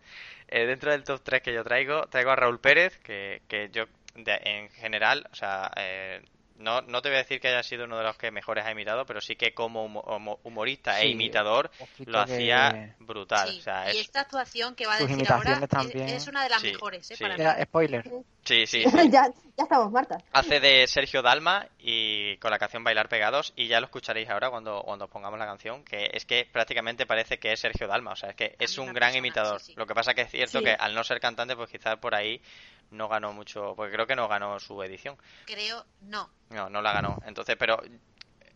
Eh, 0.47 0.67
dentro 0.67 0.91
del 0.91 1.03
top 1.03 1.21
3 1.23 1.41
que 1.41 1.51
yo 1.51 1.63
traigo 1.63 2.05
traigo 2.05 2.29
a 2.29 2.35
Raúl 2.35 2.59
Pérez 2.59 2.99
que, 2.99 3.41
que 3.47 3.71
yo 3.71 3.85
de- 4.13 4.39
en 4.43 4.69
general 4.69 5.27
o 5.31 5.35
sea 5.35 5.71
eh, 5.75 6.21
no, 6.57 6.81
no 6.81 7.01
te 7.01 7.09
voy 7.09 7.15
a 7.17 7.19
decir 7.19 7.39
que 7.39 7.49
haya 7.49 7.63
sido 7.63 7.85
uno 7.85 7.97
de 7.97 8.03
los 8.03 8.17
que 8.17 8.31
mejores 8.31 8.65
ha 8.65 8.71
imitado 8.71 9.05
pero 9.05 9.19
sí 9.21 9.35
que 9.35 9.53
como 9.53 9.85
humo- 9.85 10.03
humo- 10.05 10.39
humorista 10.43 10.99
e 11.01 11.09
imitador 11.09 11.69
lo 12.05 12.25
que- 12.25 12.33
hacía 12.33 12.95
brutal 12.99 13.49
Sí, 13.49 13.59
o 13.59 13.61
sea, 13.61 13.87
y 13.93 13.97
es- 13.97 14.05
esta 14.05 14.21
actuación 14.21 14.75
que 14.75 14.85
va 14.85 14.95
a 14.95 14.97
Sus 14.99 15.09
decir 15.09 15.31
ahora 15.31 15.59
es, 15.61 15.69
también. 15.69 16.09
es 16.09 16.27
una 16.27 16.43
de 16.43 16.49
las 16.49 16.61
Sí, 16.61 16.71
mejores, 16.71 17.11
¿eh? 17.11 17.15
sí. 17.15 17.23
Para 17.23 17.63
spoiler. 17.63 18.03
sí, 18.43 18.65
sí, 18.67 18.83
sí. 19.07 19.09
ya, 19.11 19.27
ya 19.57 19.63
estamos, 19.63 19.91
Marta. 19.91 20.17
Hace 20.31 20.59
de 20.59 20.87
Sergio 20.87 21.21
Dalma 21.21 21.67
y 21.79 22.37
con 22.37 22.51
la 22.51 22.57
canción 22.59 22.83
Bailar 22.83 23.09
Pegados 23.09 23.53
y 23.55 23.67
ya 23.67 23.79
lo 23.79 23.85
escucharéis 23.87 24.29
ahora 24.29 24.49
cuando, 24.49 24.81
cuando 24.83 25.07
pongamos 25.07 25.37
la 25.39 25.45
canción, 25.45 25.83
que 25.83 26.09
es 26.13 26.25
que 26.25 26.47
prácticamente 26.51 27.05
parece 27.05 27.37
que 27.37 27.51
es 27.53 27.59
Sergio 27.59 27.87
Dalma, 27.87 28.11
o 28.13 28.15
sea, 28.15 28.29
es 28.29 28.35
que 28.35 28.55
es 28.59 28.77
un 28.77 28.93
gran 28.93 29.15
imitador. 29.15 29.61
Lo 29.75 29.85
que 29.85 29.93
pasa 29.93 30.13
que 30.13 30.21
es 30.21 30.31
cierto 30.31 30.59
Sí. 30.59 30.63
que 30.65 30.71
al 30.71 30.93
no 30.95 31.03
ser 31.03 31.19
cantante, 31.19 31.55
pues 31.55 31.69
quizás 31.69 31.97
por 31.97 32.15
ahí 32.15 32.41
no 32.91 33.07
ganó 33.07 33.33
mucho, 33.33 33.73
porque 33.75 33.93
creo 33.93 34.07
que 34.07 34.15
no 34.15 34.27
ganó 34.27 34.59
su 34.59 34.81
edición. 34.83 35.17
Creo, 35.45 35.85
no. 36.01 36.29
No, 36.49 36.69
no 36.69 36.81
la 36.81 36.93
ganó. 36.93 37.19
Entonces, 37.25 37.55
pero 37.57 37.81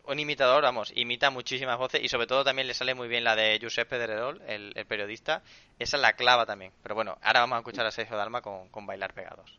un 0.06 0.18
imitador, 0.18 0.62
vamos, 0.62 0.92
imita 0.96 1.30
muchísimas 1.30 1.78
voces 1.78 2.02
y 2.02 2.08
sobre 2.08 2.26
todo 2.26 2.44
también 2.44 2.66
le 2.66 2.74
sale 2.74 2.94
muy 2.94 3.08
bien 3.08 3.24
la 3.24 3.36
de 3.36 3.58
Giuseppe 3.58 3.96
Pedrerol, 3.96 4.42
el, 4.46 4.72
el 4.74 4.86
periodista. 4.86 5.42
Esa 5.78 5.96
es 5.96 6.02
la 6.02 6.14
clava 6.14 6.46
también. 6.46 6.72
Pero 6.82 6.94
bueno, 6.94 7.16
ahora 7.22 7.40
vamos 7.40 7.56
a 7.56 7.58
escuchar 7.60 7.86
a 7.86 7.90
Sergio 7.90 8.16
Dalma 8.16 8.40
con, 8.42 8.68
con 8.70 8.86
Bailar 8.86 9.14
Pegados. 9.14 9.58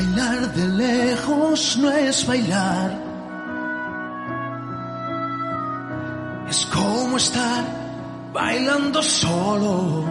Bailar 0.00 0.54
de 0.54 0.66
lejos 0.66 1.76
no 1.76 1.90
es 1.90 2.26
bailar. 2.26 2.90
Es 6.48 6.64
como 6.72 7.18
estar 7.18 7.64
bailando 8.32 9.02
solo. 9.02 10.06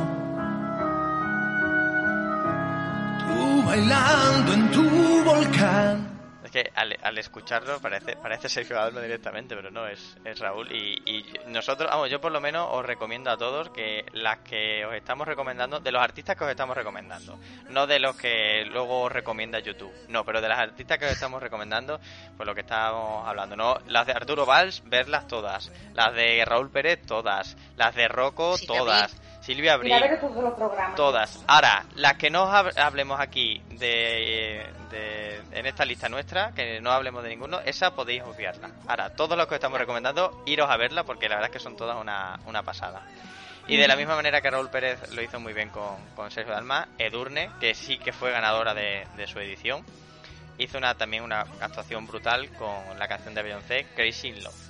Tú 3.19 3.63
bailando 3.65 4.53
en 4.53 4.71
tu 4.71 5.23
volcán. 5.23 6.08
Es 6.49 6.63
que 6.63 6.71
al, 6.73 6.97
al 7.03 7.17
escucharlo 7.19 7.79
parece, 7.79 8.15
parece 8.15 8.49
Sergio 8.49 8.75
Dalma 8.75 9.01
directamente, 9.01 9.55
pero 9.55 9.69
no, 9.69 9.87
es, 9.87 10.17
es 10.25 10.39
Raúl. 10.39 10.71
Y, 10.71 10.99
y 11.05 11.25
nosotros, 11.47 11.89
vamos, 11.91 12.09
yo 12.09 12.19
por 12.19 12.31
lo 12.31 12.41
menos 12.41 12.67
os 12.71 12.83
recomiendo 12.83 13.29
a 13.29 13.37
todos 13.37 13.69
que 13.69 14.03
las 14.13 14.39
que 14.39 14.83
os 14.83 14.95
estamos 14.95 15.27
recomendando, 15.27 15.79
de 15.79 15.91
los 15.91 16.01
artistas 16.01 16.35
que 16.35 16.45
os 16.45 16.49
estamos 16.49 16.75
recomendando, 16.75 17.37
no 17.69 17.85
de 17.85 17.99
los 17.99 18.15
que 18.15 18.65
luego 18.65 19.03
os 19.03 19.11
recomienda 19.11 19.59
YouTube, 19.59 19.93
no, 20.07 20.25
pero 20.25 20.41
de 20.41 20.49
las 20.49 20.57
artistas 20.57 20.97
que 20.97 21.05
os 21.05 21.11
estamos 21.11 21.39
recomendando, 21.41 21.99
pues 22.35 22.47
lo 22.47 22.55
que 22.55 22.61
estábamos 22.61 23.27
hablando, 23.27 23.55
¿no? 23.55 23.77
Las 23.85 24.07
de 24.07 24.13
Arturo 24.13 24.47
Valls, 24.47 24.81
verlas 24.85 25.27
todas. 25.27 25.71
Las 25.93 26.15
de 26.15 26.43
Raúl 26.45 26.71
Pérez, 26.71 27.05
todas. 27.05 27.55
Las 27.77 27.93
de 27.93 28.07
Rocco, 28.07 28.55
todas. 28.65 29.15
Silvia 29.55 29.73
Abril. 29.73 29.91
Mira, 29.91 30.07
ver 30.07 30.19
todos 30.19 30.43
los 30.43 30.53
programas. 30.53 30.95
Todas. 30.95 31.43
Ahora, 31.47 31.83
las 31.95 32.13
que 32.17 32.29
no 32.29 32.45
hab- 32.45 32.77
hablemos 32.77 33.19
aquí 33.19 33.59
de, 33.71 34.63
de- 34.91 35.41
en 35.53 35.65
esta 35.65 35.85
lista 35.85 36.07
nuestra, 36.07 36.51
que 36.51 36.79
no 36.81 36.91
hablemos 36.91 37.23
de 37.23 37.29
ninguno, 37.29 37.59
esa 37.61 37.95
podéis 37.95 38.21
obviarla. 38.21 38.69
Ahora, 38.87 39.09
todos 39.15 39.35
los 39.35 39.47
que 39.47 39.55
os 39.55 39.57
estamos 39.57 39.79
recomendando, 39.79 40.43
iros 40.45 40.69
a 40.69 40.77
verla 40.77 41.03
porque 41.03 41.27
la 41.27 41.35
verdad 41.37 41.49
es 41.49 41.53
que 41.53 41.63
son 41.63 41.75
todas 41.75 41.97
una, 41.99 42.39
una 42.45 42.61
pasada. 42.61 43.01
Y 43.67 43.77
de 43.77 43.87
la 43.87 43.95
misma 43.95 44.15
manera 44.15 44.39
que 44.41 44.51
Raúl 44.51 44.69
Pérez 44.69 45.11
lo 45.13 45.21
hizo 45.23 45.39
muy 45.39 45.53
bien 45.53 45.69
con, 45.69 45.97
con 46.15 46.29
Sergio 46.29 46.53
Dalma, 46.53 46.87
Edurne, 46.99 47.49
que 47.59 47.73
sí 47.73 47.97
que 47.97 48.13
fue 48.13 48.31
ganadora 48.31 48.75
de, 48.75 49.07
de 49.17 49.25
su 49.25 49.39
edición, 49.39 49.83
hizo 50.59 50.77
una, 50.77 50.93
también 50.95 51.23
una 51.23 51.41
actuación 51.59 52.05
brutal 52.05 52.49
con 52.51 52.99
la 52.99 53.07
canción 53.07 53.33
de 53.33 53.41
Beyoncé, 53.41 53.87
Crazy 53.95 54.27
in 54.27 54.43
Love. 54.43 54.69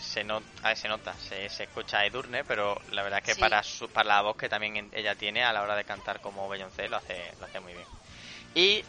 Se, 0.00 0.24
not- 0.24 0.44
ah, 0.62 0.74
se 0.76 0.88
nota, 0.88 1.18
se, 1.18 1.48
se 1.48 1.64
escucha 1.64 1.98
a 2.00 2.06
Edurne, 2.06 2.44
pero 2.44 2.76
la 2.88 3.02
verdad 3.02 3.18
es 3.20 3.24
que 3.24 3.34
Sí. 3.34 3.40
para 3.40 3.62
su, 3.62 3.88
para 3.90 4.08
la 4.08 4.22
voz 4.22 4.36
que 4.36 4.48
también 4.48 4.90
ella 4.92 5.14
tiene 5.16 5.44
a 5.44 5.52
la 5.52 5.62
hora 5.62 5.76
de 5.76 5.84
cantar 5.84 6.20
como 6.20 6.48
Beyoncé 6.48 6.88
lo 6.88 6.96
hace, 6.96 7.34
lo 7.38 7.46
hace 7.46 7.60
muy 7.60 7.74
bien. 7.74 7.88
Y 8.54 8.84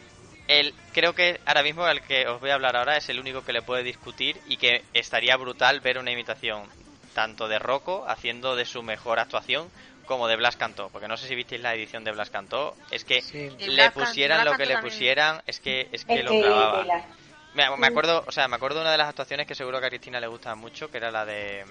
el, 0.48 0.76
creo 0.92 1.14
que 1.16 1.42
ahora 1.46 1.64
mismo 1.64 1.88
el 1.88 2.02
que 2.04 2.28
os 2.28 2.40
voy 2.40 2.50
a 2.52 2.56
hablar 2.56 2.76
ahora 2.76 2.98
es 2.98 3.10
el 3.10 3.20
único 3.20 3.44
que 3.44 3.54
le 3.54 3.62
puede 3.62 3.84
discutir 3.84 4.42
y 4.46 4.58
que 4.58 4.86
estaría 4.94 5.38
brutal 5.38 5.80
ver 5.82 5.98
una 5.98 6.12
imitación 6.12 6.72
tanto 7.14 7.48
de 7.48 7.60
Rocco 7.60 8.06
haciendo 8.08 8.56
de 8.56 8.66
su 8.66 8.84
mejor 8.84 9.20
actuación 9.20 9.72
como 10.06 10.28
de 10.28 10.36
Blas 10.38 10.58
Cantó, 10.58 10.90
porque 10.90 11.08
no 11.08 11.18
sé 11.18 11.28
si 11.28 11.36
visteis 11.36 11.62
la 11.62 11.74
edición 11.76 12.04
de 12.04 12.12
Blas 12.12 12.30
Cantó, 12.30 12.78
es 12.90 13.06
que 13.06 13.26
le 13.66 13.90
pusieran 13.90 14.44
Blas 14.44 14.46
lo 14.46 14.56
que 14.56 14.66
le 14.66 14.74
también. 14.74 14.78
pusieran, 14.78 15.42
es 15.46 15.60
que 15.60 15.90
es 15.92 16.06
que 16.06 16.24
Es 16.24 16.24
lo 16.24 16.36
tela. 16.36 17.08
Me, 17.54 17.64
me 17.78 17.88
acuerdo, 17.88 18.24
o 18.26 18.32
sea, 18.32 18.48
me 18.48 18.56
acuerdo 18.56 18.78
de 18.78 18.82
una 18.84 18.92
de 18.92 18.98
las 18.98 19.10
actuaciones 19.10 19.46
que 19.46 19.56
seguro 19.56 19.80
que 19.80 19.88
a 19.88 19.90
Cristina 19.90 20.20
le 20.20 20.28
gusta 20.28 20.56
mucho, 20.56 20.90
que 20.90 20.98
era 20.98 21.12
la 21.12 21.26
de 21.26 21.66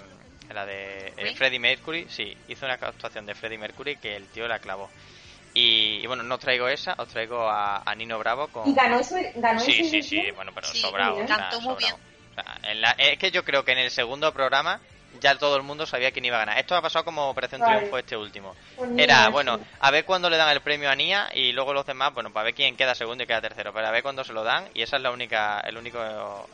la 0.50 0.66
de 0.66 1.12
eh, 1.16 1.34
Freddie 1.34 1.58
Mercury, 1.60 2.06
sí, 2.08 2.36
hizo 2.48 2.66
una 2.66 2.74
actuación 2.74 3.24
de 3.24 3.34
Freddie 3.34 3.56
Mercury 3.58 3.96
que 3.96 4.16
el 4.16 4.28
tío 4.28 4.46
la 4.48 4.58
clavó. 4.58 4.90
Y, 5.54 6.00
y 6.02 6.06
bueno, 6.06 6.22
no 6.22 6.34
os 6.34 6.40
traigo 6.40 6.68
esa, 6.68 6.94
os 6.98 7.08
traigo 7.08 7.48
a, 7.48 7.82
a 7.84 7.94
Nino 7.94 8.18
Bravo 8.18 8.48
con... 8.48 8.68
Y 8.68 8.74
ganó 8.74 8.98
eso, 9.00 9.16
ganó 9.36 9.60
Sí, 9.60 9.72
sí, 9.84 10.02
sí, 10.02 10.30
bueno, 10.34 10.52
pero 10.54 10.68
Sí, 10.68 10.80
sobrado. 10.80 11.14
o 11.14 11.26
sea, 11.26 11.36
cantó 11.36 11.60
muy 11.60 11.74
sobrado. 11.82 11.96
O 11.96 12.34
sea, 12.34 12.70
en 12.70 12.80
la- 12.80 12.94
es 12.98 13.18
que 13.18 13.30
yo 13.30 13.44
creo 13.44 13.64
que 13.64 13.72
en 13.72 13.78
el 13.78 13.90
segundo 13.90 14.32
programa 14.32 14.80
ya 15.20 15.36
todo 15.36 15.56
el 15.56 15.62
mundo 15.62 15.86
sabía 15.86 16.10
quién 16.12 16.24
iba 16.24 16.36
a 16.36 16.40
ganar. 16.40 16.58
Esto 16.58 16.74
ha 16.74 16.82
pasado 16.82 17.04
como 17.04 17.28
Operación 17.28 17.60
Vale. 17.60 17.76
Triunfo 17.76 17.98
este 17.98 18.16
último. 18.16 18.56
Pues 18.76 18.90
Era, 18.96 19.28
bueno, 19.28 19.58
sí. 19.58 19.64
a 19.80 19.90
ver 19.90 20.04
cuándo 20.04 20.28
le 20.30 20.36
dan 20.36 20.48
el 20.50 20.60
premio 20.60 20.90
a 20.90 20.94
Nia 20.94 21.28
y 21.34 21.52
luego 21.52 21.72
los 21.72 21.86
demás, 21.86 22.12
bueno, 22.14 22.32
para 22.32 22.44
ver 22.44 22.54
quién 22.54 22.76
queda 22.76 22.94
segundo 22.94 23.24
y 23.24 23.26
queda 23.26 23.40
tercero, 23.40 23.72
pero 23.72 23.86
a 23.86 23.90
ver 23.90 24.02
cuándo 24.02 24.24
se 24.24 24.32
lo 24.32 24.42
dan 24.42 24.68
y 24.74 24.82
esa 24.82 24.96
es 24.96 25.02
la 25.02 25.10
única, 25.10 25.60
el 25.60 25.76
único, 25.76 25.98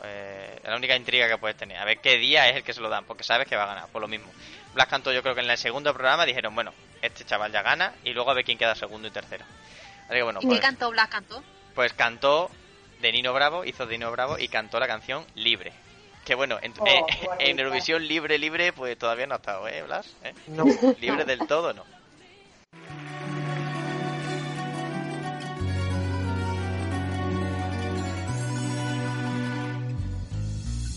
eh, 0.03 0.59
la 0.63 0.75
única 0.75 0.95
intriga 0.95 1.27
que 1.27 1.37
puedes 1.37 1.57
tener. 1.57 1.77
A 1.77 1.85
ver 1.85 1.99
qué 1.99 2.17
día 2.17 2.47
es 2.49 2.57
el 2.57 2.63
que 2.63 2.73
se 2.73 2.81
lo 2.81 2.89
dan, 2.89 3.05
porque 3.05 3.23
sabes 3.23 3.47
que 3.47 3.55
va 3.55 3.63
a 3.63 3.67
ganar, 3.67 3.87
por 3.89 4.01
lo 4.01 4.07
mismo. 4.07 4.31
Blas 4.73 4.87
cantó 4.87 5.11
yo 5.11 5.23
creo 5.23 5.33
que 5.33 5.41
en 5.41 5.49
el 5.49 5.57
segundo 5.57 5.93
programa 5.93 6.25
dijeron, 6.25 6.53
bueno, 6.53 6.73
este 7.01 7.23
chaval 7.25 7.51
ya 7.51 7.61
gana 7.61 7.93
y 8.03 8.13
luego 8.13 8.29
a 8.31 8.33
ver 8.33 8.43
quién 8.45 8.57
queda 8.57 8.75
segundo 8.75 9.07
y 9.07 9.11
tercero. 9.11 9.45
Así 10.05 10.15
que 10.15 10.23
bueno, 10.23 10.39
¿Y 10.39 10.43
qué 10.43 10.47
pues, 10.49 10.59
cantó 10.61 10.89
Blas 10.91 11.07
cantó? 11.09 11.43
pues 11.73 11.93
cantó 11.93 12.51
de 13.01 13.11
Nino 13.11 13.33
Bravo, 13.33 13.63
hizo 13.65 13.85
de 13.85 13.97
Nino 13.97 14.11
Bravo 14.11 14.37
y 14.39 14.47
cantó 14.47 14.79
la 14.79 14.87
canción 14.87 15.25
Libre. 15.35 15.71
Que 16.27 16.35
bueno, 16.35 16.57
en, 16.61 16.73
Oh, 16.77 16.85
eh, 16.85 17.01
en 17.39 17.57
Eurovisión 17.57 18.05
libre, 18.05 18.37
libre, 18.37 18.73
pues 18.73 18.97
todavía 18.97 19.25
no 19.27 19.35
ha 19.35 19.37
estado, 19.37 19.65
¿eh, 19.69 19.81
Blas? 19.83 20.13
¿Eh? 20.25 20.33
No. 20.47 20.65
Libre 20.99 21.23
del 21.23 21.39
todo, 21.47 21.71
no. 21.71 21.85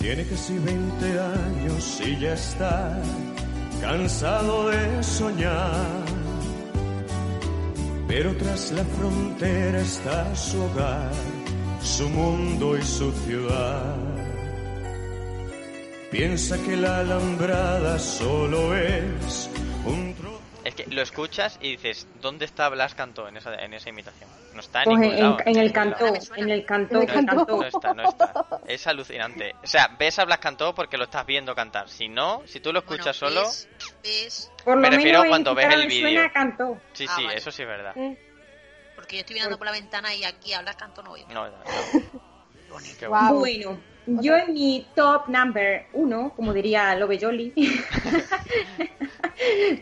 Tiene 0.01 0.27
casi 0.27 0.59
20 0.59 1.21
años 1.21 2.01
y 2.05 2.19
ya 2.19 2.33
está 2.33 3.01
cansado 3.81 4.69
de 4.69 5.01
soñar. 5.05 6.05
Pero 8.09 8.37
tras 8.37 8.73
la 8.73 8.85
frontera 8.85 9.81
está 9.81 10.35
su 10.35 10.61
hogar, 10.61 11.13
su 11.81 12.09
mundo 12.09 12.77
y 12.77 12.83
su 12.83 13.13
ciudad. 13.13 14.10
Piensa 16.11 16.57
que 16.65 16.77
la 16.77 16.99
alambrada 16.99 17.99
solo 17.99 18.77
es 18.77 19.49
un 19.85 20.15
tro- 20.17 20.39
Es 20.65 20.75
que 20.75 20.87
lo 20.89 21.01
escuchas 21.03 21.59
y 21.63 21.73
dices, 21.73 22.07
¿dónde 22.21 22.45
está 22.47 22.69
Blas 22.69 22.95
Cantó 22.95 23.29
en 23.29 23.37
esa, 23.37 23.55
en 23.55 23.73
esa 23.75 23.89
imitación? 23.91 24.29
No 24.53 24.61
está 24.61 24.81
en 24.81 24.85
Pues 24.87 24.99
ningún 24.99 25.17
en, 25.17 25.23
lado. 25.23 25.37
en 25.47 25.57
el 25.57 25.73
cantó, 25.73 26.07
en 26.37 26.51
el 26.51 26.67
cantó, 26.67 26.95
No, 26.97 27.63
está, 27.63 27.95
no 27.95 28.09
está. 28.09 28.35
Es 28.67 28.87
alucinante. 28.89 29.55
O 29.63 29.67
sea, 29.67 29.95
ves 29.99 30.19
a 30.19 30.25
Blas 30.25 30.39
Cantó 30.41 30.75
porque 30.75 30.99
lo 30.99 31.05
estás 31.05 31.25
viendo 31.25 31.55
cantar. 31.55 31.89
Si 31.89 32.09
no, 32.09 32.43
si 32.47 32.59
tú 32.59 32.73
lo 32.73 32.81
escuchas 32.81 33.17
solo... 33.17 33.43
¿Ves? 33.43 33.69
¿Ves? 34.03 34.53
Por 34.65 34.75
lo 34.75 34.81
Me 34.83 34.91
refiero 34.91 35.21
menos 35.21 35.25
en 35.27 35.31
cuando 35.31 35.55
ves 35.55 35.73
el 35.73 35.87
vídeo. 35.87 36.23
Sí, 36.93 37.07
Ah, 37.09 37.15
sí, 37.17 37.25
vale. 37.25 37.39
eso 37.39 37.51
sí 37.53 37.63
es 37.63 37.69
verdad. 37.69 37.95
Porque 38.97 39.17
yo 39.17 39.21
estoy 39.21 39.35
mirando 39.35 39.57
por 39.57 39.67
la 39.67 39.73
ventana 39.73 40.13
y 40.15 40.25
aquí 40.25 40.53
a 40.53 40.61
Blas 40.61 40.75
cantó 40.77 41.03
no 41.05 41.13
veo. 41.13 41.27
No, 41.29 41.47
no. 41.47 41.53
Bueno, 42.71 43.81
yo 44.07 44.37
en 44.37 44.55
mi 44.55 44.87
top 44.95 45.29
number 45.29 45.87
uno, 45.93 46.33
como 46.35 46.53
diría 46.53 46.95
Love 46.97 47.19
Jolly, 47.21 47.53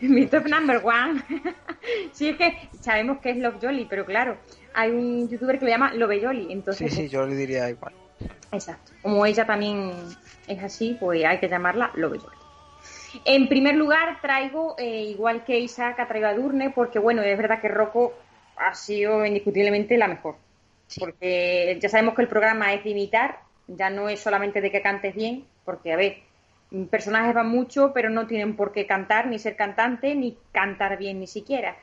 mi 0.01 0.25
top 0.27 0.45
number 0.47 0.81
one, 0.83 1.21
sí 2.11 2.29
es 2.29 2.37
que 2.37 2.69
sabemos 2.81 3.19
que 3.19 3.31
es 3.31 3.37
Love 3.37 3.57
Jolly, 3.61 3.85
pero 3.89 4.05
claro, 4.05 4.37
hay 4.73 4.91
un 4.91 5.27
youtuber 5.29 5.59
que 5.59 5.65
le 5.65 5.71
llama 5.71 5.93
Love 5.93 6.21
Jolly, 6.21 6.45
Sí, 6.45 6.51
entonces, 6.51 6.93
sí, 6.93 7.09
yo 7.09 7.25
le 7.25 7.35
diría 7.35 7.69
igual. 7.69 7.93
exacto, 8.51 8.91
como 9.01 9.25
ella 9.25 9.45
también 9.45 9.91
es 10.47 10.63
así, 10.63 10.97
pues 10.99 11.23
hay 11.25 11.39
que 11.39 11.49
llamarla 11.49 11.91
Love 11.95 12.19
Jolly. 12.19 12.35
En 13.25 13.49
primer 13.49 13.75
lugar 13.75 14.19
traigo, 14.21 14.75
eh, 14.77 15.01
igual 15.03 15.43
que 15.43 15.59
Isaac 15.59 15.99
ha 15.99 16.07
traído 16.07 16.27
a 16.27 16.33
Durne, 16.35 16.69
porque 16.69 16.99
bueno, 16.99 17.23
es 17.23 17.35
verdad 17.37 17.59
que 17.59 17.67
Rocco 17.67 18.13
ha 18.55 18.75
sido 18.75 19.25
indiscutiblemente 19.25 19.97
la 19.97 20.07
mejor. 20.07 20.35
Porque 20.99 21.77
ya 21.81 21.89
sabemos 21.89 22.13
que 22.15 22.21
el 22.23 22.27
programa 22.27 22.71
es 22.73 22.83
de 22.83 22.91
imitar, 22.91 23.39
ya 23.77 23.89
no 23.89 24.09
es 24.09 24.19
solamente 24.19 24.61
de 24.61 24.71
que 24.71 24.81
cantes 24.81 25.15
bien, 25.15 25.45
porque 25.65 25.93
a 25.93 25.97
ver, 25.97 26.17
personajes 26.89 27.33
van 27.33 27.49
mucho, 27.49 27.91
pero 27.93 28.09
no 28.09 28.27
tienen 28.27 28.55
por 28.55 28.71
qué 28.71 28.85
cantar, 28.85 29.27
ni 29.27 29.39
ser 29.39 29.55
cantante, 29.55 30.15
ni 30.15 30.37
cantar 30.51 30.97
bien 30.97 31.19
ni 31.19 31.27
siquiera. 31.27 31.75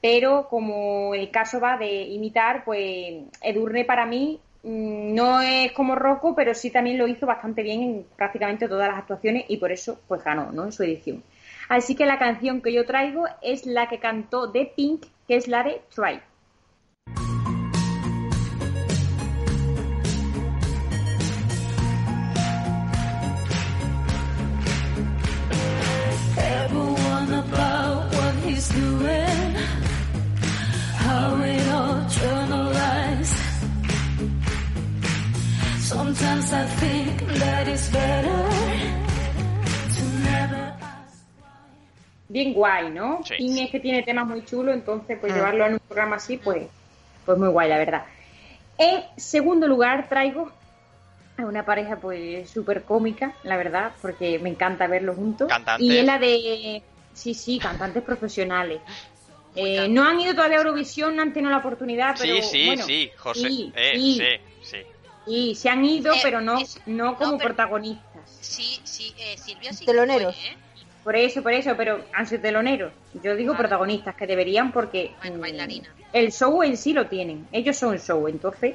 Pero 0.00 0.48
como 0.48 1.14
el 1.14 1.30
caso 1.30 1.60
va 1.60 1.78
de 1.78 2.02
imitar, 2.02 2.64
pues 2.64 3.24
Edurne 3.40 3.84
para 3.84 4.04
mí 4.04 4.40
mm, 4.62 5.14
no 5.14 5.40
es 5.40 5.72
como 5.72 5.94
Rocco, 5.94 6.34
pero 6.34 6.54
sí 6.54 6.70
también 6.70 6.98
lo 6.98 7.08
hizo 7.08 7.26
bastante 7.26 7.62
bien 7.62 7.82
en 7.82 8.06
prácticamente 8.16 8.68
todas 8.68 8.88
las 8.88 8.98
actuaciones 8.98 9.44
y 9.48 9.56
por 9.56 9.72
eso 9.72 10.00
pues 10.06 10.22
ganó, 10.22 10.52
¿no? 10.52 10.64
En 10.64 10.72
su 10.72 10.82
edición. 10.82 11.22
Así 11.68 11.94
que 11.94 12.04
la 12.04 12.18
canción 12.18 12.60
que 12.60 12.72
yo 12.72 12.84
traigo 12.84 13.24
es 13.40 13.64
la 13.64 13.88
que 13.88 13.98
cantó 13.98 14.46
de 14.46 14.66
Pink, 14.66 15.06
que 15.26 15.36
es 15.36 15.48
la 15.48 15.62
de 15.62 15.80
Try. 15.94 16.20
Doing, 28.74 29.54
how 30.98 31.42
it 31.42 31.68
all 31.70 32.00
journalized. 32.08 33.38
Sometimes 35.78 36.52
I 36.52 36.64
think 36.80 37.20
that 37.38 37.68
it's 37.68 37.88
better 37.90 38.48
to 39.96 40.04
never. 40.24 40.72
bien 42.28 42.52
guay, 42.52 42.90
¿no? 42.90 43.20
Sí. 43.24 43.34
Pink 43.36 43.58
es 43.60 43.70
que 43.70 43.80
tiene 43.80 44.02
temas 44.02 44.26
muy 44.26 44.44
chulos, 44.44 44.74
entonces 44.74 45.18
pues 45.20 45.32
Mm. 45.32 45.36
llevarlo 45.36 45.66
en 45.66 45.72
un 45.74 45.78
programa 45.80 46.16
así, 46.16 46.36
pues, 46.36 46.66
pues 47.24 47.38
muy 47.38 47.48
guay, 47.48 47.68
la 47.68 47.78
verdad. 47.78 48.04
En 48.76 49.04
segundo 49.16 49.68
lugar 49.68 50.08
traigo 50.08 50.50
a 51.36 51.42
una 51.42 51.64
pareja 51.64 51.96
pues 51.96 52.50
súper 52.50 52.82
cómica, 52.82 53.34
la 53.44 53.56
verdad, 53.56 53.92
porque 54.02 54.38
me 54.40 54.48
encanta 54.48 54.86
verlos 54.88 55.14
juntos. 55.16 55.48
Y 55.78 55.96
es 55.96 56.04
la 56.04 56.18
de... 56.18 56.82
Sí, 57.14 57.32
sí, 57.34 57.58
cantantes 57.58 58.02
profesionales. 58.02 58.80
Eh, 59.56 59.86
no 59.88 60.04
han 60.04 60.20
ido 60.20 60.34
todavía 60.34 60.56
a 60.58 60.60
Eurovisión, 60.62 61.14
no 61.14 61.22
han 61.22 61.32
tenido 61.32 61.50
la 61.52 61.58
oportunidad, 61.58 62.16
pero 62.18 62.36
Sí, 62.36 62.42
sí, 62.42 62.66
bueno, 62.66 62.84
sí, 62.84 63.10
José. 63.16 63.48
sí, 63.48 63.72
eh, 63.76 63.92
sí. 63.94 64.18
sí, 64.60 64.60
sí. 64.62 64.76
Y 65.26 65.54
se 65.54 65.70
han 65.70 65.84
ido, 65.84 66.12
Eh, 66.12 66.18
pero 66.22 66.40
no, 66.40 66.58
es- 66.58 66.80
no 66.86 67.16
como 67.16 67.32
no, 67.32 67.38
pero- 67.38 67.54
protagonistas. 67.54 68.38
Sí, 68.40 68.80
sí, 68.84 69.14
eh, 69.18 69.36
Silvia 69.38 69.72
sí. 69.72 69.86
Teloneros. 69.86 70.34
fue, 70.34 70.44
¿eh? 70.48 70.56
Por 71.04 71.16
eso, 71.16 71.42
por 71.42 71.52
eso, 71.52 71.74
pero 71.76 72.04
han 72.12 72.26
sido 72.26 72.42
teloneros. 72.42 72.92
Yo 73.22 73.36
digo 73.36 73.56
protagonistas, 73.56 74.16
que 74.16 74.26
deberían 74.26 74.72
porque 74.72 75.12
Bueno, 75.20 75.36
mm, 75.36 75.40
bailarina. 75.40 75.94
el 76.12 76.32
show 76.32 76.62
en 76.62 76.76
sí 76.76 76.92
lo 76.92 77.06
tienen. 77.06 77.46
Ellos 77.52 77.76
son 77.76 77.94
el 77.94 78.00
show. 78.00 78.26
Entonces, 78.26 78.74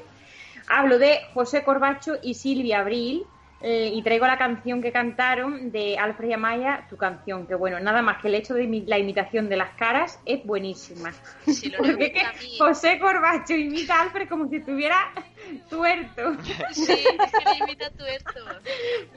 hablo 0.68 0.98
de 0.98 1.20
José 1.34 1.64
Corbacho 1.64 2.18
y 2.22 2.36
Silvia 2.36 2.80
Abril 2.80 3.24
eh, 3.62 3.91
y 3.93 4.01
traigo 4.03 4.26
la 4.26 4.38
canción 4.38 4.82
que 4.82 4.91
cantaron 4.91 5.72
de 5.72 5.97
Alfred 5.97 6.30
y 6.30 6.34
Amaya, 6.34 6.86
tu 6.89 6.95
canción, 6.95 7.45
que 7.45 7.55
bueno, 7.55 7.80
nada 7.80 8.01
más 8.01 8.22
que 8.22 8.30
el 8.30 8.36
hecho 8.36 8.53
de 8.53 8.64
imi- 8.64 8.86
la 8.88 8.97
imitación 8.97 9.49
de 9.49 9.57
las 9.57 9.72
caras 9.72 10.20
es 10.26 10.45
buenísima. 10.45 11.12
Si 11.45 11.70
lo 11.70 11.78
Porque 11.80 12.12
que. 12.14 12.22
José 12.57 12.97
Corbacho 12.99 13.53
imita 13.53 13.95
a 13.97 14.01
Alfred 14.03 14.30
como 14.30 14.47
si 14.47 14.57
estuviera 14.57 14.95
tuerto. 15.70 16.38
Sí, 16.72 16.84
es 16.93 17.32
que 17.34 17.45
le 17.51 17.57
imita 17.60 17.88
a 17.88 17.91
tuerto. 17.91 18.39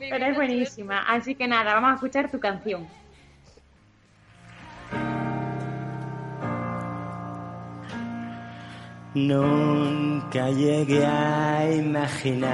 Le 0.00 0.10
Pero 0.10 0.16
imita 0.16 0.28
es 0.28 0.34
buenísima. 0.36 0.98
Así 1.08 1.34
que 1.36 1.46
nada, 1.46 1.74
vamos 1.74 1.92
a 1.92 1.94
escuchar 1.94 2.30
tu 2.30 2.40
canción. 2.40 2.86
Nunca 9.14 10.48
llegué 10.50 11.04
a 11.04 11.70
imaginar 11.74 12.50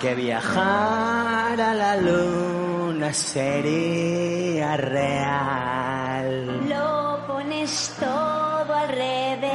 que 0.00 0.14
viajar 0.14 1.60
a 1.60 1.74
la 1.74 1.96
luna 1.96 3.12
sería 3.12 4.76
real. 4.76 6.68
Lo 6.68 7.18
pones 7.26 7.96
todo 7.98 8.74
al 8.74 8.88
revés. 8.88 9.50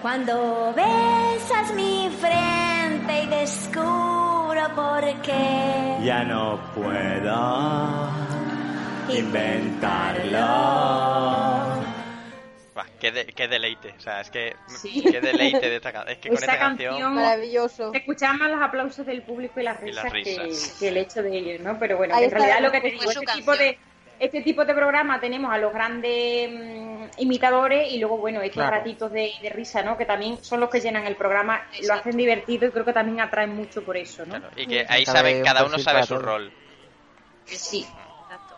Cuando 0.00 0.72
besas 0.74 1.74
mi 1.74 2.10
frente 2.20 3.24
y 3.24 3.26
descubro 3.26 4.62
por 4.74 5.04
qué. 5.22 5.98
Ya 6.02 6.24
no 6.24 6.58
puedo 6.74 8.08
inventarlo. 9.08 10.40
Buah, 12.74 12.86
qué, 12.98 13.12
de- 13.12 13.26
qué 13.26 13.48
deleite. 13.48 13.94
O 13.98 14.00
sea, 14.00 14.20
es 14.22 14.30
que. 14.30 14.56
Sí. 14.66 15.02
Qué 15.12 15.20
deleite 15.20 15.68
de 15.68 15.76
esta 15.76 15.92
canción. 15.92 16.12
Es 16.16 16.18
que 16.22 16.28
con 16.30 16.38
esta 16.38 16.58
canción. 16.58 16.90
canción 16.92 17.14
Maravilloso. 17.14 17.90
se 17.92 17.98
escuchaban 17.98 18.38
más 18.38 18.50
los 18.50 18.62
aplausos 18.62 19.04
del 19.06 19.22
público 19.22 19.60
y 19.60 19.62
las 19.62 19.82
Y 19.82 19.92
las 19.92 20.10
risas, 20.10 20.38
que- 20.38 20.42
risas. 20.44 20.76
Que, 20.78 20.88
el 20.88 20.96
hecho 20.96 21.22
de 21.22 21.36
ellos, 21.36 21.60
¿no? 21.60 21.78
Pero 21.78 21.98
bueno, 21.98 22.16
que 22.16 22.24
en 22.24 22.30
realidad 22.30 22.60
lo 22.60 22.72
que 22.72 22.80
te 22.80 22.90
digo, 22.92 23.10
este 23.10 23.26
tipo 23.34 23.54
de 23.56 23.78
este 24.18 24.40
tipo 24.42 24.64
de 24.64 24.72
programa 24.72 25.18
tenemos 25.20 25.52
a 25.52 25.58
los 25.58 25.72
grandes 25.72 26.48
mm, 26.50 27.04
imitadores 27.18 27.92
y 27.92 27.98
luego, 27.98 28.18
bueno, 28.18 28.40
estos 28.40 28.54
Claro. 28.62 28.76
ratitos 28.76 29.10
de, 29.10 29.32
de 29.42 29.50
risa, 29.50 29.82
¿no? 29.82 29.98
Que 29.98 30.04
también 30.06 30.38
son 30.44 30.60
los 30.60 30.70
que 30.70 30.80
llenan 30.80 31.06
el 31.06 31.16
programa, 31.16 31.66
lo 31.86 31.92
hacen 31.94 32.16
divertido 32.16 32.68
y 32.68 32.70
creo 32.70 32.84
que 32.84 32.92
también 32.92 33.20
atraen 33.20 33.50
mucho 33.54 33.82
por 33.82 33.96
eso, 33.96 34.24
¿no? 34.24 34.40
Y 34.56 34.66
que 34.66 34.86
ahí 34.88 35.04
Cada 35.04 35.18
saben, 35.18 35.42
cada 35.42 35.64
uno 35.64 35.76
sabe 35.78 36.04
su 36.04 36.18
rol. 36.18 36.52
Sí. 37.46 37.84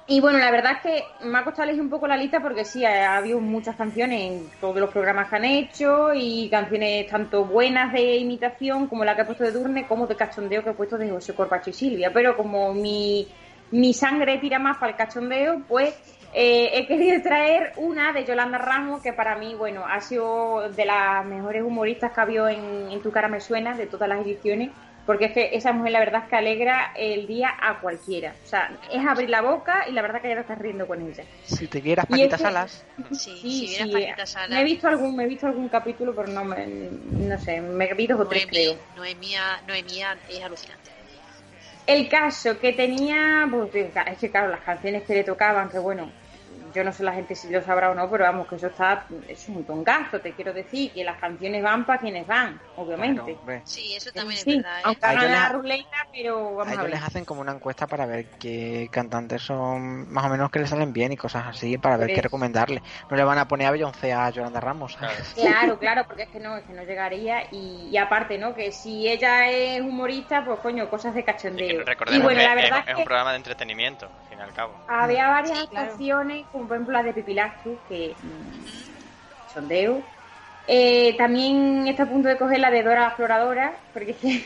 Y 0.07 0.21
bueno, 0.21 0.39
la 0.39 0.51
verdad 0.51 0.73
es 0.73 0.81
que 0.83 1.25
me 1.27 1.39
ha 1.39 1.45
costado 1.45 1.63
elegir 1.65 1.81
un 1.81 1.89
poco 1.89 2.07
la 2.07 2.17
lista 2.19 2.41
porque 2.41 2.67
sí, 2.67 2.85
ha 2.85 3.17
habido 3.17 3.41
muchas 3.41 3.75
canciones 3.75 4.21
en 4.21 4.51
todos 4.61 4.77
los 4.77 4.91
programas 4.91 5.31
que 5.31 5.37
han 5.37 5.45
hecho 5.47 6.13
y 6.13 6.51
canciones 6.51 7.07
tanto 7.07 7.47
buenas 7.47 7.91
de 7.95 8.17
imitación 8.17 8.87
como 8.87 9.03
la 9.03 9.17
que 9.17 9.23
he 9.23 9.25
puesto 9.25 9.45
de 9.45 9.53
Durne 9.53 9.87
como 9.87 10.07
de 10.07 10.15
cachondeo 10.15 10.63
que 10.63 10.71
he 10.71 10.75
puesto 10.75 10.99
de 10.99 11.09
José 11.09 11.35
Corpacho 11.35 11.71
y 11.71 11.73
Silvia. 11.73 12.13
Pero 12.13 12.37
como 12.37 12.75
mi, 12.75 13.27
mi 13.71 13.95
sangre 13.95 14.37
tira 14.37 14.59
más 14.59 14.77
para 14.77 14.93
el 14.93 14.99
cachondeo, 14.99 15.63
pues 15.67 15.95
eh, 16.35 16.71
he 16.75 16.87
querido 16.87 17.23
traer 17.23 17.73
una 17.79 18.13
de 18.13 18.27
Yolanda 18.27 18.59
Ramos 18.59 19.01
que 19.01 19.15
para 19.15 19.37
mí, 19.39 19.55
bueno, 19.55 19.87
ha 19.89 20.03
sido 20.03 20.69
de 20.69 20.85
las 20.85 21.25
mejores 21.25 21.63
humoristas 21.63 22.13
que 22.13 22.21
ha 22.21 22.25
habido 22.25 22.47
en, 22.47 22.91
en 22.91 23.01
Tu 23.01 23.11
cara 23.11 23.29
me 23.29 23.41
suena 23.41 23.75
de 23.75 23.87
todas 23.87 24.11
las 24.11 24.21
ediciones. 24.21 24.71
Porque 25.07 25.27
es 25.27 25.33
que 25.33 25.51
esa 25.53 25.73
mujer 25.73 25.93
la 25.93 25.99
verdad 25.99 26.23
es 26.25 26.31
que 26.31 26.37
alegra 26.37 26.93
el 26.97 27.27
día 27.27 27.51
a 27.61 27.79
cualquiera. 27.81 28.35
O 28.43 28.47
sea, 28.47 28.71
es 28.91 29.05
abrir 29.07 29.29
la 29.29 29.43
boca 29.43 29.87
y 29.89 29.93
la 29.93 30.01
verdad 30.01 30.23
que 30.23 30.29
ya 30.29 30.35
te 30.37 30.41
estás 30.41 30.59
riendo 30.59 30.87
con 30.87 31.03
ella. 31.07 31.25
Si 31.45 31.67
te 31.67 31.83
quieras, 31.83 32.07
Y 32.09 32.13
Paquita 32.13 32.37
es 32.37 32.41
que- 32.41 32.43
Salas. 32.49 32.85
Sí, 33.11 33.17
Sí, 33.19 33.41
si 33.43 33.69
sí. 33.69 33.85
vieras 33.85 33.91
Paquita 33.93 34.27
Salas. 34.27 34.51
Me 34.51 34.61
he 34.63 34.65
visto 34.65 34.89
algún, 34.89 35.15
me 35.15 35.25
he 35.25 35.27
visto 35.27 35.47
algún 35.47 35.69
capítulo, 35.69 36.15
pero 36.17 36.29
no 36.29 36.45
me, 36.45 36.67
no 36.67 37.39
sé, 37.39 37.61
me 37.61 37.93
vi 37.93 38.07
dos 38.07 38.21
o 38.21 38.27
tres 38.27 38.47
creo. 38.47 38.77
Noemía, 38.97 39.61
Noemía 39.69 40.17
es 40.31 40.43
alucinante. 40.43 40.91
El 41.87 42.09
caso 42.09 42.59
que 42.59 42.73
tenía, 42.73 43.47
pues 43.51 43.75
es 43.75 44.19
que 44.19 44.31
claro, 44.31 44.49
las 44.49 44.61
canciones 44.61 45.03
que 45.03 45.15
le 45.17 45.25
tocaban, 45.25 45.69
que 45.69 45.79
bueno, 45.79 46.11
yo 46.75 46.85
no 46.85 46.93
sé 46.93 47.03
la 47.05 47.13
gente 47.13 47.35
si 47.35 47.49
lo 47.51 47.63
sabrá 47.63 47.91
o 47.91 47.95
no, 47.95 48.11
pero 48.11 48.25
vamos, 48.25 48.47
que 48.49 48.57
eso 48.57 48.67
está, 48.67 49.07
es 49.29 49.49
un 49.49 49.65
tongazo, 49.65 50.21
te 50.21 50.33
quiero 50.35 50.53
decir, 50.53 50.93
que 50.93 51.05
las 51.05 51.19
canciones 51.19 51.63
van 51.63 51.85
para 51.87 52.01
quienes 52.01 52.27
van, 52.27 52.61
obviamente. 52.77 53.37
Sí, 53.65 53.95
eso 53.95 54.11
también 54.13 54.41
Sí, 54.41 54.51
es 54.51 54.57
verdad. 54.63 54.79
¿eh? 54.81 54.83
aunque 54.85 55.29
la 55.29 55.49
ruleta, 55.49 55.97
pero 56.13 56.55
vamos 56.57 56.69
a 56.69 56.73
ellos 56.73 56.83
ver. 56.85 56.91
les 56.95 57.03
hacen 57.03 57.25
como 57.25 57.41
una 57.41 57.53
encuesta 57.53 57.87
para 57.87 58.07
ver 58.07 58.27
qué 58.39 58.89
cantantes 58.91 59.43
son 59.43 60.11
más 60.11 60.25
o 60.25 60.29
menos 60.29 60.51
que 60.51 60.59
les 60.59 60.71
salen 60.71 60.93
bien 60.93 61.13
y 61.13 61.17
cosas 61.17 61.47
así, 61.47 61.79
para 61.79 61.97
ver 61.97 62.13
qué 62.13 62.23
recomendarle. 62.23 62.83
No 63.09 63.17
le 63.17 63.25
van 63.25 63.39
a 63.39 63.47
poner 63.49 63.69
a 63.69 63.71
Beyoncé 63.71 64.13
a 64.13 64.31
Yolanda 64.31 64.61
Ramos. 64.61 64.95
¿sabes? 64.95 65.33
Claro, 65.35 65.79
claro, 65.79 66.05
porque 66.07 66.23
es 66.25 66.29
que 66.31 66.41
no, 66.41 66.57
es 66.57 66.65
que 66.65 66.73
no 66.73 66.83
llegaría 66.85 67.45
y, 67.51 67.89
y 67.91 67.97
aparte, 67.97 68.39
¿no? 68.39 68.55
Que 68.55 68.73
si 68.73 69.09
ella 69.09 69.49
es 69.51 69.81
humorista, 69.81 70.45
pues 70.45 70.61
coño, 70.61 70.89
cosas 70.91 71.15
de 71.15 71.25
cachondeo. 71.25 71.81
Y 71.81 71.85
Recordemos 71.85 72.23
bueno, 72.25 72.41
que 72.41 72.47
la 72.47 72.55
es- 72.55 72.63
verdad 72.63 72.79
es, 72.81 72.89
es 72.89 72.95
un 72.95 72.99
que 73.01 73.05
programa 73.05 73.31
de 73.33 73.37
entretenimiento, 73.37 74.07
al 74.07 74.29
fin 74.29 74.39
y 74.39 74.43
al 74.43 74.53
cabo. 74.53 74.75
había 74.87 75.29
varias 75.29 75.59
actuaciones, 75.61 76.47
como 76.65 76.69
por 76.69 76.77
ejemplo 76.77 76.93
la 76.95 77.03
de 77.03 77.13
Pipilazu, 77.13 77.79
que 77.89 78.15
mm, 78.23 79.53
sondeo. 79.53 80.03
Eh, 80.67 81.15
también 81.19 81.87
está 81.89 82.05
a 82.05 82.09
punto 82.09 82.29
de 82.29 82.39
coger 82.39 82.59
la 82.59 82.71
de 82.71 82.83
Dora 82.83 83.01
la 83.03 83.07
Exploradora, 83.09 83.75
porque 83.93 84.13
es 84.13 84.17
que, 84.17 84.45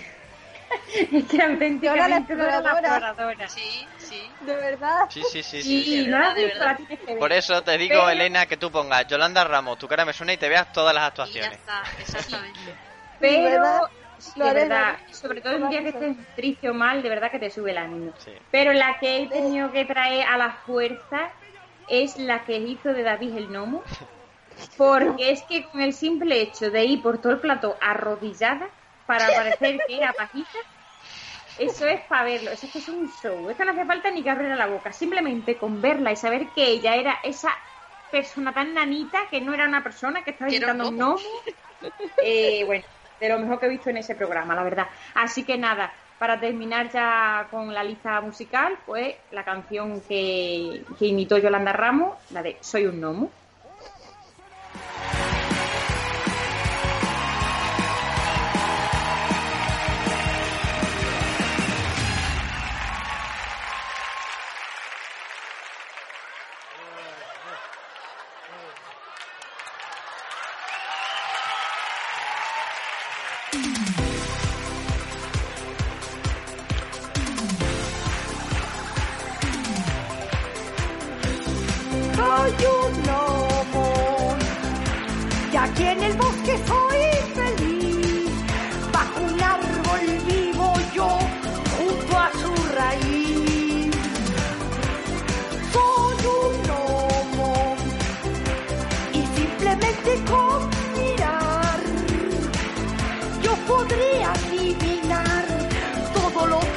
es 1.16 1.24
que 1.26 1.42
auténticamente 1.42 2.34
Dora 2.34 2.60
la 2.60 2.70
Exploradora. 2.72 3.48
Sí, 3.48 3.88
sí. 3.98 4.30
De 4.40 4.56
verdad. 4.56 5.06
Sí, 5.10 5.22
sí, 5.30 5.42
sí. 5.44 5.62
Sí, 5.62 5.84
sí, 5.84 6.04
sí. 6.04 6.06
no 6.08 6.18
la 6.18 6.28
has 6.30 6.34
visto, 6.34 6.58
la 6.58 6.76
tienes 6.76 6.98
que 6.98 7.06
ver. 7.06 7.18
Por 7.18 7.32
eso 7.32 7.62
te 7.62 7.78
digo, 7.78 7.94
Pero- 7.94 8.10
Elena, 8.10 8.46
que 8.46 8.56
tú 8.56 8.70
pongas 8.70 9.06
Yolanda 9.06 9.44
Ramos, 9.44 9.78
tu 9.78 9.86
cara 9.86 10.04
me 10.04 10.12
suena 10.12 10.32
y 10.32 10.36
te 10.36 10.48
veas 10.48 10.72
todas 10.72 10.94
las 10.94 11.04
actuaciones. 11.04 11.60
exactamente. 12.00 12.74
Pero, 13.20 13.42
¿verdad? 13.62 13.80
sí, 14.18 14.32
Lo 14.36 14.46
de 14.46 14.54
verdad, 14.54 14.96
sobre 15.12 15.40
todo 15.40 15.56
un 15.56 15.70
día 15.70 15.82
que 15.82 15.88
estés 15.90 16.16
triste 16.34 16.68
o 16.68 16.74
mal, 16.74 17.00
de 17.02 17.08
verdad 17.08 17.30
que 17.30 17.38
te 17.38 17.50
sube 17.50 17.70
el 17.70 17.78
ánimo. 17.78 18.12
Sí. 18.18 18.32
Pero 18.50 18.72
la 18.72 18.96
que 18.98 19.22
he 19.22 19.26
tenido 19.28 19.70
que 19.72 19.84
traer 19.84 20.24
a 20.26 20.36
la 20.36 20.52
fuerza 20.66 21.30
es 21.88 22.18
la 22.18 22.44
que 22.44 22.58
hizo 22.58 22.92
de 22.92 23.02
David 23.02 23.36
el 23.36 23.48
Gnomo. 23.48 23.82
Porque 24.76 25.30
es 25.30 25.42
que 25.42 25.68
con 25.70 25.80
el 25.80 25.92
simple 25.92 26.40
hecho 26.40 26.70
de 26.70 26.84
ir 26.84 27.02
por 27.02 27.20
todo 27.20 27.32
el 27.32 27.40
plato 27.40 27.76
arrodillada 27.80 28.68
para 29.06 29.28
parecer 29.28 29.78
que 29.86 29.96
era 29.96 30.12
pajita, 30.12 30.58
eso 31.58 31.86
es 31.86 32.00
para 32.02 32.24
verlo. 32.24 32.50
Eso 32.50 32.66
es 32.66 32.72
que 32.72 32.78
es 32.78 32.88
un 32.88 33.08
show. 33.08 33.48
Es 33.50 33.56
que 33.56 33.64
no 33.64 33.72
hace 33.72 33.84
falta 33.84 34.10
ni 34.10 34.22
que 34.22 34.30
abriera 34.30 34.56
la 34.56 34.66
boca. 34.66 34.92
Simplemente 34.92 35.56
con 35.56 35.80
verla 35.80 36.12
y 36.12 36.16
saber 36.16 36.50
que 36.50 36.64
ella 36.64 36.94
era 36.94 37.18
esa 37.22 37.50
persona 38.10 38.52
tan 38.52 38.74
nanita 38.74 39.28
que 39.30 39.40
no 39.40 39.54
era 39.54 39.66
una 39.66 39.82
persona 39.82 40.22
que 40.22 40.30
estaba 40.30 40.50
invitando 40.50 40.88
un 40.88 40.96
gnomo. 40.96 41.18
Eh, 42.22 42.64
bueno, 42.64 42.84
de 43.20 43.28
lo 43.28 43.38
mejor 43.38 43.60
que 43.60 43.66
he 43.66 43.68
visto 43.68 43.90
en 43.90 43.98
ese 43.98 44.14
programa, 44.14 44.54
la 44.54 44.62
verdad. 44.62 44.88
Así 45.14 45.44
que 45.44 45.56
nada, 45.56 45.92
para 46.18 46.40
terminar 46.40 46.90
ya 46.90 47.46
con 47.50 47.72
la 47.72 47.84
lista 47.84 48.20
musical, 48.20 48.76
pues 48.84 49.14
la 49.30 49.44
canción 49.44 50.00
que, 50.02 50.84
imitó 51.00 51.38
Yolanda 51.38 51.72
Ramos, 51.72 52.16
la 52.30 52.42
de 52.42 52.56
Soy 52.60 52.86
un 52.86 53.00
gnomo. 53.00 53.30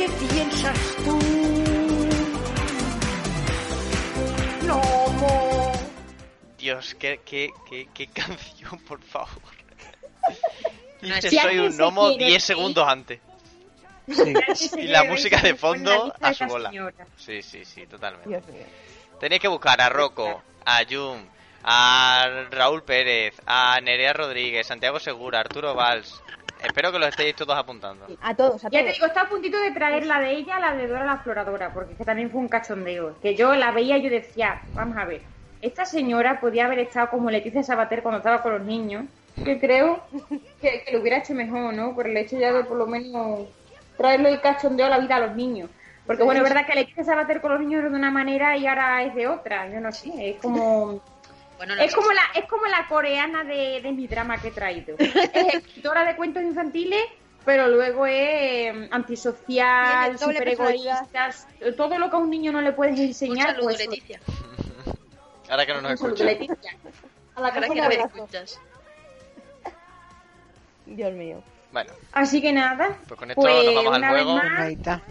Que 0.01 0.25
piensas 0.27 0.77
tú. 1.05 1.19
Lobo. 4.65 5.71
Dios, 6.57 6.95
qué, 6.95 7.19
qué, 7.25 7.51
qué, 7.69 7.87
qué 7.93 8.07
canción, 8.13 8.79
por 8.87 9.01
favor. 9.01 9.29
No, 11.01 11.15
Dice, 11.15 11.29
si 11.29 11.37
soy 11.37 11.59
un 11.59 11.75
gnomo 11.77 12.09
quiere 12.09 12.25
10 12.25 12.43
reír- 12.43 12.45
segundos 12.45 12.87
antes. 12.87 13.19
Sí. 14.07 14.69
Y 14.77 14.87
la 14.87 15.03
música 15.03 15.39
de 15.41 15.55
fondo 15.55 16.13
a 16.19 16.33
su 16.33 16.43
la 16.43 16.49
bola. 16.49 16.69
señora. 16.69 17.05
Sí, 17.17 17.41
sí, 17.43 17.63
sí, 17.63 17.85
totalmente. 17.87 18.41
Tenéis 19.19 19.39
que 19.41 19.47
buscar 19.47 19.79
a 19.79 19.89
Rocco, 19.89 20.41
a 20.65 20.81
Jun, 20.89 21.29
a 21.63 22.45
Raúl 22.49 22.83
Pérez, 22.83 23.35
a 23.45 23.79
Nerea 23.81 24.13
Rodríguez, 24.13 24.65
Santiago 24.67 24.99
Segura, 24.99 25.39
Arturo 25.39 25.75
Valls. 25.75 26.21
Espero 26.63 26.91
que 26.91 26.99
los 26.99 27.09
estéis 27.09 27.35
todos 27.35 27.57
apuntando. 27.57 28.05
A 28.21 28.35
todos, 28.35 28.63
a 28.63 28.69
Ya 28.69 28.79
te 28.79 28.83
todos. 28.85 28.93
digo, 28.95 29.05
está 29.07 29.21
a 29.21 29.29
puntito 29.29 29.59
de 29.59 29.71
traer 29.71 30.05
la 30.05 30.19
de 30.19 30.31
ella, 30.31 30.59
la 30.59 30.75
de 30.75 30.87
Dora 30.87 31.05
la 31.05 31.13
Exploradora, 31.13 31.73
porque 31.73 31.93
es 31.93 31.97
que 31.97 32.05
también 32.05 32.29
fue 32.29 32.39
un 32.39 32.47
cachondeo. 32.47 33.15
Que 33.21 33.35
yo 33.35 33.55
la 33.55 33.71
veía 33.71 33.97
y 33.97 34.03
yo 34.03 34.09
decía, 34.09 34.61
vamos 34.73 34.97
a 34.97 35.05
ver, 35.05 35.21
esta 35.61 35.85
señora 35.85 36.39
podía 36.39 36.65
haber 36.65 36.79
estado 36.79 37.09
como 37.09 37.31
Leticia 37.31 37.63
Sabater 37.63 38.01
cuando 38.03 38.19
estaba 38.19 38.41
con 38.41 38.53
los 38.53 38.61
niños, 38.61 39.05
que 39.43 39.59
creo 39.59 40.03
que, 40.61 40.83
que 40.83 40.91
lo 40.91 41.01
hubiera 41.01 41.17
hecho 41.17 41.33
mejor, 41.33 41.73
¿no? 41.73 41.95
Por 41.95 42.07
el 42.07 42.17
hecho 42.17 42.37
ya 42.37 42.51
de 42.53 42.63
por 42.63 42.77
lo 42.77 42.85
menos 42.87 43.47
traerle 43.97 44.29
el 44.29 44.41
cachondeo 44.41 44.85
a 44.85 44.89
la 44.89 44.99
vida 44.99 45.15
a 45.15 45.19
los 45.19 45.35
niños. 45.35 45.69
Porque 46.05 46.23
bueno, 46.23 46.41
es 46.43 46.49
verdad 46.49 46.65
que 46.65 46.75
Leticia 46.75 47.03
Sabater 47.03 47.41
con 47.41 47.51
los 47.51 47.59
niños 47.61 47.79
era 47.81 47.89
de 47.89 47.95
una 47.95 48.11
manera 48.11 48.57
y 48.57 48.65
ahora 48.67 49.03
es 49.03 49.13
de 49.15 49.27
otra, 49.27 49.69
yo 49.69 49.79
no 49.79 49.91
sé, 49.91 50.11
es 50.31 50.41
como... 50.41 50.99
Bueno, 51.67 51.75
Es 51.79 51.93
como 51.93 52.11
la, 52.11 52.23
es 52.33 52.45
como 52.47 52.65
la 52.65 52.87
coreana 52.87 53.43
de, 53.43 53.81
de 53.83 53.91
mi 53.91 54.07
drama 54.07 54.41
que 54.41 54.47
he 54.47 54.51
traído. 54.51 54.95
Es 54.99 55.53
escritora 55.53 56.03
de 56.05 56.15
cuentos 56.15 56.41
infantiles, 56.41 57.03
pero 57.45 57.67
luego 57.67 58.07
es 58.07 58.15
eh, 58.15 58.87
antisocial, 58.89 60.17
super 60.17 60.47
egoísta. 60.47 61.29
Todo 61.77 61.99
lo 61.99 62.09
que 62.09 62.15
a 62.15 62.19
un 62.19 62.31
niño 62.31 62.51
no 62.51 62.61
le 62.61 62.71
puedes 62.71 62.97
Un 62.97 63.05
enseñar, 63.05 63.49
saludo, 63.49 63.63
pues 63.65 63.77
Leticia. 63.77 64.19
Ahora 65.49 65.65
que 65.67 65.73
no 65.75 65.81
nos 65.81 66.01
un. 66.01 66.15
Leticia. 66.15 66.55
A 67.35 67.41
la 67.41 67.47
Ahora 67.49 67.61
que 67.61 67.69
un 67.69 67.77
no 67.77 67.87
me 67.89 67.95
escuchas. 67.95 68.59
Dios 70.87 71.13
mío. 71.13 71.43
Bueno, 71.71 71.93
Así 72.11 72.41
que 72.41 72.51
nada. 72.51 72.97
pues 73.07 73.19
con 73.19 73.29
esto 73.29 73.41
Pues, 73.41 73.65
nos 73.65 73.75
vamos 73.75 73.93
al 73.93 73.99
una 73.99 74.13
vez 74.13 74.23
juego. 74.23 74.37
más, 74.37 74.59
Ahí 74.59 74.73
está. 74.73 75.01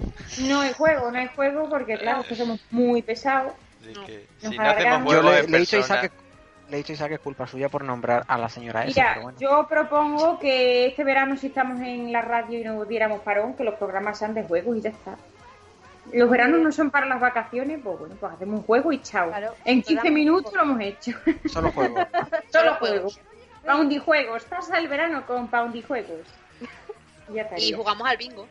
No 0.41 0.61
hay 0.61 0.73
juego, 0.73 1.11
no 1.13 1.19
hay 1.19 1.29
juego, 1.29 1.69
porque 1.71 1.97
claro, 1.97 2.21
es 2.23 2.27
que 2.27 2.35
somos 2.35 2.61
muy 2.71 3.03
pesados. 3.03 3.53
Así 3.81 3.93
que 4.05 4.27
Nos 4.43 4.53
si 4.53 4.59
no 4.59 4.63
hacemos 4.65 4.69
alargamos. 4.77 5.13
Yo 5.15 5.23
le, 5.23 5.43
le 5.49 5.57
he 5.57 5.61
dicho 5.61 5.77
a 5.77 5.81
persona... 5.81 6.01
Isaac 6.01 6.13
que, 6.13 6.30
le 6.71 6.77
he 6.77 6.79
dicho 6.79 6.93
a 6.93 6.95
Isaac 6.95 7.09
que 7.09 7.15
es 7.15 7.21
culpa 7.21 7.47
suya 7.47 7.69
por 7.69 7.85
nombrar 7.85 8.25
a 8.29 8.39
la 8.39 8.49
señora 8.49 8.85
esa, 8.85 9.01
Mira, 9.01 9.11
pero 9.15 9.23
bueno. 9.25 9.39
yo 9.39 9.67
propongo 9.69 10.39
que 10.39 10.87
este 10.87 11.05
verano, 11.05 11.37
si 11.37 11.49
estamos 11.49 11.81
en 11.81 12.13
la 12.13 12.23
radio 12.23 12.61
y 12.61 12.65
no 12.65 12.85
diéramos 12.85 13.21
parón, 13.21 13.55
que 13.55 13.65
los 13.65 13.75
programas 13.75 14.19
sean 14.19 14.35
de 14.35 14.45
juegos 14.45 14.77
y 14.77 14.81
ya 14.83 14.91
está. 14.91 15.17
los 16.13 16.31
veranos 16.31 16.61
no 16.61 16.73
son 16.73 16.91
para 16.91 17.07
las 17.07 17.21
vacaciones, 17.21 17.81
pues 17.83 17.99
bueno, 17.99 18.15
pues 18.19 18.33
hacemos 18.33 18.61
un 18.61 18.65
juego 18.65 18.93
y 18.93 19.01
chao. 19.03 19.31
en 19.65 19.83
15 19.83 20.11
minutos 20.11 20.53
lo 20.55 20.63
hemos 20.63 20.81
hecho. 20.81 21.13
Solo 21.49 21.73
juego. 21.73 21.97
Solo 22.53 22.75
juegos. 22.77 23.21
Poundy 23.65 23.99
Juegos. 23.99 24.45
Pasa 24.45 24.79
el 24.79 24.89
verano 24.89 25.27
con 25.27 25.49
Poundy 25.49 25.83
Juegos. 25.83 26.27
Ya 27.33 27.49
Y 27.59 27.73
jugamos 27.73 28.09
al 28.09 28.17
bingo. 28.17 28.49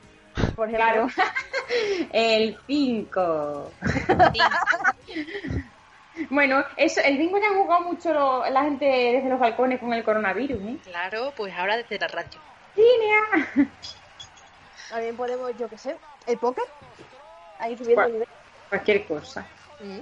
Por 0.56 0.70
ejemplo. 0.70 1.10
Claro. 1.10 1.10
el 2.14 2.58
5. 2.66 3.72
Bueno, 6.30 6.64
eso, 6.78 7.02
el 7.02 7.18
bingo 7.18 7.38
ya 7.40 7.48
han 7.48 7.56
jugado 7.58 7.82
mucho 7.82 8.14
lo- 8.14 8.50
la 8.50 8.64
gente 8.64 8.86
desde 8.86 9.30
los 9.30 9.40
balcones 9.40 9.80
con 9.80 9.94
el 9.94 10.04
coronavirus, 10.04 10.60
¿eh? 10.62 10.78
Claro, 10.84 11.34
pues 11.36 11.54
ahora 11.56 11.78
desde 11.78 12.00
la 12.00 12.08
radio. 12.08 12.40
Línea. 12.76 13.70
También 14.90 15.16
podemos, 15.16 15.52
yo 15.58 15.68
qué 15.68 15.78
sé, 15.78 15.96
el 16.26 16.38
póker. 16.38 16.64
Ahí 17.60 17.78
subiendo 17.78 18.04
el 18.04 18.14
nivel. 18.14 18.28
Cualquier 18.70 19.06
cosa. 19.06 19.46
Mm. 19.82 20.00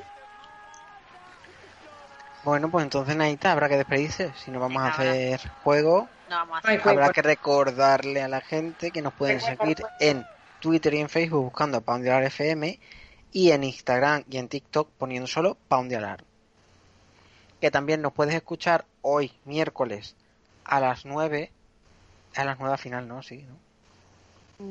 Bueno, 2.43 2.69
pues 2.69 2.83
entonces 2.83 3.15
Naita, 3.15 3.51
habrá 3.51 3.67
que 3.67 3.77
despedirse. 3.77 4.31
Si 4.37 4.51
no 4.51 4.59
vamos 4.59 4.81
a 4.83 4.87
hacer 4.87 5.39
juego, 5.63 6.07
No 6.29 6.35
vamos 6.37 6.59
a 6.59 6.61
No 6.61 6.69
hay 6.69 6.75
hacer 6.75 6.81
juego. 6.83 6.99
habrá 7.01 7.13
que 7.13 7.21
recordarle 7.21 8.21
a 8.21 8.27
la 8.27 8.41
gente 8.41 8.91
que 8.91 9.01
nos 9.01 9.13
pueden 9.13 9.41
seguir 9.41 9.83
en 9.99 10.25
Twitter 10.59 10.93
y 10.93 10.99
en 10.99 11.09
Facebook 11.09 11.43
buscando 11.45 11.81
Poundialar 11.81 12.23
FM 12.23 12.79
y 13.37 13.51
en 13.51 13.63
Instagram 13.63 14.23
y 14.31 14.37
en 14.37 14.47
TikTok 14.47 14.89
poniendo 14.97 15.27
solo 15.27 15.57
Poundialar. 15.67 16.23
Que 17.61 17.69
también 17.69 18.01
nos 18.01 18.13
puedes 18.13 18.33
escuchar 18.33 18.85
hoy, 19.03 19.31
miércoles, 19.45 20.15
a 20.65 20.79
las 20.79 21.05
9. 21.05 21.51
A 22.35 22.43
las 22.43 22.57
9 22.57 22.73
al 22.73 22.79
final, 22.79 23.07
¿no? 23.07 23.21
Sí, 23.21 23.45
¿no? 23.47 24.65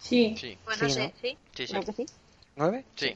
Sí. 0.00 0.34
Sí, 0.36 0.58
Bueno, 0.64 0.88
Sí, 0.88 0.92
sí, 0.92 0.98
¿no? 0.98 1.12
sí. 1.20 1.38
sí, 1.54 1.66
sí. 1.68 1.72
Creo 1.72 1.82
que 1.84 1.92
sí. 1.92 2.06
¿9? 2.56 2.84
Sí. 2.96 3.14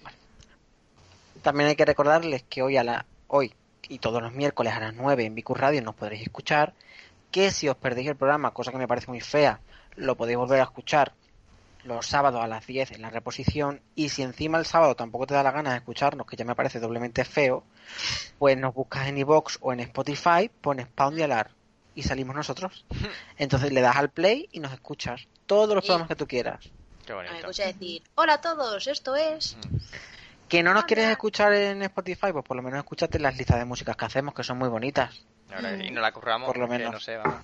También 1.42 1.70
hay 1.70 1.74
que 1.74 1.84
recordarles 1.84 2.44
que 2.44 2.62
hoy 2.62 2.76
a 2.76 2.84
la 2.84 3.06
hoy 3.26 3.52
y 3.88 3.98
todos 3.98 4.22
los 4.22 4.32
miércoles 4.34 4.72
a 4.72 4.78
las 4.78 4.94
9 4.94 5.24
en 5.24 5.34
Vicus 5.34 5.58
Radio 5.58 5.82
nos 5.82 5.96
podréis 5.96 6.22
escuchar, 6.22 6.74
que 7.32 7.50
si 7.50 7.68
os 7.68 7.76
perdéis 7.76 8.06
el 8.06 8.16
programa, 8.16 8.52
cosa 8.52 8.70
que 8.70 8.78
me 8.78 8.86
parece 8.86 9.08
muy 9.08 9.20
fea, 9.20 9.58
lo 9.96 10.16
podéis 10.16 10.38
volver 10.38 10.60
a 10.60 10.64
escuchar 10.64 11.12
los 11.86 12.06
sábados 12.06 12.42
a 12.42 12.46
las 12.46 12.66
10 12.66 12.92
en 12.92 13.02
la 13.02 13.10
reposición 13.10 13.80
y 13.94 14.08
si 14.10 14.22
encima 14.22 14.58
el 14.58 14.66
sábado 14.66 14.94
tampoco 14.94 15.26
te 15.26 15.34
da 15.34 15.42
la 15.42 15.52
gana 15.52 15.70
de 15.70 15.76
escucharnos, 15.78 16.26
que 16.26 16.36
ya 16.36 16.44
me 16.44 16.54
parece 16.54 16.80
doblemente 16.80 17.24
feo, 17.24 17.64
pues 18.38 18.56
nos 18.58 18.74
buscas 18.74 19.06
en 19.08 19.18
iVoox 19.18 19.58
o 19.60 19.72
en 19.72 19.80
Spotify, 19.80 20.50
pones 20.60 20.86
Pound 20.88 21.18
y 21.18 21.22
Alar 21.22 21.50
y 21.94 22.02
salimos 22.02 22.34
nosotros. 22.36 22.84
Entonces 23.38 23.72
le 23.72 23.80
das 23.80 23.96
al 23.96 24.10
play 24.10 24.48
y 24.52 24.60
nos 24.60 24.72
escuchas 24.72 25.26
todos 25.46 25.74
los 25.74 25.84
programas 25.84 26.08
que 26.08 26.16
tú 26.16 26.26
quieras. 26.26 26.60
Qué 27.06 27.12
me 27.12 27.18
bonito. 27.18 27.34
escucha 27.36 27.66
decir, 27.66 28.02
hola 28.16 28.34
a 28.34 28.40
todos, 28.40 28.86
esto 28.86 29.14
es... 29.16 29.56
Que 30.48 30.62
no 30.62 30.74
nos 30.74 30.84
quieres 30.84 31.08
escuchar 31.08 31.52
en 31.54 31.82
Spotify, 31.82 32.32
pues 32.32 32.44
por 32.44 32.56
lo 32.56 32.62
menos 32.62 32.78
escúchate 32.78 33.18
las 33.18 33.36
listas 33.36 33.58
de 33.58 33.64
músicas 33.64 33.96
que 33.96 34.04
hacemos, 34.04 34.32
que 34.32 34.44
son 34.44 34.58
muy 34.58 34.68
bonitas. 34.68 35.24
Y 35.84 35.90
no 35.90 36.00
la 36.00 36.12
curramos, 36.12 36.46
Por 36.46 36.56
lo 36.58 36.68
menos. 36.68 36.92
no 36.92 37.00
sé, 37.00 37.16
vamos. 37.16 37.40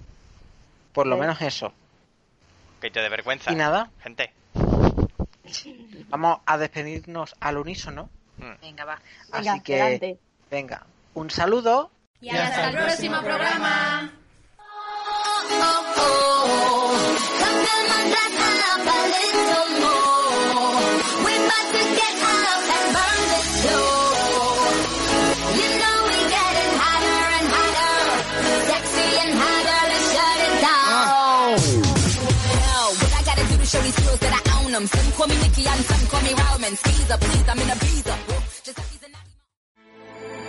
Por 0.92 1.06
lo 1.08 1.16
Sí. 1.16 1.20
menos 1.20 1.40
eso. 1.42 1.72
Que 2.82 2.90
de 2.90 3.08
vergüenza. 3.08 3.52
Y 3.52 3.54
nada, 3.54 3.90
Gente. 4.00 4.32
vamos 6.08 6.40
a 6.44 6.58
despedirnos 6.58 7.36
al 7.38 7.58
unísono. 7.58 8.10
Venga, 8.60 8.84
va. 8.84 9.00
Así 9.30 9.48
Venga, 9.48 9.62
que, 9.62 9.80
adelante. 9.80 10.18
venga, 10.50 10.86
un 11.14 11.30
saludo. 11.30 11.92
Y 12.20 12.30
hasta 12.30 12.70
el 12.70 12.76
próximo 12.76 13.20
programa. 13.22 14.12
Some 33.72 35.12
call 35.12 35.28
me 35.28 35.36
Nikki 35.36 35.66
and 35.66 35.80
some 35.84 36.06
call 36.08 36.20
me. 36.22 36.34
Caesar, 36.76 37.14
oh, 37.14 37.16
please, 37.18 37.48
I'm 37.48 37.58
in 37.58 37.68
a 37.68 37.72
oh. 37.72 37.78
visa. 37.80 38.18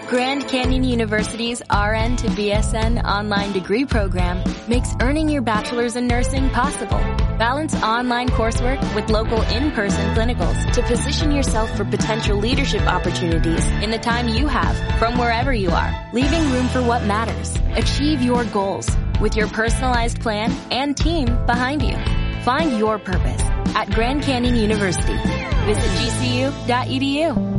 Grand 0.09 0.47
Canyon 0.49 0.83
University's 0.83 1.61
RN 1.61 2.17
to 2.17 2.27
BSN 2.27 3.03
online 3.05 3.53
degree 3.53 3.85
program 3.85 4.43
makes 4.67 4.89
earning 5.01 5.29
your 5.29 5.41
bachelor's 5.41 5.95
in 5.95 6.07
nursing 6.07 6.49
possible. 6.49 6.99
Balance 7.37 7.75
online 7.75 8.27
coursework 8.27 8.93
with 8.93 9.09
local 9.09 9.41
in-person 9.43 10.13
clinicals 10.15 10.73
to 10.73 10.83
position 10.83 11.31
yourself 11.31 11.73
for 11.77 11.85
potential 11.85 12.37
leadership 12.37 12.81
opportunities 12.81 13.65
in 13.81 13.89
the 13.89 13.99
time 13.99 14.27
you 14.27 14.47
have 14.47 14.75
from 14.99 15.17
wherever 15.17 15.53
you 15.53 15.69
are, 15.69 16.09
leaving 16.11 16.43
room 16.51 16.67
for 16.67 16.83
what 16.83 17.05
matters. 17.05 17.55
Achieve 17.75 18.21
your 18.21 18.43
goals 18.45 18.89
with 19.21 19.35
your 19.37 19.47
personalized 19.47 20.19
plan 20.19 20.51
and 20.71 20.97
team 20.97 21.25
behind 21.45 21.81
you. 21.81 22.22
Find 22.44 22.78
your 22.78 22.99
purpose 22.99 23.41
at 23.74 23.90
Grand 23.91 24.22
Canyon 24.22 24.56
University. 24.56 25.14
Visit 25.65 25.90
gcu.edu. 25.98 27.52